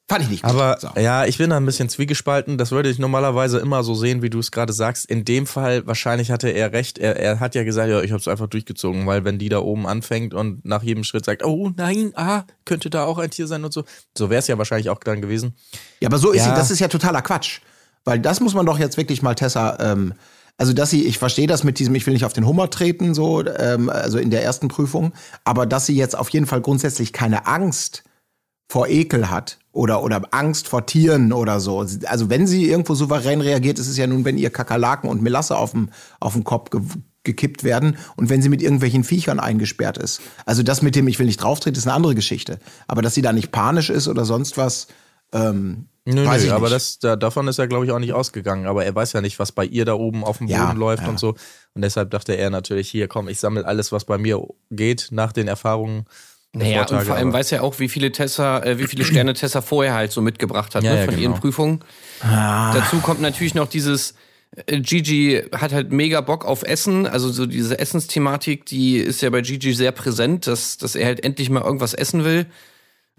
fand 0.10 0.24
ich 0.24 0.30
nicht 0.30 0.44
gut. 0.44 0.52
Aber 0.52 0.78
So. 0.80 0.90
ja, 1.00 1.26
ich 1.26 1.38
bin 1.38 1.52
da 1.52 1.58
ein 1.58 1.66
bisschen 1.66 1.88
zwiegespalten. 1.88 2.58
Das 2.58 2.72
würde 2.72 2.90
ich 2.90 3.00
normalerweise 3.00 3.60
immer 3.60 3.84
so 3.84 3.94
sehen, 3.96 4.22
wie 4.22 4.30
du 4.30 4.40
es 4.40 4.52
gerade 4.52 4.74
sagst. 4.74 5.06
In 5.06 5.24
dem 5.24 5.46
Fall, 5.48 5.88
wahrscheinlich 5.88 6.32
hatte 6.32 6.50
er 6.50 6.74
recht. 6.74 6.98
Er, 6.98 7.16
er 7.16 7.40
hat 7.40 7.56
ja 7.56 7.64
gesagt, 7.64 7.90
ja, 7.90 8.02
ich 8.02 8.12
habe 8.12 8.20
es 8.20 8.28
einfach 8.28 8.48
durchgezogen, 8.48 9.06
weil 9.06 9.24
wenn 9.24 9.38
die 9.40 9.48
da 9.50 9.60
oben 9.60 9.88
anfängt 9.88 10.34
und 10.34 10.66
nach 10.66 10.84
jedem 10.84 11.04
Schritt 11.06 11.24
sagt, 11.24 11.46
oh 11.46 11.72
nein, 11.78 12.12
ah, 12.16 12.44
könnte 12.66 12.90
da 12.90 13.06
auch 13.06 13.20
ein 13.20 13.30
Tier 13.30 13.48
sein 13.48 13.64
und 13.64 13.72
so. 13.74 13.84
So 14.18 14.30
wäre 14.30 14.40
es 14.40 14.48
ja 14.48 14.58
wahrscheinlich 14.58 14.90
auch 14.90 15.00
dann 15.00 15.22
gewesen. 15.22 15.54
Ja, 16.02 16.10
aber 16.10 16.18
so 16.18 16.32
ist 16.32 16.40
Ja. 16.46 16.50
sie, 16.50 16.56
das 16.60 16.72
ist 16.72 16.80
ja 16.80 16.88
totaler 16.90 17.22
Quatsch. 17.22 17.60
Weil 18.04 18.20
das 18.20 18.40
muss 18.40 18.54
man 18.54 18.66
doch 18.66 18.80
jetzt 18.80 18.98
wirklich 18.98 19.22
mal 19.22 19.36
Tessa, 19.36 19.78
ähm, 19.80 20.14
also 20.58 20.74
dass 20.74 20.90
sie, 20.90 21.06
ich 21.06 21.20
verstehe 21.20 21.48
das 21.48 21.64
mit 21.64 21.80
diesem, 21.80 21.94
ich 21.96 22.06
will 22.06 22.14
nicht 22.14 22.26
auf 22.26 22.34
den 22.34 22.46
Hummer 22.48 22.70
treten, 22.70 23.14
so, 23.14 23.46
ähm, 23.46 23.90
also 23.90 24.18
in 24.18 24.30
der 24.32 24.44
ersten 24.44 24.68
Prüfung, 24.70 25.14
aber 25.44 25.66
dass 25.66 25.86
sie 25.86 25.96
jetzt 25.96 26.18
auf 26.18 26.30
jeden 26.30 26.46
Fall 26.48 26.62
grundsätzlich 26.62 27.14
keine 27.14 27.46
Angst 27.46 28.04
vor 28.70 28.88
Ekel 28.88 29.30
hat 29.30 29.58
oder, 29.72 30.04
oder 30.04 30.22
Angst 30.32 30.68
vor 30.68 30.86
Tieren 30.86 31.34
oder 31.34 31.60
so. 31.60 31.80
Also 32.06 32.30
wenn 32.30 32.46
sie 32.48 32.70
irgendwo 32.70 32.94
souverän 32.94 33.42
reagiert, 33.42 33.80
ist 33.80 33.88
es 33.88 33.98
ja 33.98 34.06
nun, 34.06 34.24
wenn 34.26 34.38
ihr 34.38 34.52
Kakerlaken 34.52 35.10
und 35.10 35.22
Melasse 35.24 35.58
auf 35.58 35.72
dem, 35.72 35.90
auf 36.20 36.34
dem 36.34 36.44
Kopf 36.44 36.70
ge 36.70 36.82
gekippt 37.26 37.66
werden 37.66 37.98
und 38.16 38.30
wenn 38.30 38.42
sie 38.42 38.48
mit 38.48 38.62
irgendwelchen 38.62 39.04
Viechern 39.04 39.42
eingesperrt 39.42 39.98
ist. 39.98 40.22
Also 40.46 40.64
das 40.64 40.82
mit 40.82 40.96
dem, 40.96 41.06
ich 41.10 41.20
will 41.20 41.26
nicht 41.26 41.44
drauftreten, 41.44 41.78
ist 41.78 41.86
eine 41.86 41.94
andere 41.94 42.16
Geschichte. 42.16 42.60
Aber 42.88 43.02
dass 43.02 43.14
sie 43.14 43.22
da 43.22 43.34
nicht 43.34 43.52
panisch 43.52 43.90
ist 43.90 44.08
oder 44.08 44.24
sonst 44.24 44.58
was, 44.58 44.88
ähm, 45.34 45.88
Nö, 46.06 46.26
Weiß 46.26 46.42
nö, 46.42 46.48
ich 46.48 46.54
aber 46.54 46.68
nicht. 46.68 46.76
das, 46.76 47.00
da, 47.00 47.16
davon 47.18 47.48
ist 47.50 47.60
er, 47.60 47.68
glaube 47.68 47.86
ich, 47.86 47.92
auch 47.92 48.00
nicht 48.00 48.14
ausgegangen. 48.14 48.66
Aber 48.68 48.86
er 48.86 48.96
weiß 48.96 49.14
ja 49.14 49.22
nicht, 49.22 49.38
was 49.38 49.52
bei 49.52 49.66
ihr 49.66 49.84
da 49.86 49.94
oben 49.94 50.24
auf 50.24 50.38
dem 50.40 50.48
Boden 50.48 50.58
Ja, 50.58 50.72
läuft 50.72 51.04
ja. 51.04 51.10
und 51.10 51.20
so. 51.20 51.36
Und 51.76 51.82
deshalb 51.84 52.10
dachte 52.10 52.34
er 52.34 52.50
natürlich, 52.50 52.90
hier, 52.90 53.08
komm, 53.08 53.28
ich 53.28 53.40
sammle 53.40 53.66
alles, 53.66 53.92
was 53.92 54.06
bei 54.06 54.18
mir 54.18 54.42
geht, 54.72 55.10
nach 55.12 55.34
den 55.34 55.48
Erfahrungen. 55.48 56.06
Naja, 56.54 56.82
und 56.82 56.88
Vortage, 56.88 57.06
vor 57.06 57.16
allem 57.16 57.32
weiß 57.32 57.52
er 57.52 57.64
auch, 57.64 57.80
wie 57.80 57.90
viele 57.90 58.12
Tessa, 58.12 58.64
äh, 58.64 58.80
wie 58.80 58.88
viele 58.88 59.06
Sterne 59.06 59.34
Tessa 59.34 59.62
vorher 59.62 59.94
halt 59.94 60.12
so 60.12 60.22
mitgebracht 60.22 60.74
hat 60.74 60.84
Ja, 60.84 60.94
ne, 60.94 61.00
ja, 61.00 61.06
von 61.06 61.16
genau. 61.16 61.30
ihren 61.30 61.40
Prüfungen. 61.40 61.80
Dazu 62.22 62.98
kommt 63.02 63.22
natürlich 63.22 63.54
noch 63.54 63.68
dieses, 63.68 64.16
äh, 64.66 64.80
Gigi 64.80 65.44
hat 65.56 65.74
halt 65.74 65.92
mega 65.92 66.22
Bock 66.22 66.46
auf 66.46 66.64
Essen, 66.64 67.06
also 67.06 67.30
so 67.30 67.46
diese 67.46 67.78
Essensthematik, 67.78 68.66
die 68.66 68.98
ist 68.98 69.22
ja 69.22 69.30
bei 69.30 69.42
Gigi 69.42 69.74
sehr 69.74 69.92
präsent, 69.92 70.48
dass, 70.48 70.78
dass 70.78 70.96
er 70.96 71.06
halt 71.06 71.24
endlich 71.24 71.50
mal 71.52 71.62
irgendwas 71.62 71.94
essen 71.94 72.24
will. 72.24 72.48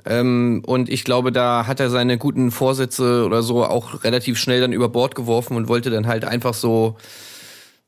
Ähm, 0.07 0.63
und 0.67 0.89
ich 0.89 1.05
glaube, 1.05 1.31
da 1.31 1.67
hat 1.67 1.79
er 1.79 1.91
seine 1.91 2.19
guten 2.19 2.51
Vorsätze 2.51 3.25
oder 3.25 3.43
so 3.43 3.65
auch 3.65 4.03
relativ 4.03 4.39
schnell 4.39 4.61
dann 4.61 4.73
über 4.73 4.89
Bord 4.89 5.15
geworfen 5.15 5.57
und 5.57 5.69
wollte 5.69 5.91
dann 5.91 6.07
halt 6.07 6.25
einfach 6.25 6.55
so, 6.55 6.97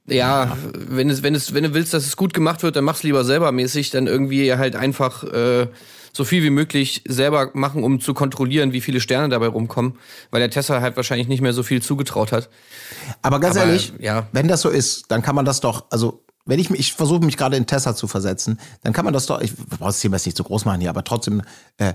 ja, 0.07 0.57
wenn 0.74 1.11
es, 1.11 1.22
wenn 1.22 1.34
es, 1.34 1.55
wenn 1.55 1.64
du 1.64 1.74
willst, 1.74 1.94
dass 1.94 2.07
es 2.07 2.16
gut 2.16 2.34
gemacht 2.34 2.62
wird, 2.62 2.76
dann 2.76 2.84
mach's 2.84 3.03
lieber 3.03 3.24
selber 3.24 3.53
mäßig, 3.53 3.90
dann 3.90 4.07
irgendwie 4.07 4.53
halt 4.53 4.74
einfach 4.74 5.22
äh, 5.24 5.68
so 6.12 6.24
viel 6.24 6.42
wie 6.42 6.50
möglich 6.50 7.03
selber 7.07 7.50
machen, 7.55 7.84
um 7.84 8.00
zu 8.00 8.12
kontrollieren, 8.12 8.72
wie 8.72 8.80
viele 8.80 9.00
Sterne 9.00 9.28
dabei 9.28 9.46
rumkommen, 9.46 9.98
weil 10.30 10.40
der 10.40 10.50
Tessa 10.50 10.80
halt 10.80 10.96
wahrscheinlich 10.96 11.28
nicht 11.28 11.40
mehr 11.40 11.53
so 11.53 11.62
viel 11.62 11.80
zugetraut 11.82 12.32
hat. 12.32 12.50
Aber 13.22 13.40
ganz 13.40 13.57
Aber, 13.57 13.66
ehrlich, 13.66 13.92
ja. 13.98 14.26
wenn 14.32 14.48
das 14.48 14.61
so 14.61 14.68
ist, 14.68 15.11
dann 15.11 15.22
kann 15.22 15.34
man 15.34 15.44
das 15.44 15.61
doch, 15.61 15.86
also 15.90 16.24
wenn 16.44 16.59
ich 16.59 16.70
mich, 16.70 16.80
ich 16.80 16.92
versuche 16.92 17.24
mich 17.24 17.36
gerade 17.36 17.57
in 17.57 17.66
Tessa 17.66 17.94
zu 17.94 18.09
versetzen, 18.09 18.59
dann 18.82 18.92
kann 18.92 19.05
man 19.05 19.14
das 19.14 19.26
doch, 19.26 19.40
ich 19.40 19.55
brauche 19.57 19.88
das 19.90 20.00
Thema 20.00 20.16
jetzt 20.16 20.26
nicht 20.26 20.36
so 20.36 20.44
groß 20.44 20.64
machen 20.64 20.80
hier, 20.80 20.90
aber 20.90 21.05
trotzdem, 21.05 21.42
äh, 21.78 21.94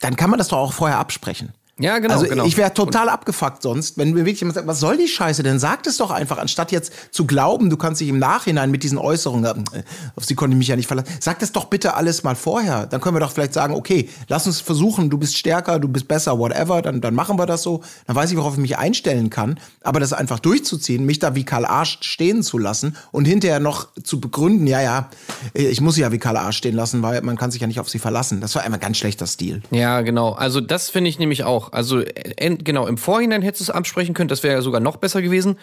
dann 0.00 0.16
kann 0.16 0.30
man 0.30 0.38
das 0.38 0.48
doch 0.48 0.58
auch 0.58 0.72
vorher 0.72 0.98
absprechen. 0.98 1.52
Ja, 1.78 1.98
genau, 1.98 2.14
also 2.14 2.26
genau. 2.26 2.46
ich 2.46 2.56
wäre 2.56 2.72
total 2.72 3.10
abgefuckt 3.10 3.60
sonst, 3.60 3.98
wenn 3.98 4.12
mir 4.12 4.20
wirklich 4.20 4.40
jemand 4.40 4.54
sagt, 4.54 4.66
was 4.66 4.80
soll 4.80 4.96
die 4.96 5.08
Scheiße 5.08 5.42
denn? 5.42 5.58
Sagt 5.58 5.86
es 5.86 5.98
doch 5.98 6.10
einfach, 6.10 6.38
anstatt 6.38 6.72
jetzt 6.72 6.90
zu 7.10 7.26
glauben, 7.26 7.68
du 7.68 7.76
kannst 7.76 8.00
dich 8.00 8.08
im 8.08 8.18
Nachhinein 8.18 8.70
mit 8.70 8.82
diesen 8.82 8.96
Äußerungen, 8.96 9.44
äh, 9.44 9.82
auf 10.16 10.24
sie 10.24 10.34
konnte 10.34 10.54
ich 10.54 10.58
mich 10.58 10.68
ja 10.68 10.76
nicht 10.76 10.86
verlassen, 10.86 11.10
sag 11.20 11.38
das 11.40 11.52
doch 11.52 11.66
bitte 11.66 11.92
alles 11.92 12.22
mal 12.22 12.34
vorher. 12.34 12.86
Dann 12.86 13.02
können 13.02 13.14
wir 13.14 13.20
doch 13.20 13.30
vielleicht 13.30 13.52
sagen, 13.52 13.74
okay, 13.74 14.08
lass 14.28 14.46
uns 14.46 14.62
versuchen, 14.62 15.10
du 15.10 15.18
bist 15.18 15.36
stärker, 15.36 15.78
du 15.78 15.88
bist 15.88 16.08
besser, 16.08 16.38
whatever, 16.38 16.80
dann, 16.80 17.02
dann 17.02 17.14
machen 17.14 17.38
wir 17.38 17.44
das 17.44 17.62
so. 17.62 17.82
Dann 18.06 18.16
weiß 18.16 18.30
ich, 18.30 18.38
worauf 18.38 18.54
ich 18.54 18.60
mich 18.60 18.78
einstellen 18.78 19.28
kann. 19.28 19.60
Aber 19.82 20.00
das 20.00 20.14
einfach 20.14 20.38
durchzuziehen, 20.38 21.04
mich 21.04 21.18
da 21.18 21.34
wie 21.34 21.44
Karl 21.44 21.66
Arsch 21.66 21.98
stehen 22.00 22.42
zu 22.42 22.56
lassen 22.56 22.96
und 23.12 23.26
hinterher 23.26 23.60
noch 23.60 23.88
zu 24.02 24.18
begründen, 24.18 24.66
ja, 24.66 24.80
ja, 24.80 25.10
ich 25.52 25.82
muss 25.82 25.96
sie 25.96 26.00
ja 26.00 26.10
wie 26.10 26.18
Karl 26.18 26.38
Arsch 26.38 26.56
stehen 26.56 26.74
lassen, 26.74 27.02
weil 27.02 27.20
man 27.20 27.36
kann 27.36 27.50
sich 27.50 27.60
ja 27.60 27.66
nicht 27.66 27.80
auf 27.80 27.90
sie 27.90 27.98
verlassen. 27.98 28.40
Das 28.40 28.54
war 28.54 28.62
einmal 28.62 28.80
ganz 28.80 28.96
schlechter 28.96 29.26
Stil. 29.26 29.60
Ja, 29.70 30.00
genau. 30.00 30.32
Also 30.32 30.62
das 30.62 30.88
finde 30.88 31.10
ich 31.10 31.18
nämlich 31.18 31.44
auch. 31.44 31.65
Also 31.70 32.00
äh, 32.00 32.56
genau, 32.56 32.86
im 32.86 32.98
Vorhinein 32.98 33.42
hättest 33.42 33.68
du 33.68 33.70
es 33.72 33.76
absprechen 33.76 34.14
können, 34.14 34.28
das 34.28 34.42
wäre 34.42 34.54
ja 34.54 34.62
sogar 34.62 34.80
noch 34.80 34.96
besser 34.96 35.22
gewesen. 35.22 35.58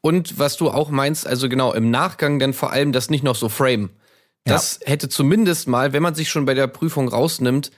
Und 0.00 0.38
was 0.38 0.56
du 0.56 0.70
auch 0.70 0.90
meinst, 0.90 1.26
also 1.26 1.48
genau, 1.48 1.72
im 1.72 1.90
Nachgang 1.90 2.38
dann 2.38 2.52
vor 2.52 2.72
allem 2.72 2.92
das 2.92 3.10
nicht 3.10 3.24
noch 3.24 3.36
so 3.36 3.48
frame. 3.48 3.90
Das 4.44 4.80
hätte 4.84 5.08
zumindest 5.08 5.68
mal, 5.68 5.92
wenn 5.92 6.02
man 6.02 6.14
sich 6.14 6.30
schon 6.30 6.46
bei 6.46 6.54
der 6.54 6.68
Prüfung 6.68 7.08
rausnimmt, 7.08 7.70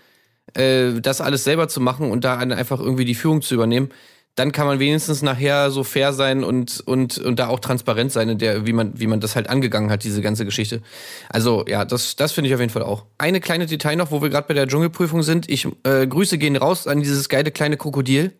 äh, 0.54 1.00
das 1.00 1.20
alles 1.20 1.44
selber 1.44 1.68
zu 1.68 1.80
machen 1.80 2.10
und 2.10 2.24
da 2.24 2.36
einfach 2.38 2.80
irgendwie 2.80 3.04
die 3.04 3.14
Führung 3.14 3.42
zu 3.42 3.54
übernehmen, 3.54 3.90
dann 4.36 4.52
kann 4.52 4.66
man 4.66 4.78
wenigstens 4.78 5.22
nachher 5.22 5.70
so 5.70 5.84
fair 5.84 6.12
sein 6.12 6.44
und, 6.44 6.80
und, 6.80 7.18
und 7.18 7.38
da 7.38 7.48
auch 7.48 7.60
transparent 7.60 8.12
sein, 8.12 8.28
in 8.28 8.38
der, 8.38 8.66
wie 8.66 8.72
man, 8.72 8.98
wie 8.98 9.06
man 9.06 9.20
das 9.20 9.36
halt 9.36 9.50
angegangen 9.50 9.90
hat, 9.90 10.04
diese 10.04 10.22
ganze 10.22 10.44
Geschichte. 10.44 10.82
Also, 11.28 11.64
ja, 11.66 11.84
das, 11.84 12.16
das 12.16 12.32
finde 12.32 12.48
ich 12.48 12.54
auf 12.54 12.60
jeden 12.60 12.72
Fall 12.72 12.84
auch. 12.84 13.04
Eine 13.18 13.40
kleine 13.40 13.66
Detail 13.66 13.96
noch, 13.96 14.10
wo 14.10 14.22
wir 14.22 14.30
gerade 14.30 14.46
bei 14.46 14.54
der 14.54 14.66
Dschungelprüfung 14.66 15.22
sind. 15.22 15.50
Ich, 15.50 15.66
äh, 15.82 16.06
Grüße 16.06 16.38
gehen 16.38 16.56
raus 16.56 16.86
an 16.86 17.00
dieses 17.00 17.28
geile 17.28 17.50
kleine 17.50 17.76
Krokodil. 17.76 18.32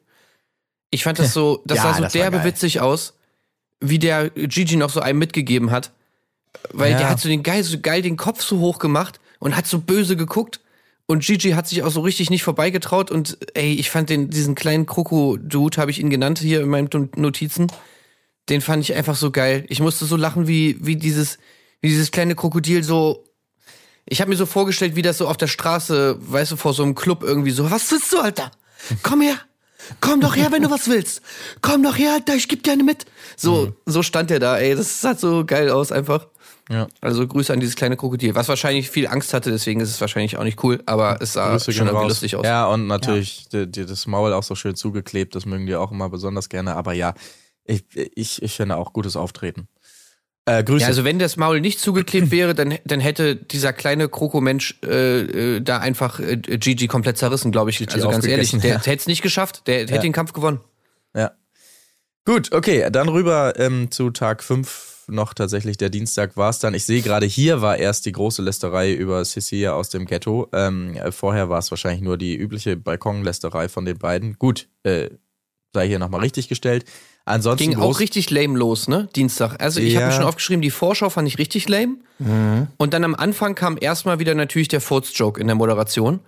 Ich 0.91 1.03
fand 1.05 1.18
das 1.18 1.32
so, 1.34 1.62
das 1.66 1.78
Ja, 1.78 1.82
sah 1.82 1.95
so 1.95 2.03
das 2.05 2.12
derbe 2.12 2.45
witzig 2.45 2.80
aus, 2.80 3.14
wie 3.80 3.99
der 3.99 4.30
Gigi 4.30 4.76
noch 4.76 4.91
so 4.91 5.01
einem 5.01 5.18
mitgegeben 5.18 5.70
hat. 5.70 5.93
Weil 6.72 6.93
Ja. 6.93 6.99
der 6.99 7.11
hat 7.11 7.20
so 7.20 7.28
den 7.28 7.43
geil, 7.43 7.62
so 7.62 7.78
geil 7.80 8.03
den 8.03 8.16
Kopf 8.16 8.43
so 8.43 8.59
hoch 8.61 8.78
gemacht 8.78 9.20
und 9.38 9.57
hat 9.57 9.66
so 9.66 9.80
böse 9.80 10.16
geguckt. 10.16 10.59
Und 11.11 11.24
Gigi 11.24 11.50
hat 11.50 11.66
sich 11.66 11.82
auch 11.82 11.90
so 11.90 12.02
richtig 12.02 12.30
nicht 12.30 12.44
vorbeigetraut. 12.44 13.11
Und 13.11 13.36
ey, 13.54 13.74
ich 13.74 13.90
fand 13.90 14.11
den, 14.11 14.30
diesen 14.30 14.54
kleinen 14.54 14.86
Kroko-Dude, 14.86 15.76
habe 15.76 15.90
ich 15.90 15.98
ihn 15.98 16.08
genannt 16.08 16.38
hier 16.38 16.61
in 16.61 16.68
meinen 16.68 16.88
Notizen. 17.16 17.66
Den 18.48 18.61
fand 18.61 18.84
ich 18.84 18.94
einfach 18.94 19.16
so 19.16 19.32
geil. 19.32 19.64
Ich 19.70 19.80
musste 19.80 20.04
so 20.04 20.14
lachen, 20.14 20.46
wie, 20.46 20.76
wie 20.80 20.94
dieses, 20.94 21.38
wie 21.80 21.88
dieses 21.88 22.12
kleine 22.12 22.36
Krokodil 22.36 22.84
so. 22.84 23.24
Ich 24.06 24.20
habe 24.20 24.28
mir 24.28 24.36
so 24.36 24.46
vorgestellt, 24.46 24.94
wie 24.94 25.02
das 25.02 25.18
so 25.18 25.26
auf 25.26 25.36
der 25.36 25.48
Straße, 25.48 26.16
weißt 26.20 26.52
du, 26.52 26.56
vor 26.56 26.74
so 26.74 26.84
einem 26.84 26.94
Club 26.94 27.24
irgendwie 27.24 27.50
so, 27.50 27.68
was 27.68 27.90
willst 27.90 28.12
du, 28.12 28.20
Alter? 28.20 28.52
Komm 29.02 29.22
her! 29.22 29.34
Komm 30.00 30.20
doch 30.20 30.36
her, 30.36 30.52
wenn 30.52 30.62
du 30.62 30.70
was 30.70 30.86
willst. 30.86 31.22
Komm 31.61 31.82
doch 31.82 31.98
her, 31.98 32.12
Alter, 32.12 32.36
ich 32.36 32.46
geb 32.46 32.62
dir 32.62 32.74
eine 32.74 32.84
mit. 32.84 33.06
So, 33.36 33.72
so 33.84 34.04
stand 34.04 34.30
der 34.30 34.38
da, 34.38 34.58
ey. 34.58 34.76
Das 34.76 35.00
sah 35.00 35.16
so 35.16 35.44
geil 35.44 35.70
aus 35.70 35.90
einfach. 35.90 36.28
Ja. 36.70 36.86
Also 37.00 37.26
Grüße 37.26 37.52
an 37.52 37.58
dieses 37.58 37.74
kleine 37.74 37.96
Krokodil, 37.96 38.36
was 38.36 38.48
wahrscheinlich 38.48 38.90
viel 38.90 39.08
Angst 39.08 39.34
hatte, 39.34 39.50
deswegen 39.50 39.80
ist 39.80 39.90
es 39.90 40.00
wahrscheinlich 40.00 40.36
auch 40.36 40.44
nicht 40.44 40.62
cool, 40.62 40.80
aber 40.86 41.20
es 41.20 41.32
sah 41.32 41.50
Grüße 41.50 41.72
schon 41.72 41.88
irgendwie 41.88 42.02
raus. 42.04 42.10
lustig 42.10 42.36
aus. 42.36 42.46
Ja, 42.46 42.66
und 42.66 42.86
natürlich 42.86 43.48
die, 43.48 43.66
die, 43.66 43.84
das 43.86 44.06
Maul 44.06 44.32
auch 44.32 44.44
so 44.44 44.54
schön 44.54 44.76
zugeklebt, 44.76 45.34
das 45.34 45.46
mögen 45.46 45.66
die 45.66 45.74
auch 45.74 45.90
immer 45.90 46.08
besonders 46.08 46.48
gerne. 46.48 46.76
Aber 46.76 46.92
ja, 46.92 47.14
ich, 47.64 47.82
ich, 47.94 48.40
ich 48.42 48.54
finde 48.54 48.76
auch 48.76 48.92
gutes 48.92 49.16
Auftreten. 49.16 49.66
Äh, 50.44 50.62
Grüße. 50.62 50.82
Ja, 50.82 50.86
also 50.88 51.02
wenn 51.04 51.18
das 51.18 51.36
Maul 51.36 51.60
nicht 51.60 51.80
zugeklebt 51.80 52.30
wäre, 52.30 52.54
dann, 52.54 52.78
dann 52.84 53.00
hätte 53.00 53.34
dieser 53.34 53.72
kleine 53.72 54.08
Krokomensch 54.08 54.78
äh, 54.84 55.56
äh, 55.56 55.60
da 55.60 55.78
einfach 55.78 56.20
äh, 56.20 56.36
Gigi 56.36 56.86
komplett 56.86 57.18
zerrissen, 57.18 57.50
glaube 57.50 57.70
ich. 57.70 57.80
also 57.92 58.08
ganz 58.08 58.24
ehrlich, 58.26 58.52
der 58.52 58.60
ja. 58.70 58.76
hätte 58.76 58.90
es 58.92 59.06
nicht 59.08 59.22
geschafft, 59.22 59.66
der 59.66 59.80
hätte 59.80 59.94
Ja. 59.94 60.00
den 60.00 60.12
Kampf 60.12 60.32
gewonnen. 60.32 60.60
Ja. 61.16 61.32
Gut, 62.24 62.52
okay, 62.52 62.88
dann 62.92 63.08
rüber 63.08 63.54
ähm, 63.58 63.90
zu 63.90 64.10
Tag 64.10 64.44
5 64.44 64.89
noch 65.11 65.34
tatsächlich 65.34 65.76
der 65.76 65.90
Dienstag 65.90 66.36
war 66.36 66.50
es 66.50 66.58
dann. 66.58 66.74
Ich 66.74 66.84
sehe 66.84 67.02
gerade 67.02 67.26
hier 67.26 67.61
war 67.62 67.76
erst 67.78 68.06
die 68.06 68.12
große 68.12 68.42
Lästerei 68.42 68.92
über 68.92 69.24
Cecilia 69.24 69.72
aus 69.74 69.88
dem 69.90 70.06
Ghetto. 70.06 70.48
Ähm, 70.52 70.94
äh, 70.94 71.12
vorher 71.12 71.48
war 71.48 71.58
es 71.58 71.70
wahrscheinlich 71.70 72.02
nur 72.02 72.16
die 72.18 72.34
übliche 72.36 72.76
Balkonlästerei 72.76 73.68
von 73.68 73.84
den 73.84 73.98
beiden. 73.98 74.38
Gut, 74.38 74.68
äh, 74.82 75.11
sei 75.74 75.86
hier 75.88 75.98
nochmal 75.98 76.20
richtig 76.20 76.48
gestellt. 76.48 76.84
Ansonsten 77.24 77.70
Ging 77.70 77.78
auch 77.78 78.00
richtig 78.00 78.30
lame 78.30 78.58
los, 78.58 78.88
ne? 78.88 79.08
Dienstag. 79.14 79.62
Also 79.62 79.80
ich 79.80 79.94
habe 79.94 80.04
Ja. 80.04 80.06
mir 80.08 80.14
schon 80.16 80.24
aufgeschrieben, 80.24 80.62
die 80.62 80.70
Vorschau 80.70 81.11
fand 81.11 81.28
ich 81.28 81.38
richtig 81.38 81.68
lame. 81.68 81.96
Und 82.76 82.92
dann 82.92 83.04
am 83.04 83.14
Anfang 83.14 83.54
kam 83.54 83.78
erstmal 83.80 84.18
wieder 84.18 84.34
natürlich 84.34 84.68
der 84.68 84.80
Furz-Joke 84.80 85.40
in 85.40 85.46
der 85.46 85.54
Moderation. 85.56 86.20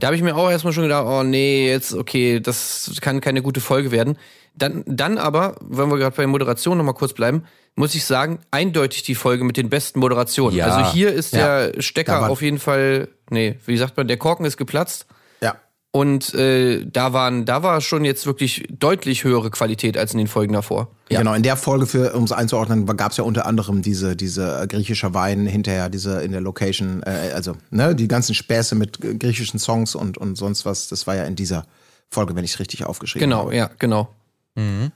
Da 0.00 0.06
habe 0.06 0.16
ich 0.16 0.22
mir 0.22 0.34
auch 0.34 0.50
erstmal 0.50 0.72
schon 0.72 0.84
gedacht, 0.84 1.04
oh 1.06 1.22
nee, 1.22 1.68
jetzt, 1.68 1.92
okay, 1.92 2.40
das 2.40 2.92
kann 3.02 3.20
keine 3.20 3.42
gute 3.42 3.60
Folge 3.60 3.90
werden. 3.90 4.16
Dann, 4.56 4.84
dann 4.86 5.18
aber, 5.18 5.56
wenn 5.60 5.88
wir 5.90 5.98
gerade 5.98 6.16
bei 6.16 6.26
Moderation 6.26 6.78
nochmal 6.78 6.94
kurz 6.94 7.12
bleiben, 7.12 7.44
muss 7.74 7.94
ich 7.94 8.04
sagen, 8.06 8.38
eindeutig 8.50 9.02
die 9.02 9.14
Folge 9.14 9.44
mit 9.44 9.56
den 9.58 9.68
besten 9.68 10.00
Moderationen. 10.00 10.56
Ja. 10.56 10.66
Also 10.66 10.92
hier 10.92 11.12
ist 11.12 11.34
Ja. 11.34 11.66
der 11.68 11.82
Stecker 11.82 12.30
auf 12.30 12.40
jeden 12.40 12.58
Fall, 12.58 13.08
nee, 13.30 13.56
wie 13.66 13.76
sagt 13.76 13.96
man, 13.98 14.08
der 14.08 14.16
Korken 14.16 14.46
ist 14.46 14.56
geplatzt. 14.56 15.06
Ja. 15.42 15.56
Und 15.90 16.32
äh, 16.34 16.86
da 16.90 17.12
waren, 17.12 17.44
da 17.44 17.62
war 17.62 17.82
schon 17.82 18.06
jetzt 18.06 18.24
wirklich 18.24 18.66
deutlich 18.70 19.24
höhere 19.24 19.50
Qualität 19.50 19.98
als 19.98 20.12
in 20.12 20.18
den 20.18 20.26
Folgen 20.26 20.54
davor. 20.54 20.88
Genau, 21.10 21.34
in 21.34 21.42
der 21.42 21.56
Folge, 21.56 21.84
für 21.86 22.12
um 22.14 22.24
es 22.24 22.32
einzuordnen, 22.32 22.86
gab 22.96 23.10
es 23.10 23.18
ja 23.18 23.24
unter 23.24 23.44
anderem 23.44 23.82
diese, 23.82 24.16
diese 24.16 24.62
äh, 24.62 24.66
griechischer 24.66 25.12
Wein 25.12 25.46
hinterher, 25.46 25.90
diese 25.90 26.22
in 26.22 26.32
der 26.32 26.40
Location, 26.40 27.02
äh, 27.02 27.32
also 27.34 27.56
ne, 27.70 27.94
die 27.94 28.08
ganzen 28.08 28.34
Späße 28.34 28.74
mit 28.74 29.00
griechischen 29.20 29.58
Songs 29.58 29.94
und, 29.94 30.16
und 30.16 30.36
sonst 30.36 30.64
was, 30.64 30.88
das 30.88 31.06
war 31.06 31.14
ja 31.16 31.24
in 31.24 31.36
dieser 31.36 31.66
Folge, 32.08 32.34
wenn 32.36 32.44
ich 32.44 32.52
es 32.54 32.58
richtig 32.60 32.84
aufgeschrieben 32.86 33.28
Genau, 33.28 33.44
habe. 33.46 33.56
ja, 33.56 33.70
genau. 33.78 34.08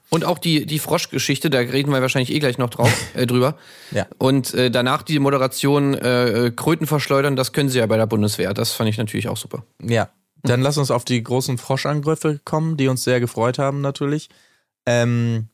Und 0.09 0.25
auch 0.25 0.39
die, 0.39 0.65
die 0.65 0.79
Froschgeschichte, 0.79 1.51
da 1.51 1.59
reden 1.59 1.93
wir 1.93 2.01
wahrscheinlich 2.01 2.33
eh 2.33 2.39
gleich 2.39 2.59
noch 2.59 2.71
drauf, 2.71 2.93
äh, 3.15 3.27
drüber. 3.27 3.57
Ja. 3.91 4.07
Und 4.19 4.55
äh, 4.55 4.71
danach 4.71 5.03
die 5.03 5.19
Moderation 5.19 5.95
äh, 5.95 6.47
äh, 6.47 6.51
Kröten 6.51 6.87
verschleudern, 6.87 7.37
das 7.37 7.53
können 7.53 7.69
sie 7.69 7.79
ja 7.79 7.87
bei 7.87 7.97
der 7.97 8.07
Bundeswehr. 8.07 8.55
Das 8.55 8.73
fand 8.73 8.89
ich 8.89 8.97
natürlich 8.97 9.29
auch 9.29 9.37
super. 9.37 9.65
Ja, 9.83 10.09
dann 10.43 10.63
lass 10.63 10.79
uns 10.79 10.91
auf 10.91 11.05
die 11.05 11.23
großen 11.23 11.59
Froschangriffe 11.59 12.41
kommen, 12.45 12.77
die 12.77 12.89
uns 12.89 13.05
sehr 13.05 13.21
gefreut 13.21 13.59
haben 13.59 13.81
natürlich. 13.83 14.31
Ähm, 14.87 15.49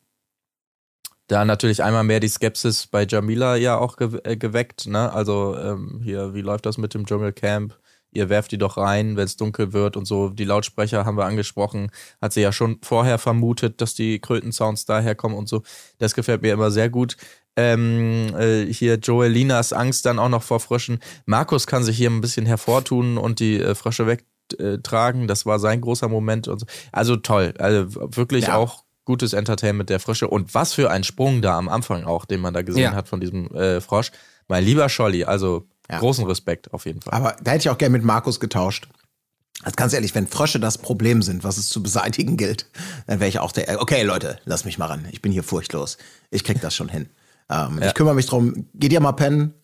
da 1.27 1.45
natürlich 1.45 1.83
einmal 1.83 2.05
mehr 2.05 2.21
die 2.21 2.29
Skepsis 2.29 2.87
bei 2.87 3.05
Jamila 3.05 3.57
ja 3.57 3.77
auch 3.79 3.97
ge 3.97 4.21
äh, 4.23 4.37
geweckt. 4.37 4.87
Ne? 4.87 5.13
Also 5.13 5.57
ähm, 5.59 6.01
hier, 6.03 6.35
wie 6.35 6.43
läuft 6.43 6.67
das 6.67 6.79
mit 6.79 6.95
dem 6.95 7.05
Dschungelcamp? 7.05 7.77
Ihr 8.17 8.29
werft 8.29 8.51
die 8.53 8.59
doch 8.59 8.77
rein, 8.77 9.17
wenn 9.17 9.25
es 9.25 9.37
dunkel 9.37 9.73
wird 9.73 9.97
und 9.97 10.07
so. 10.07 10.31
Die 10.31 10.45
Lautsprecher 10.45 11.05
haben 11.05 11.17
wir 11.17 11.25
angesprochen. 11.27 11.91
Hat 12.21 12.33
sie 12.33 12.41
ja 12.41 12.51
schon 12.53 12.79
vorher 12.83 13.19
vermutet, 13.19 13.81
dass 13.81 13.95
die 13.95 14.19
Krötensounds 14.19 14.85
daherkommen 14.87 15.37
und 15.37 15.49
so. 15.49 15.63
Das 15.99 16.15
gefällt 16.15 16.43
mir 16.43 16.53
immer 16.53 16.71
sehr 16.71 16.89
gut. 16.91 17.17
Ähm, 17.59 18.35
äh, 18.39 18.67
hier 18.73 18.97
Joelinas 18.99 19.73
Angst 19.73 20.05
dann 20.07 20.19
auch 20.19 20.29
noch 20.29 20.43
vor 20.43 20.61
Fröschen. 20.61 20.99
Markus 21.25 21.67
kann 21.67 21.85
sich 21.85 21.97
hier 21.97 22.11
ein 22.11 22.21
bisschen 22.21 22.45
hervortun 22.47 23.17
und 23.19 23.41
die 23.41 23.59
äh, 23.61 23.75
Frösche 23.75 24.07
wegtragen. 24.07 25.27
Das 25.27 25.47
war 25.47 25.59
sein 25.59 25.81
großer 25.81 26.09
Moment. 26.09 26.49
Und 26.49 26.61
so. 26.61 26.67
Also 26.93 27.17
toll. 27.17 27.55
Also 27.59 27.87
wirklich 28.17 28.49
Ja. 28.49 28.57
auch 28.57 28.85
gutes 29.05 29.33
Entertainment 29.33 29.89
der 29.89 30.01
Frösche. 30.01 30.29
Und 30.29 30.55
was 30.55 30.73
für 30.75 30.91
ein 30.91 31.05
Sprung 31.05 31.41
da 31.41 31.57
am 31.57 31.69
Anfang 31.69 32.05
auch, 32.05 32.25
den 32.25 32.41
man 32.41 32.53
da 32.55 32.63
gesehen 32.63 32.83
Ja. 32.83 32.93
hat 32.95 33.09
von 33.09 33.21
diesem 33.21 33.47
äh, 33.55 33.81
Frosch. 33.81 34.11
Mein 34.49 34.65
lieber 34.65 34.89
Scholli, 34.89 35.25
also 35.25 35.67
Ja. 35.91 35.99
großen 35.99 36.27
Respekt 36.27 36.73
auf 36.73 36.87
jeden 36.87 37.01
Fall. 37.01 37.15
Aber 37.15 37.37
da 37.43 37.53
hätte 37.53 37.63
ich 37.63 37.71
auch 37.71 37.79
gerne 37.79 37.93
mit 37.93 38.05
Markus 38.05 38.41
getauscht. 38.41 38.89
Also 39.63 39.75
ganz 39.77 39.93
ehrlich, 39.93 40.15
wenn 40.15 40.27
Frösche 40.27 40.61
das 40.61 40.79
Problem 40.79 41.23
sind, 41.23 41.43
was 41.43 41.57
es 41.57 41.69
zu 41.69 41.83
beseitigen 41.83 42.37
gilt, 42.37 42.67
dann 43.07 43.21
wäre 43.21 43.29
ich 43.29 43.39
auch 43.39 43.53
der, 43.53 43.81
okay 43.81 44.03
Leute, 44.03 44.39
lass 44.45 44.65
mich 44.65 44.79
mal 44.79 44.87
ran. 44.87 45.07
Ich 45.11 45.23
bin 45.23 45.33
hier 45.33 45.43
furchtlos. 45.43 45.97
Ich 46.31 46.45
krieg 46.45 46.61
das 46.61 46.75
schon 46.75 46.89
hin. 46.89 47.09
Ähm, 47.49 47.81
Ich 47.83 47.95
kümmere 47.95 48.15
mich 48.15 48.27
drum. 48.27 48.67
Geht 48.75 48.93
ihr 48.93 49.01
mal 49.01 49.13
pennen? 49.13 49.55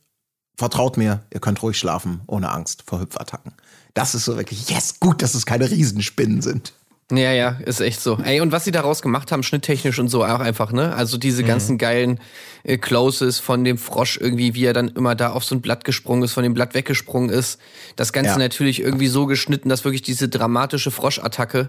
Vertraut 0.57 0.97
mir, 0.97 1.23
ihr 1.33 1.41
könnt 1.41 1.63
ruhig 1.63 1.79
schlafen, 1.79 2.21
ohne 2.27 2.51
Angst 2.51 2.85
vor 2.87 3.01
Hüpfattacken. 3.01 3.55
Das 3.95 4.15
ist 4.15 4.27
so 4.27 4.37
wirklich, 4.37 4.69
yes, 4.71 5.01
gut, 5.01 5.23
dass 5.23 5.35
es 5.35 5.47
keine 5.47 5.71
Riesenspinnen 5.71 6.43
sind. 6.43 6.75
Ja, 7.11 7.33
ja, 7.33 7.59
ist 7.67 7.81
echt 7.81 8.01
so. 8.01 8.19
Ey, 8.25 8.41
und 8.41 8.53
was 8.53 8.65
sie 8.65 8.71
daraus 8.71 9.03
gemacht 9.03 9.33
haben, 9.33 9.43
schnitttechnisch 9.43 9.99
und 9.99 10.09
so 10.09 10.25
auch 10.25 10.41
einfach, 10.41 10.73
ne? 10.73 10.95
Also 10.95 11.19
diese 11.19 11.45
ganzen 11.45 11.77
geilen 11.77 12.21
äh, 12.65 12.79
Closes 12.79 13.39
von 13.39 13.65
dem 13.65 13.77
Frosch 13.77 14.17
irgendwie, 14.19 14.55
wie 14.55 14.65
er 14.65 14.73
dann 14.73 14.89
immer 14.89 15.15
da 15.15 15.33
auf 15.33 15.45
so 15.45 15.55
ein 15.55 15.61
Blatt 15.61 15.85
gesprungen 15.85 16.23
ist, 16.23 16.33
von 16.33 16.43
dem 16.43 16.55
Blatt 16.55 16.75
weggesprungen 16.75 17.29
ist. 17.29 17.61
Das 17.97 18.15
Ganze 18.15 18.33
Ja. 18.33 18.39
natürlich 18.39 18.81
irgendwie 18.81 19.09
so 19.09 19.27
geschnitten, 19.27 19.69
dass 19.69 19.85
wirklich 19.85 20.03
diese 20.03 20.29
dramatische 20.29 20.91
Froschattacke 20.91 21.69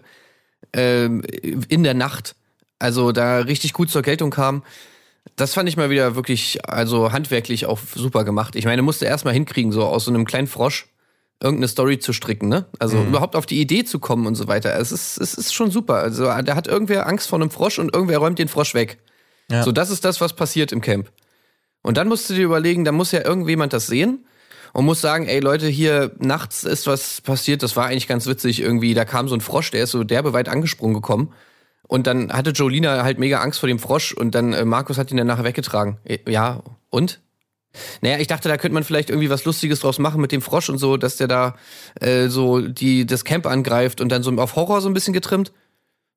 ähm, 0.72 1.22
in 1.68 1.84
der 1.84 1.94
Nacht, 1.94 2.36
also 2.80 3.12
da 3.12 3.40
richtig 3.40 3.74
gut 3.74 3.90
zur 3.90 4.02
Geltung 4.02 4.30
kam. 4.30 4.64
Das 5.36 5.54
fand 5.54 5.68
ich 5.68 5.76
mal 5.78 5.90
wieder 5.90 6.16
wirklich, 6.16 6.70
also 6.70 7.12
handwerklich 7.12 7.66
auch 7.66 7.80
super 7.96 8.24
gemacht. 8.24 8.56
Ich 8.56 8.66
meine, 8.66 8.82
musste 8.82 9.06
erst 9.06 9.26
mal 9.26 9.34
hinkriegen, 9.34 9.72
so 9.72 9.84
aus 9.84 10.06
so 10.06 10.12
einem 10.12 10.26
kleinen 10.26 10.48
Frosch 10.48 10.88
irgendeine 11.44 11.68
Story 11.68 12.00
zu 12.00 12.14
stricken, 12.14 12.48
ne? 12.48 12.66
Also 12.80 13.02
überhaupt 13.04 13.36
auf 13.36 13.46
die 13.46 13.60
Idee 13.60 13.84
zu 13.84 14.00
kommen 14.00 14.26
und 14.26 14.36
so 14.36 14.48
weiter. 14.48 14.76
Es 14.80 14.92
ist, 14.92 15.18
es 15.20 15.34
ist 15.34 15.54
schon 15.54 15.70
super. 15.72 15.96
Also 15.96 16.26
da 16.26 16.56
hat 16.56 16.68
irgendwer 16.68 17.08
Angst 17.08 17.28
vor 17.28 17.40
einem 17.40 17.52
Frosch 17.52 17.80
und 17.80 17.94
irgendwer 17.94 18.20
räumt 18.20 18.40
den 18.40 18.48
Frosch 18.48 18.74
weg. 18.74 18.98
Ja. 19.52 19.64
So, 19.64 19.72
das 19.72 19.90
ist 19.90 20.06
das, 20.06 20.22
was 20.22 20.34
passiert 20.34 20.72
im 20.72 20.82
Camp. 20.82 21.12
Und 21.82 21.98
dann 21.98 22.08
musst 22.08 22.30
du 22.30 22.34
dir 22.34 22.46
überlegen, 22.46 22.86
da 22.86 22.92
muss 22.92 23.12
ja 23.12 23.26
irgendjemand 23.26 23.74
das 23.74 23.88
sehen 23.88 24.26
und 24.72 24.86
muss 24.86 25.02
sagen, 25.02 25.28
ey 25.28 25.40
Leute, 25.42 25.68
hier 25.68 26.12
nachts 26.18 26.64
ist 26.64 26.88
was 26.88 27.22
passiert, 27.22 27.62
das 27.62 27.76
war 27.76 27.88
eigentlich 27.88 28.08
ganz 28.08 28.26
witzig 28.26 28.62
irgendwie. 28.62 28.94
Da 28.94 29.06
kam 29.06 29.28
so 29.28 29.36
ein 29.36 29.42
Frosch, 29.42 29.72
der 29.72 29.84
ist 29.84 29.92
so 29.92 30.04
derbe 30.04 30.34
weit 30.34 30.48
angesprungen 30.50 30.96
gekommen. 30.96 31.34
Und 31.88 32.08
dann 32.08 32.32
hatte 32.32 32.52
Jolina 32.52 33.04
halt 33.04 33.20
mega 33.20 33.42
Angst 33.42 33.60
vor 33.60 33.68
dem 33.68 33.80
Frosch 33.80 34.14
und 34.14 34.34
dann 34.34 34.54
äh, 34.54 34.64
Markus 34.64 34.98
hat 34.98 35.12
ihn 35.12 35.18
dann 35.18 35.28
nachher 35.28 35.44
weggetragen. 35.44 35.98
Äh, 36.06 36.20
Ja, 36.28 36.64
und? 36.90 37.20
Naja, 38.02 38.20
ich 38.20 38.28
dachte, 38.28 38.50
da 38.50 38.58
könnte 38.58 38.74
man 38.74 38.84
vielleicht 38.84 39.10
irgendwie 39.10 39.30
was 39.30 39.46
Lustiges 39.46 39.80
draus 39.80 40.00
machen 40.00 40.22
mit 40.22 40.32
dem 40.32 40.42
Frosch 40.42 40.70
und 40.70 40.78
so, 40.78 40.98
dass 40.98 41.18
der 41.18 41.28
da 41.28 41.56
äh, 42.00 42.28
so 42.28 42.62
die, 42.62 43.06
das 43.06 43.26
Camp 43.26 43.46
angreift 43.46 44.02
und 44.02 44.10
dann 44.10 44.24
so 44.24 44.32
auf 44.34 44.56
Horror 44.56 44.82
so 44.82 44.90
ein 44.90 44.94
bisschen 44.94 45.14
getrimmt. 45.14 45.52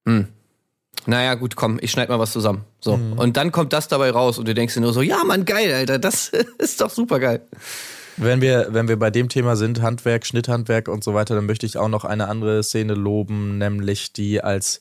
Hm. 0.06 0.28
Naja, 1.06 1.34
gut, 1.34 1.56
komm, 1.56 1.78
ich 1.80 1.90
schneid 1.90 2.08
mal 2.08 2.18
was 2.18 2.32
zusammen. 2.32 2.64
So. 2.80 2.94
Und 2.94 3.36
dann 3.36 3.52
kommt 3.52 3.72
das 3.72 3.86
dabei 3.88 4.10
raus 4.10 4.38
und 4.38 4.48
du 4.48 4.54
denkst 4.54 4.74
dir 4.74 4.80
nur 4.80 4.92
so, 4.92 5.02
ja, 5.02 5.22
Mann, 5.24 5.44
geil, 5.44 5.72
Alter, 5.72 5.98
das 5.98 6.28
ist 6.58 6.80
doch 6.80 6.90
super 6.90 7.20
geil. 7.20 7.42
Wenn 8.16 8.40
wir, 8.40 8.68
wenn 8.70 8.88
wir 8.88 8.98
bei 8.98 9.10
dem 9.10 9.28
Thema 9.28 9.56
sind, 9.56 9.82
Handwerk, 9.82 10.26
Schnitthandwerk 10.26 10.88
und 10.88 11.04
so 11.04 11.12
weiter, 11.12 11.34
dann 11.34 11.44
möchte 11.44 11.66
ich 11.66 11.76
auch 11.76 11.88
noch 11.88 12.04
eine 12.04 12.28
andere 12.28 12.62
Szene 12.62 12.94
loben, 12.94 13.58
nämlich 13.58 14.12
die 14.14 14.42
als 14.42 14.80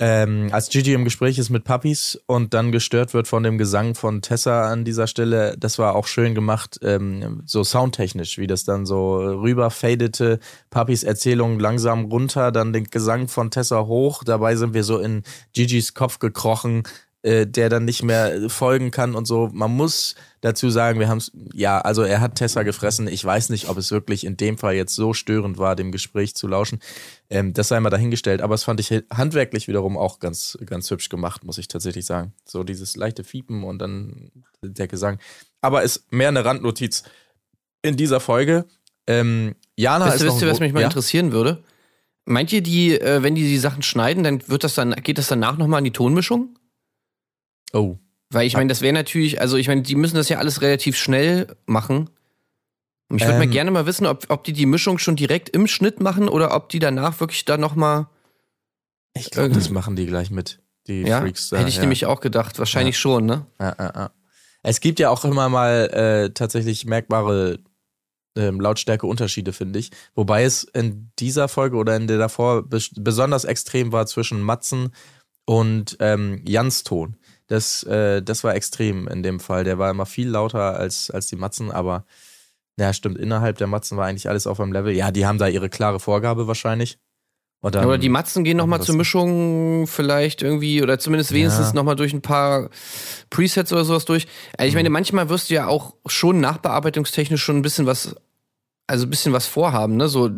ähm, 0.00 0.48
als 0.50 0.70
Gigi 0.70 0.92
im 0.92 1.04
Gespräch 1.04 1.38
ist 1.38 1.50
mit 1.50 1.62
Puppies 1.62 2.20
und 2.26 2.52
dann 2.52 2.72
gestört 2.72 3.14
wird 3.14 3.28
von 3.28 3.44
dem 3.44 3.58
Gesang 3.58 3.94
von 3.94 4.22
Tessa 4.22 4.68
an 4.70 4.84
dieser 4.84 5.06
Stelle, 5.06 5.56
das 5.56 5.78
war 5.78 5.94
auch 5.94 6.08
schön 6.08 6.34
gemacht, 6.34 6.80
ähm, 6.82 7.42
so 7.46 7.62
soundtechnisch, 7.62 8.36
wie 8.38 8.48
das 8.48 8.64
dann 8.64 8.86
so 8.86 9.18
rüber 9.18 9.70
fadete, 9.70 10.40
Puppies 10.70 11.04
Erzählung 11.04 11.60
langsam 11.60 12.06
runter, 12.06 12.50
dann 12.50 12.72
den 12.72 12.84
Gesang 12.84 13.28
von 13.28 13.52
Tessa 13.52 13.86
hoch, 13.86 14.24
dabei 14.24 14.56
sind 14.56 14.74
wir 14.74 14.82
so 14.82 14.98
in 14.98 15.22
Gigis 15.52 15.94
Kopf 15.94 16.18
gekrochen, 16.18 16.82
äh, 17.24 17.46
der 17.46 17.70
dann 17.70 17.86
nicht 17.86 18.02
mehr 18.02 18.50
folgen 18.50 18.90
kann 18.90 19.14
und 19.14 19.26
so. 19.26 19.48
Man 19.50 19.70
muss 19.70 20.14
dazu 20.42 20.68
sagen, 20.68 21.00
wir 21.00 21.08
haben 21.08 21.16
es, 21.18 21.32
ja, 21.54 21.80
also 21.80 22.02
er 22.02 22.20
hat 22.20 22.34
Tessa 22.34 22.64
gefressen. 22.64 23.08
Ich 23.08 23.24
weiß 23.24 23.48
nicht, 23.48 23.70
ob 23.70 23.78
es 23.78 23.90
wirklich 23.90 24.26
in 24.26 24.36
dem 24.36 24.58
Fall 24.58 24.74
jetzt 24.74 24.94
so 24.94 25.14
störend 25.14 25.56
war, 25.56 25.74
dem 25.74 25.90
Gespräch 25.90 26.34
zu 26.34 26.46
lauschen. 26.46 26.80
Ähm, 27.30 27.54
das 27.54 27.68
sei 27.68 27.80
mal 27.80 27.88
dahingestellt, 27.88 28.42
aber 28.42 28.54
es 28.54 28.64
fand 28.64 28.78
ich 28.78 28.90
handwerklich 29.10 29.68
wiederum 29.68 29.96
auch 29.96 30.18
ganz, 30.18 30.58
ganz 30.66 30.90
hübsch 30.90 31.08
gemacht, 31.08 31.44
muss 31.44 31.56
ich 31.56 31.66
tatsächlich 31.66 32.04
sagen. 32.04 32.34
So 32.44 32.62
dieses 32.62 32.94
leichte 32.94 33.24
Fiepen 33.24 33.64
und 33.64 33.78
dann 33.78 34.30
der 34.60 34.86
Gesang. 34.86 35.18
Aber 35.62 35.82
ist 35.82 36.12
mehr 36.12 36.28
eine 36.28 36.44
Randnotiz 36.44 37.04
in 37.80 37.96
dieser 37.96 38.20
Folge. 38.20 38.66
Ähm, 39.06 39.54
Jana 39.76 40.08
Wisst 40.08 40.16
ist 40.16 40.24
wisst 40.24 40.42
ihr, 40.42 40.48
was 40.48 40.60
mich 40.60 40.74
mal 40.74 40.80
ja? 40.80 40.88
interessieren 40.88 41.32
würde? 41.32 41.64
Meint 42.26 42.52
ihr, 42.52 42.62
die, 42.62 43.00
äh, 43.00 43.22
wenn 43.22 43.34
die 43.34 43.44
die 43.44 43.58
Sachen 43.58 43.82
schneiden, 43.82 44.24
dann 44.24 44.46
wird 44.46 44.62
das 44.62 44.74
dann, 44.74 44.92
geht 44.96 45.16
das 45.16 45.28
danach 45.28 45.56
nochmal 45.56 45.78
in 45.78 45.84
die 45.84 45.92
Tonmischung? 45.92 46.58
Oh. 47.74 47.98
Weil 48.30 48.46
ich 48.46 48.54
meine, 48.54 48.68
das 48.68 48.80
wäre 48.80 48.94
natürlich, 48.94 49.40
also 49.40 49.56
ich 49.56 49.68
meine, 49.68 49.82
die 49.82 49.94
müssen 49.94 50.16
das 50.16 50.28
ja 50.28 50.38
alles 50.38 50.62
relativ 50.62 50.96
schnell 50.96 51.54
machen. 51.66 52.10
Und 53.08 53.18
ich 53.18 53.26
würde 53.26 53.38
mal 53.38 53.44
Ähm. 53.44 53.50
gerne 53.50 53.70
mal 53.70 53.86
wissen, 53.86 54.06
ob, 54.06 54.24
ob 54.28 54.44
die 54.44 54.52
die 54.54 54.66
Mischung 54.66 54.98
schon 54.98 55.16
direkt 55.16 55.50
im 55.50 55.66
Schnitt 55.66 56.00
machen 56.00 56.28
oder 56.28 56.54
ob 56.54 56.68
die 56.70 56.78
danach 56.78 57.20
wirklich 57.20 57.44
da 57.44 57.58
nochmal, 57.58 58.06
Ich 59.14 59.30
glaube, 59.30 59.50
das 59.50 59.70
machen 59.70 59.94
die 59.94 60.06
gleich 60.06 60.30
mit. 60.30 60.60
Die 60.86 61.02
ja, 61.02 61.20
Freaks 61.20 61.50
da. 61.50 61.58
hätte 61.58 61.68
ich 61.68 61.76
ja. 61.76 61.82
nämlich 61.82 62.06
auch 62.06 62.20
gedacht, 62.20 62.58
wahrscheinlich 62.58 62.98
schon, 62.98 63.26
ne? 63.26 63.46
Ja, 63.60 63.74
ja, 63.78 63.92
ja. 63.94 64.10
Es 64.62 64.80
gibt 64.80 64.98
ja 64.98 65.10
auch 65.10 65.24
immer 65.24 65.48
mal 65.48 65.90
äh, 65.92 66.30
tatsächlich 66.30 66.86
merkbare 66.86 67.58
ähm, 68.36 68.60
Lautstärkeunterschiede, 68.60 69.52
finde 69.52 69.78
ich. 69.78 69.90
Wobei 70.14 70.44
es 70.44 70.64
in 70.64 71.10
dieser 71.18 71.48
Folge 71.48 71.76
oder 71.76 71.96
in 71.96 72.06
der 72.06 72.18
davor 72.18 72.62
bes 72.62 72.90
besonders 72.96 73.44
extrem 73.44 73.92
war 73.92 74.06
zwischen 74.06 74.42
Matzen 74.42 74.94
und 75.44 75.96
ähm, 76.00 76.42
Jans 76.46 76.82
Ton. 76.82 77.16
Das, 77.46 77.82
äh, 77.84 78.22
das 78.22 78.42
war 78.44 78.54
extrem 78.54 79.06
in 79.08 79.22
dem 79.22 79.38
Fall. 79.40 79.64
Der 79.64 79.78
war 79.78 79.90
immer 79.90 80.06
viel 80.06 80.28
lauter 80.28 80.76
als, 80.78 81.10
als 81.10 81.26
die 81.26 81.36
Matzen, 81.36 81.70
aber 81.70 82.04
ja, 82.78 82.92
stimmt, 82.92 83.18
innerhalb 83.18 83.58
der 83.58 83.66
Matzen 83.66 83.96
war 83.98 84.06
eigentlich 84.06 84.28
alles 84.28 84.46
auf 84.46 84.58
einem 84.60 84.72
Level. 84.72 84.92
Ja, 84.94 85.10
die 85.10 85.26
haben 85.26 85.38
da 85.38 85.46
ihre 85.46 85.68
klare 85.68 86.00
Vorgabe 86.00 86.46
wahrscheinlich. 86.46 86.98
Dann, 87.62 87.86
oder 87.86 87.96
die 87.96 88.10
Matzen 88.10 88.44
gehen 88.44 88.58
nochmal 88.58 88.82
zur. 88.82 88.94
Mischung 88.94 89.86
vielleicht 89.86 90.42
irgendwie, 90.42 90.82
oder 90.82 90.98
zumindest 90.98 91.32
wenigstens 91.32 91.68
Ja. 91.68 91.72
nochmal 91.74 91.96
durch 91.96 92.12
ein 92.12 92.20
paar 92.20 92.68
Presets 93.30 93.72
oder 93.72 93.84
sowas 93.86 94.04
durch. 94.04 94.26
Also 94.58 94.64
Mhm. 94.64 94.68
ich 94.68 94.74
meine, 94.74 94.90
manchmal 94.90 95.28
wirst 95.30 95.48
du 95.48 95.54
ja 95.54 95.66
auch 95.66 95.94
schon 96.04 96.40
nachbearbeitungstechnisch 96.40 97.42
schon 97.42 97.56
ein 97.56 97.62
bisschen 97.62 97.86
was, 97.86 98.16
also 98.86 99.06
ein 99.06 99.10
bisschen 99.10 99.32
was 99.32 99.46
vorhaben, 99.46 99.96
ne? 99.96 100.08
So, 100.08 100.28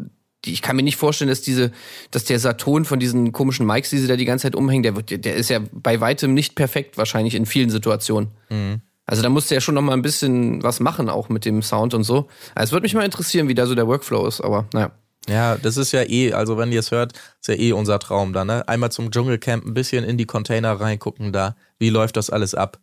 ich 0.47 0.63
kann 0.63 0.77
mir 0.77 0.83
nicht 0.83 0.97
vorstellen, 0.97 1.29
dass 1.29 1.43
diese, 1.43 1.73
dass 2.11 2.25
der 2.25 2.39
Saturn 2.39 2.85
von 2.85 2.99
diesen 2.99 3.33
komischen 3.33 3.67
Mics, 3.67 3.91
die 3.91 3.99
sie 3.99 4.07
da 4.07 4.17
die 4.17 4.25
ganze 4.25 4.45
Zeit 4.45 4.55
umhängen, 4.55 4.83
der 4.83 4.97
wird, 4.97 5.25
der 5.25 5.35
ist 5.35 5.51
ja 5.51 5.61
bei 5.73 6.01
weitem 6.01 6.35
nicht 6.35 6.55
perfekt 6.55 6.99
wahrscheinlich 6.99 7.35
in 7.35 7.47
vielen 7.47 7.71
Situationen. 7.71 8.31
Mhm. 8.51 8.81
Also 9.07 9.23
da 9.23 9.29
musst 9.29 9.51
du 9.51 9.55
ja 9.55 9.61
schon 9.61 9.77
noch 9.77 9.83
mal 9.83 9.93
ein 9.93 10.03
bisschen 10.03 10.63
was 10.63 10.81
machen, 10.81 11.09
auch 11.09 11.29
mit 11.29 11.45
dem 11.45 11.63
Sound 11.63 11.95
und 11.95 12.03
so. 12.03 12.29
Also 12.55 12.71
es 12.71 12.73
würde 12.73 12.85
mich 12.85 12.95
mal 12.95 13.05
interessieren, 13.05 13.49
wie 13.49 13.55
da 13.55 13.67
so 13.67 13.75
der 13.75 13.87
Workflow 13.87 14.27
ist, 14.27 14.41
aber 14.41 14.67
naja. 14.73 14.91
Ja, 15.29 15.57
das 15.57 15.77
ist 15.77 15.93
ja 15.93 16.03
eh, 16.03 16.33
also 16.33 16.57
wenn 16.57 16.71
ihr 16.71 16.81
es 16.81 16.91
hört, 16.91 17.13
ist 17.41 17.49
ja 17.49 17.55
eh 17.55 17.73
unser 17.73 17.99
Traum 17.99 18.33
da, 18.33 18.45
ne? 18.45 18.67
Einmal 18.69 18.93
zum 18.93 19.11
Dschungelcamp 19.11 19.65
ein 19.65 19.75
bisschen 19.75 20.05
in 20.05 20.19
die 20.19 20.27
Container 20.27 20.81
reingucken 20.81 21.33
da. 21.33 21.57
Wie 21.79 21.91
läuft 21.91 22.17
das 22.17 22.31
alles 22.31 22.55
ab? 22.55 22.79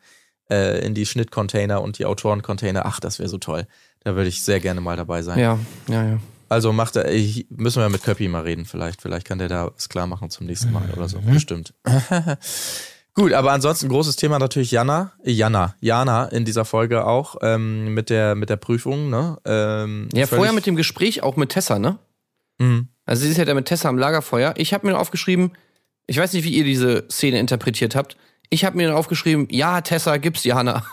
Äh, 0.49 0.85
in 0.85 0.94
die 0.94 1.06
Schnittcontainer 1.06 1.81
und 1.81 1.99
die 1.99 2.06
Autorencontainer. 2.06 2.85
Ach, 2.85 2.99
das 2.99 3.19
wäre 3.19 3.30
so 3.30 3.38
toll. 3.38 3.65
Da 4.03 4.15
würde 4.15 4.27
ich 4.27 4.41
sehr 4.41 4.60
gerne 4.60 4.81
mal 4.81 4.98
dabei 4.98 5.22
sein. 5.22 5.40
Ja, 5.40 5.57
ja, 5.88 6.03
ja. 6.03 6.19
Also 6.53 6.71
macht 6.71 6.95
er, 6.95 7.11
ich, 7.11 7.47
müssen 7.49 7.81
wir 7.81 7.89
mit 7.89 8.03
Köppi 8.03 8.27
mal 8.27 8.43
reden, 8.43 8.65
vielleicht. 8.65 9.01
Vielleicht 9.01 9.27
kann 9.27 9.39
der 9.39 9.49
da 9.49 9.71
was 9.73 9.89
klar 9.89 10.07
machen 10.07 10.30
zum 10.30 10.45
nächsten 10.45 10.71
Mal 10.71 10.89
oder 10.95 11.09
so. 11.09 11.19
Mhm. 11.19 11.34
Bestimmt. 11.34 11.73
Gut, 13.15 13.34
aber 13.34 13.51
ansonsten 13.51 13.89
großes 13.89 14.15
Thema 14.15 14.39
natürlich 14.39 14.71
Jana, 14.71 15.13
Jana, 15.23 15.75
Jana 15.81 16.25
in 16.25 16.45
dieser 16.45 16.65
Folge 16.65 17.05
auch 17.05 17.35
ähm, 17.41 17.93
mit 17.93 18.09
der 18.09 18.34
mit 18.34 18.49
der 18.49 18.55
Prüfung. 18.55 19.09
Ne? 19.09 19.38
Ähm, 19.45 20.09
Ja, 20.13 20.25
vorher 20.25 20.53
mit 20.53 20.65
dem 20.65 20.75
Gespräch 20.75 21.21
auch 21.21 21.35
mit 21.35 21.49
Tessa, 21.49 21.77
ne? 21.77 21.99
Mhm. 22.59 22.88
Also 23.05 23.23
sie 23.23 23.30
ist 23.30 23.38
ja 23.38 23.45
da 23.45 23.53
mit 23.53 23.65
Tessa 23.65 23.89
am 23.89 23.97
Lagerfeuer. 23.97 24.53
Ich 24.57 24.73
habe 24.73 24.88
mir 24.88 24.97
aufgeschrieben, 24.97 25.51
ich 26.07 26.17
weiß 26.17 26.34
nicht, 26.34 26.43
wie 26.43 26.53
ihr 26.53 26.63
diese 26.63 27.05
Szene 27.09 27.39
interpretiert 27.39 27.95
habt. 27.95 28.17
Ich 28.49 28.65
habe 28.65 28.77
mir 28.77 28.95
aufgeschrieben, 28.95 29.47
ja, 29.51 29.81
Tessa, 29.81 30.17
gib's 30.17 30.43
Jana. 30.43 30.84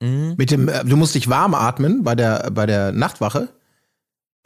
Mhm. 0.00 0.34
Mit 0.38 0.50
dem, 0.50 0.68
äh, 0.68 0.84
du 0.84 0.96
musst 0.96 1.14
dich 1.14 1.28
warm 1.28 1.54
atmen 1.54 2.04
bei 2.04 2.14
der, 2.14 2.50
bei 2.52 2.66
der 2.66 2.92
Nachtwache. 2.92 3.48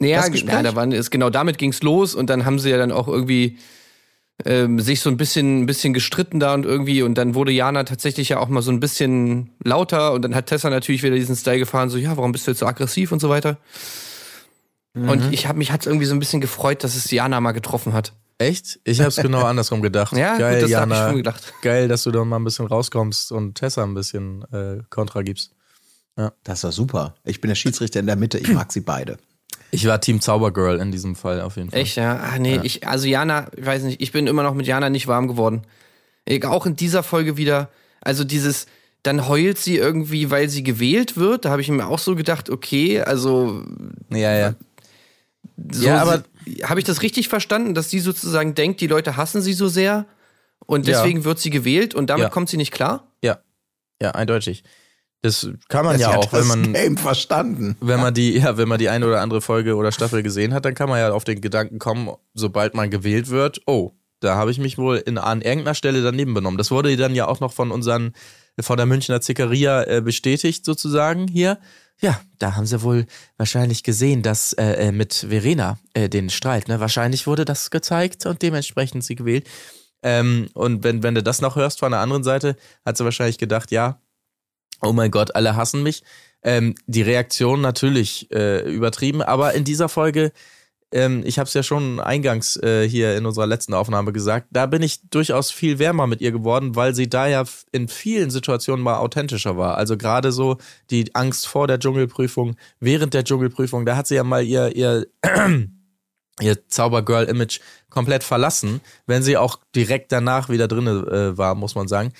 Ja, 0.01 0.17
Das 0.17 0.25
ge- 0.25 0.31
Gespräch? 0.33 0.53
ja 0.55 0.63
da 0.63 0.75
waren, 0.75 0.91
ist, 0.91 1.11
genau 1.11 1.29
damit 1.29 1.57
ging's 1.57 1.81
los 1.83 2.15
und 2.15 2.29
dann 2.29 2.45
haben 2.45 2.59
sie 2.59 2.69
ja 2.69 2.77
dann 2.77 2.91
auch 2.91 3.07
irgendwie 3.07 3.57
ähm, 4.45 4.79
sich 4.79 4.99
so 4.99 5.09
ein 5.09 5.17
bisschen, 5.17 5.61
ein 5.61 5.65
bisschen 5.67 5.93
gestritten 5.93 6.39
da 6.39 6.53
und 6.55 6.65
irgendwie 6.65 7.03
und 7.03 7.15
dann 7.15 7.35
wurde 7.35 7.51
Jana 7.51 7.83
tatsächlich 7.83 8.29
ja 8.29 8.39
auch 8.39 8.49
mal 8.49 8.61
so 8.63 8.71
ein 8.71 8.79
bisschen 8.79 9.51
lauter 9.63 10.11
und 10.13 10.23
dann 10.23 10.33
hat 10.35 10.47
Tessa 10.47 10.69
natürlich 10.69 11.03
wieder 11.03 11.15
diesen 11.15 11.35
Style 11.35 11.59
gefahren, 11.59 11.89
so 11.89 11.97
ja, 11.97 12.17
warum 12.17 12.31
bist 12.31 12.47
du 12.47 12.51
jetzt 12.51 12.59
so 12.59 12.65
aggressiv 12.65 13.11
und 13.11 13.19
so 13.19 13.29
weiter. 13.29 13.57
Und 14.95 15.33
ich 15.33 15.47
habe 15.47 15.57
mich 15.57 15.71
hat's 15.71 15.87
irgendwie 15.87 16.05
so 16.05 16.13
ein 16.13 16.19
bisschen 16.19 16.39
gefreut, 16.41 16.83
dass 16.83 16.95
es 16.95 17.09
Jana 17.09 17.41
mal 17.41 17.51
getroffen 17.51 17.93
hat. 17.93 18.13
Echt? 18.37 18.79
Ich 18.83 18.99
habe 18.99 19.09
es 19.09 19.15
genau 19.15 19.43
andersrum 19.43 19.81
gedacht. 19.81 20.15
Ja, 20.15 20.37
Geil, 20.37 20.61
gut, 20.61 20.69
das 20.71 20.79
habe 20.79 20.91
ich 20.91 20.97
Jana. 20.97 21.07
schon 21.09 21.17
gedacht. 21.17 21.53
Geil, 21.63 21.87
dass 21.87 22.03
du 22.03 22.11
da 22.11 22.23
mal 22.23 22.35
ein 22.37 22.43
bisschen 22.43 22.67
rauskommst 22.67 23.31
und 23.31 23.55
Tessa 23.55 23.83
ein 23.83 23.95
bisschen 23.95 24.43
äh, 24.51 24.83
Kontra 24.91 25.23
gibst. 25.23 25.51
Das 26.43 26.63
war 26.63 26.71
super. 26.71 27.15
Ich 27.23 27.41
bin 27.41 27.47
der 27.49 27.55
Schiedsrichter 27.55 27.99
in 27.99 28.05
der 28.05 28.15
Mitte. 28.17 28.37
Ich 28.37 28.49
mag 28.53 28.71
sie 28.71 28.81
beide. 28.81 29.17
Ich 29.73 29.87
war 29.87 29.99
Team 29.99 30.21
Zaubergirl 30.21 30.79
in 30.79 30.91
diesem 30.91 31.15
Fall 31.15 31.41
auf 31.41 31.55
jeden 31.57 31.71
Fall. 31.71 31.79
Echt, 31.79 31.97
ja? 31.97 32.19
Ach 32.23 32.37
nee, 32.37 32.59
ich, 32.63 32.87
also 32.87 33.07
Jana, 33.07 33.47
ich 33.57 33.65
weiß 33.65 33.83
nicht, 33.83 34.01
ich 34.01 34.11
bin 34.11 34.27
immer 34.27 34.43
noch 34.43 34.53
mit 34.53 34.67
Jana 34.67 34.89
nicht 34.89 35.07
warm 35.07 35.27
geworden. 35.27 35.63
Auch 36.43 36.65
in 36.65 36.75
dieser 36.75 37.01
Folge 37.03 37.37
wieder, 37.37 37.69
also 38.01 38.23
dieses, 38.23 38.67
dann 39.01 39.27
heult 39.27 39.57
sie 39.57 39.77
irgendwie, 39.77 40.29
weil 40.31 40.47
sie 40.47 40.63
gewählt 40.63 41.17
wird. 41.17 41.45
Da 41.45 41.49
habe 41.49 41.61
ich 41.61 41.69
mir 41.69 41.87
auch 41.87 41.99
so 41.99 42.15
gedacht, 42.15 42.49
okay, 42.49 43.01
also 43.01 43.63
Ja, 44.11 44.37
ja. 44.37 44.53
so 45.71 45.85
Ja, 45.87 46.01
aber- 46.01 46.23
habe 46.63 46.79
ich 46.79 46.85
das 46.85 47.01
richtig 47.01 47.27
verstanden, 47.29 47.73
dass 47.73 47.89
sie 47.89 47.99
sozusagen 47.99 48.53
denkt, 48.53 48.79
die 48.81 48.87
Leute 48.87 49.17
hassen 49.17 49.41
sie 49.41 49.53
so 49.53 49.67
sehr 49.69 50.05
und 50.65 50.87
Ja. 50.87 50.93
deswegen 50.99 51.23
wird 51.25 51.39
sie 51.39 51.49
gewählt 51.49 51.95
und 51.95 52.09
damit 52.09 52.23
Ja. 52.25 52.29
kommt 52.29 52.47
sie 52.49 52.57
nicht 52.57 52.71
klar? 52.71 53.07
Ja. 53.23 53.39
Ja, 54.01 54.11
eindeutig. 54.11 54.63
Das 55.23 55.49
kann 55.69 55.85
man 55.85 55.95
Sie 55.95 56.01
ja 56.01 56.17
auch, 56.17 56.33
wenn 56.33 56.39
das 56.39 56.47
man, 56.49 56.73
Game 56.73 56.97
verstanden. 56.97 57.77
wenn 57.79 58.01
man 58.01 58.13
die, 58.13 58.37
ja, 58.37 58.57
wenn 58.57 58.67
man 58.67 58.77
die 58.77 58.89
eine 58.89 59.07
oder 59.07 59.21
andere 59.21 59.39
Folge 59.39 59.75
oder 59.75 59.93
Staffel 59.93 60.21
gesehen 60.21 60.53
hat, 60.53 60.65
dann 60.65 60.75
kann 60.75 60.89
man 60.89 60.99
ja 60.99 61.13
auf 61.13 61.23
den 61.23 61.39
Gedanken 61.39 61.79
kommen, 61.79 62.09
sobald 62.33 62.73
man 62.75 62.89
gewählt 62.89 63.29
wird, 63.29 63.61
oh, 63.65 63.93
da 64.19 64.35
habe 64.35 64.51
ich 64.51 64.57
mich 64.59 64.77
wohl 64.77 64.97
in, 64.97 65.17
an 65.17 65.41
irgendeiner 65.41 65.75
Stelle 65.75 66.01
daneben 66.01 66.33
benommen. 66.33 66.57
Das 66.57 66.71
wurde 66.71 66.95
dann 66.97 67.15
ja 67.15 67.25
auch 67.27 67.39
noch 67.39 67.53
von 67.53 67.71
unseren, 67.71 68.11
von 68.59 68.75
der 68.75 68.85
Münchner 68.85 69.21
Zickeria 69.21 69.83
äh, 69.83 70.01
bestätigt 70.01 70.65
sozusagen 70.65 71.29
hier. 71.29 71.57
Ja, 72.01 72.19
da 72.37 72.57
haben 72.57 72.65
sie 72.65 72.81
wohl 72.81 73.05
wahrscheinlich 73.37 73.83
gesehen, 73.83 74.23
dass 74.23 74.51
äh, 74.51 74.87
äh, 74.87 74.91
mit 74.91 75.25
Verena 75.29 75.77
äh, 75.93 76.09
den 76.09 76.29
Streit, 76.29 76.67
ne, 76.67 76.81
wahrscheinlich 76.81 77.27
wurde 77.27 77.45
das 77.45 77.71
gezeigt 77.71 78.25
und 78.25 78.41
dementsprechend 78.41 79.05
sie 79.05 79.15
gewählt. 79.15 79.47
Ähm, 80.01 80.49
und 80.53 80.83
wenn, 80.83 81.01
wenn 81.01 81.15
du 81.15 81.23
das 81.23 81.39
noch 81.39 81.55
hörst 81.55 81.79
von 81.79 81.93
der 81.93 82.01
anderen 82.01 82.23
Seite, 82.23 82.57
hat 82.85 82.97
sie 82.97 83.05
wahrscheinlich 83.05 83.37
gedacht, 83.37 83.71
ja, 83.71 84.01
oh 84.83 84.93
mein 84.93 85.11
Gott, 85.11 85.35
alle 85.35 85.55
hassen 85.55 85.83
mich. 85.83 86.03
Ähm, 86.43 86.75
die 86.87 87.01
Reaktion 87.01 87.61
natürlich 87.61 88.29
äh, 88.31 88.69
übertrieben, 88.69 89.21
aber 89.21 89.53
in 89.53 89.63
dieser 89.63 89.87
Folge, 89.87 90.33
ähm, 90.91 91.23
ich 91.25 91.39
habe 91.39 91.47
es 91.47 91.53
ja 91.53 91.63
schon 91.63 92.01
eingangs 92.01 92.57
äh, 92.57 92.87
hier 92.87 93.15
in 93.15 93.25
unserer 93.25 93.47
letzten 93.47 93.73
Aufnahme 93.73 94.11
gesagt, 94.11 94.47
da 94.51 94.65
bin 94.65 94.83
ich 94.83 95.09
durchaus 95.09 95.51
viel 95.51 95.79
wärmer 95.79 96.05
mit 96.05 96.21
ihr 96.21 96.31
geworden, 96.31 96.75
weil 96.75 96.93
sie 96.93 97.09
da 97.09 97.27
ja 97.27 97.43
in 97.71 97.87
vielen 97.87 98.29
Situationen 98.29 98.83
mal 98.83 98.97
authentischer 98.97 99.57
war. 99.57 99.77
Also 99.77 99.97
gerade 99.97 100.31
so 100.31 100.57
die 100.89 101.15
Angst 101.15 101.47
vor 101.47 101.67
der 101.67 101.79
Dschungelprüfung, 101.79 102.57
während 102.79 103.13
der 103.13 103.23
Dschungelprüfung, 103.23 103.85
da 103.85 103.95
hat 103.95 104.07
sie 104.07 104.15
ja 104.15 104.23
mal 104.23 104.43
ihr, 104.43 104.75
ihr 104.75 105.07
ihr 106.41 106.67
Zaubergirl-Image 106.67 107.59
komplett 107.89 108.23
verlassen, 108.23 108.81
wenn 109.05 109.23
sie 109.23 109.37
auch 109.37 109.59
direkt 109.75 110.11
danach 110.11 110.49
wieder 110.49 110.67
drin 110.67 110.87
äh, 110.87 111.37
war, 111.37 111.55
muss 111.55 111.75
man 111.75 111.87
sagen. 111.87 112.11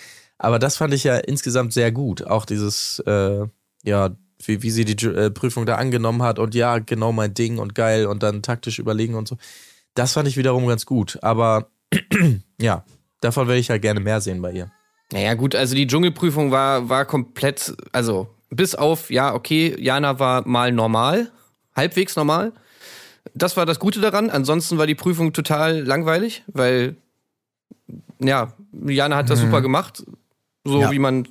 Aber 0.44 0.60
das 0.60 0.76
fand 0.76 0.94
ich 0.94 1.06
ja 1.06 1.16
insgesamt 1.16 1.72
sehr 1.72 1.94
gut. 1.94 2.28
Auch 2.28 2.46
dieses, 2.46 3.00
äh, 3.08 3.46
ja, 3.86 4.10
wie, 4.46 4.62
wie 4.62 4.72
sie 4.72 4.84
die 4.84 5.06
äh, 5.06 5.32
Prüfung 5.32 5.66
da 5.66 5.76
angenommen 5.76 6.22
hat 6.22 6.38
und 6.38 6.54
ja, 6.54 6.80
genau 6.80 7.14
mein 7.14 7.34
Ding 7.34 7.60
und 7.60 7.76
geil 7.76 8.06
und 8.06 8.24
dann 8.24 8.42
taktisch 8.42 8.78
überlegen 8.78 9.16
und 9.16 9.26
so. 9.26 9.38
Das 9.94 10.12
fand 10.12 10.28
ich 10.28 10.36
wiederum 10.36 10.68
ganz 10.68 10.86
gut. 10.86 11.18
Aber 11.22 11.70
ja, 12.60 12.84
davon 13.22 13.48
würde 13.48 13.60
ich 13.60 13.70
ja 13.70 13.78
gerne 13.78 14.02
mehr 14.02 14.20
sehen 14.20 14.42
bei 14.42 14.52
ihr. 14.52 14.70
Naja, 15.14 15.34
gut, 15.36 15.56
also 15.56 15.76
die 15.76 15.88
Dschungelprüfung 15.88 16.52
war, 16.52 16.90
war 16.90 17.06
komplett, 17.06 17.74
also 17.94 18.28
bis 18.50 18.76
auf, 18.76 19.12
ja, 19.12 19.34
okay, 19.34 19.74
Jana 19.80 20.20
war 20.20 20.46
mal 20.46 20.74
normal, 20.74 21.32
halbwegs 21.74 22.18
normal. 22.18 22.52
Das 23.34 23.56
war 23.56 23.66
das 23.66 23.80
Gute 23.80 24.02
daran. 24.02 24.30
Ansonsten 24.30 24.78
war 24.78 24.88
die 24.88 24.96
Prüfung 24.96 25.32
total 25.32 25.80
langweilig, 25.80 26.44
weil, 26.48 26.98
ja, 28.20 28.52
Jana 28.74 29.16
hat 29.16 29.30
das 29.30 29.40
super 29.40 29.62
gemacht, 29.62 30.04
so 30.64 30.82
Ja. 30.82 30.92
wie 30.92 31.00
man 31.00 31.28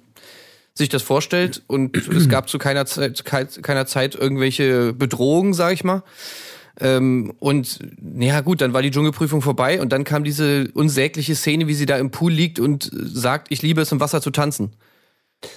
sich 0.74 0.88
das 0.88 1.02
vorstellt. 1.02 1.62
Und 1.66 1.96
es 1.96 2.28
gab 2.28 2.48
zu 2.48 2.58
keiner 2.58 2.86
Zeit, 2.86 3.16
zu 3.16 3.24
kei- 3.24 3.44
keiner 3.44 3.86
Zeit 3.86 4.14
irgendwelche 4.14 4.92
Bedrohungen, 4.92 5.52
sag 5.54 5.72
ich 5.74 5.84
mal. 5.84 6.02
Ähm, 6.80 7.34
und 7.38 7.78
ja 8.18 8.40
gut, 8.40 8.62
dann 8.62 8.72
war 8.72 8.80
die 8.80 8.90
Dschungelprüfung 8.90 9.42
vorbei 9.42 9.80
und 9.82 9.90
dann 9.92 10.04
kam 10.04 10.24
diese 10.24 10.70
unsägliche 10.72 11.34
Szene, 11.36 11.66
wie 11.68 11.74
sie 11.74 11.84
da 11.84 11.98
im 11.98 12.10
Pool 12.10 12.32
liegt 12.32 12.58
und 12.58 12.90
sagt, 12.94 13.48
ich 13.50 13.60
liebe 13.60 13.82
es 13.82 13.92
im 13.92 14.00
Wasser 14.00 14.22
zu 14.22 14.30
tanzen. 14.30 14.72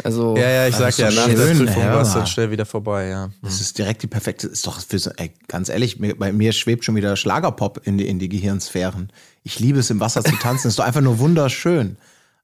Also 0.03 0.35
Ja, 0.35 0.49
ja, 0.49 0.67
ich 0.67 0.75
sag 0.75 0.97
ja, 0.97 1.11
nach 1.11 1.27
der 1.27 1.37
schön, 1.37 1.57
Prüfung 1.59 1.83
hör 1.83 1.93
war 1.93 2.01
es 2.01 2.11
dann 2.13 2.27
schnell 2.27 2.51
wieder 2.51 2.65
vorbei, 2.65 3.07
ja. 3.07 3.29
Das 3.43 3.61
ist 3.61 3.77
direkt 3.77 4.01
die 4.03 4.07
perfekte, 4.07 4.47
ist 4.47 4.67
doch 4.67 4.81
für 4.81 4.99
so, 4.99 5.11
ey, 5.15 5.31
ganz 5.47 5.69
ehrlich, 5.69 5.99
mir, 5.99 6.15
bei 6.17 6.33
mir 6.33 6.51
schwebt 6.51 6.83
schon 6.83 6.95
wieder 6.95 7.15
Schlagerpop 7.15 7.81
in 7.85 7.97
die, 7.97 8.07
in 8.07 8.19
die 8.19 8.27
Gehirnsphären. 8.27 9.09
Ich 9.43 9.59
liebe 9.59 9.79
es, 9.79 9.89
im 9.91 9.99
Wasser 10.01 10.23
zu 10.23 10.35
tanzen, 10.35 10.67
ist 10.67 10.79
doch 10.79 10.83
einfach 10.85 11.01
nur 11.01 11.19
wunderschön. 11.19 11.97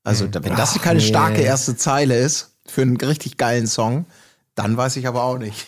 Also, 0.04 0.28
wenn 0.32 0.56
das 0.56 0.80
keine 0.82 1.02
starke 1.02 1.42
erste 1.42 1.76
Zeile 1.76 2.18
ist 2.18 2.56
für 2.66 2.82
einen 2.82 2.98
richtig 2.98 3.38
geilen 3.38 3.68
Song, 3.68 4.06
dann 4.56 4.76
weiß 4.78 4.96
ich 4.98 5.08
aber 5.08 5.24
auch 5.24 5.38
nicht. 5.38 5.68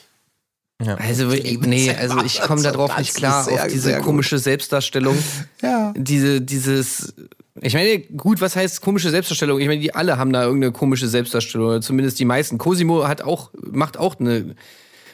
Also, 0.80 1.28
nee, 1.28 1.92
also 1.92 2.22
ich 2.24 2.42
komme 2.42 2.62
da 2.62 2.72
drauf 2.72 2.98
nicht 2.98 3.14
klar 3.14 3.44
sehr, 3.44 3.62
auf 3.62 3.68
diese 3.68 4.00
komische 4.00 4.38
Selbstdarstellung. 4.38 5.18
Ja. 5.62 5.94
Diese, 5.96 6.42
dieses, 6.42 7.14
ich 7.62 7.74
meine, 7.74 8.00
gut, 8.00 8.42
was 8.42 8.56
heißt 8.56 8.82
komische 8.82 9.10
Selbstdarstellung? 9.10 9.60
Ich 9.60 9.68
meine, 9.68 9.80
die 9.80 9.96
alle 9.96 10.18
haben 10.18 10.34
da 10.34 10.44
irgendeine 10.44 10.74
komische 10.74 11.08
Selbstdarstellung, 11.08 11.68
oder 11.68 11.82
zumindest 11.82 12.20
die 12.20 12.26
meisten. 12.26 12.58
Cosimo 12.58 13.08
hat 13.08 13.22
auch, 13.22 13.52
macht 13.54 13.98
auch 13.98 14.20
eine 14.20 14.56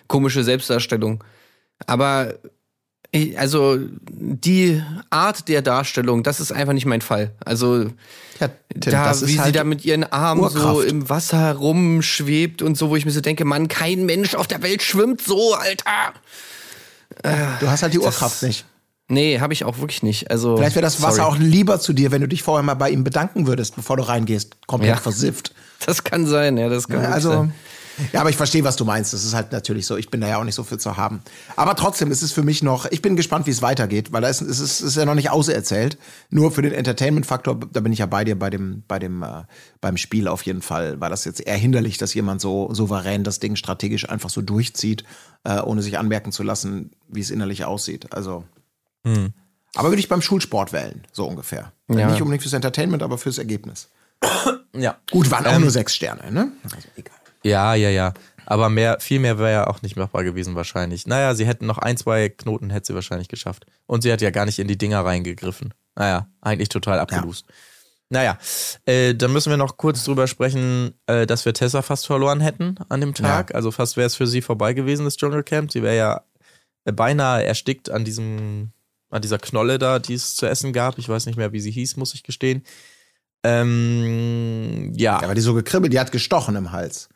komische 0.08 0.44
Selbstdarstellung. 0.44 1.24
Aber, 1.86 2.36
also, 3.38 3.78
die 4.12 4.82
Art 5.10 5.48
der 5.48 5.62
Darstellung, 5.62 6.24
das 6.24 6.40
ist 6.40 6.52
einfach 6.52 6.74
nicht 6.74 6.86
mein 6.86 7.02
Fall. 7.02 7.32
Also, 7.44 7.86
Ja, 8.40 8.50
da, 8.76 9.06
das 9.06 9.26
wie 9.28 9.32
sie 9.34 9.40
halt 9.42 9.56
da 9.56 9.64
mit 9.64 9.84
ihren 9.84 10.04
Armen 10.04 10.48
so 10.50 10.60
Urkraft. 10.60 10.88
im 10.88 11.10
Wasser 11.10 11.54
rumschwebt 11.54 12.62
und 12.62 12.78
so, 12.78 12.90
wo 12.90 12.96
ich 12.96 13.06
mir 13.06 13.12
so 13.12 13.22
denke, 13.22 13.46
Mann, 13.46 13.68
kein 13.68 14.06
Mensch 14.06 14.36
auf 14.36 14.48
der 14.48 14.62
Welt 14.62 14.82
schwimmt 14.84 15.22
so, 15.22 15.56
Alter. 15.56 16.14
Du 17.60 17.70
hast 17.70 17.84
halt 17.84 17.94
die 17.94 18.00
Urkraft 18.00 18.44
nicht. 18.44 18.66
Nee, 19.12 19.40
habe 19.40 19.54
ich 19.54 19.64
auch 19.66 19.80
wirklich 19.80 20.04
nicht. 20.04 20.30
Also 20.30 20.56
Vielleicht 20.58 20.76
wäre 20.76 20.84
das 20.84 21.02
Wasser 21.02 21.24
sorry. 21.24 21.28
auch 21.30 21.38
lieber 21.40 21.80
zu 21.80 21.94
dir, 21.94 22.12
wenn 22.12 22.22
du 22.22 22.28
dich 22.28 22.44
vorher 22.44 22.64
mal 22.64 22.76
bei 22.76 22.92
ihm 22.92 23.04
bedanken 23.04 23.48
würdest, 23.48 23.76
bevor 23.76 23.98
du 23.98 24.04
reingehst. 24.08 24.56
Komplett 24.68 24.92
Ja. 24.96 24.98
versifft. 25.02 25.54
Das 25.86 26.04
kann 26.04 26.28
sein, 26.28 26.58
ja, 26.58 26.70
das 26.70 26.88
kann 26.88 26.98
wirklich 27.00 27.14
Also, 27.16 27.30
sein. 27.32 27.54
Ja, 28.14 28.22
aber 28.22 28.30
ich 28.30 28.38
verstehe, 28.38 28.64
was 28.64 28.76
du 28.76 28.86
meinst. 28.86 29.14
Das 29.14 29.24
ist 29.24 29.34
halt 29.34 29.52
natürlich 29.52 29.86
so. 29.86 29.98
Ich 29.98 30.10
bin 30.10 30.22
da 30.22 30.28
ja 30.28 30.40
auch 30.40 30.44
nicht 30.44 30.56
so 30.56 30.64
viel 30.64 30.78
zu 30.78 30.98
haben. 30.98 31.22
Aber 31.56 31.76
trotzdem 31.76 32.12
ist 32.12 32.22
es 32.22 32.32
für 32.32 32.44
mich 32.44 32.64
noch, 32.64 32.86
ich 32.92 33.02
bin 33.02 33.16
gespannt, 33.16 33.48
wie 33.48 33.52
es 33.52 33.62
weitergeht, 33.62 34.12
weil 34.12 34.22
da 34.22 34.30
ist, 34.30 34.42
es 34.42 34.60
ist, 34.60 34.82
ist 34.82 34.96
ja 34.98 35.06
noch 35.06 35.16
nicht 35.16 35.30
auserzählt. 35.30 35.98
Nur 36.30 36.52
für 36.52 36.62
den 36.62 36.74
Entertainment-Faktor, 36.74 37.60
da 37.72 37.80
bin 37.80 37.92
ich 37.94 38.00
ja 38.00 38.06
bei 38.06 38.24
dir 38.24 38.38
bei 38.38 38.50
dem, 38.50 38.84
bei 38.88 39.00
dem, 39.00 39.24
äh, 39.24 39.44
beim 39.82 39.98
Spiel 39.98 40.28
auf 40.28 40.42
jeden 40.44 40.62
Fall. 40.62 41.00
War 41.00 41.10
das 41.10 41.26
jetzt 41.26 41.42
eher 41.42 41.58
hinderlich, 41.58 41.98
dass 41.98 42.14
jemand 42.14 42.42
so 42.42 42.74
souverän 42.74 43.24
das 43.24 43.40
Ding 43.40 43.56
strategisch 43.56 44.10
einfach 44.10 44.30
so 44.30 44.42
durchzieht, 44.42 45.04
äh, 45.44 45.60
ohne 45.60 45.82
sich 45.82 45.98
anmerken 45.98 46.32
zu 46.32 46.44
lassen, 46.44 46.92
wie 47.08 47.22
es 47.22 47.32
innerlich 47.32 47.66
aussieht. 47.66 48.14
Also. 48.14 48.44
Aber 49.76 49.90
würde 49.90 50.00
ich 50.00 50.10
beim 50.10 50.22
Schulsport 50.22 50.74
wählen, 50.74 51.04
so 51.12 51.26
ungefähr. 51.26 51.72
Ja. 51.90 52.10
Nicht 52.10 52.22
unbedingt 52.22 52.42
fürs 52.42 52.54
Entertainment, 52.54 53.04
aber 53.04 53.18
fürs 53.18 53.38
Ergebnis. 53.38 53.90
Ja. 54.76 54.98
Gut, 55.12 55.32
waren 55.32 55.46
auch 55.46 55.60
nur 55.60 55.72
sechs 55.72 55.96
Sterne, 55.96 56.32
ne? 56.32 56.52
Also 56.64 56.88
egal. 56.96 57.16
Ja, 57.44 57.74
ja, 57.76 57.90
ja. 57.90 58.14
Aber 58.46 58.70
mehr, 58.70 59.00
viel 59.00 59.20
mehr 59.20 59.38
wäre 59.38 59.52
ja 59.52 59.68
auch 59.68 59.82
nicht 59.84 59.96
machbar 59.96 60.24
gewesen 60.24 60.56
wahrscheinlich. 60.56 61.06
Naja, 61.06 61.36
sie 61.36 61.46
hätten 61.46 61.68
noch 61.68 61.78
ein, 61.78 61.98
zwei 61.98 62.30
Knoten 62.30 62.72
hätte 62.72 62.88
sie 62.88 62.96
wahrscheinlich 62.96 63.28
geschafft. 63.28 63.66
Und 63.86 64.02
sie 64.02 64.12
hat 64.12 64.22
ja 64.22 64.32
gar 64.32 64.46
nicht 64.46 64.60
in 64.60 64.68
die 64.68 64.78
Dinger 64.78 65.06
reingegriffen. 65.06 65.74
Naja, 65.96 66.28
eigentlich 66.42 66.70
total 66.70 67.00
abgelust. 67.00 67.46
Naja, 68.10 68.40
äh, 68.86 69.14
dann 69.14 69.32
müssen 69.32 69.52
wir 69.52 69.58
noch 69.58 69.78
kurz 69.78 70.04
drüber 70.04 70.26
sprechen, 70.26 70.96
äh, 71.06 71.28
dass 71.28 71.46
wir 71.46 71.54
Tessa 71.54 71.84
fast 71.84 72.08
verloren 72.08 72.42
hätten 72.42 72.76
an 72.90 73.02
dem 73.02 73.14
Tag. 73.14 73.54
Also 73.54 73.70
fast 73.70 73.98
wäre 73.98 74.08
es 74.08 74.16
für 74.16 74.26
sie 74.26 74.42
vorbei 74.42 74.74
gewesen, 74.74 75.06
das 75.06 75.16
Dschungelcamp. 75.16 75.72
Sie 75.72 75.84
wäre 75.84 75.96
ja 75.96 76.22
äh, 76.86 76.92
beinahe 76.92 77.44
erstickt 77.44 77.92
an 77.92 78.04
diesem, 78.04 78.72
an 79.12 79.22
dieser 79.22 79.38
Knolle 79.38 79.78
da, 79.78 80.00
die 80.00 80.16
es 80.16 80.36
zu 80.36 80.48
essen 80.48 80.74
gab. 80.74 80.98
Ich 80.98 81.08
weiß 81.08 81.28
nicht 81.28 81.38
mehr, 81.38 81.52
wie 81.52 81.60
sie 81.60 81.70
hieß, 81.70 81.98
muss 81.98 82.16
ich 82.16 82.24
gestehen. 82.24 82.64
Ähm, 83.44 84.92
ja. 84.96 85.20
Ja, 85.20 85.26
aber 85.26 85.36
die 85.36 85.42
so 85.42 85.54
gekribbelt, 85.54 85.94
die 85.94 86.00
hat 86.00 86.12
gestochen 86.12 86.56
im 86.56 86.72
Hals. 86.72 87.10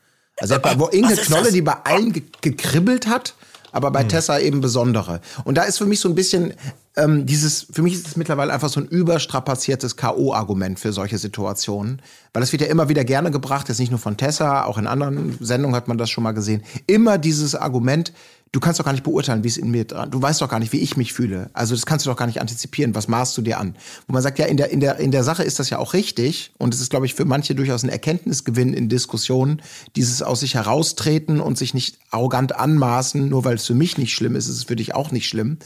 Also 0.43 0.59
bei, 0.59 0.77
wo 0.77 0.89
irgendeine 0.89 1.15
Knolle, 1.21 1.53
die 1.53 1.61
bei 1.61 1.77
allen 1.85 2.11
ge 2.11 2.21
gekribbelt 2.41 3.07
hat, 3.07 3.33
aber 3.71 3.91
bei 3.91 4.03
Tessa 4.03 4.39
eben 4.39 4.59
besondere. 4.59 5.21
Und 5.45 5.57
da 5.57 5.63
ist 5.63 5.77
für 5.77 5.85
mich 5.85 6.01
so 6.01 6.09
ein 6.09 6.15
bisschen 6.15 6.53
ähm, 6.97 7.25
dieses, 7.25 7.65
für 7.71 7.81
mich 7.81 7.93
ist 7.93 8.07
es 8.09 8.17
mittlerweile 8.17 8.51
einfach 8.51 8.67
so 8.67 8.81
ein 8.81 8.85
überstrapaziertes 8.87 9.95
K.O.-Argument 9.95 10.79
für 10.79 10.91
solche 10.91 11.17
Situationen. 11.17 12.01
Weil 12.33 12.41
das 12.41 12.51
wird 12.51 12.61
ja 12.61 12.67
immer 12.67 12.89
wieder 12.89 13.05
gerne 13.05 13.31
gebracht, 13.31 13.69
jetzt 13.69 13.79
nicht 13.79 13.89
nur 13.89 14.01
von 14.01 14.17
Tessa, 14.17 14.65
auch 14.65 14.77
in 14.77 14.85
anderen 14.85 15.37
Sendungen 15.39 15.77
hat 15.77 15.87
man 15.87 15.97
das 15.97 16.09
schon 16.09 16.25
mal 16.25 16.33
gesehen. 16.33 16.61
Immer 16.87 17.17
dieses 17.17 17.55
Argument, 17.55 18.11
du 18.53 18.59
kannst 18.59 18.79
doch 18.79 18.85
gar 18.85 18.93
nicht 18.93 19.03
beurteilen, 19.03 19.43
wie 19.43 19.47
es 19.49 19.57
in 19.57 19.71
mir 19.71 19.83
dran, 19.83 20.11
du 20.11 20.21
weißt 20.21 20.39
doch 20.39 20.47
gar 20.47 20.59
nicht, 20.59 20.71
wie 20.71 20.79
ich 20.79 20.95
mich 20.95 21.11
fühle. 21.11 21.49
Also 21.53 21.75
das 21.75 21.85
kannst 21.85 22.05
du 22.05 22.09
doch 22.09 22.15
gar 22.15 22.27
nicht 22.27 22.39
antizipieren, 22.39 22.95
was 22.95 23.09
maßt 23.09 23.37
du 23.37 23.41
dir 23.41 23.59
an? 23.59 23.75
Wo 24.07 24.13
man 24.13 24.21
sagt, 24.21 24.39
ja, 24.39 24.45
in 24.45 24.55
der, 24.55 24.69
in 24.69 24.79
der, 24.79 24.97
in 24.97 25.11
der 25.11 25.23
Sache 25.23 25.43
ist 25.43 25.59
das 25.59 25.69
ja 25.69 25.79
auch 25.79 25.93
richtig 25.93 26.53
und 26.59 26.73
es 26.73 26.79
ist, 26.79 26.91
glaube 26.91 27.05
ich, 27.05 27.15
für 27.15 27.25
manche 27.25 27.55
durchaus 27.55 27.83
ein 27.83 27.89
Erkenntnisgewinn 27.89 28.73
in 28.73 28.87
Diskussionen, 28.89 29.61
dieses 29.95 30.21
aus 30.21 30.41
sich 30.41 30.53
heraustreten 30.53 31.41
und 31.41 31.57
sich 31.57 31.73
nicht 31.73 31.97
arrogant 32.11 32.55
anmaßen, 32.55 33.27
nur 33.27 33.43
weil 33.43 33.55
es 33.55 33.65
für 33.65 33.73
mich 33.73 33.97
nicht 33.97 34.13
schlimm 34.13 34.35
ist, 34.35 34.47
ist 34.47 34.57
es 34.57 34.63
für 34.65 34.75
dich 34.75 34.93
auch 34.93 35.11
nicht 35.11 35.27
schlimm. 35.27 35.57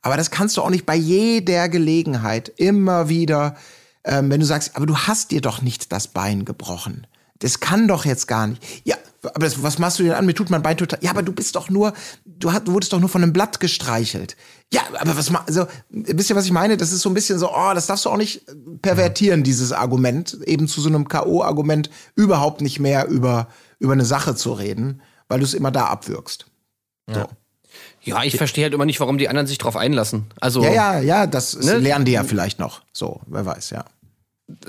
Aber 0.00 0.16
das 0.16 0.30
kannst 0.30 0.56
du 0.56 0.62
auch 0.62 0.70
nicht 0.70 0.86
bei 0.86 0.94
jeder 0.94 1.68
Gelegenheit 1.68 2.52
immer 2.56 3.08
wieder, 3.08 3.56
ähm, 4.04 4.30
wenn 4.30 4.38
du 4.38 4.46
sagst, 4.46 4.76
aber 4.76 4.86
du 4.86 4.96
hast 4.96 5.32
dir 5.32 5.40
doch 5.40 5.62
nicht 5.62 5.90
das 5.90 6.06
Bein 6.06 6.44
gebrochen. 6.44 7.08
Das 7.40 7.60
kann 7.60 7.86
doch 7.88 8.04
jetzt 8.04 8.26
gar 8.28 8.46
nicht. 8.46 8.62
Ja, 8.84 8.96
aber 9.22 9.44
das, 9.46 9.62
was 9.62 9.78
machst 9.78 9.98
du 9.98 10.04
denn 10.04 10.12
an? 10.12 10.24
Mir 10.26 10.34
tut 10.34 10.50
mein 10.50 10.62
Bein 10.62 10.76
total. 10.76 10.98
Ja, 11.02 11.10
aber 11.10 11.22
du 11.22 11.32
bist 11.32 11.54
doch 11.56 11.68
nur, 11.68 11.92
du, 12.24 12.52
hast, 12.52 12.66
du 12.68 12.72
wurdest 12.72 12.92
doch 12.92 13.00
nur 13.00 13.08
von 13.08 13.22
einem 13.22 13.32
Blatt 13.32 13.60
gestreichelt. 13.60 14.36
Ja, 14.72 14.82
aber 14.98 15.16
was 15.16 15.30
ma- 15.30 15.44
also, 15.46 15.66
wisst 15.90 16.30
ihr, 16.30 16.36
was 16.36 16.46
ich 16.46 16.52
meine? 16.52 16.76
Das 16.76 16.92
ist 16.92 17.00
so 17.02 17.10
ein 17.10 17.14
bisschen 17.14 17.38
so, 17.38 17.50
oh, 17.54 17.72
das 17.74 17.86
darfst 17.86 18.04
du 18.04 18.10
auch 18.10 18.16
nicht 18.16 18.42
pervertieren, 18.82 19.42
dieses 19.42 19.72
Argument, 19.72 20.38
eben 20.46 20.66
zu 20.68 20.80
so 20.80 20.88
einem 20.88 21.08
K.O.-Argument 21.08 21.90
überhaupt 22.14 22.60
nicht 22.60 22.78
mehr 22.80 23.06
über, 23.08 23.48
über 23.78 23.92
eine 23.92 24.04
Sache 24.04 24.34
zu 24.34 24.52
reden, 24.52 25.02
weil 25.28 25.40
du 25.40 25.44
es 25.44 25.54
immer 25.54 25.70
da 25.70 25.86
abwürgst. 25.86 26.46
So. 27.12 27.26
Ja, 28.02 28.22
ich 28.22 28.36
verstehe 28.36 28.64
halt 28.64 28.74
immer 28.74 28.86
nicht, 28.86 29.00
warum 29.00 29.18
die 29.18 29.28
anderen 29.28 29.46
sich 29.46 29.58
drauf 29.58 29.76
einlassen. 29.76 30.26
Also 30.40 30.62
Ja, 30.62 30.70
ja, 30.72 31.00
ja, 31.00 31.26
das 31.26 31.56
Ne? 31.56 31.78
lernen 31.78 32.04
die 32.04 32.12
ja 32.12 32.22
vielleicht 32.24 32.58
noch. 32.60 32.82
So, 32.92 33.20
wer 33.26 33.44
weiß, 33.44 33.70
ja. 33.70 33.84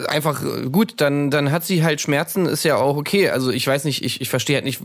Einfach 0.08 0.44
äh, 0.44 0.70
gut, 0.70 0.96
dann, 0.98 1.30
dann 1.30 1.52
hat 1.52 1.66
sie 1.66 1.84
halt 1.84 2.02
Schmerzen, 2.02 2.46
ist 2.46 2.64
ja 2.64 2.78
auch 2.78 2.98
okay. 2.98 3.30
Also 3.30 3.52
ich 3.52 3.66
weiß 3.66 3.84
nicht, 3.84 4.04
ich, 4.04 4.22
ich 4.22 4.30
verstehe 4.30 4.56
halt 4.56 4.66
nicht. 4.66 4.82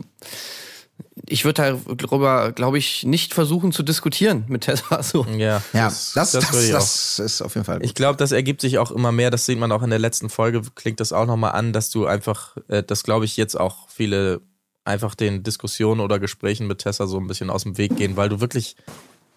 Ich 1.27 1.45
würde 1.45 1.79
darüber, 1.97 2.51
glaube 2.51 2.77
ich, 2.77 3.03
nicht 3.03 3.33
versuchen 3.33 3.71
zu 3.71 3.81
diskutieren 3.81 4.45
mit 4.47 4.61
Tessa. 4.61 5.01
So. 5.01 5.25
Ja, 5.25 5.61
Ja, 5.73 5.85
das, 5.85 6.13
das, 6.13 6.31
das, 6.31 6.53
würde 6.53 6.65
ich 6.65 6.75
auch. 6.75 7.25
ist 7.25 7.41
auf 7.41 7.55
jeden 7.55 7.65
Fall 7.65 7.77
gut. 7.77 7.85
Ich 7.85 7.95
glaube, 7.95 8.17
das 8.17 8.31
ergibt 8.31 8.61
sich 8.61 8.77
auch 8.77 8.91
immer 8.91 9.11
mehr. 9.11 9.31
Das 9.31 9.45
sieht 9.45 9.57
man 9.57 9.71
auch 9.71 9.81
in 9.81 9.89
der 9.89 9.99
letzten 9.99 10.29
Folge, 10.29 10.61
klingt 10.75 10.99
das 10.99 11.11
auch 11.11 11.25
nochmal 11.25 11.53
an, 11.53 11.73
dass 11.73 11.89
du 11.89 12.05
einfach, 12.05 12.57
äh, 12.67 12.83
das 12.83 13.03
glaube 13.03 13.25
ich 13.25 13.37
jetzt 13.37 13.59
auch 13.59 13.89
viele 13.89 14.41
einfach 14.85 15.15
den 15.15 15.43
Diskussionen 15.43 16.01
oder 16.01 16.19
Gesprächen 16.19 16.67
mit 16.67 16.79
Tessa 16.79 17.07
so 17.07 17.17
ein 17.17 17.27
bisschen 17.27 17.49
aus 17.49 17.63
dem 17.63 17.77
Weg 17.77 17.95
gehen, 17.95 18.17
weil 18.17 18.29
du 18.29 18.41
wirklich, 18.41 18.75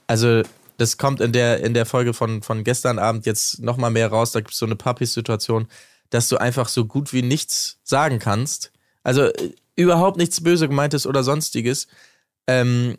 also 0.09 0.43
das 0.77 0.98
kommt 0.98 1.20
in 1.20 1.32
der, 1.32 1.61
in 1.61 1.74
der 1.74 1.86
Folge 1.86 2.15
von, 2.15 2.43
von 2.43 2.65
gestern 2.65 2.98
Abend 2.98 3.27
jetzt 3.27 3.61
nochmal 3.61 3.90
mehr 3.90 4.09
raus, 4.09 4.32
da 4.32 4.40
gibt 4.40 4.53
es 4.53 4.59
so 4.59 4.66
eine 4.66 4.77
Papi-Situation, 4.77 5.69
dass 6.11 6.28
du 6.28 6.36
einfach 6.36 6.69
so 6.69 6.85
gut 6.85 7.12
wie 7.12 7.23
nichts 7.23 7.78
sagen 7.82 8.19
kannst. 8.19 8.73
Also 9.03 9.23
äh, 9.23 9.53
überhaupt 9.74 10.16
nichts 10.16 10.43
böse 10.43 10.69
gemeintes 10.69 11.07
oder 11.07 11.23
sonstiges. 11.23 11.86
Ähm, 12.47 12.97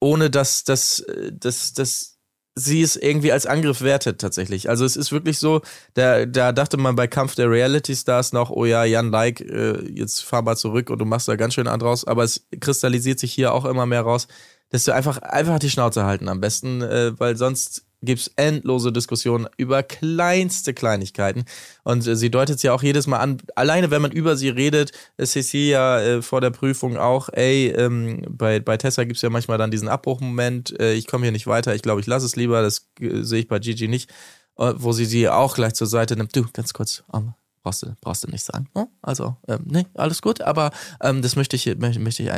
ohne 0.00 0.30
dass, 0.30 0.64
dass, 0.64 1.00
äh, 1.00 1.32
dass, 1.32 1.72
dass 1.72 2.18
sie 2.54 2.82
es 2.82 2.96
irgendwie 2.96 3.32
als 3.32 3.46
Angriff 3.46 3.80
wertet 3.80 4.20
tatsächlich. 4.20 4.68
Also 4.68 4.84
es 4.84 4.96
ist 4.96 5.10
wirklich 5.10 5.38
so, 5.38 5.62
da, 5.94 6.26
da 6.26 6.52
dachte 6.52 6.76
man 6.76 6.96
bei 6.96 7.06
Kampf 7.06 7.34
der 7.34 7.48
Reality 7.50 7.96
Stars 7.96 8.32
noch, 8.32 8.50
oh 8.50 8.66
ja, 8.66 8.84
Jan 8.84 9.10
Like, 9.10 9.40
äh, 9.40 9.82
jetzt 9.90 10.22
fahr 10.22 10.42
mal 10.42 10.56
zurück 10.56 10.90
und 10.90 10.98
du 10.98 11.06
machst 11.06 11.28
da 11.28 11.36
ganz 11.36 11.54
schön 11.54 11.66
an 11.68 11.80
draus, 11.80 12.04
aber 12.06 12.24
es 12.24 12.46
kristallisiert 12.60 13.20
sich 13.20 13.32
hier 13.32 13.54
auch 13.54 13.64
immer 13.64 13.86
mehr 13.86 14.02
raus, 14.02 14.28
dass 14.72 14.84
du 14.84 14.92
einfach, 14.92 15.18
einfach 15.18 15.58
die 15.58 15.70
Schnauze 15.70 16.04
halten 16.04 16.28
am 16.28 16.40
besten, 16.40 16.82
äh, 16.82 17.12
weil 17.18 17.36
sonst 17.36 17.84
gibt's 18.02 18.30
endlose 18.36 18.90
Diskussionen 18.90 19.46
über 19.56 19.82
kleinste 19.82 20.74
Kleinigkeiten. 20.74 21.44
Und 21.84 22.06
äh, 22.06 22.16
sie 22.16 22.30
deutet 22.30 22.56
es 22.56 22.62
ja 22.62 22.72
auch 22.72 22.82
jedes 22.82 23.06
Mal 23.06 23.18
an, 23.18 23.38
alleine 23.54 23.90
wenn 23.90 24.02
man 24.02 24.10
über 24.10 24.36
sie 24.36 24.48
redet, 24.48 24.92
äh, 25.18 25.26
Cecilia 25.26 26.00
äh, 26.00 26.22
vor 26.22 26.40
der 26.40 26.50
Prüfung 26.50 26.96
auch, 26.96 27.28
ey, 27.32 27.68
ähm, 27.68 28.24
bei, 28.28 28.60
bei 28.60 28.76
Tessa 28.76 29.04
gibt's 29.04 29.22
ja 29.22 29.30
manchmal 29.30 29.58
dann 29.58 29.70
diesen 29.70 29.88
Abbruchmoment, 29.88 30.78
äh, 30.80 30.94
ich 30.94 31.06
komme 31.06 31.24
hier 31.24 31.32
nicht 31.32 31.46
weiter, 31.46 31.74
ich 31.74 31.82
glaube, 31.82 32.00
ich 32.00 32.06
lasse 32.06 32.26
es 32.26 32.34
lieber, 32.34 32.62
das 32.62 32.88
äh, 32.98 33.22
sehe 33.22 33.40
ich 33.40 33.48
bei 33.48 33.58
Gigi 33.58 33.88
nicht, 33.88 34.10
äh, 34.58 34.72
wo 34.76 34.92
sie 34.92 35.04
sie 35.04 35.28
auch 35.28 35.54
gleich 35.54 35.74
zur 35.74 35.86
Seite 35.86 36.16
nimmt. 36.16 36.34
Du, 36.34 36.46
ganz 36.52 36.72
kurz, 36.72 37.04
ähm, 37.14 37.34
brauchst 37.62 37.82
du, 37.82 37.94
brauchst 38.00 38.24
du 38.24 38.28
nicht 38.28 38.44
sagen. 38.44 38.68
ne? 38.74 38.88
Also, 39.02 39.36
ähm, 39.48 39.60
nee, 39.64 39.86
alles 39.94 40.22
gut, 40.22 40.40
aber 40.40 40.70
ähm, 41.00 41.22
das 41.22 41.36
möchte 41.36 41.56
ich, 41.56 41.66
möchte, 41.76 42.00
möchte 42.00 42.22
ich, 42.22 42.30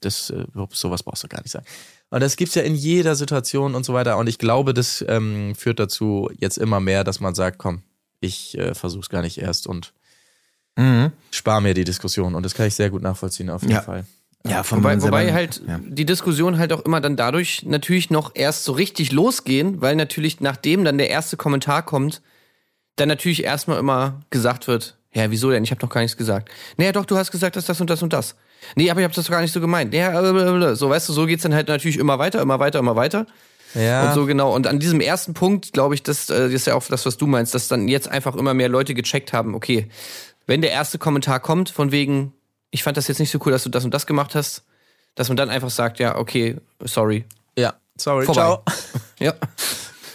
das, 0.00 0.30
äh, 0.30 0.44
sowas 0.72 1.02
brauchst 1.02 1.24
du 1.24 1.28
gar 1.28 1.42
nicht 1.42 1.52
sagen. 1.52 1.66
Und 2.10 2.22
das 2.22 2.36
gibt's 2.36 2.54
ja 2.54 2.62
in 2.62 2.74
jeder 2.74 3.14
Situation 3.14 3.74
und 3.74 3.84
so 3.84 3.92
weiter. 3.94 4.16
Und 4.18 4.28
ich 4.28 4.38
glaube, 4.38 4.74
das 4.74 5.04
ähm, 5.08 5.54
führt 5.54 5.78
dazu 5.80 6.30
jetzt 6.38 6.58
immer 6.58 6.80
mehr, 6.80 7.04
dass 7.04 7.20
man 7.20 7.34
sagt, 7.34 7.58
komm, 7.58 7.82
ich 8.20 8.56
äh, 8.58 8.74
versuch's 8.74 9.08
gar 9.08 9.22
nicht 9.22 9.38
erst 9.38 9.66
und 9.66 9.92
spar 11.30 11.62
mir 11.62 11.72
die 11.72 11.84
Diskussion. 11.84 12.34
Und 12.34 12.42
das 12.42 12.52
kann 12.54 12.66
ich 12.66 12.74
sehr 12.74 12.90
gut 12.90 13.00
nachvollziehen, 13.00 13.48
auf 13.48 13.62
jeden 13.62 13.72
Ja. 13.74 13.80
Fall. 13.82 14.04
Ja, 14.46 14.62
von 14.62 14.78
Wobei, 14.78 15.02
wobei 15.02 15.32
halt 15.32 15.62
ja. 15.66 15.80
die 15.82 16.04
Diskussion 16.04 16.58
halt 16.58 16.72
auch 16.72 16.82
immer 16.82 17.00
dann 17.00 17.16
dadurch 17.16 17.64
natürlich 17.64 18.10
noch 18.10 18.32
erst 18.34 18.64
so 18.64 18.72
richtig 18.72 19.10
losgehen, 19.10 19.80
weil 19.80 19.96
natürlich 19.96 20.40
nachdem 20.40 20.84
dann 20.84 20.98
der 20.98 21.10
erste 21.10 21.36
Kommentar 21.36 21.82
kommt, 21.82 22.22
dann 22.96 23.08
natürlich 23.08 23.44
erstmal 23.44 23.78
immer 23.78 24.20
gesagt 24.30 24.68
wird, 24.68 24.96
ja, 25.12 25.30
wieso 25.30 25.50
denn? 25.50 25.64
Ich 25.64 25.70
habe 25.70 25.80
doch 25.80 25.88
gar 25.88 26.02
nichts 26.02 26.16
gesagt. 26.16 26.50
Naja, 26.76 26.92
doch, 26.92 27.06
du 27.06 27.16
hast 27.16 27.30
gesagt, 27.30 27.56
dass 27.56 27.64
das 27.64 27.80
und 27.80 27.88
das 27.88 28.02
und 28.02 28.12
das. 28.12 28.34
Nee, 28.74 28.90
aber 28.90 29.00
ich 29.00 29.04
habe 29.04 29.14
das 29.14 29.24
doch 29.24 29.30
gar 29.30 29.40
nicht 29.40 29.52
so 29.52 29.60
gemeint. 29.60 29.94
Ja, 29.94 30.10
blablabla. 30.10 30.74
so 30.74 30.90
weißt 30.90 31.08
du, 31.08 31.12
so 31.12 31.26
geht's 31.26 31.42
dann 31.42 31.54
halt 31.54 31.68
natürlich 31.68 31.98
immer 31.98 32.18
weiter, 32.18 32.42
immer 32.42 32.58
weiter, 32.58 32.78
immer 32.78 32.96
weiter. 32.96 33.26
Ja. 33.74 34.08
Und 34.08 34.14
so 34.14 34.26
genau. 34.26 34.54
Und 34.54 34.66
an 34.66 34.78
diesem 34.78 35.00
ersten 35.00 35.34
Punkt, 35.34 35.72
glaube 35.72 35.94
ich, 35.94 36.02
das, 36.02 36.28
äh, 36.30 36.44
das 36.44 36.52
ist 36.52 36.66
ja 36.66 36.74
auch 36.74 36.84
das, 36.86 37.06
was 37.06 37.16
du 37.16 37.26
meinst, 37.26 37.54
dass 37.54 37.68
dann 37.68 37.88
jetzt 37.88 38.08
einfach 38.08 38.34
immer 38.36 38.54
mehr 38.54 38.68
Leute 38.68 38.94
gecheckt 38.94 39.32
haben, 39.32 39.54
okay, 39.54 39.88
wenn 40.46 40.60
der 40.60 40.70
erste 40.70 40.98
Kommentar 40.98 41.40
kommt, 41.40 41.70
von 41.70 41.92
wegen, 41.92 42.32
ich 42.70 42.82
fand 42.82 42.96
das 42.96 43.08
jetzt 43.08 43.18
nicht 43.18 43.30
so 43.30 43.38
cool, 43.44 43.52
dass 43.52 43.64
du 43.64 43.68
das 43.70 43.84
und 43.84 43.92
das 43.92 44.06
gemacht 44.06 44.34
hast, 44.34 44.64
dass 45.14 45.28
man 45.28 45.36
dann 45.36 45.50
einfach 45.50 45.70
sagt, 45.70 45.98
ja, 45.98 46.16
okay, 46.16 46.56
sorry. 46.84 47.24
Ja, 47.58 47.74
sorry, 47.96 48.24
Vorbei. 48.24 48.40
ciao. 48.40 48.62
Ja. 49.18 49.34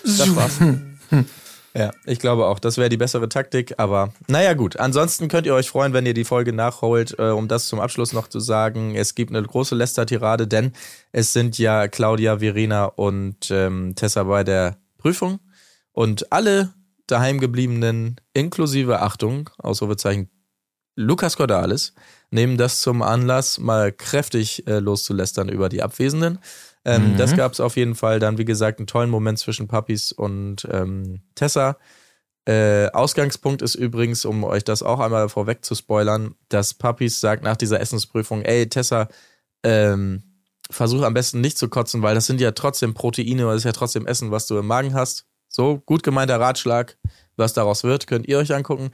Das 0.03 0.35
war's. 0.35 0.59
Ja, 1.73 1.91
ich 2.05 2.19
glaube 2.19 2.47
auch, 2.47 2.59
das 2.59 2.77
wäre 2.77 2.89
die 2.89 2.97
bessere 2.97 3.29
Taktik, 3.29 3.75
aber 3.77 4.13
naja 4.27 4.53
gut. 4.53 4.77
Ansonsten 4.77 5.29
könnt 5.29 5.47
ihr 5.47 5.53
euch 5.53 5.69
freuen, 5.69 5.93
wenn 5.93 6.05
ihr 6.05 6.13
die 6.13 6.25
Folge 6.25 6.51
nachholt, 6.51 7.15
äh, 7.17 7.29
um 7.29 7.47
das 7.47 7.67
zum 7.67 7.79
Abschluss 7.79 8.11
noch 8.11 8.27
zu 8.27 8.41
sagen. 8.41 8.95
Es 8.95 9.15
gibt 9.15 9.33
eine 9.33 9.41
große 9.41 9.75
Lästertirade, 9.75 10.47
denn 10.47 10.73
es 11.13 11.31
sind 11.31 11.57
ja 11.57 11.87
Claudia, 11.87 12.39
Verena 12.39 12.85
und 12.85 13.49
ähm, 13.51 13.95
Tessa 13.95 14.23
bei 14.23 14.43
der 14.43 14.77
Prüfung 14.97 15.39
und 15.93 16.31
alle 16.33 16.73
daheimgebliebenen, 17.07 18.17
inklusive 18.33 19.01
Achtung, 19.01 19.49
Ausrufezeichen 19.57 20.29
Lukas 20.95 21.37
Cordalis, 21.37 21.93
nehmen 22.31 22.57
das 22.57 22.81
zum 22.81 23.01
Anlass, 23.01 23.59
mal 23.59 23.93
kräftig 23.93 24.67
äh, 24.67 24.79
loszulästern 24.79 25.47
über 25.47 25.69
die 25.69 25.81
Abwesenden. 25.81 26.39
Ähm, 26.83 27.15
Das 27.17 27.35
gab 27.35 27.53
es 27.53 27.59
auf 27.59 27.77
jeden 27.77 27.95
Fall 27.95 28.19
dann, 28.19 28.37
wie 28.37 28.45
gesagt, 28.45 28.79
einen 28.79 28.87
tollen 28.87 29.09
Moment 29.09 29.39
zwischen 29.39 29.67
Papis 29.67 30.11
und 30.11 30.67
ähm, 30.71 31.21
Tessa. 31.35 31.77
Äh, 32.45 32.89
Ausgangspunkt 32.91 33.61
ist 33.61 33.75
übrigens, 33.75 34.25
um 34.25 34.43
euch 34.43 34.63
das 34.63 34.81
auch 34.81 34.99
einmal 34.99 35.29
vorweg 35.29 35.63
zu 35.63 35.75
spoilern, 35.75 36.33
dass 36.49 36.73
Papis 36.73 37.19
sagt 37.19 37.43
nach 37.43 37.55
dieser 37.55 37.79
Essensprüfung, 37.79 38.41
ey 38.41 38.67
Tessa, 38.67 39.09
ähm, 39.63 40.23
versuch 40.71 41.03
am 41.03 41.13
besten 41.13 41.39
nicht 41.41 41.57
zu 41.57 41.69
kotzen, 41.69 42.01
weil 42.01 42.15
das 42.15 42.25
sind 42.25 42.41
ja 42.41 42.51
trotzdem 42.51 42.95
Proteine, 42.95 43.43
das 43.43 43.57
ist 43.57 43.63
ja 43.65 43.73
trotzdem 43.73 44.07
Essen, 44.07 44.31
was 44.31 44.47
du 44.47 44.57
im 44.57 44.65
Magen 44.65 44.95
hast. 44.95 45.25
So, 45.49 45.79
gut 45.85 46.01
gemeinter 46.01 46.39
Ratschlag, 46.39 46.97
was 47.35 47.53
daraus 47.53 47.83
wird, 47.83 48.07
könnt 48.07 48.27
ihr 48.27 48.39
euch 48.39 48.53
angucken. 48.55 48.89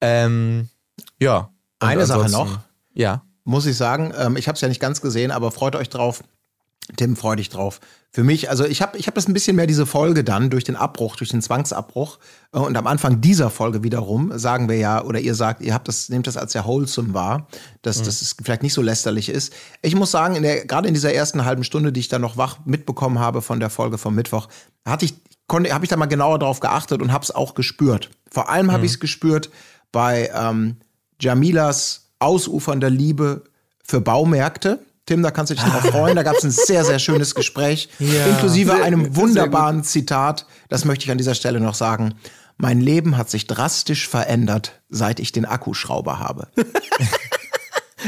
Ähm, 0.00 0.68
ja. 1.20 1.52
Eine 1.78 2.06
Sache 2.06 2.30
noch. 2.30 2.60
Ja. 2.94 3.22
muss 3.44 3.66
ich 3.66 3.76
sagen. 3.76 4.12
Ähm, 4.16 4.36
ich 4.36 4.48
habe 4.48 4.56
es 4.56 4.62
ja 4.62 4.68
nicht 4.68 4.80
ganz 4.80 5.00
gesehen, 5.00 5.30
aber 5.30 5.50
freut 5.52 5.76
euch 5.76 5.90
drauf. 5.90 6.24
Tim, 6.96 7.16
freu 7.16 7.34
dich 7.36 7.48
drauf. 7.48 7.80
Für 8.10 8.22
mich, 8.22 8.50
also 8.50 8.64
ich 8.64 8.82
habe 8.82 8.98
ich 8.98 9.06
hab 9.08 9.14
das 9.14 9.26
ein 9.26 9.32
bisschen 9.32 9.56
mehr 9.56 9.66
diese 9.66 9.86
Folge 9.86 10.22
dann 10.22 10.50
durch 10.50 10.64
den 10.64 10.76
Abbruch, 10.76 11.16
durch 11.16 11.30
den 11.30 11.40
Zwangsabbruch. 11.42 12.18
Äh, 12.52 12.58
Und 12.58 12.76
am 12.76 12.86
Anfang 12.86 13.20
dieser 13.22 13.50
Folge 13.50 13.82
wiederum 13.82 14.30
sagen 14.38 14.68
wir 14.68 14.76
ja, 14.76 15.02
oder 15.02 15.18
ihr 15.18 15.34
sagt, 15.34 15.62
ihr 15.62 15.72
habt 15.74 15.88
das, 15.88 16.10
nehmt 16.10 16.26
das 16.26 16.36
als 16.36 16.52
sehr 16.52 16.66
wholesome 16.66 17.14
wahr, 17.14 17.48
dass 17.82 18.00
Mhm. 18.00 18.04
das 18.04 18.22
es 18.22 18.36
vielleicht 18.42 18.62
nicht 18.62 18.74
so 18.74 18.82
lästerlich 18.82 19.28
ist. 19.30 19.52
Ich 19.82 19.94
muss 19.96 20.10
sagen, 20.10 20.36
in 20.36 20.42
der, 20.42 20.66
gerade 20.66 20.86
in 20.86 20.94
dieser 20.94 21.12
ersten 21.14 21.44
halben 21.44 21.64
Stunde, 21.64 21.90
die 21.90 22.00
ich 22.00 22.08
dann 22.08 22.20
noch 22.20 22.36
wach 22.36 22.58
mitbekommen 22.66 23.18
habe 23.18 23.40
von 23.42 23.58
der 23.60 23.70
Folge 23.70 23.96
vom 23.98 24.14
Mittwoch, 24.14 24.48
hatte 24.84 25.06
ich, 25.06 25.14
konnte, 25.46 25.72
habe 25.72 25.84
ich 25.84 25.88
da 25.88 25.96
mal 25.96 26.06
genauer 26.06 26.38
drauf 26.38 26.60
geachtet 26.60 27.00
und 27.02 27.12
habe 27.12 27.24
es 27.24 27.30
auch 27.30 27.54
gespürt. 27.54 28.10
Vor 28.30 28.50
allem 28.50 28.70
habe 28.70 28.84
ich 28.84 28.92
es 28.92 29.00
gespürt 29.00 29.50
bei 29.90 30.30
ähm, 30.34 30.76
Jamilas 31.20 32.10
ausufernder 32.18 32.90
Liebe 32.90 33.44
für 33.82 34.00
Baumärkte. 34.00 34.78
Tim, 35.06 35.22
da 35.22 35.30
kannst 35.30 35.50
du 35.50 35.54
dich 35.54 35.64
drauf 35.64 35.82
freuen. 35.82 36.16
Da 36.16 36.22
gab 36.22 36.36
es 36.36 36.44
ein 36.44 36.50
sehr, 36.50 36.84
sehr 36.84 36.98
schönes 36.98 37.34
Gespräch, 37.34 37.88
inklusive 37.98 38.74
einem 38.82 39.14
wunderbaren 39.16 39.84
Zitat. 39.84 40.46
Das 40.68 40.84
möchte 40.84 41.04
ich 41.04 41.10
an 41.10 41.18
dieser 41.18 41.34
Stelle 41.34 41.60
noch 41.60 41.74
sagen. 41.74 42.14
Mein 42.56 42.80
Leben 42.80 43.16
hat 43.16 43.28
sich 43.30 43.46
drastisch 43.46 44.08
verändert, 44.08 44.80
seit 44.88 45.20
ich 45.20 45.32
den 45.32 45.44
Akkuschrauber 45.44 46.18
habe. 46.18 46.48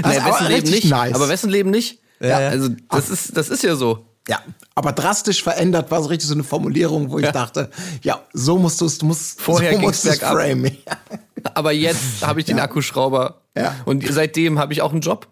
Das 0.03 0.11
Nee, 0.13 0.19
ist 0.19 0.25
aber 0.25 0.35
wessen 0.35 0.49
Leben 0.49 0.71
nicht? 0.71 0.85
nice. 0.91 1.15
Aber 1.15 1.29
wessen 1.31 1.49
Leben 1.51 1.71
nicht? 1.71 2.01
Ja. 2.21 2.37
Also, 2.37 2.69
das 2.91 3.09
ist, 3.09 3.35
das 3.35 3.49
ist 3.49 3.63
ja 3.63 3.77
so. 3.77 4.05
Ja, 4.29 4.41
aber 4.75 4.93
drastisch 4.93 5.43
verändert 5.43 5.91
war 5.91 6.03
so 6.03 6.09
richtig 6.11 6.29
so 6.29 6.35
eine 6.35 6.45
Formulierung, 6.45 7.11
wo 7.11 7.19
ich 7.19 7.31
dachte, 7.31 7.71
ja, 8.03 8.21
so 8.35 8.59
musst 8.59 8.79
du 8.83 8.85
es, 8.85 8.99
du 8.99 9.07
musst, 9.07 9.41
Vorher 9.41 9.73
so 9.73 9.79
musst 9.79 10.05
bergab. 10.05 10.33
framen. 10.35 10.77
Aber 11.55 11.73
jetzt 11.73 12.23
habe 12.27 12.41
ich 12.41 12.47
den 12.47 12.59
Akkuschrauber. 12.61 13.43
Ja. 13.57 13.75
Und 13.87 14.05
seitdem 14.13 14.59
habe 14.59 14.73
ich 14.75 14.83
auch 14.83 14.93
einen 14.93 15.01
Job 15.01 15.27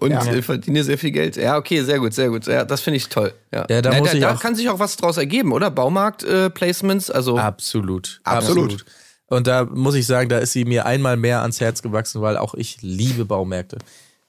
und 0.00 0.10
Ja. 0.10 0.22
äh, 0.24 0.42
verdiene 0.42 0.84
sehr 0.84 0.98
viel 0.98 1.12
Geld. 1.12 1.36
Ja, 1.36 1.56
okay, 1.56 1.82
sehr 1.82 1.98
gut, 1.98 2.12
sehr 2.12 2.28
gut. 2.28 2.46
Ja, 2.46 2.64
das 2.64 2.82
finde 2.82 2.98
ich 2.98 3.08
toll. 3.08 3.32
Ja, 3.52 3.64
Ja, 3.70 3.80
da 3.80 3.90
Na, 3.92 3.98
muss 3.98 4.10
da, 4.10 4.14
ich 4.16 4.20
da 4.20 4.34
auch- 4.34 4.40
kann 4.40 4.54
sich 4.54 4.68
auch 4.68 4.78
was 4.78 4.96
draus 4.96 5.16
ergeben, 5.16 5.52
oder? 5.52 5.70
Baumarkt-Placements, 5.70 7.10
also. 7.10 7.38
Absolut. 7.38 8.20
Absolut. 8.24 8.84
Und 9.26 9.46
da 9.46 9.64
muss 9.64 9.94
ich 9.94 10.06
sagen, 10.06 10.28
da 10.28 10.38
ist 10.38 10.52
sie 10.52 10.64
mir 10.64 10.86
einmal 10.86 11.16
mehr 11.16 11.40
ans 11.42 11.60
Herz 11.60 11.82
gewachsen, 11.82 12.20
weil 12.20 12.36
auch 12.36 12.54
ich 12.54 12.78
liebe 12.82 13.24
Baumärkte. 13.24 13.78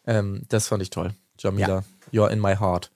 Ähm, 0.05 0.43
das 0.49 0.67
fand 0.67 0.83
ich 0.83 0.89
toll. 0.91 1.11
Jamila, 1.39 1.83
you're 2.11 2.29
in 2.29 2.39
my 2.39 2.55
heart. 2.55 2.89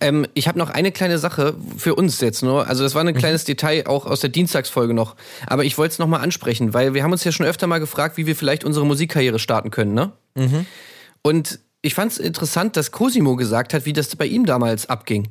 Ähm, 0.00 0.26
ich 0.34 0.48
habe 0.48 0.58
noch 0.58 0.70
eine 0.70 0.90
kleine 0.90 1.18
Sache 1.18 1.54
für 1.76 1.94
uns 1.94 2.20
jetzt 2.20 2.42
nur. 2.42 2.66
Also 2.66 2.82
das 2.82 2.94
war 2.94 3.02
Mhm. 3.04 3.10
ein 3.10 3.14
kleines 3.14 3.44
Detail 3.44 3.86
auch 3.86 4.04
aus 4.06 4.20
der 4.20 4.30
Dienstagsfolge 4.30 4.94
noch. 4.94 5.14
Aber 5.46 5.64
ich 5.64 5.78
wollte 5.78 5.92
es 5.92 5.98
nochmal 5.98 6.20
ansprechen, 6.22 6.74
weil 6.74 6.92
wir 6.94 7.04
haben 7.04 7.12
uns 7.12 7.22
ja 7.24 7.30
schon 7.32 7.46
öfter 7.46 7.66
mal 7.68 7.78
gefragt, 7.78 8.16
wie 8.16 8.26
wir 8.26 8.34
vielleicht 8.34 8.64
unsere 8.64 8.84
Musikkarriere 8.84 9.38
starten 9.38 9.70
können, 9.70 9.94
ne? 9.94 10.12
Mhm. 10.34 10.66
Und 11.22 11.60
ich 11.82 11.94
fand 11.94 12.12
es 12.12 12.18
interessant, 12.18 12.76
dass 12.76 12.90
Cosimo 12.90 13.36
gesagt 13.36 13.74
hat, 13.74 13.84
wie 13.86 13.92
das 13.92 14.14
bei 14.16 14.26
ihm 14.26 14.44
damals 14.46 14.88
abging. 14.88 15.28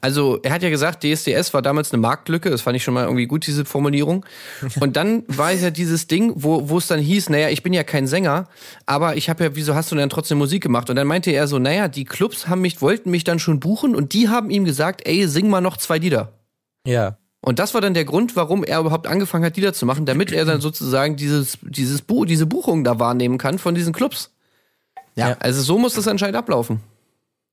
Also 0.00 0.40
er 0.42 0.52
hat 0.52 0.62
ja 0.62 0.70
gesagt, 0.70 1.04
DSDS 1.04 1.52
war 1.52 1.60
damals 1.60 1.92
eine 1.92 2.00
Marktlücke, 2.00 2.50
das 2.50 2.62
fand 2.62 2.76
ich 2.76 2.82
schon 2.82 2.94
mal 2.94 3.04
irgendwie 3.04 3.26
gut, 3.26 3.46
diese 3.46 3.64
Formulierung. 3.64 4.24
Und 4.80 4.96
dann 4.96 5.22
war 5.28 5.52
es 5.52 5.60
ja 5.60 5.70
dieses 5.70 6.06
Ding, 6.06 6.32
wo, 6.34 6.68
wo 6.68 6.78
es 6.78 6.86
dann 6.86 6.98
hieß, 6.98 7.28
naja, 7.28 7.50
ich 7.50 7.62
bin 7.62 7.72
ja 7.72 7.84
kein 7.84 8.06
Sänger, 8.06 8.48
aber 8.86 9.16
ich 9.16 9.28
habe 9.28 9.44
ja, 9.44 9.54
wieso 9.54 9.74
hast 9.74 9.92
du 9.92 9.96
denn 9.96 10.08
trotzdem 10.08 10.38
Musik 10.38 10.62
gemacht? 10.62 10.88
Und 10.88 10.96
dann 10.96 11.06
meinte 11.06 11.30
er 11.30 11.46
so, 11.46 11.58
naja, 11.58 11.88
die 11.88 12.04
Clubs 12.04 12.48
haben 12.48 12.62
mich, 12.62 12.80
wollten 12.80 13.10
mich 13.10 13.24
dann 13.24 13.38
schon 13.38 13.60
buchen 13.60 13.94
und 13.94 14.14
die 14.14 14.28
haben 14.28 14.50
ihm 14.50 14.64
gesagt, 14.64 15.06
ey, 15.06 15.28
sing 15.28 15.50
mal 15.50 15.60
noch 15.60 15.76
zwei 15.76 15.98
Lieder. 15.98 16.32
Ja. 16.86 17.18
Und 17.44 17.58
das 17.58 17.74
war 17.74 17.80
dann 17.80 17.92
der 17.92 18.04
Grund, 18.04 18.34
warum 18.34 18.64
er 18.64 18.80
überhaupt 18.80 19.06
angefangen 19.06 19.44
hat, 19.44 19.56
Lieder 19.56 19.72
zu 19.72 19.84
machen, 19.84 20.06
damit 20.06 20.32
er 20.32 20.44
dann 20.44 20.60
sozusagen 20.60 21.16
dieses, 21.16 21.58
dieses 21.60 22.00
Bu 22.00 22.24
diese 22.24 22.46
Buchung 22.46 22.84
da 22.84 22.98
wahrnehmen 22.98 23.36
kann 23.36 23.58
von 23.58 23.74
diesen 23.74 23.92
Clubs. 23.92 24.30
Ja. 25.16 25.36
Also 25.40 25.60
so 25.60 25.76
muss 25.76 25.94
das 25.94 26.08
anscheinend 26.08 26.36
ablaufen. 26.36 26.80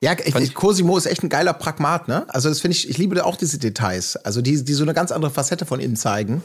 Ja, 0.01 0.13
ich, 0.23 0.33
ich, 0.33 0.53
Cosimo 0.53 0.97
ist 0.97 1.05
echt 1.07 1.23
ein 1.23 1.29
geiler 1.29 1.53
Pragmat, 1.53 2.07
ne? 2.07 2.25
Also 2.29 2.47
das 2.47 2.61
finde 2.61 2.77
ich, 2.77 2.89
ich 2.89 2.97
liebe 2.97 3.25
auch 3.25 3.35
diese 3.35 3.57
Details, 3.57 4.15
also 4.15 4.41
die, 4.41 4.63
die 4.63 4.73
so 4.73 4.83
eine 4.83 4.93
ganz 4.93 5.11
andere 5.11 5.31
Facette 5.31 5.65
von 5.65 5.79
ihm 5.81 5.95
zeigen. 5.95 6.41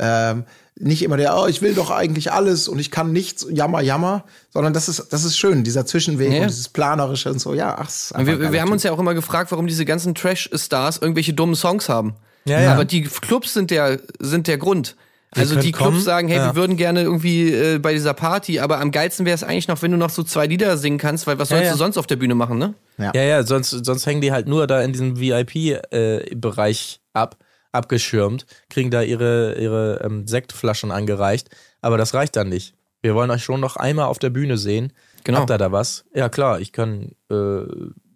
Ähm, 0.00 0.44
nicht 0.76 1.02
immer 1.02 1.16
der, 1.16 1.36
oh, 1.36 1.46
ich 1.46 1.60
will 1.60 1.74
doch 1.74 1.90
eigentlich 1.90 2.30
alles 2.30 2.68
und 2.68 2.78
ich 2.78 2.90
kann 2.92 3.12
nichts, 3.12 3.46
jammer, 3.50 3.80
jammer, 3.80 4.24
sondern 4.50 4.72
das 4.72 4.88
ist, 4.88 5.06
das 5.10 5.24
ist 5.24 5.36
schön, 5.36 5.64
dieser 5.64 5.86
Zwischenweg 5.86 6.30
Ja. 6.32 6.42
und 6.42 6.50
dieses 6.50 6.68
Planerische 6.68 7.32
und 7.32 7.40
so, 7.40 7.52
ja, 7.54 7.76
ach, 7.76 7.88
ist 7.88 8.12
wir, 8.16 8.26
wir 8.38 8.38
geiler 8.38 8.60
haben 8.60 8.66
Typ. 8.66 8.72
uns 8.74 8.82
ja 8.84 8.92
auch 8.92 8.98
immer 9.00 9.14
gefragt, 9.14 9.50
warum 9.50 9.66
diese 9.66 9.84
ganzen 9.84 10.14
Trash-Stars 10.14 10.98
irgendwelche 10.98 11.32
dummen 11.32 11.56
Songs 11.56 11.88
haben. 11.88 12.14
Ja, 12.44 12.60
ja. 12.60 12.72
Aber 12.74 12.84
die 12.84 13.02
Clubs 13.02 13.54
sind 13.54 13.70
der, 13.72 14.00
sind 14.20 14.46
der 14.46 14.58
Grund. 14.58 14.94
Also 15.34 15.56
die 15.56 15.72
Clubs 15.72 15.90
kommen, 15.90 16.00
sagen, 16.00 16.28
hey, 16.28 16.38
ja. 16.38 16.46
wir 16.46 16.56
würden 16.56 16.76
gerne 16.76 17.02
irgendwie 17.02 17.52
äh, 17.52 17.78
bei 17.78 17.92
dieser 17.92 18.14
Party, 18.14 18.60
aber 18.60 18.80
am 18.80 18.90
geilsten 18.90 19.26
wäre 19.26 19.34
es 19.34 19.44
eigentlich 19.44 19.68
noch, 19.68 19.82
wenn 19.82 19.90
du 19.90 19.98
noch 19.98 20.10
so 20.10 20.22
zwei 20.22 20.46
Lieder 20.46 20.76
singen 20.78 20.98
kannst, 20.98 21.26
weil 21.26 21.38
was 21.38 21.50
sollst 21.50 21.66
ja. 21.66 21.72
du 21.72 21.76
sonst 21.76 21.98
auf 21.98 22.06
der 22.06 22.16
Bühne 22.16 22.34
machen, 22.34 22.58
ne? 22.58 22.74
Ja. 22.96 23.12
Ja, 23.14 23.22
ja, 23.22 23.42
sonst, 23.42 23.70
sonst 23.70 24.06
hängen 24.06 24.22
die 24.22 24.32
halt 24.32 24.48
nur 24.48 24.66
da 24.66 24.80
in 24.80 24.92
diesem 24.92 25.20
VIP-Bereich 25.20 27.00
ab, 27.12 27.36
abgeschirmt, 27.72 28.46
kriegen 28.70 28.90
da 28.90 29.02
ihre, 29.02 29.56
ihre 29.60 30.00
ähm, 30.02 30.26
Sektflaschen 30.26 30.90
angereicht. 30.90 31.50
Aber 31.82 31.98
das 31.98 32.14
reicht 32.14 32.36
dann 32.36 32.48
nicht. 32.48 32.74
Wir 33.02 33.14
wollen 33.14 33.30
euch 33.30 33.44
schon 33.44 33.60
noch 33.60 33.76
einmal 33.76 34.06
auf 34.06 34.18
der 34.18 34.30
Bühne 34.30 34.56
sehen. 34.56 34.92
Genau. 35.24 35.40
Habt 35.40 35.50
ihr 35.50 35.58
da 35.58 35.70
was? 35.70 36.04
Ja, 36.14 36.28
klar, 36.28 36.60
ich 36.60 36.72
kann 36.72 37.12
äh, 37.30 37.62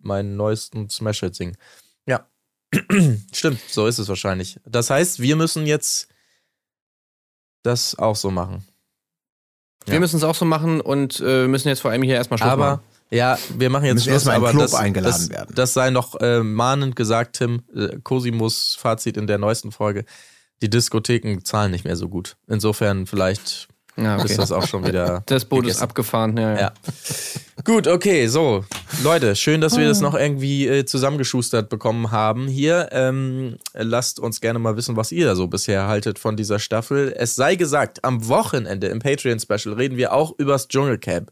meinen 0.01 0.37
neuesten 0.37 0.89
Smash-Hit 0.89 1.35
singen. 1.35 1.57
Ja. 2.07 2.27
Stimmt, 3.33 3.61
so 3.69 3.87
ist 3.87 3.99
es 3.99 4.09
wahrscheinlich. 4.09 4.59
Das 4.65 4.91
heißt, 4.91 5.21
wir 5.21 5.37
müssen 5.37 5.67
jetzt 5.67 6.09
das 7.63 7.99
auch 7.99 8.17
so 8.17 8.31
machen. 8.31 8.65
Wir 9.85 9.95
Ja. 9.95 10.01
müssen 10.01 10.17
es 10.17 10.25
auch 10.25 10.35
so 10.35 10.45
machen 10.45 10.81
und 10.81 11.21
äh, 11.25 11.47
müssen 11.49 11.69
jetzt 11.69 11.81
vor 11.81 11.91
allem 11.91 12.03
hier 12.03 12.15
erstmal 12.17 12.39
Schluss 12.39 12.51
Aber 12.51 12.71
machen. 12.71 12.81
ja, 13.11 13.39
wir 13.57 13.69
machen 13.71 13.85
jetzt 13.87 13.95
Müssen 13.97 14.11
erstmal 14.11 14.37
aber 14.37 14.49
den 14.49 14.57
Club 14.59 14.71
das, 14.71 14.75
eingeladen 14.75 15.13
das, 15.13 15.31
werden. 15.31 15.55
Das 15.55 15.75
sei 15.75 15.91
noch 15.91 16.21
äh, 16.21 16.43
mahnend 16.43 16.95
gesagt, 16.97 17.37
Tim. 17.37 17.63
Äh, 17.75 17.99
Cosimos 18.03 18.77
Fazit 18.79 19.17
in 19.17 19.27
der 19.27 19.39
neuesten 19.39 19.73
Folge. 19.73 20.05
Die 20.63 20.71
Diskotheken 20.71 21.41
zahlen 21.43 21.73
nicht 21.73 21.85
mehr 21.85 21.97
so 21.97 22.09
gut. 22.09 22.37
Insofern 22.47 23.07
vielleicht 23.07 23.67
Ja, 23.97 24.17
okay. 24.17 24.25
ist 24.27 24.39
das 24.39 24.53
auch 24.53 24.67
schon 24.67 24.87
wieder. 24.87 25.23
Das 25.27 25.45
Boot 25.45 25.61
ist 25.61 25.65
gegessen. 25.65 25.83
abgefahren, 25.83 26.37
ja. 26.37 26.55
ja. 26.55 26.61
Ja. 26.61 26.73
Gut, 27.65 27.87
okay, 27.87 28.27
so. 28.27 28.65
Leute, 29.03 29.37
schön, 29.37 29.61
dass 29.61 29.77
wir 29.77 29.87
das 29.87 30.01
noch 30.01 30.15
irgendwie 30.15 30.67
äh, 30.67 30.85
zusammengeschustert 30.85 31.69
bekommen 31.69 32.11
haben 32.11 32.49
hier. 32.49 32.89
Ähm, 32.93 33.57
lasst 33.75 34.19
uns 34.19 34.41
gerne 34.41 34.59
mal 34.59 34.77
wissen, 34.77 34.97
was 34.97 35.13
ihr 35.13 35.27
da 35.27 35.37
so 35.37 35.47
bisher 35.47 35.87
haltet 35.87 36.19
von 36.19 36.37
dieser 36.37 36.59
Staffel. 36.59 37.15
Es 37.17 37.35
sei 37.35 37.55
gesagt, 37.55 38.05
am 38.05 38.29
Wochenende 38.29 38.89
im 38.89 38.99
Patreon-Special 38.99 39.75
reden 39.75 39.97
wir 39.97 40.13
auch 40.13 40.35
übers 40.39 40.69
Dschungelcamp. 40.69 41.31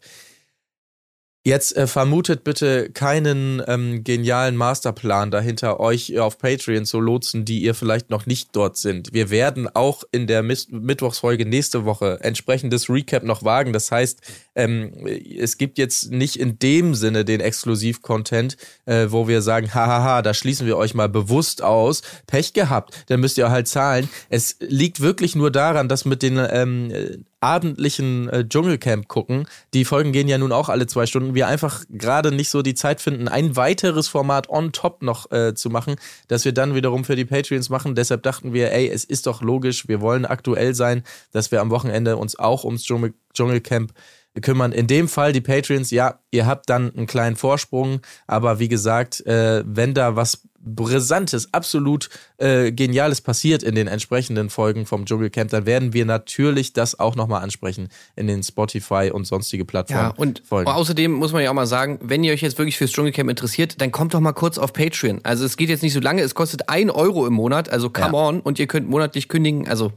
Jetzt 1.43 1.75
äh, 1.75 1.87
vermutet 1.87 2.45
bitte 2.45 2.91
keinen 2.91 3.63
ähm, 3.67 4.05
genialen 4.05 4.57
Masterplan 4.57 5.31
dahinter, 5.31 5.81
euch 5.81 6.19
auf 6.19 6.37
Patreon 6.37 6.85
zu 6.85 7.01
lotsen, 7.01 7.47
die 7.47 7.63
ihr 7.63 7.75
vielleicht 7.75 8.11
noch 8.11 8.27
nicht 8.27 8.51
dort 8.53 8.77
sind. 8.77 9.15
Wir 9.15 9.31
werden 9.31 9.67
auch 9.67 10.05
in 10.13 10.27
der 10.27 10.43
Mis 10.43 10.69
Mittwochsfolge 10.69 11.47
nächste 11.47 11.87
Woche 11.87 12.19
entsprechendes 12.21 12.91
Recap 12.91 13.23
noch 13.23 13.43
wagen. 13.43 13.73
Das 13.73 13.91
heißt, 13.91 14.21
ähm, 14.55 15.07
es 15.07 15.59
gibt 15.59 15.79
jetzt 15.79 16.11
nicht 16.11 16.37
in 16.37 16.59
dem 16.59 16.95
Sinne 16.95 17.25
den 17.25 17.41
Exklusiv-Content, 17.41 18.57
äh, 18.87 19.07
wo 19.11 19.29
wir 19.29 19.43
sagen, 19.43 19.73
hahaha, 19.75 20.23
da 20.23 20.35
schließen 20.35 20.67
wir 20.67 20.77
euch 20.77 20.95
mal 20.95 21.09
bewusst 21.09 21.63
aus. 21.63 22.03
Pech 22.27 22.53
gehabt, 22.53 23.05
dann 23.07 23.21
müsst 23.21 23.39
ihr 23.39 23.51
halt 23.51 23.69
zahlen. 23.69 24.09
Es 24.29 24.57
liegt 24.61 25.01
wirklich 25.01 25.37
nur 25.37 25.51
daran, 25.51 25.89
dass 25.89 26.05
mit 26.05 26.23
den 26.23 26.39
ähm, 26.51 26.91
äh, 26.91 27.19
abendlichen 27.41 28.29
äh, 28.29 28.47
Dschungelcamp 28.47 29.09
gucken, 29.09 29.47
die 29.73 29.87
Folgen 29.87 30.13
gehen 30.13 30.29
ja 30.29 30.37
nun 30.37 30.53
auch 30.53 30.69
alle 30.69 30.87
zwei 30.87 31.07
Stunden, 31.07 31.35
wir 31.35 31.49
einfach 31.49 31.85
gerade 31.89 32.33
nicht 32.33 32.51
so 32.51 32.61
die 32.61 32.75
Zeit 32.75 33.01
finden, 33.01 33.29
ein 33.29 33.57
weiteres 33.57 34.09
Format 34.09 34.51
on 34.51 34.73
top 34.73 35.03
noch 35.03 35.31
äh, 35.33 35.55
zu 35.55 35.71
machen, 35.71 35.97
das 36.29 36.45
wir 36.45 36.53
dann 36.53 36.75
wiederum 36.75 37.05
für 37.05 37.17
die 37.17 37.25
Patreons 37.25 37.71
machen. 37.71 37.95
Deshalb 37.95 38.23
dachten 38.23 38.53
wir, 38.53 38.73
ey, 38.73 38.89
es 38.89 39.05
ist 39.05 39.27
doch 39.27 39.41
logisch, 39.41 39.89
wir 39.89 40.01
wollen 40.03 40.27
aktuell 40.27 40.75
sein, 40.75 41.03
dass 41.33 41.51
wir 41.51 41.63
am 41.63 41.71
Wochenende 41.71 42.19
uns 42.19 42.39
auch 42.39 42.65
ums 42.65 42.85
Dschungel 42.85 43.15
Dschungelcamp 43.33 43.93
kümmern. 44.41 44.73
In 44.73 44.87
dem 44.87 45.09
Fall 45.09 45.33
die 45.33 45.41
Patreons, 45.41 45.91
ja, 45.91 46.21
ihr 46.31 46.47
habt 46.47 46.71
dann 46.71 46.95
einen 46.97 47.07
kleinen 47.07 47.37
Vorsprung, 47.37 48.01
aber 48.27 48.59
wie 48.59 48.69
gesagt, 48.69 49.25
äh, 49.27 49.63
wenn 49.67 49.95
da 49.95 50.15
was 50.17 50.43
Brisantes, 50.63 51.55
absolut 51.55 52.11
äh, 52.37 52.71
Geniales 52.71 53.23
passiert 53.23 53.63
in 53.63 53.75
den 53.75 53.87
entsprechenden 53.87 54.51
Folgen 54.51 54.85
vom 54.85 55.07
Dschungelcamp, 55.07 55.51
dann 55.51 55.65
werden 55.65 55.95
wir 55.95 56.05
natürlich 56.05 56.75
das 56.75 57.01
auch 57.01 57.17
nochmal 57.17 57.43
ansprechen 57.43 57.89
in 58.15 58.27
den 58.27 58.43
Spotify 58.43 59.11
und 59.11 59.25
sonstige 59.27 59.65
Plattformen. 59.65 60.11
Ja, 60.11 60.15
und 60.17 60.43
Folgen. 60.47 60.71
außerdem 60.71 61.13
muss 61.13 61.33
man 61.33 61.43
ja 61.43 61.49
auch 61.51 61.55
mal 61.55 61.67
sagen, 61.67 61.99
wenn 62.03 62.23
ihr 62.25 62.35
euch 62.35 62.43
jetzt 62.43 62.59
wirklich 62.59 62.77
fürs 62.77 62.91
Dschungelcamp 62.93 63.31
interessiert, 63.31 63.81
dann 63.81 63.91
kommt 63.91 64.13
doch 64.13 64.21
mal 64.21 64.33
kurz 64.33 64.59
auf 64.59 64.75
Patreon. 64.75 65.21
Also 65.23 65.47
es 65.47 65.57
geht 65.57 65.71
jetzt 65.71 65.83
nicht 65.83 65.95
so 65.95 66.01
lange, 66.01 66.21
es 66.21 66.35
kostet 66.35 66.69
ein 66.69 66.91
Euro 66.91 67.27
im 67.27 67.33
Monat, 67.33 67.71
also 67.71 67.89
come 67.89 68.09
Ja. 68.09 68.13
on, 68.29 68.41
und 68.41 68.59
ihr 68.59 68.67
könnt 68.67 68.87
monatlich 68.89 69.29
kündigen, 69.29 69.67
also 69.67 69.93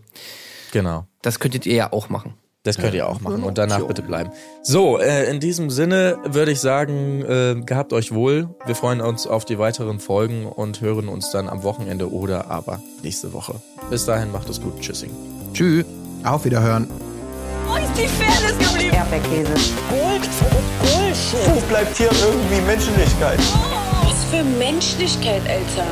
Genau. 0.72 1.06
das 1.22 1.40
könntet 1.40 1.66
ihr 1.66 1.76
ja 1.76 1.92
auch 1.92 2.08
machen. 2.10 2.36
Das 2.64 2.78
könnt 2.78 2.94
ihr 2.94 3.10
auch 3.10 3.20
machen 3.20 3.44
und 3.44 3.58
danach 3.58 3.86
bitte 3.86 4.02
bleiben. 4.02 4.32
So, 4.62 4.98
äh, 4.98 5.30
in 5.30 5.42
diesem 5.42 5.70
Sinne 5.70 6.18
würde 6.24 6.52
ich 6.52 6.62
sagen, 6.62 7.22
äh, 7.22 7.62
gehabt 7.62 7.92
euch 7.92 8.14
wohl. 8.14 8.48
Wir 8.66 8.74
freuen 8.74 9.02
uns 9.02 9.28
auf 9.28 9.44
die 9.44 9.60
weiteren 9.60 10.00
Folgen 10.00 10.46
und 10.46 10.80
hören 10.80 11.10
uns 11.10 11.30
dann 11.30 11.50
am 11.50 11.64
Wochenende 11.64 12.10
oder 12.10 12.50
aber 12.50 12.80
nächste 13.04 13.34
Woche. 13.34 13.56
Bis 13.90 14.06
dahin 14.06 14.32
macht 14.32 14.50
es 14.50 14.62
gut. 14.62 14.80
Tschüssing. 14.80 15.12
Tschüss. 15.54 15.84
Auf 16.24 16.46
Wiederhören. 16.46 16.90
Wo 17.68 17.76
ist 17.76 17.98
die 17.98 18.08
Fairness 18.08 18.58
geblieben? 18.58 18.96
Erdbeerkäse. 18.96 19.54
Gold, 19.90 20.30
Bullshit. 20.80 21.54
Wo 21.54 21.60
bleibt 21.68 21.98
hier 21.98 22.12
irgendwie 22.12 22.62
Menschlichkeit? 22.66 23.40
Was 24.06 24.24
für 24.32 24.44
Menschlichkeit, 24.58 25.42
Alter. 25.50 25.90